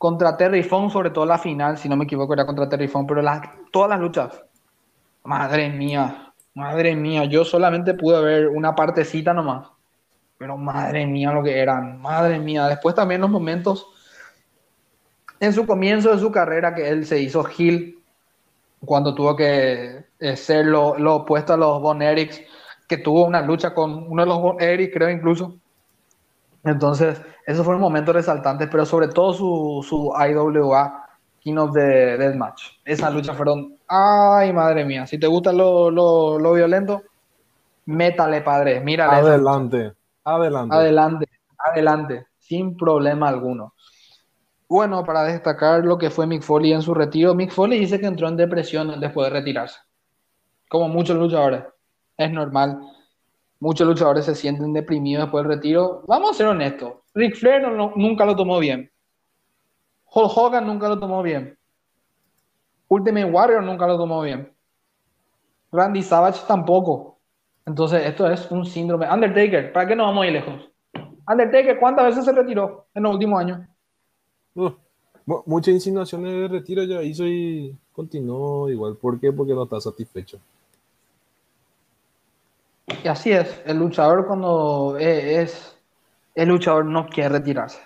contra 0.00 0.34
Terry 0.34 0.62
Fong, 0.62 0.90
sobre 0.90 1.10
todo 1.10 1.26
la 1.26 1.36
final, 1.36 1.76
si 1.76 1.86
no 1.86 1.94
me 1.94 2.04
equivoco, 2.04 2.32
era 2.32 2.46
contra 2.46 2.66
Terry 2.66 2.88
Fong, 2.88 3.06
pero 3.06 3.22
todas 3.70 3.90
las 3.90 4.00
luchas, 4.00 4.42
madre 5.24 5.68
mía, 5.68 6.32
madre 6.54 6.96
mía, 6.96 7.26
yo 7.26 7.44
solamente 7.44 7.92
pude 7.92 8.22
ver 8.22 8.48
una 8.48 8.74
partecita 8.74 9.34
nomás, 9.34 9.68
pero 10.38 10.56
madre 10.56 11.06
mía 11.06 11.32
lo 11.32 11.42
que 11.42 11.58
eran, 11.58 12.00
madre 12.00 12.38
mía, 12.38 12.66
después 12.66 12.94
también 12.94 13.20
los 13.20 13.28
momentos 13.28 13.88
en 15.38 15.52
su 15.52 15.66
comienzo 15.66 16.12
de 16.12 16.18
su 16.18 16.32
carrera 16.32 16.74
que 16.74 16.88
él 16.88 17.04
se 17.04 17.20
hizo 17.20 17.46
heel 17.46 17.98
cuando 18.82 19.14
tuvo 19.14 19.36
que 19.36 20.06
eh, 20.18 20.36
ser 20.36 20.64
lo, 20.64 20.98
lo 20.98 21.16
opuesto 21.16 21.52
a 21.52 21.58
los 21.58 21.82
Von 21.82 22.00
Erichs 22.00 22.40
que 22.88 22.96
tuvo 22.96 23.26
una 23.26 23.42
lucha 23.42 23.74
con 23.74 24.10
uno 24.10 24.22
de 24.22 24.28
los 24.28 24.62
Eric, 24.62 24.94
creo 24.94 25.10
incluso. 25.10 25.58
Entonces, 26.64 27.20
esos 27.46 27.64
fueron 27.64 27.80
momentos 27.80 28.14
resaltantes, 28.14 28.68
pero 28.70 28.84
sobre 28.84 29.08
todo 29.08 29.32
su, 29.32 29.86
su 29.88 30.12
IWA 30.14 31.06
King 31.40 31.54
de 31.72 32.18
Deathmatch. 32.18 32.36
Match. 32.36 32.62
Esas 32.84 33.14
luchas 33.14 33.36
fueron, 33.36 33.76
ay, 33.88 34.52
madre 34.52 34.84
mía, 34.84 35.06
si 35.06 35.18
te 35.18 35.26
gusta 35.26 35.52
lo, 35.52 35.90
lo, 35.90 36.38
lo 36.38 36.52
violento, 36.52 37.02
métale, 37.86 38.42
padre, 38.42 38.80
mírale. 38.80 39.16
Adelante, 39.16 39.94
adelante. 40.24 40.76
Adelante, 40.76 41.28
adelante, 41.58 42.26
sin 42.38 42.76
problema 42.76 43.28
alguno. 43.28 43.74
Bueno, 44.68 45.02
para 45.04 45.24
destacar 45.24 45.84
lo 45.84 45.98
que 45.98 46.10
fue 46.10 46.26
Mick 46.26 46.42
Foley 46.42 46.72
en 46.72 46.82
su 46.82 46.94
retiro, 46.94 47.34
Mick 47.34 47.50
Foley 47.50 47.80
dice 47.80 47.98
que 47.98 48.06
entró 48.06 48.28
en 48.28 48.36
depresión 48.36 49.00
después 49.00 49.26
de 49.26 49.38
retirarse, 49.38 49.80
como 50.68 50.88
muchos 50.88 51.16
luchadores 51.16 51.64
es 52.20 52.30
normal. 52.30 52.80
Muchos 53.60 53.86
luchadores 53.86 54.24
se 54.24 54.34
sienten 54.34 54.72
deprimidos 54.72 55.24
después 55.24 55.44
del 55.44 55.56
retiro. 55.56 56.02
Vamos 56.06 56.30
a 56.30 56.34
ser 56.34 56.46
honestos. 56.46 56.94
Ric 57.14 57.36
Flair 57.36 57.62
nunca 57.94 58.24
lo 58.24 58.34
tomó 58.34 58.58
bien. 58.58 58.90
Hulk 60.12 60.36
Hogan 60.36 60.66
nunca 60.66 60.88
lo 60.88 60.98
tomó 60.98 61.22
bien. 61.22 61.56
Ultimate 62.88 63.26
Warrior 63.26 63.62
nunca 63.62 63.86
lo 63.86 63.98
tomó 63.98 64.22
bien. 64.22 64.50
Randy 65.70 66.02
Savage 66.02 66.40
tampoco. 66.48 67.18
Entonces, 67.66 68.04
esto 68.06 68.28
es 68.30 68.50
un 68.50 68.64
síndrome. 68.64 69.08
Undertaker, 69.08 69.72
¿para 69.72 69.86
qué 69.86 69.94
no 69.94 70.04
vamos 70.04 70.24
a 70.24 70.26
ir 70.26 70.32
lejos? 70.32 70.70
Undertaker, 71.28 71.78
¿cuántas 71.78 72.06
veces 72.06 72.24
se 72.24 72.32
retiró 72.32 72.86
en 72.94 73.02
los 73.02 73.12
últimos 73.12 73.40
años? 73.40 73.60
muchas 75.46 75.74
insinuaciones 75.74 76.32
de 76.32 76.48
retiro 76.48 76.82
ya 76.82 77.02
hizo 77.02 77.24
y 77.24 77.76
continuó 77.92 78.68
igual. 78.68 78.96
¿Por 78.96 79.20
qué? 79.20 79.32
Porque 79.32 79.54
no 79.54 79.64
está 79.64 79.80
satisfecho. 79.80 80.38
Y 83.02 83.08
así 83.08 83.32
es, 83.32 83.62
el 83.64 83.78
luchador 83.78 84.26
cuando 84.26 84.96
es, 84.98 85.76
el 86.34 86.48
luchador 86.48 86.84
no 86.84 87.06
quiere 87.08 87.30
retirarse. 87.30 87.80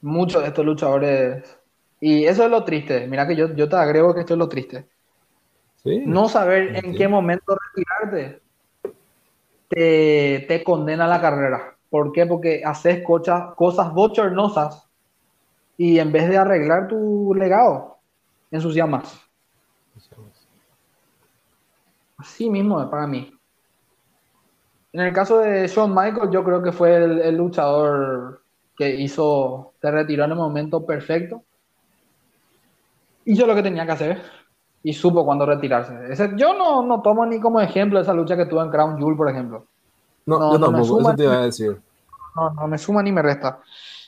Muchos 0.00 0.42
de 0.42 0.48
estos 0.48 0.64
luchadores, 0.64 1.58
y 2.00 2.24
eso 2.24 2.44
es 2.44 2.50
lo 2.50 2.64
triste, 2.64 3.06
mira 3.06 3.26
que 3.26 3.36
yo, 3.36 3.54
yo 3.54 3.68
te 3.68 3.76
agrego 3.76 4.14
que 4.14 4.20
esto 4.20 4.34
es 4.34 4.38
lo 4.38 4.48
triste. 4.48 4.88
no 5.84 6.28
saber 6.28 6.84
en 6.84 6.94
qué 6.94 7.08
momento 7.08 7.56
retirarte 7.74 8.42
te, 9.68 10.44
te 10.48 10.64
condena 10.64 11.06
la 11.06 11.20
carrera. 11.20 11.76
¿Por 11.90 12.12
qué? 12.12 12.26
Porque 12.26 12.62
haces 12.64 13.02
cosas, 13.02 13.54
cosas 13.54 13.92
bochornosas 13.92 14.88
y 15.76 15.98
en 15.98 16.12
vez 16.12 16.28
de 16.28 16.36
arreglar 16.36 16.88
tu 16.88 17.34
legado, 17.34 17.98
ensucias 18.50 18.88
más. 18.88 19.20
Así 22.18 22.50
mismo 22.50 22.90
para 22.90 23.06
mí. 23.06 23.37
En 24.98 25.06
el 25.06 25.12
caso 25.12 25.38
de 25.38 25.68
Shawn 25.68 25.94
Michaels, 25.94 26.32
yo 26.32 26.42
creo 26.42 26.60
que 26.60 26.72
fue 26.72 26.96
el, 26.96 27.36
luchador 27.36 28.42
que 28.76 28.96
hizo, 28.96 29.74
se 29.80 29.92
retiró 29.92 30.24
en 30.24 30.32
el 30.32 30.36
momento 30.36 30.84
perfecto. 30.84 31.44
Hizo 33.24 33.46
lo 33.46 33.54
que 33.54 33.62
tenía 33.62 33.86
que 33.86 33.92
hacer 33.92 34.22
y 34.82 34.92
supo 34.92 35.24
cuándo 35.24 35.46
retirarse. 35.46 35.94
yo 36.36 36.52
no, 36.52 36.82
no, 36.84 37.00
tomo 37.00 37.24
ni 37.24 37.38
como 37.38 37.60
ejemplo 37.60 38.00
esa 38.00 38.12
lucha 38.12 38.36
que 38.36 38.46
tuvo 38.46 38.60
en 38.60 38.70
Crown 38.70 38.98
Jewel, 38.98 39.16
por 39.16 39.30
ejemplo. 39.30 39.66
No, 40.26 40.40
no 40.40 40.52
yo 40.54 40.58
tampoco, 40.58 41.00
eso 41.00 41.14
te 41.14 41.22
iba 41.22 41.34
a 41.34 41.44
decir. 41.44 41.80
No, 42.34 42.50
no 42.54 42.66
me 42.66 42.76
suma 42.76 43.00
ni 43.00 43.12
me 43.12 43.22
resta. 43.22 43.60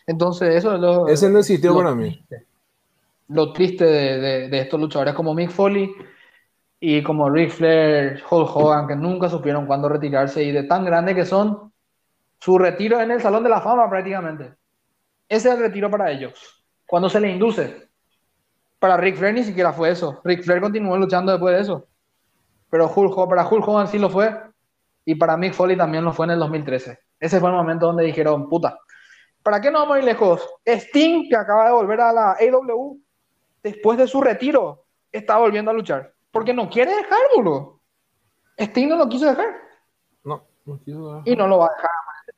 Entonces, 0.09 0.57
eso 0.57 0.75
es 0.75 0.81
lo. 0.81 1.07
Ese 1.07 1.31
no 1.31 1.39
existió 1.39 1.73
para 1.73 1.95
mí. 1.95 2.21
Lo 3.29 3.53
triste 3.53 3.85
de, 3.85 4.49
de 4.49 4.59
estos 4.59 4.81
luchadores 4.81 5.15
como 5.15 5.35
Mick 5.35 5.51
Foley 5.51 5.89
y 6.81 7.03
como 7.03 7.29
Ric 7.29 7.51
Flair, 7.51 8.23
Hulk 8.29 8.57
Hogan, 8.57 8.89
que 8.89 8.97
nunca 8.97 9.29
supieron 9.29 9.67
cuándo 9.67 9.89
retirarse 9.89 10.43
y 10.43 10.51
de 10.51 10.63
tan 10.65 10.85
grande 10.85 11.15
que 11.15 11.27
son, 11.27 11.73
su 12.39 12.59
retiro 12.59 13.01
en 13.01 13.11
el 13.11 13.21
Salón 13.21 13.43
de 13.43 13.51
la 13.51 13.61
Fama 13.61 13.89
prácticamente. 13.89 14.55
Ese 15.29 15.49
es 15.49 15.55
el 15.55 15.61
retiro 15.61 15.91
para 15.91 16.11
ellos, 16.11 16.65
cuando 16.87 17.11
se 17.11 17.21
le 17.21 17.31
induce. 17.31 17.89
Para 18.79 18.97
Ric 18.97 19.17
Flair 19.17 19.35
ni 19.35 19.45
siquiera 19.45 19.75
fue 19.75 19.91
eso. 19.91 20.21
Ric 20.25 20.43
Flair 20.43 20.63
continuó 20.63 20.97
luchando 20.97 21.33
después 21.33 21.55
de 21.55 21.61
eso. 21.61 21.87
Pero 22.71 22.91
Hulk, 22.91 23.29
para 23.29 23.47
Hulk 23.47 23.69
Hogan 23.69 23.89
sí 23.89 23.99
lo 23.99 24.09
fue. 24.09 24.35
Y 25.05 25.17
para 25.17 25.37
Mick 25.37 25.55
Foley 25.55 25.77
también 25.77 26.05
lo 26.05 26.13
fue 26.13 26.27
en 26.27 26.33
el 26.33 26.39
2013. 26.39 26.99
Ese 27.19 27.41
fue 27.41 27.51
el 27.51 27.57
momento 27.57 27.87
donde 27.87 28.05
dijeron, 28.05 28.49
puta, 28.49 28.79
¿para 29.43 29.61
qué 29.61 29.71
no 29.71 29.81
vamos 29.81 29.97
a 29.97 29.99
ir 29.99 30.05
lejos? 30.05 30.49
Sting, 30.65 31.29
que 31.29 31.37
acaba 31.37 31.67
de 31.67 31.73
volver 31.73 32.01
a 32.01 32.13
la 32.13 32.33
AW, 32.33 32.99
después 33.63 33.99
de 33.99 34.07
su 34.07 34.21
retiro, 34.21 34.85
está 35.11 35.39
volviendo 35.39 35.71
a 35.71 35.75
luchar. 35.75 36.15
Porque 36.31 36.55
no 36.55 36.69
quiere 36.69 36.95
dejar, 36.95 37.19
boludo. 37.37 37.81
Sting 38.59 38.89
no 38.89 38.97
lo 38.97 39.09
quiso 39.09 39.27
dejar. 39.27 39.49
No, 40.25 40.43
no 40.65 40.79
quiso 40.85 41.09
dejar. 41.09 41.29
Y 41.29 41.37
no 41.37 41.47
lo 41.47 41.59
va 41.59 41.67
a 41.67 41.71
dejar 41.75 41.91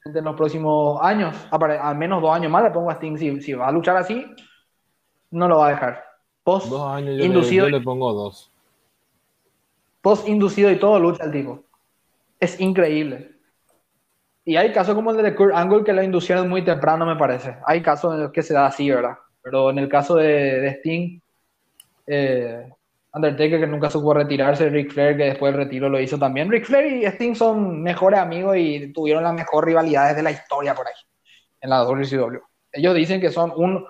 en 0.05 0.24
los 0.24 0.36
próximos 0.36 0.98
años. 1.02 1.36
Al 1.51 1.97
menos 1.97 2.23
dos 2.23 2.35
años 2.35 2.51
más 2.51 2.64
le 2.64 2.70
pongo 2.70 2.90
a 2.90 2.94
Sting. 2.94 3.40
Si, 3.40 3.52
va 3.55 3.69
a 3.69 3.73
luchar 3.73 3.97
así, 3.97 4.27
no 5.31 5.48
lo 5.48 5.59
va 5.59 5.69
a 5.69 5.70
dejar. 5.70 6.05
Post 6.44 6.69
dos 6.69 6.82
años 6.82 7.19
yo, 7.19 7.24
inducido, 7.24 7.69
le, 7.69 7.81
pongo 7.81 8.12
dos. 8.12 8.51
Post 10.01 10.28
inducido 10.28 10.70
y 10.70 10.78
todo 10.78 10.98
lucha 10.98 11.24
el 11.24 11.32
tipo. 11.32 11.62
Es 12.40 12.60
increíble. 12.60 13.31
Y 14.44 14.56
hay 14.56 14.73
casos 14.73 14.97
como 14.97 15.12
el 15.12 15.23
de 15.23 15.36
Kurt 15.36 15.55
Angle 15.55 15.85
que 15.85 15.93
lo 15.93 16.02
inducieron 16.02 16.48
muy 16.48 16.64
temprano, 16.64 17.06
me 17.06 17.14
parece. 17.14 17.56
Hay 17.64 17.81
casos 17.81 18.14
en 18.14 18.23
los 18.23 18.32
que 18.32 18.43
se 18.43 18.55
da 18.55 18.66
así, 18.66 18.90
¿verdad? 18.90 19.16
Pero 19.40 19.70
en 19.70 19.78
el 19.78 19.89
caso 19.89 20.16
de, 20.16 20.60
de 20.60 20.69
Sting, 20.70 21.20
eh, 22.09 22.69
Undertaker 23.14 23.60
que 23.60 23.66
nunca 23.66 23.90
supo 23.90 24.14
retirarse, 24.14 24.70
Ric 24.70 24.93
Flair 24.93 25.16
que 25.16 25.24
después 25.24 25.52
del 25.52 25.64
retiro 25.64 25.89
lo 25.89 26.01
hizo 26.01 26.18
también. 26.18 26.51
Ric 26.51 26.64
Flair 26.64 26.93
y 26.93 27.05
Sting 27.05 27.34
son 27.34 27.82
mejores 27.82 28.18
amigos 28.18 28.56
y 28.56 28.93
tuvieron 28.93 29.22
las 29.22 29.34
mejores 29.34 29.66
rivalidades 29.66 30.16
de 30.16 30.22
la 30.22 30.30
historia 30.30 30.74
por 30.74 30.86
ahí, 30.86 30.94
en 31.60 31.70
la 31.70 31.84
WCW. 31.84 32.39
Ellos 32.72 32.94
dicen 32.94 33.20
que 33.20 33.30
son 33.30 33.52
un, 33.55 33.84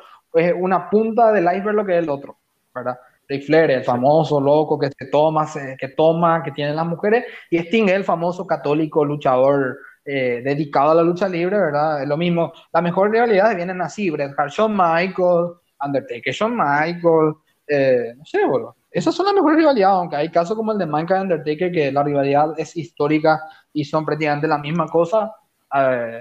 una 0.57 0.91
punta 0.91 1.31
del 1.31 1.45
iceberg 1.45 1.77
lo 1.77 1.87
que 1.87 1.99
es 1.99 2.03
el 2.03 2.11
otro, 2.11 2.39
¿verdad? 2.75 2.99
Ric 3.29 3.47
Flair, 3.47 3.71
el 3.71 3.85
famoso 3.85 4.41
loco 4.41 4.77
que 4.77 4.91
se 4.91 5.07
toma, 5.07 5.47
que 5.79 5.89
toma, 5.89 6.43
que 6.43 6.51
tienen 6.51 6.75
las 6.75 6.87
mujeres, 6.87 7.25
y 7.49 7.59
Sting 7.59 7.85
es 7.85 7.95
el 7.95 8.05
famoso 8.05 8.45
católico 8.45 9.05
luchador 9.05 9.79
eh, 10.05 10.43
dedicado 10.45 10.91
a 10.91 10.95
la 10.97 11.03
lucha 11.03 11.29
libre, 11.29 11.57
¿verdad? 11.57 12.03
Es 12.03 12.09
lo 12.09 12.17
mismo. 12.17 12.53
Las 12.73 12.83
mejores 12.83 13.13
rivalidades 13.13 13.57
vienen 13.57 13.81
así, 13.81 14.11
Bret 14.11 14.33
Hart, 14.37 14.51
Shawn 14.51 14.73
Michael, 14.73 15.53
Undertaker, 15.81 16.35
Shawn 16.35 16.57
Michael, 16.57 17.35
eh, 17.69 18.15
no 18.17 18.25
sé, 18.25 18.45
boludo. 18.45 18.75
Esas 18.93 19.15
son 19.15 19.25
las 19.25 19.35
mejores 19.35 19.59
rivalidades, 19.59 19.97
aunque 19.97 20.17
hay 20.17 20.31
casos 20.31 20.55
como 20.55 20.73
el 20.73 20.79
de 20.79 20.87
Mankind 20.87 21.23
Undertaker, 21.23 21.73
que 21.73 21.91
la 21.91 22.03
rivalidad 22.03 22.53
es 22.59 22.77
histórica 22.77 23.41
y 23.73 23.85
son 23.85 24.05
prácticamente 24.05 24.47
la 24.47 24.59
misma 24.59 24.87
cosa. 24.87 25.35
Eh, 25.75 26.19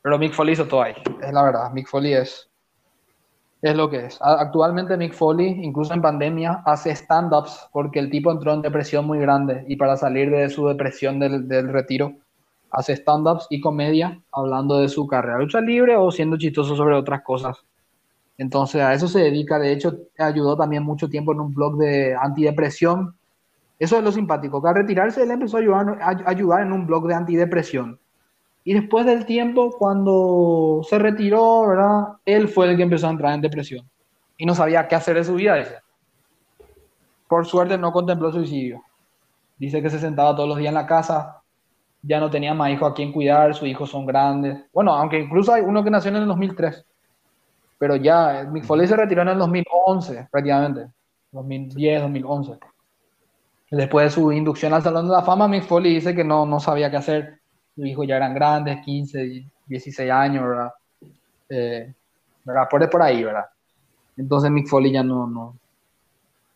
pero 0.00 0.18
Mick 0.18 0.32
Foley 0.32 0.54
hizo 0.54 0.66
todo 0.66 0.82
ahí, 0.82 0.94
es 1.22 1.32
la 1.32 1.42
verdad. 1.42 1.70
Mick 1.72 1.86
Foley 1.86 2.14
es, 2.14 2.50
es 3.60 3.76
lo 3.76 3.90
que 3.90 4.06
es. 4.06 4.18
Actualmente 4.22 4.96
Mick 4.96 5.12
Foley, 5.12 5.48
incluso 5.62 5.92
en 5.92 6.00
pandemia, 6.00 6.62
hace 6.64 6.90
stand-ups 6.92 7.68
porque 7.72 7.98
el 7.98 8.10
tipo 8.10 8.32
entró 8.32 8.54
en 8.54 8.62
depresión 8.62 9.06
muy 9.06 9.18
grande 9.18 9.64
y 9.68 9.76
para 9.76 9.96
salir 9.96 10.30
de 10.30 10.48
su 10.48 10.66
depresión 10.66 11.20
del, 11.20 11.46
del 11.46 11.68
retiro, 11.68 12.14
hace 12.70 12.94
stand-ups 12.94 13.46
y 13.50 13.60
comedia 13.60 14.18
hablando 14.32 14.78
de 14.78 14.88
su 14.88 15.06
carrera 15.06 15.38
lucha 15.38 15.60
libre 15.60 15.94
o 15.96 16.10
siendo 16.10 16.38
chistoso 16.38 16.74
sobre 16.74 16.96
otras 16.96 17.22
cosas. 17.22 17.62
Entonces 18.42 18.82
a 18.82 18.92
eso 18.92 19.06
se 19.06 19.20
dedica, 19.20 19.56
de 19.60 19.72
hecho 19.72 19.96
ayudó 20.18 20.56
también 20.56 20.82
mucho 20.82 21.08
tiempo 21.08 21.32
en 21.32 21.38
un 21.38 21.54
blog 21.54 21.76
de 21.76 22.16
antidepresión. 22.20 23.14
Eso 23.78 23.96
es 23.96 24.02
lo 24.02 24.10
simpático, 24.10 24.60
que 24.60 24.68
al 24.68 24.74
retirarse 24.74 25.22
él 25.22 25.30
empezó 25.30 25.58
a 25.58 25.60
ayudar, 26.26 26.62
en 26.62 26.72
un 26.72 26.84
blog 26.84 27.06
de 27.06 27.14
antidepresión. 27.14 28.00
Y 28.64 28.74
después 28.74 29.06
del 29.06 29.26
tiempo, 29.26 29.70
cuando 29.78 30.82
se 30.88 30.98
retiró. 30.98 32.18
Él 32.24 32.48
fue 32.48 32.68
el 32.68 32.76
que 32.76 32.82
empezó 32.82 33.06
a 33.06 33.10
entrar 33.10 33.32
en 33.34 33.42
depresión. 33.42 33.88
Y 34.36 34.44
no 34.44 34.56
sabía 34.56 34.88
qué 34.88 34.96
hacer 34.96 35.14
de 35.14 35.24
su 35.24 35.34
vida. 35.34 35.64
Por 37.28 37.46
suerte 37.46 37.78
no 37.78 37.92
contempló 37.92 38.32
suicidio. 38.32 38.82
Dice 39.56 39.80
que 39.80 39.88
se 39.88 40.00
sentaba 40.00 40.34
todos 40.34 40.48
los 40.48 40.58
días 40.58 40.70
en 40.70 40.74
la 40.74 40.86
casa, 40.86 41.42
ya 42.02 42.18
no 42.18 42.28
tenía 42.28 42.54
más 42.54 42.70
hijos 42.70 42.90
a 42.90 42.94
quien 42.94 43.12
cuidar, 43.12 43.54
sus 43.54 43.68
hijos 43.68 43.88
son 43.88 44.04
grandes. 44.04 44.64
Bueno, 44.72 44.92
aunque 44.94 45.20
incluso 45.20 45.52
hay 45.52 45.62
uno 45.62 45.84
que 45.84 45.90
nació 45.90 46.10
en 46.10 46.16
el 46.16 46.26
2003. 46.26 46.84
Pero 47.82 47.96
ya, 47.96 48.44
Mick 48.48 48.62
Foley 48.62 48.86
se 48.86 48.94
retiró 48.94 49.22
en 49.22 49.30
el 49.30 49.38
2011, 49.38 50.28
prácticamente. 50.30 50.86
2010, 51.32 52.02
2011. 52.02 52.52
Después 53.72 54.04
de 54.04 54.10
su 54.10 54.30
inducción 54.30 54.72
al 54.72 54.84
Salón 54.84 55.08
de 55.08 55.12
la 55.14 55.22
Fama, 55.22 55.48
Mick 55.48 55.64
Foley 55.64 55.94
dice 55.94 56.14
que 56.14 56.22
no, 56.22 56.46
no 56.46 56.60
sabía 56.60 56.92
qué 56.92 56.98
hacer 56.98 57.40
sus 57.74 57.84
hijos 57.84 58.06
ya 58.06 58.18
eran 58.18 58.34
grandes, 58.34 58.84
15, 58.84 59.46
16 59.66 60.10
años, 60.12 60.44
¿verdad? 60.44 60.72
Eh, 61.48 61.92
¿verdad? 62.44 62.68
Por, 62.70 62.88
por 62.88 63.02
ahí, 63.02 63.24
¿verdad? 63.24 63.46
Entonces 64.16 64.48
Mick 64.52 64.68
Foley 64.68 64.92
ya 64.92 65.02
no, 65.02 65.26
no. 65.26 65.56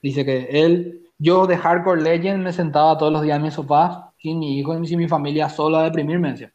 Dice 0.00 0.24
que 0.24 0.46
él, 0.48 1.08
yo 1.18 1.48
de 1.48 1.56
Hardcore 1.56 2.02
Legend 2.02 2.44
me 2.44 2.52
sentaba 2.52 2.96
todos 2.96 3.12
los 3.12 3.22
días 3.22 3.38
en 3.38 3.42
mi 3.42 3.50
sofá, 3.50 4.12
sin 4.22 4.38
mi 4.38 4.60
hijo 4.60 4.78
y 4.78 4.86
sin 4.86 5.00
mi 5.00 5.08
familia, 5.08 5.48
solo 5.48 5.78
a 5.78 5.82
deprimirme. 5.82 6.30
Decía. 6.30 6.52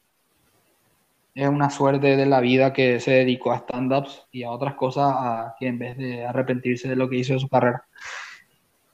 Es 1.34 1.48
una 1.48 1.70
suerte 1.70 2.18
de 2.18 2.26
la 2.26 2.42
vida 2.42 2.74
que 2.74 3.00
se 3.00 3.12
dedicó 3.12 3.52
a 3.52 3.58
stand-ups 3.58 4.28
y 4.32 4.44
a 4.44 4.52
otras 4.52 4.76
cosas 4.76 5.14
a, 5.16 5.56
que 5.58 5.68
en 5.68 5.80
vez 5.80 5.98
de 5.98 6.26
arrepentirse 6.26 6.90
de 6.90 6.96
lo 6.96 7.10
que 7.10 7.18
hizo 7.18 7.34
de 7.34 7.40
su 7.40 7.48
carrera. 7.48 7.86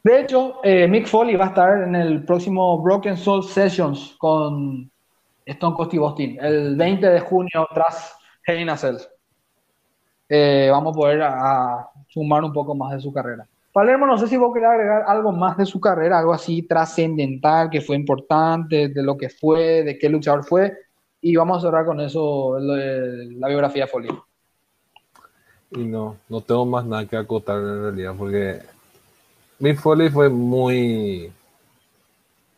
De 0.03 0.21
hecho, 0.21 0.59
eh, 0.63 0.87
Mick 0.87 1.07
Foley 1.07 1.35
va 1.35 1.45
a 1.45 1.49
estar 1.49 1.83
en 1.83 1.95
el 1.95 2.23
próximo 2.23 2.81
Broken 2.81 3.17
Soul 3.17 3.43
Sessions 3.43 4.15
con 4.19 4.89
Stone 5.45 5.75
Cold 5.75 5.89
Steve 5.89 6.03
Austin, 6.03 6.37
el 6.39 6.75
20 6.75 7.09
de 7.09 7.19
junio 7.21 7.67
tras 7.73 8.15
Hell 8.45 8.69
a 8.69 8.77
eh, 10.29 10.69
vamos 10.71 10.93
a 10.93 10.97
poder 10.97 11.21
a, 11.21 11.89
sumar 12.07 12.43
un 12.43 12.53
poco 12.53 12.75
más 12.75 12.93
de 12.93 12.99
su 12.99 13.11
carrera. 13.11 13.47
Palermo, 13.71 14.05
no 14.05 14.17
sé 14.17 14.27
si 14.27 14.37
vos 14.37 14.53
querés 14.53 14.69
agregar 14.69 15.03
algo 15.07 15.31
más 15.31 15.57
de 15.57 15.65
su 15.65 15.79
carrera, 15.79 16.19
algo 16.19 16.33
así 16.33 16.63
trascendental, 16.63 17.69
que 17.69 17.81
fue 17.81 17.95
importante, 17.95 18.89
de 18.89 19.03
lo 19.03 19.17
que 19.17 19.29
fue, 19.29 19.83
de 19.83 19.97
qué 19.97 20.09
luchador 20.09 20.43
fue, 20.43 20.73
y 21.29 21.35
vamos 21.35 21.57
a 21.57 21.67
cerrar 21.67 21.85
con 21.85 21.99
eso 21.99 22.57
la 22.59 23.47
biografía 23.47 23.83
de 23.85 23.91
Foley. 23.91 24.11
Y 25.71 25.79
no, 25.79 26.15
no 26.29 26.39
tengo 26.41 26.65
más 26.65 26.85
nada 26.85 27.05
que 27.05 27.17
acotar 27.17 27.57
en 27.57 27.81
realidad, 27.81 28.15
porque 28.17 28.61
mi 29.59 29.73
Foley 29.75 30.09
fue 30.09 30.29
muy, 30.29 31.31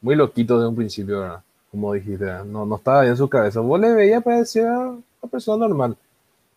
muy 0.02 0.16
loquito 0.16 0.60
de 0.60 0.68
un 0.68 0.76
principio, 0.76 1.22
¿verdad? 1.22 1.42
como 1.72 1.94
dijiste, 1.94 2.26
no, 2.46 2.66
no 2.66 2.76
estaba 2.76 3.02
bien 3.02 3.12
en 3.12 3.18
su 3.18 3.30
cabeza. 3.30 3.60
Vos 3.60 3.80
le 3.80 3.92
veías 3.94 4.24
parecía 4.24 4.72
una 4.72 5.32
persona 5.32 5.68
normal, 5.68 5.98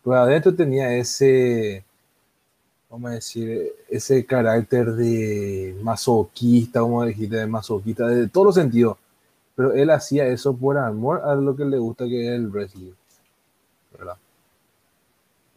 pero 0.02 0.16
adentro 0.16 0.54
tenía 0.54 0.94
ese, 0.94 1.84
vamos 2.90 3.10
a 3.10 3.14
decir, 3.14 3.72
ese 3.88 4.24
carácter 4.24 4.92
de 4.92 5.76
masoquista, 5.82 6.80
como 6.80 7.04
dijiste, 7.04 7.36
de 7.36 7.46
masoquista, 7.46 8.06
de 8.08 8.28
todos 8.28 8.46
los 8.46 8.54
sentidos. 8.54 8.96
Pero 9.54 9.72
él 9.74 9.90
hacía 9.90 10.26
eso 10.26 10.56
por 10.56 10.78
amor 10.78 11.22
a 11.24 11.34
lo 11.34 11.54
que 11.54 11.64
le 11.64 11.78
gusta, 11.78 12.06
que 12.06 12.26
es 12.26 12.30
el 12.32 12.48
wrestling. 12.48 12.92
¿verdad? 13.96 14.16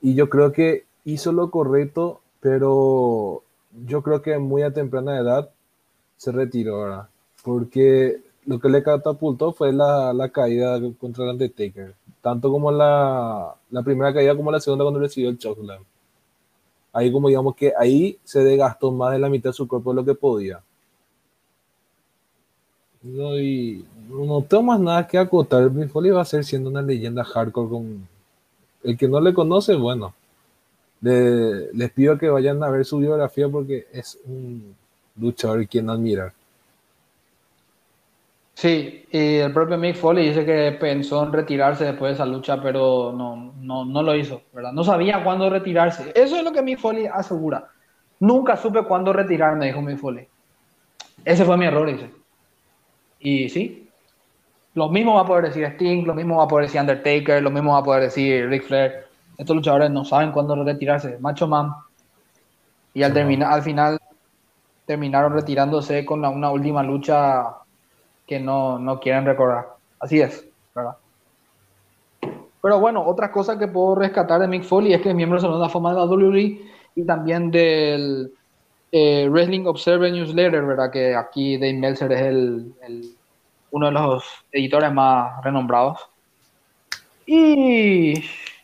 Y 0.01 0.13
yo 0.15 0.29
creo 0.29 0.51
que 0.51 0.85
hizo 1.05 1.31
lo 1.31 1.49
correcto, 1.49 2.21
pero 2.39 3.43
yo 3.85 4.01
creo 4.01 4.21
que 4.21 4.37
muy 4.37 4.61
a 4.63 4.73
temprana 4.73 5.19
edad 5.19 5.49
se 6.17 6.31
retiró, 6.31 6.81
¿verdad? 6.81 7.07
Porque 7.43 8.21
lo 8.45 8.59
que 8.59 8.69
le 8.69 8.83
catapultó 8.83 9.51
fue 9.53 9.73
la, 9.73 10.13
la 10.13 10.29
caída 10.29 10.79
contra 10.99 11.23
el 11.23 11.31
Undertaker. 11.31 11.95
Tanto 12.21 12.51
como 12.51 12.71
la, 12.71 13.55
la, 13.69 13.83
primera 13.83 14.13
caída 14.13 14.35
como 14.35 14.51
la 14.51 14.59
segunda 14.59 14.83
cuando 14.83 14.99
recibió 14.99 15.29
el 15.29 15.37
chokeslam. 15.37 15.83
Ahí 16.93 17.11
como 17.11 17.27
digamos 17.27 17.55
que 17.55 17.73
ahí 17.77 18.17
se 18.23 18.43
desgastó 18.43 18.91
más 18.91 19.11
de 19.11 19.19
la 19.19 19.29
mitad 19.29 19.49
de 19.49 19.53
su 19.53 19.67
cuerpo 19.67 19.91
de 19.91 19.95
lo 19.97 20.05
que 20.05 20.15
podía. 20.15 20.61
No, 23.05 23.37
y 23.37 23.85
no 24.09 24.41
tengo 24.41 24.63
más 24.63 24.79
nada 24.79 25.07
que 25.07 25.17
acotar. 25.19 25.69
Mi 25.69 25.87
Foley 25.87 26.09
va 26.11 26.21
a 26.21 26.25
ser 26.25 26.43
siendo 26.43 26.69
una 26.69 26.81
leyenda 26.81 27.23
hardcore 27.23 27.69
con... 27.69 28.07
El 28.83 28.97
que 28.97 29.07
no 29.07 29.19
le 29.21 29.33
conoce, 29.33 29.75
bueno. 29.75 30.13
les 31.01 31.91
pido 31.91 32.17
que 32.17 32.29
vayan 32.29 32.63
a 32.63 32.69
ver 32.69 32.83
su 32.83 32.97
biografía 32.97 33.47
porque 33.47 33.87
es 33.93 34.17
un 34.25 34.75
luchador 35.17 35.67
quien 35.67 35.89
admirar. 35.89 36.33
Sí, 38.55 39.05
y 39.11 39.35
el 39.35 39.53
propio 39.53 39.77
Mick 39.77 39.97
Foley 39.97 40.29
dice 40.29 40.45
que 40.45 40.75
pensó 40.79 41.23
en 41.23 41.33
retirarse 41.33 41.83
después 41.85 42.11
de 42.11 42.13
esa 42.13 42.25
lucha, 42.25 42.61
pero 42.61 43.13
no, 43.15 43.53
no, 43.59 43.85
no 43.85 44.01
lo 44.01 44.15
hizo, 44.15 44.41
¿verdad? 44.53 44.71
No 44.71 44.83
sabía 44.83 45.23
cuándo 45.23 45.49
retirarse. 45.49 46.11
Eso 46.15 46.37
es 46.37 46.43
lo 46.43 46.51
que 46.53 46.61
Mick 46.61 46.79
Foley 46.79 47.05
asegura. 47.05 47.69
Nunca 48.19 48.55
supe 48.57 48.83
cuándo 48.83 49.13
retirarme, 49.13 49.67
dijo 49.67 49.81
Mick 49.81 49.99
Foley. 49.99 50.27
Ese 51.23 51.43
fue 51.43 51.57
mi 51.57 51.65
error, 51.65 51.87
dice. 51.87 52.24
Y 53.25 53.49
sí, 53.49 53.89
lo 54.75 54.87
mismo 54.87 55.15
va 55.15 55.21
a 55.21 55.25
poder 55.25 55.45
decir 55.45 55.65
Sting, 55.65 56.05
lo 56.05 56.13
mismo 56.13 56.37
va 56.37 56.43
a 56.43 56.47
poder 56.47 56.67
decir 56.67 56.79
Undertaker, 56.79 57.41
lo 57.41 57.49
mismo 57.49 57.71
va 57.71 57.79
a 57.79 57.83
poder 57.83 58.03
decir 58.03 58.47
Ric 58.47 58.65
Flair. 58.65 59.07
Estos 59.35 59.55
luchadores 59.55 59.89
no 59.89 60.05
saben 60.05 60.31
cuándo 60.31 60.63
retirarse. 60.63 61.17
Macho 61.19 61.47
Man. 61.47 61.73
Y 62.93 63.01
al, 63.01 63.13
terminar, 63.13 63.51
al 63.51 63.63
final 63.63 63.99
terminaron 64.85 65.33
retirándose 65.33 66.05
con 66.05 66.23
una 66.23 66.51
última 66.51 66.83
lucha 66.83 67.47
que 68.27 68.39
no, 68.39 68.77
no 68.77 68.99
quieren 68.99 69.25
recordar. 69.25 69.69
Así 69.99 70.21
es, 70.21 70.47
¿verdad? 70.75 70.97
Pero 72.61 72.79
bueno, 72.79 73.03
otra 73.03 73.31
cosa 73.31 73.57
que 73.57 73.67
puedo 73.67 73.95
rescatar 73.95 74.39
de 74.39 74.47
Mick 74.47 74.65
Foley 74.65 74.93
es 74.93 75.01
que 75.01 75.09
es 75.09 75.15
miembro 75.15 75.41
de 75.41 75.49
la 75.49 75.69
Fama 75.69 75.95
de 75.95 75.99
la 75.99 76.05
WWE 76.05 76.61
y 76.93 77.03
también 77.03 77.49
del 77.49 78.31
eh, 78.97 79.27
Wrestling 79.29 79.65
Observer 79.65 80.09
Newsletter, 80.09 80.65
¿verdad? 80.65 80.89
Que 80.89 81.13
aquí 81.13 81.57
Dave 81.57 81.73
Meltzer 81.73 82.13
es 82.13 82.21
el, 82.21 82.73
uno 83.71 83.87
de 83.87 83.91
los 83.91 84.23
editores 84.53 84.89
más 84.93 85.43
renombrados. 85.43 85.99
Y, 87.25 88.13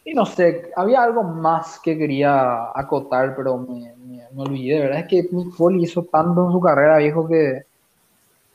y, 0.06 0.14
no 0.14 0.26
sé, 0.26 0.72
había 0.78 1.04
algo 1.04 1.22
más 1.22 1.82
que 1.84 1.98
quería 1.98 2.70
acotar, 2.74 3.36
pero 3.36 3.58
me, 3.58 3.94
me, 3.98 4.24
me 4.32 4.42
olvidé, 4.42 4.80
¿verdad? 4.80 5.00
Es 5.00 5.08
que 5.08 5.28
Mick 5.36 5.54
Foley 5.54 5.84
hizo 5.84 6.04
tanto 6.06 6.46
en 6.46 6.54
su 6.54 6.62
carrera, 6.62 7.00
viejo, 7.00 7.28
que 7.28 7.64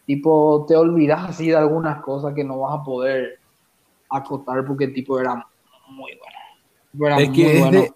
tipo, 0.06 0.64
te 0.66 0.76
olvidas 0.76 1.28
así 1.28 1.48
de 1.48 1.56
algunas 1.56 2.00
cosas 2.00 2.32
que 2.32 2.42
no 2.42 2.60
vas 2.60 2.80
a 2.80 2.84
poder 2.84 3.38
acotar 4.08 4.64
porque 4.64 4.84
el 4.84 4.94
tipo 4.94 5.20
era 5.20 5.46
muy 5.90 6.12
bueno. 6.94 7.18
es, 7.18 7.28
que 7.28 7.58
es, 7.58 7.70
De, 7.70 7.92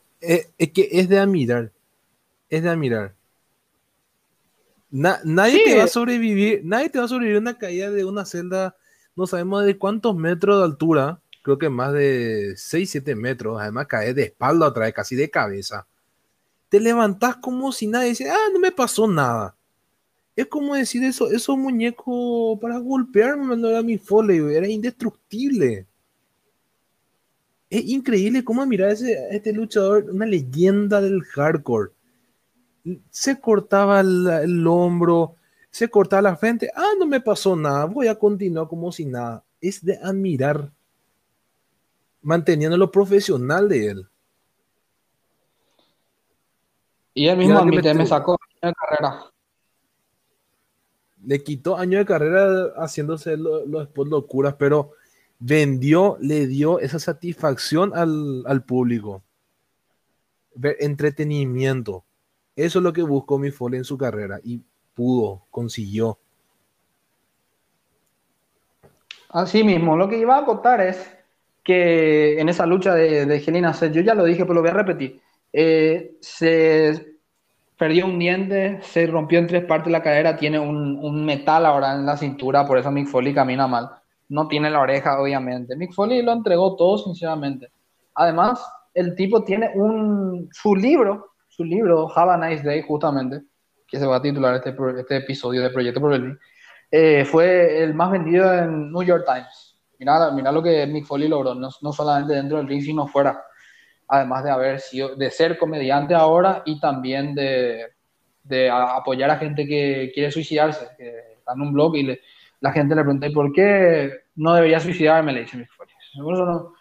es, 0.59 0.70
que 0.70 0.89
es 0.93 1.09
de 1.09 1.19
admirar. 1.19 1.73
Es 2.51 2.62
de 2.62 2.69
admirar. 2.69 3.15
Nadie 4.90 5.62
te 5.64 5.76
va 5.76 5.84
a 5.84 5.88
sobrevivir, 5.88 6.62
nadie 6.64 6.90
te 6.90 6.98
va 6.98 7.04
a 7.04 7.08
sobrevivir 7.08 7.40
una 7.40 7.58
caída 7.58 7.90
de 7.90 8.04
una 8.04 8.24
celda, 8.24 8.76
no 9.16 9.26
sabemos 9.26 9.64
de 9.64 9.78
cuántos 9.78 10.16
metros 10.16 10.58
de 10.58 10.64
altura, 10.64 11.20
creo 11.42 11.58
que 11.58 11.68
más 11.68 11.92
de 11.92 12.54
6, 12.56 12.90
7 12.90 13.14
metros, 13.14 13.60
además 13.60 13.86
cae 13.86 14.14
de 14.14 14.24
espalda 14.24 14.68
otra 14.68 14.84
vez, 14.84 14.94
casi 14.94 15.16
de 15.16 15.30
cabeza. 15.30 15.86
Te 16.68 16.80
levantás 16.80 17.36
como 17.36 17.72
si 17.72 17.86
nadie 17.86 18.10
dice, 18.10 18.30
ah, 18.30 18.48
no 18.52 18.58
me 18.58 18.72
pasó 18.72 19.08
nada 19.08 19.56
es 20.40 20.46
como 20.46 20.74
decir 20.74 21.04
eso, 21.04 21.30
esos 21.30 21.56
muñecos 21.56 22.58
para 22.60 22.78
golpearme 22.78 23.56
no 23.56 23.68
era 23.68 23.82
mi 23.82 23.98
foley, 23.98 24.38
era 24.54 24.66
indestructible. 24.66 25.86
Es 27.68 27.84
increíble 27.84 28.42
cómo 28.42 28.64
mirar 28.66 28.90
ese, 28.90 29.18
este 29.30 29.52
luchador, 29.52 30.06
una 30.10 30.26
leyenda 30.26 31.00
del 31.00 31.22
hardcore. 31.22 31.92
Se 33.11 33.40
cortaba 33.40 34.01
el, 34.01 34.66
hombro, 34.66 35.36
se 35.70 35.89
cortaba 35.89 36.23
la 36.23 36.36
frente. 36.36 36.70
Ah, 36.74 36.93
no 36.98 37.07
me 37.07 37.20
pasó 37.20 37.57
nada, 37.57 37.85
voy 37.85 38.09
a 38.09 38.19
continuar 38.19 38.69
como 38.69 38.90
si 38.93 39.05
nada. 39.05 39.44
Es 39.61 39.85
de 39.85 39.98
admirar, 40.02 40.70
manteniendo 42.23 42.77
lo 42.77 42.90
profesional 42.90 43.69
de 43.69 43.89
él. 43.89 44.09
Y 47.12 47.27
él 47.27 47.36
mismo 47.36 47.59
admite, 47.59 47.93
me 47.93 48.07
sacó 48.07 48.36
de 48.62 48.73
carrera 48.73 49.31
le 51.24 51.43
quitó 51.43 51.77
años 51.77 52.01
de 52.01 52.07
carrera 52.07 52.73
haciéndose 52.77 53.36
los 53.36 53.89
locuras, 53.94 54.55
pero 54.55 54.93
vendió, 55.39 56.16
le 56.20 56.47
dio 56.47 56.78
esa 56.81 56.98
satisfacción 56.98 57.93
al, 57.94 58.65
público. 58.65 59.23
Ver 60.55 60.77
entretenimiento. 60.81 62.05
Eso 62.61 62.78
es 62.78 62.82
lo 62.82 62.93
que 62.93 63.03
buscó 63.03 63.39
mi 63.39 63.51
Foley 63.51 63.78
en 63.78 63.85
su 63.85 63.97
carrera 63.97 64.39
y 64.45 64.61
pudo, 64.95 65.47
consiguió. 65.51 66.19
Así 69.31 69.65
mismo, 69.65 69.97
lo 69.97 70.09
que 70.11 70.19
iba 70.19 70.37
a 70.37 70.45
contar 70.45 70.82
es 70.82 71.11
que 71.65 72.39
en 72.39 72.51
esa 72.51 72.66
lucha 72.66 72.95
de, 72.95 73.24
de 73.24 73.41
Gelina 73.41 73.73
yo 73.73 74.03
ya 74.03 74.15
lo 74.15 74.24
dije, 74.24 74.43
pero 74.43 74.55
lo 74.55 74.61
voy 74.61 74.70
a 74.70 74.74
repetir. 74.74 75.23
Eh, 75.55 76.19
se 76.20 77.16
perdió 77.78 78.05
un 78.05 78.19
diente, 78.19 78.81
se 78.82 79.07
rompió 79.07 79.39
en 79.39 79.47
tres 79.47 79.65
partes 79.65 79.91
la 79.91 80.03
cadera, 80.03 80.37
tiene 80.37 80.59
un, 80.59 81.24
metal 81.24 81.65
ahora 81.65 81.95
en 81.95 82.05
la 82.05 82.19
cintura, 82.19 82.66
por 82.66 82.77
eso 82.77 82.91
Mick 82.91 83.09
Foley 83.09 83.32
camina 83.32 83.66
mal. 83.66 83.91
No 84.28 84.49
tiene 84.49 84.69
la 84.69 84.81
oreja, 84.81 85.19
obviamente. 85.19 85.77
Mick 85.77 85.95
Foley 85.95 86.20
lo 86.20 86.32
entregó 86.32 86.77
todo, 86.77 86.99
sinceramente. 86.99 87.70
Además, 88.16 88.62
el 88.93 89.15
tipo 89.15 89.45
tiene 89.45 89.70
un, 89.74 90.51
su 90.53 90.77
libro, 90.77 91.30
su 91.61 91.65
libro, 91.66 92.11
Have 92.16 92.32
a 92.32 92.49
Nice 92.49 92.65
Day, 92.65 92.82
justamente, 92.82 93.43
que 93.87 93.99
se 93.99 94.07
va 94.07 94.16
a 94.16 94.23
titular 94.23 94.55
este, 94.55 94.74
este 94.99 95.16
episodio 95.19 95.61
de 95.61 95.69
Proyecto 95.69 96.01
Pro 96.01 96.16
eh, 96.91 97.24
fue 97.27 97.82
el 97.82 97.93
más 97.93 98.11
vendido 98.11 98.51
en 98.53 98.91
New 98.91 99.03
York 99.03 99.24
Times. 99.27 99.78
Mira, 99.99 100.31
mira 100.31 100.51
lo 100.51 100.62
que 100.62 100.87
Mick 100.87 101.05
Foley 101.05 101.28
logró, 101.28 101.55
no, 101.55 101.69
no 101.82 101.93
solamente 101.93 102.32
dentro 102.32 102.57
del 102.57 102.66
ring, 102.66 102.82
sino 102.82 103.07
fuera 103.07 103.45
además 104.09 104.43
de 104.43 104.51
haber 104.51 104.81
sido, 104.81 105.15
de 105.16 105.31
ser 105.31 105.59
comediante 105.59 106.15
ahora 106.15 106.62
y 106.65 106.81
también 106.81 107.35
de, 107.35 107.93
de 108.43 108.70
apoyar 108.70 109.31
a 109.31 109.37
gente 109.37 109.66
que 109.66 110.11
quiere 110.15 110.32
suicidarse, 110.32 110.89
que 110.97 111.35
está 111.39 111.53
en 111.53 111.61
un 111.61 111.74
blog 111.74 111.95
y 111.97 112.19
la 112.61 112.73
gente 112.73 112.95
le 112.95 113.03
pregunta, 113.03 113.28
¿por 113.35 113.53
qué 113.53 114.11
no 114.35 114.55
debería 114.55 114.81
suicidarme? 114.81 115.35
Le 115.35 115.41
dice 115.43 115.59
mi 115.59 115.65
no, 116.16 116.73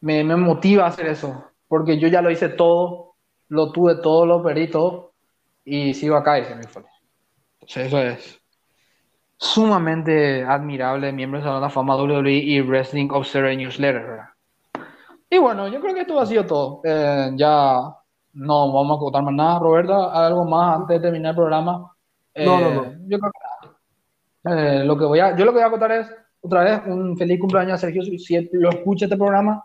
me, 0.00 0.24
me, 0.24 0.36
motiva 0.36 0.84
a 0.84 0.88
hacer 0.88 1.06
eso, 1.06 1.52
porque 1.68 1.98
yo 1.98 2.08
ya 2.08 2.20
lo 2.20 2.32
hice 2.32 2.48
todo, 2.48 3.05
lo 3.48 3.72
tuve 3.72 3.96
todo, 3.96 4.26
lo 4.26 4.42
perdí 4.42 4.68
todo 4.68 5.12
y 5.64 5.94
sigo 5.94 6.16
acá, 6.16 6.34
dice 6.34 6.54
mi 6.54 6.62
Entonces 6.62 7.86
eso 7.86 7.98
es 8.00 8.40
sumamente 9.38 10.42
admirable, 10.44 11.12
miembros 11.12 11.44
de 11.44 11.50
la 11.50 11.68
fama 11.68 11.96
WWE 11.96 12.32
y 12.32 12.60
Wrestling 12.60 13.08
Observer 13.10 13.56
Newsletter, 13.56 14.02
¿verdad? 14.02 14.28
Y 15.28 15.38
bueno, 15.38 15.68
yo 15.68 15.80
creo 15.80 15.94
que 15.94 16.02
esto 16.02 16.20
ha 16.20 16.26
sido 16.26 16.46
todo. 16.46 16.80
Eh, 16.84 17.32
ya 17.34 17.94
no 18.34 18.72
vamos 18.72 18.96
a 18.96 19.00
contar 19.00 19.22
más 19.22 19.34
nada. 19.34 19.58
Roberta, 19.58 20.26
¿algo 20.26 20.44
más 20.44 20.80
antes 20.80 20.96
de 20.96 21.00
terminar 21.00 21.30
el 21.30 21.36
programa? 21.36 21.92
no, 22.36 22.60
no, 22.60 22.70
no. 22.70 22.84
Eh, 22.84 22.98
yo 23.08 23.18
creo 23.18 23.32
que 23.32 23.68
eh, 24.48 24.84
lo 24.84 24.96
que 24.96 25.04
voy 25.04 25.18
a, 25.18 25.36
yo 25.36 25.44
lo 25.44 25.52
que 25.52 25.58
voy 25.58 25.66
a 25.66 25.70
contar 25.70 25.92
es, 25.92 26.14
otra 26.40 26.62
vez, 26.62 26.82
un 26.86 27.16
feliz 27.16 27.40
cumpleaños 27.40 27.74
a 27.74 27.78
Sergio. 27.78 28.02
Si 28.02 28.48
lo 28.52 28.70
escucha 28.70 29.06
este 29.06 29.16
programa, 29.16 29.64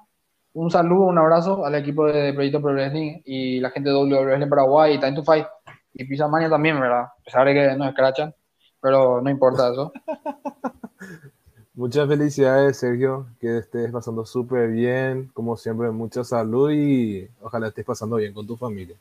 un 0.53 0.69
saludo, 0.69 1.05
un 1.05 1.17
abrazo 1.17 1.65
al 1.65 1.75
equipo 1.75 2.05
de 2.07 2.33
Proyecto 2.33 2.61
Pro 2.61 2.73
Wrestling 2.73 3.21
y 3.25 3.59
la 3.59 3.69
gente 3.69 3.89
de 3.89 3.95
W 3.95 4.23
Wrestling 4.23 4.49
Paraguay 4.49 4.95
y 4.95 4.99
Time 4.99 5.13
to 5.13 5.23
Fight 5.23 5.45
y 5.93 6.05
Pizza 6.05 6.27
Mania 6.27 6.49
también, 6.49 6.79
¿verdad? 6.79 7.03
A 7.03 7.15
pesar 7.23 7.45
de 7.47 7.53
que 7.53 7.75
nos 7.75 7.89
escrachan, 7.89 8.33
pero 8.81 9.21
no 9.21 9.29
importa 9.29 9.71
eso. 9.71 9.91
Muchas 11.73 12.07
felicidades, 12.07 12.77
Sergio, 12.77 13.27
que 13.39 13.59
estés 13.59 13.91
pasando 13.91 14.25
súper 14.25 14.69
bien, 14.69 15.31
como 15.33 15.55
siempre, 15.55 15.89
mucha 15.89 16.23
salud 16.23 16.69
y 16.71 17.29
ojalá 17.41 17.67
estés 17.67 17.85
pasando 17.85 18.17
bien 18.17 18.33
con 18.33 18.45
tu 18.45 18.57
familia. 18.57 18.97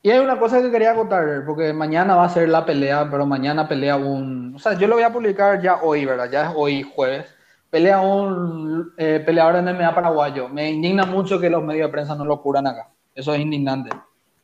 Y 0.00 0.10
hay 0.10 0.20
una 0.20 0.38
cosa 0.38 0.62
que 0.62 0.70
quería 0.70 0.94
contar, 0.94 1.44
porque 1.44 1.72
mañana 1.72 2.14
va 2.14 2.24
a 2.24 2.28
ser 2.28 2.48
la 2.48 2.64
pelea, 2.64 3.08
pero 3.10 3.26
mañana 3.26 3.66
pelea 3.66 3.96
un... 3.96 4.54
O 4.54 4.58
sea, 4.60 4.74
yo 4.78 4.86
lo 4.86 4.94
voy 4.94 5.02
a 5.02 5.12
publicar 5.12 5.60
ya 5.60 5.82
hoy, 5.82 6.04
¿verdad? 6.04 6.30
Ya 6.30 6.48
es 6.48 6.52
hoy 6.56 6.84
jueves. 6.84 7.26
Pelea 7.70 8.00
un 8.00 8.92
eh, 8.96 9.22
peleador 9.24 9.62
de 9.62 9.72
MMA 9.72 9.94
paraguayo. 9.94 10.48
Me 10.48 10.70
indigna 10.70 11.04
mucho 11.04 11.38
que 11.38 11.50
los 11.50 11.62
medios 11.62 11.88
de 11.88 11.92
prensa 11.92 12.14
no 12.14 12.24
lo 12.24 12.40
curan 12.40 12.66
acá. 12.66 12.88
Eso 13.14 13.34
es 13.34 13.40
indignante. 13.40 13.90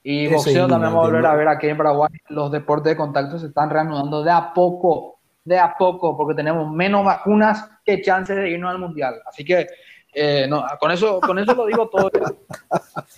Y 0.02 0.28
boxeo 0.28 0.68
también 0.68 0.92
vamos 0.92 1.06
a 1.06 1.10
volver 1.10 1.26
a 1.26 1.34
ver 1.34 1.48
aquí 1.48 1.68
en 1.68 1.76
Paraguay. 1.76 2.10
Los 2.28 2.52
deportes 2.52 2.92
de 2.92 2.96
contacto 2.96 3.38
se 3.38 3.46
están 3.46 3.70
reanudando 3.70 4.22
de 4.22 4.30
a 4.30 4.52
poco 4.52 5.14
de 5.44 5.59
a 5.59 5.74
poco, 5.76 6.16
porque 6.16 6.34
tenemos 6.34 6.70
menos 6.72 7.05
vacunas 7.05 7.68
que 7.84 8.01
chances 8.01 8.36
de 8.36 8.51
irnos 8.51 8.70
al 8.70 8.78
mundial. 8.78 9.20
Así 9.26 9.44
que, 9.44 9.66
eh, 10.12 10.46
no, 10.48 10.64
con, 10.80 10.90
eso, 10.90 11.20
con 11.20 11.38
eso 11.38 11.55
lo 11.55 11.66
digo 11.66 11.88
todo. 11.88 12.10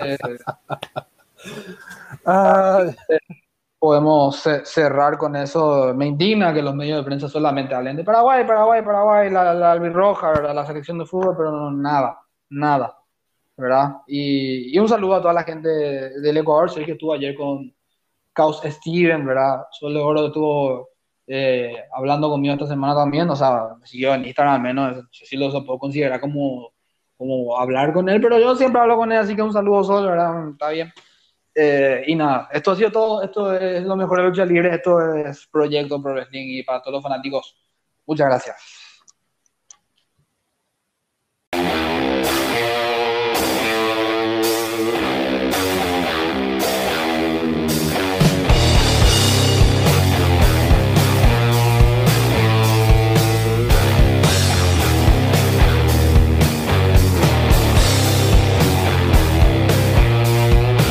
Eh, 0.01 0.17
podemos 3.79 4.43
cerrar 4.65 5.19
con 5.19 5.37
eso. 5.37 5.93
Me 5.95 6.07
indigna 6.07 6.53
que 6.55 6.63
los 6.63 6.75
medios 6.75 6.99
de 6.99 7.05
prensa 7.05 7.29
solamente 7.29 7.75
hablen 7.75 7.97
de 7.97 8.05
Paraguay, 8.05 8.47
Paraguay, 8.47 8.83
Paraguay, 8.83 9.31
la, 9.31 9.55
la 9.55 9.73
albirroja, 9.73 10.33
la 10.53 10.67
selección 10.67 10.99
de 10.99 11.07
fútbol, 11.07 11.35
pero 11.37 11.51
no, 11.53 11.71
nada, 11.71 12.19
nada. 12.51 12.97
¿verdad? 13.57 13.97
Y, 14.07 14.79
un 14.79 14.89
saludo 14.89 15.15
a 15.17 15.23
toda 15.23 15.33
la 15.33 15.45
gente 15.45 15.69
del 15.69 16.37
Ecuador. 16.37 16.71
Sé 16.71 16.85
que 16.85 16.93
estuvo 16.93 17.15
ayer 17.15 17.35
con 17.35 17.75
Caos 18.33 18.61
Steven, 18.65 19.25
¿verdad? 19.27 19.65
Solo 19.71 20.07
Oro 20.07 20.27
estuvo 20.27 20.91
eh, 21.27 21.75
hablando 21.95 22.29
conmigo 22.29 22.55
esta 22.55 22.67
semana 22.67 22.95
también, 22.95 23.29
o 23.31 23.37
sea, 23.37 23.75
me 23.81 23.87
siguió 23.87 24.15
en 24.15 24.27
Instagram 24.27 24.55
al 24.57 24.63
menos, 24.63 25.05
si 25.11 25.37
lo 25.37 25.51
puedo 25.65 25.79
considerar 25.79 26.21
como, 26.21 26.73
como 27.17 27.59
hablar 27.59 27.93
con 27.93 28.09
él, 28.09 28.21
pero 28.21 28.39
yo 28.39 28.55
siempre 28.55 28.81
hablo 28.81 28.97
con 28.97 29.11
él, 29.11 29.19
así 29.19 29.35
que 29.35 29.43
un 29.43 29.53
saludo 29.53 29.83
solo, 29.85 30.11
¿verdad? 30.11 30.51
Está 30.51 30.71
bien. 30.71 30.93
Eh, 31.59 32.05
y 32.09 32.15
nada, 32.15 32.51
esto 32.53 32.73
ha 32.73 32.77
sido 32.77 32.93
todo, 32.93 33.23
esto 33.23 33.55
es 33.55 33.83
lo 33.83 33.97
mejor 33.97 34.19
de 34.19 34.29
lucha 34.29 34.45
libre, 34.45 34.75
esto 34.75 35.15
es 35.15 35.47
Proyecto 35.47 36.03
Pro 36.03 36.13
Wrestling 36.13 36.59
y 36.59 36.63
para 36.63 36.83
todos 36.83 36.97
los 36.97 37.03
fanáticos, 37.03 37.57
muchas 38.05 38.27
gracias. 38.27 38.76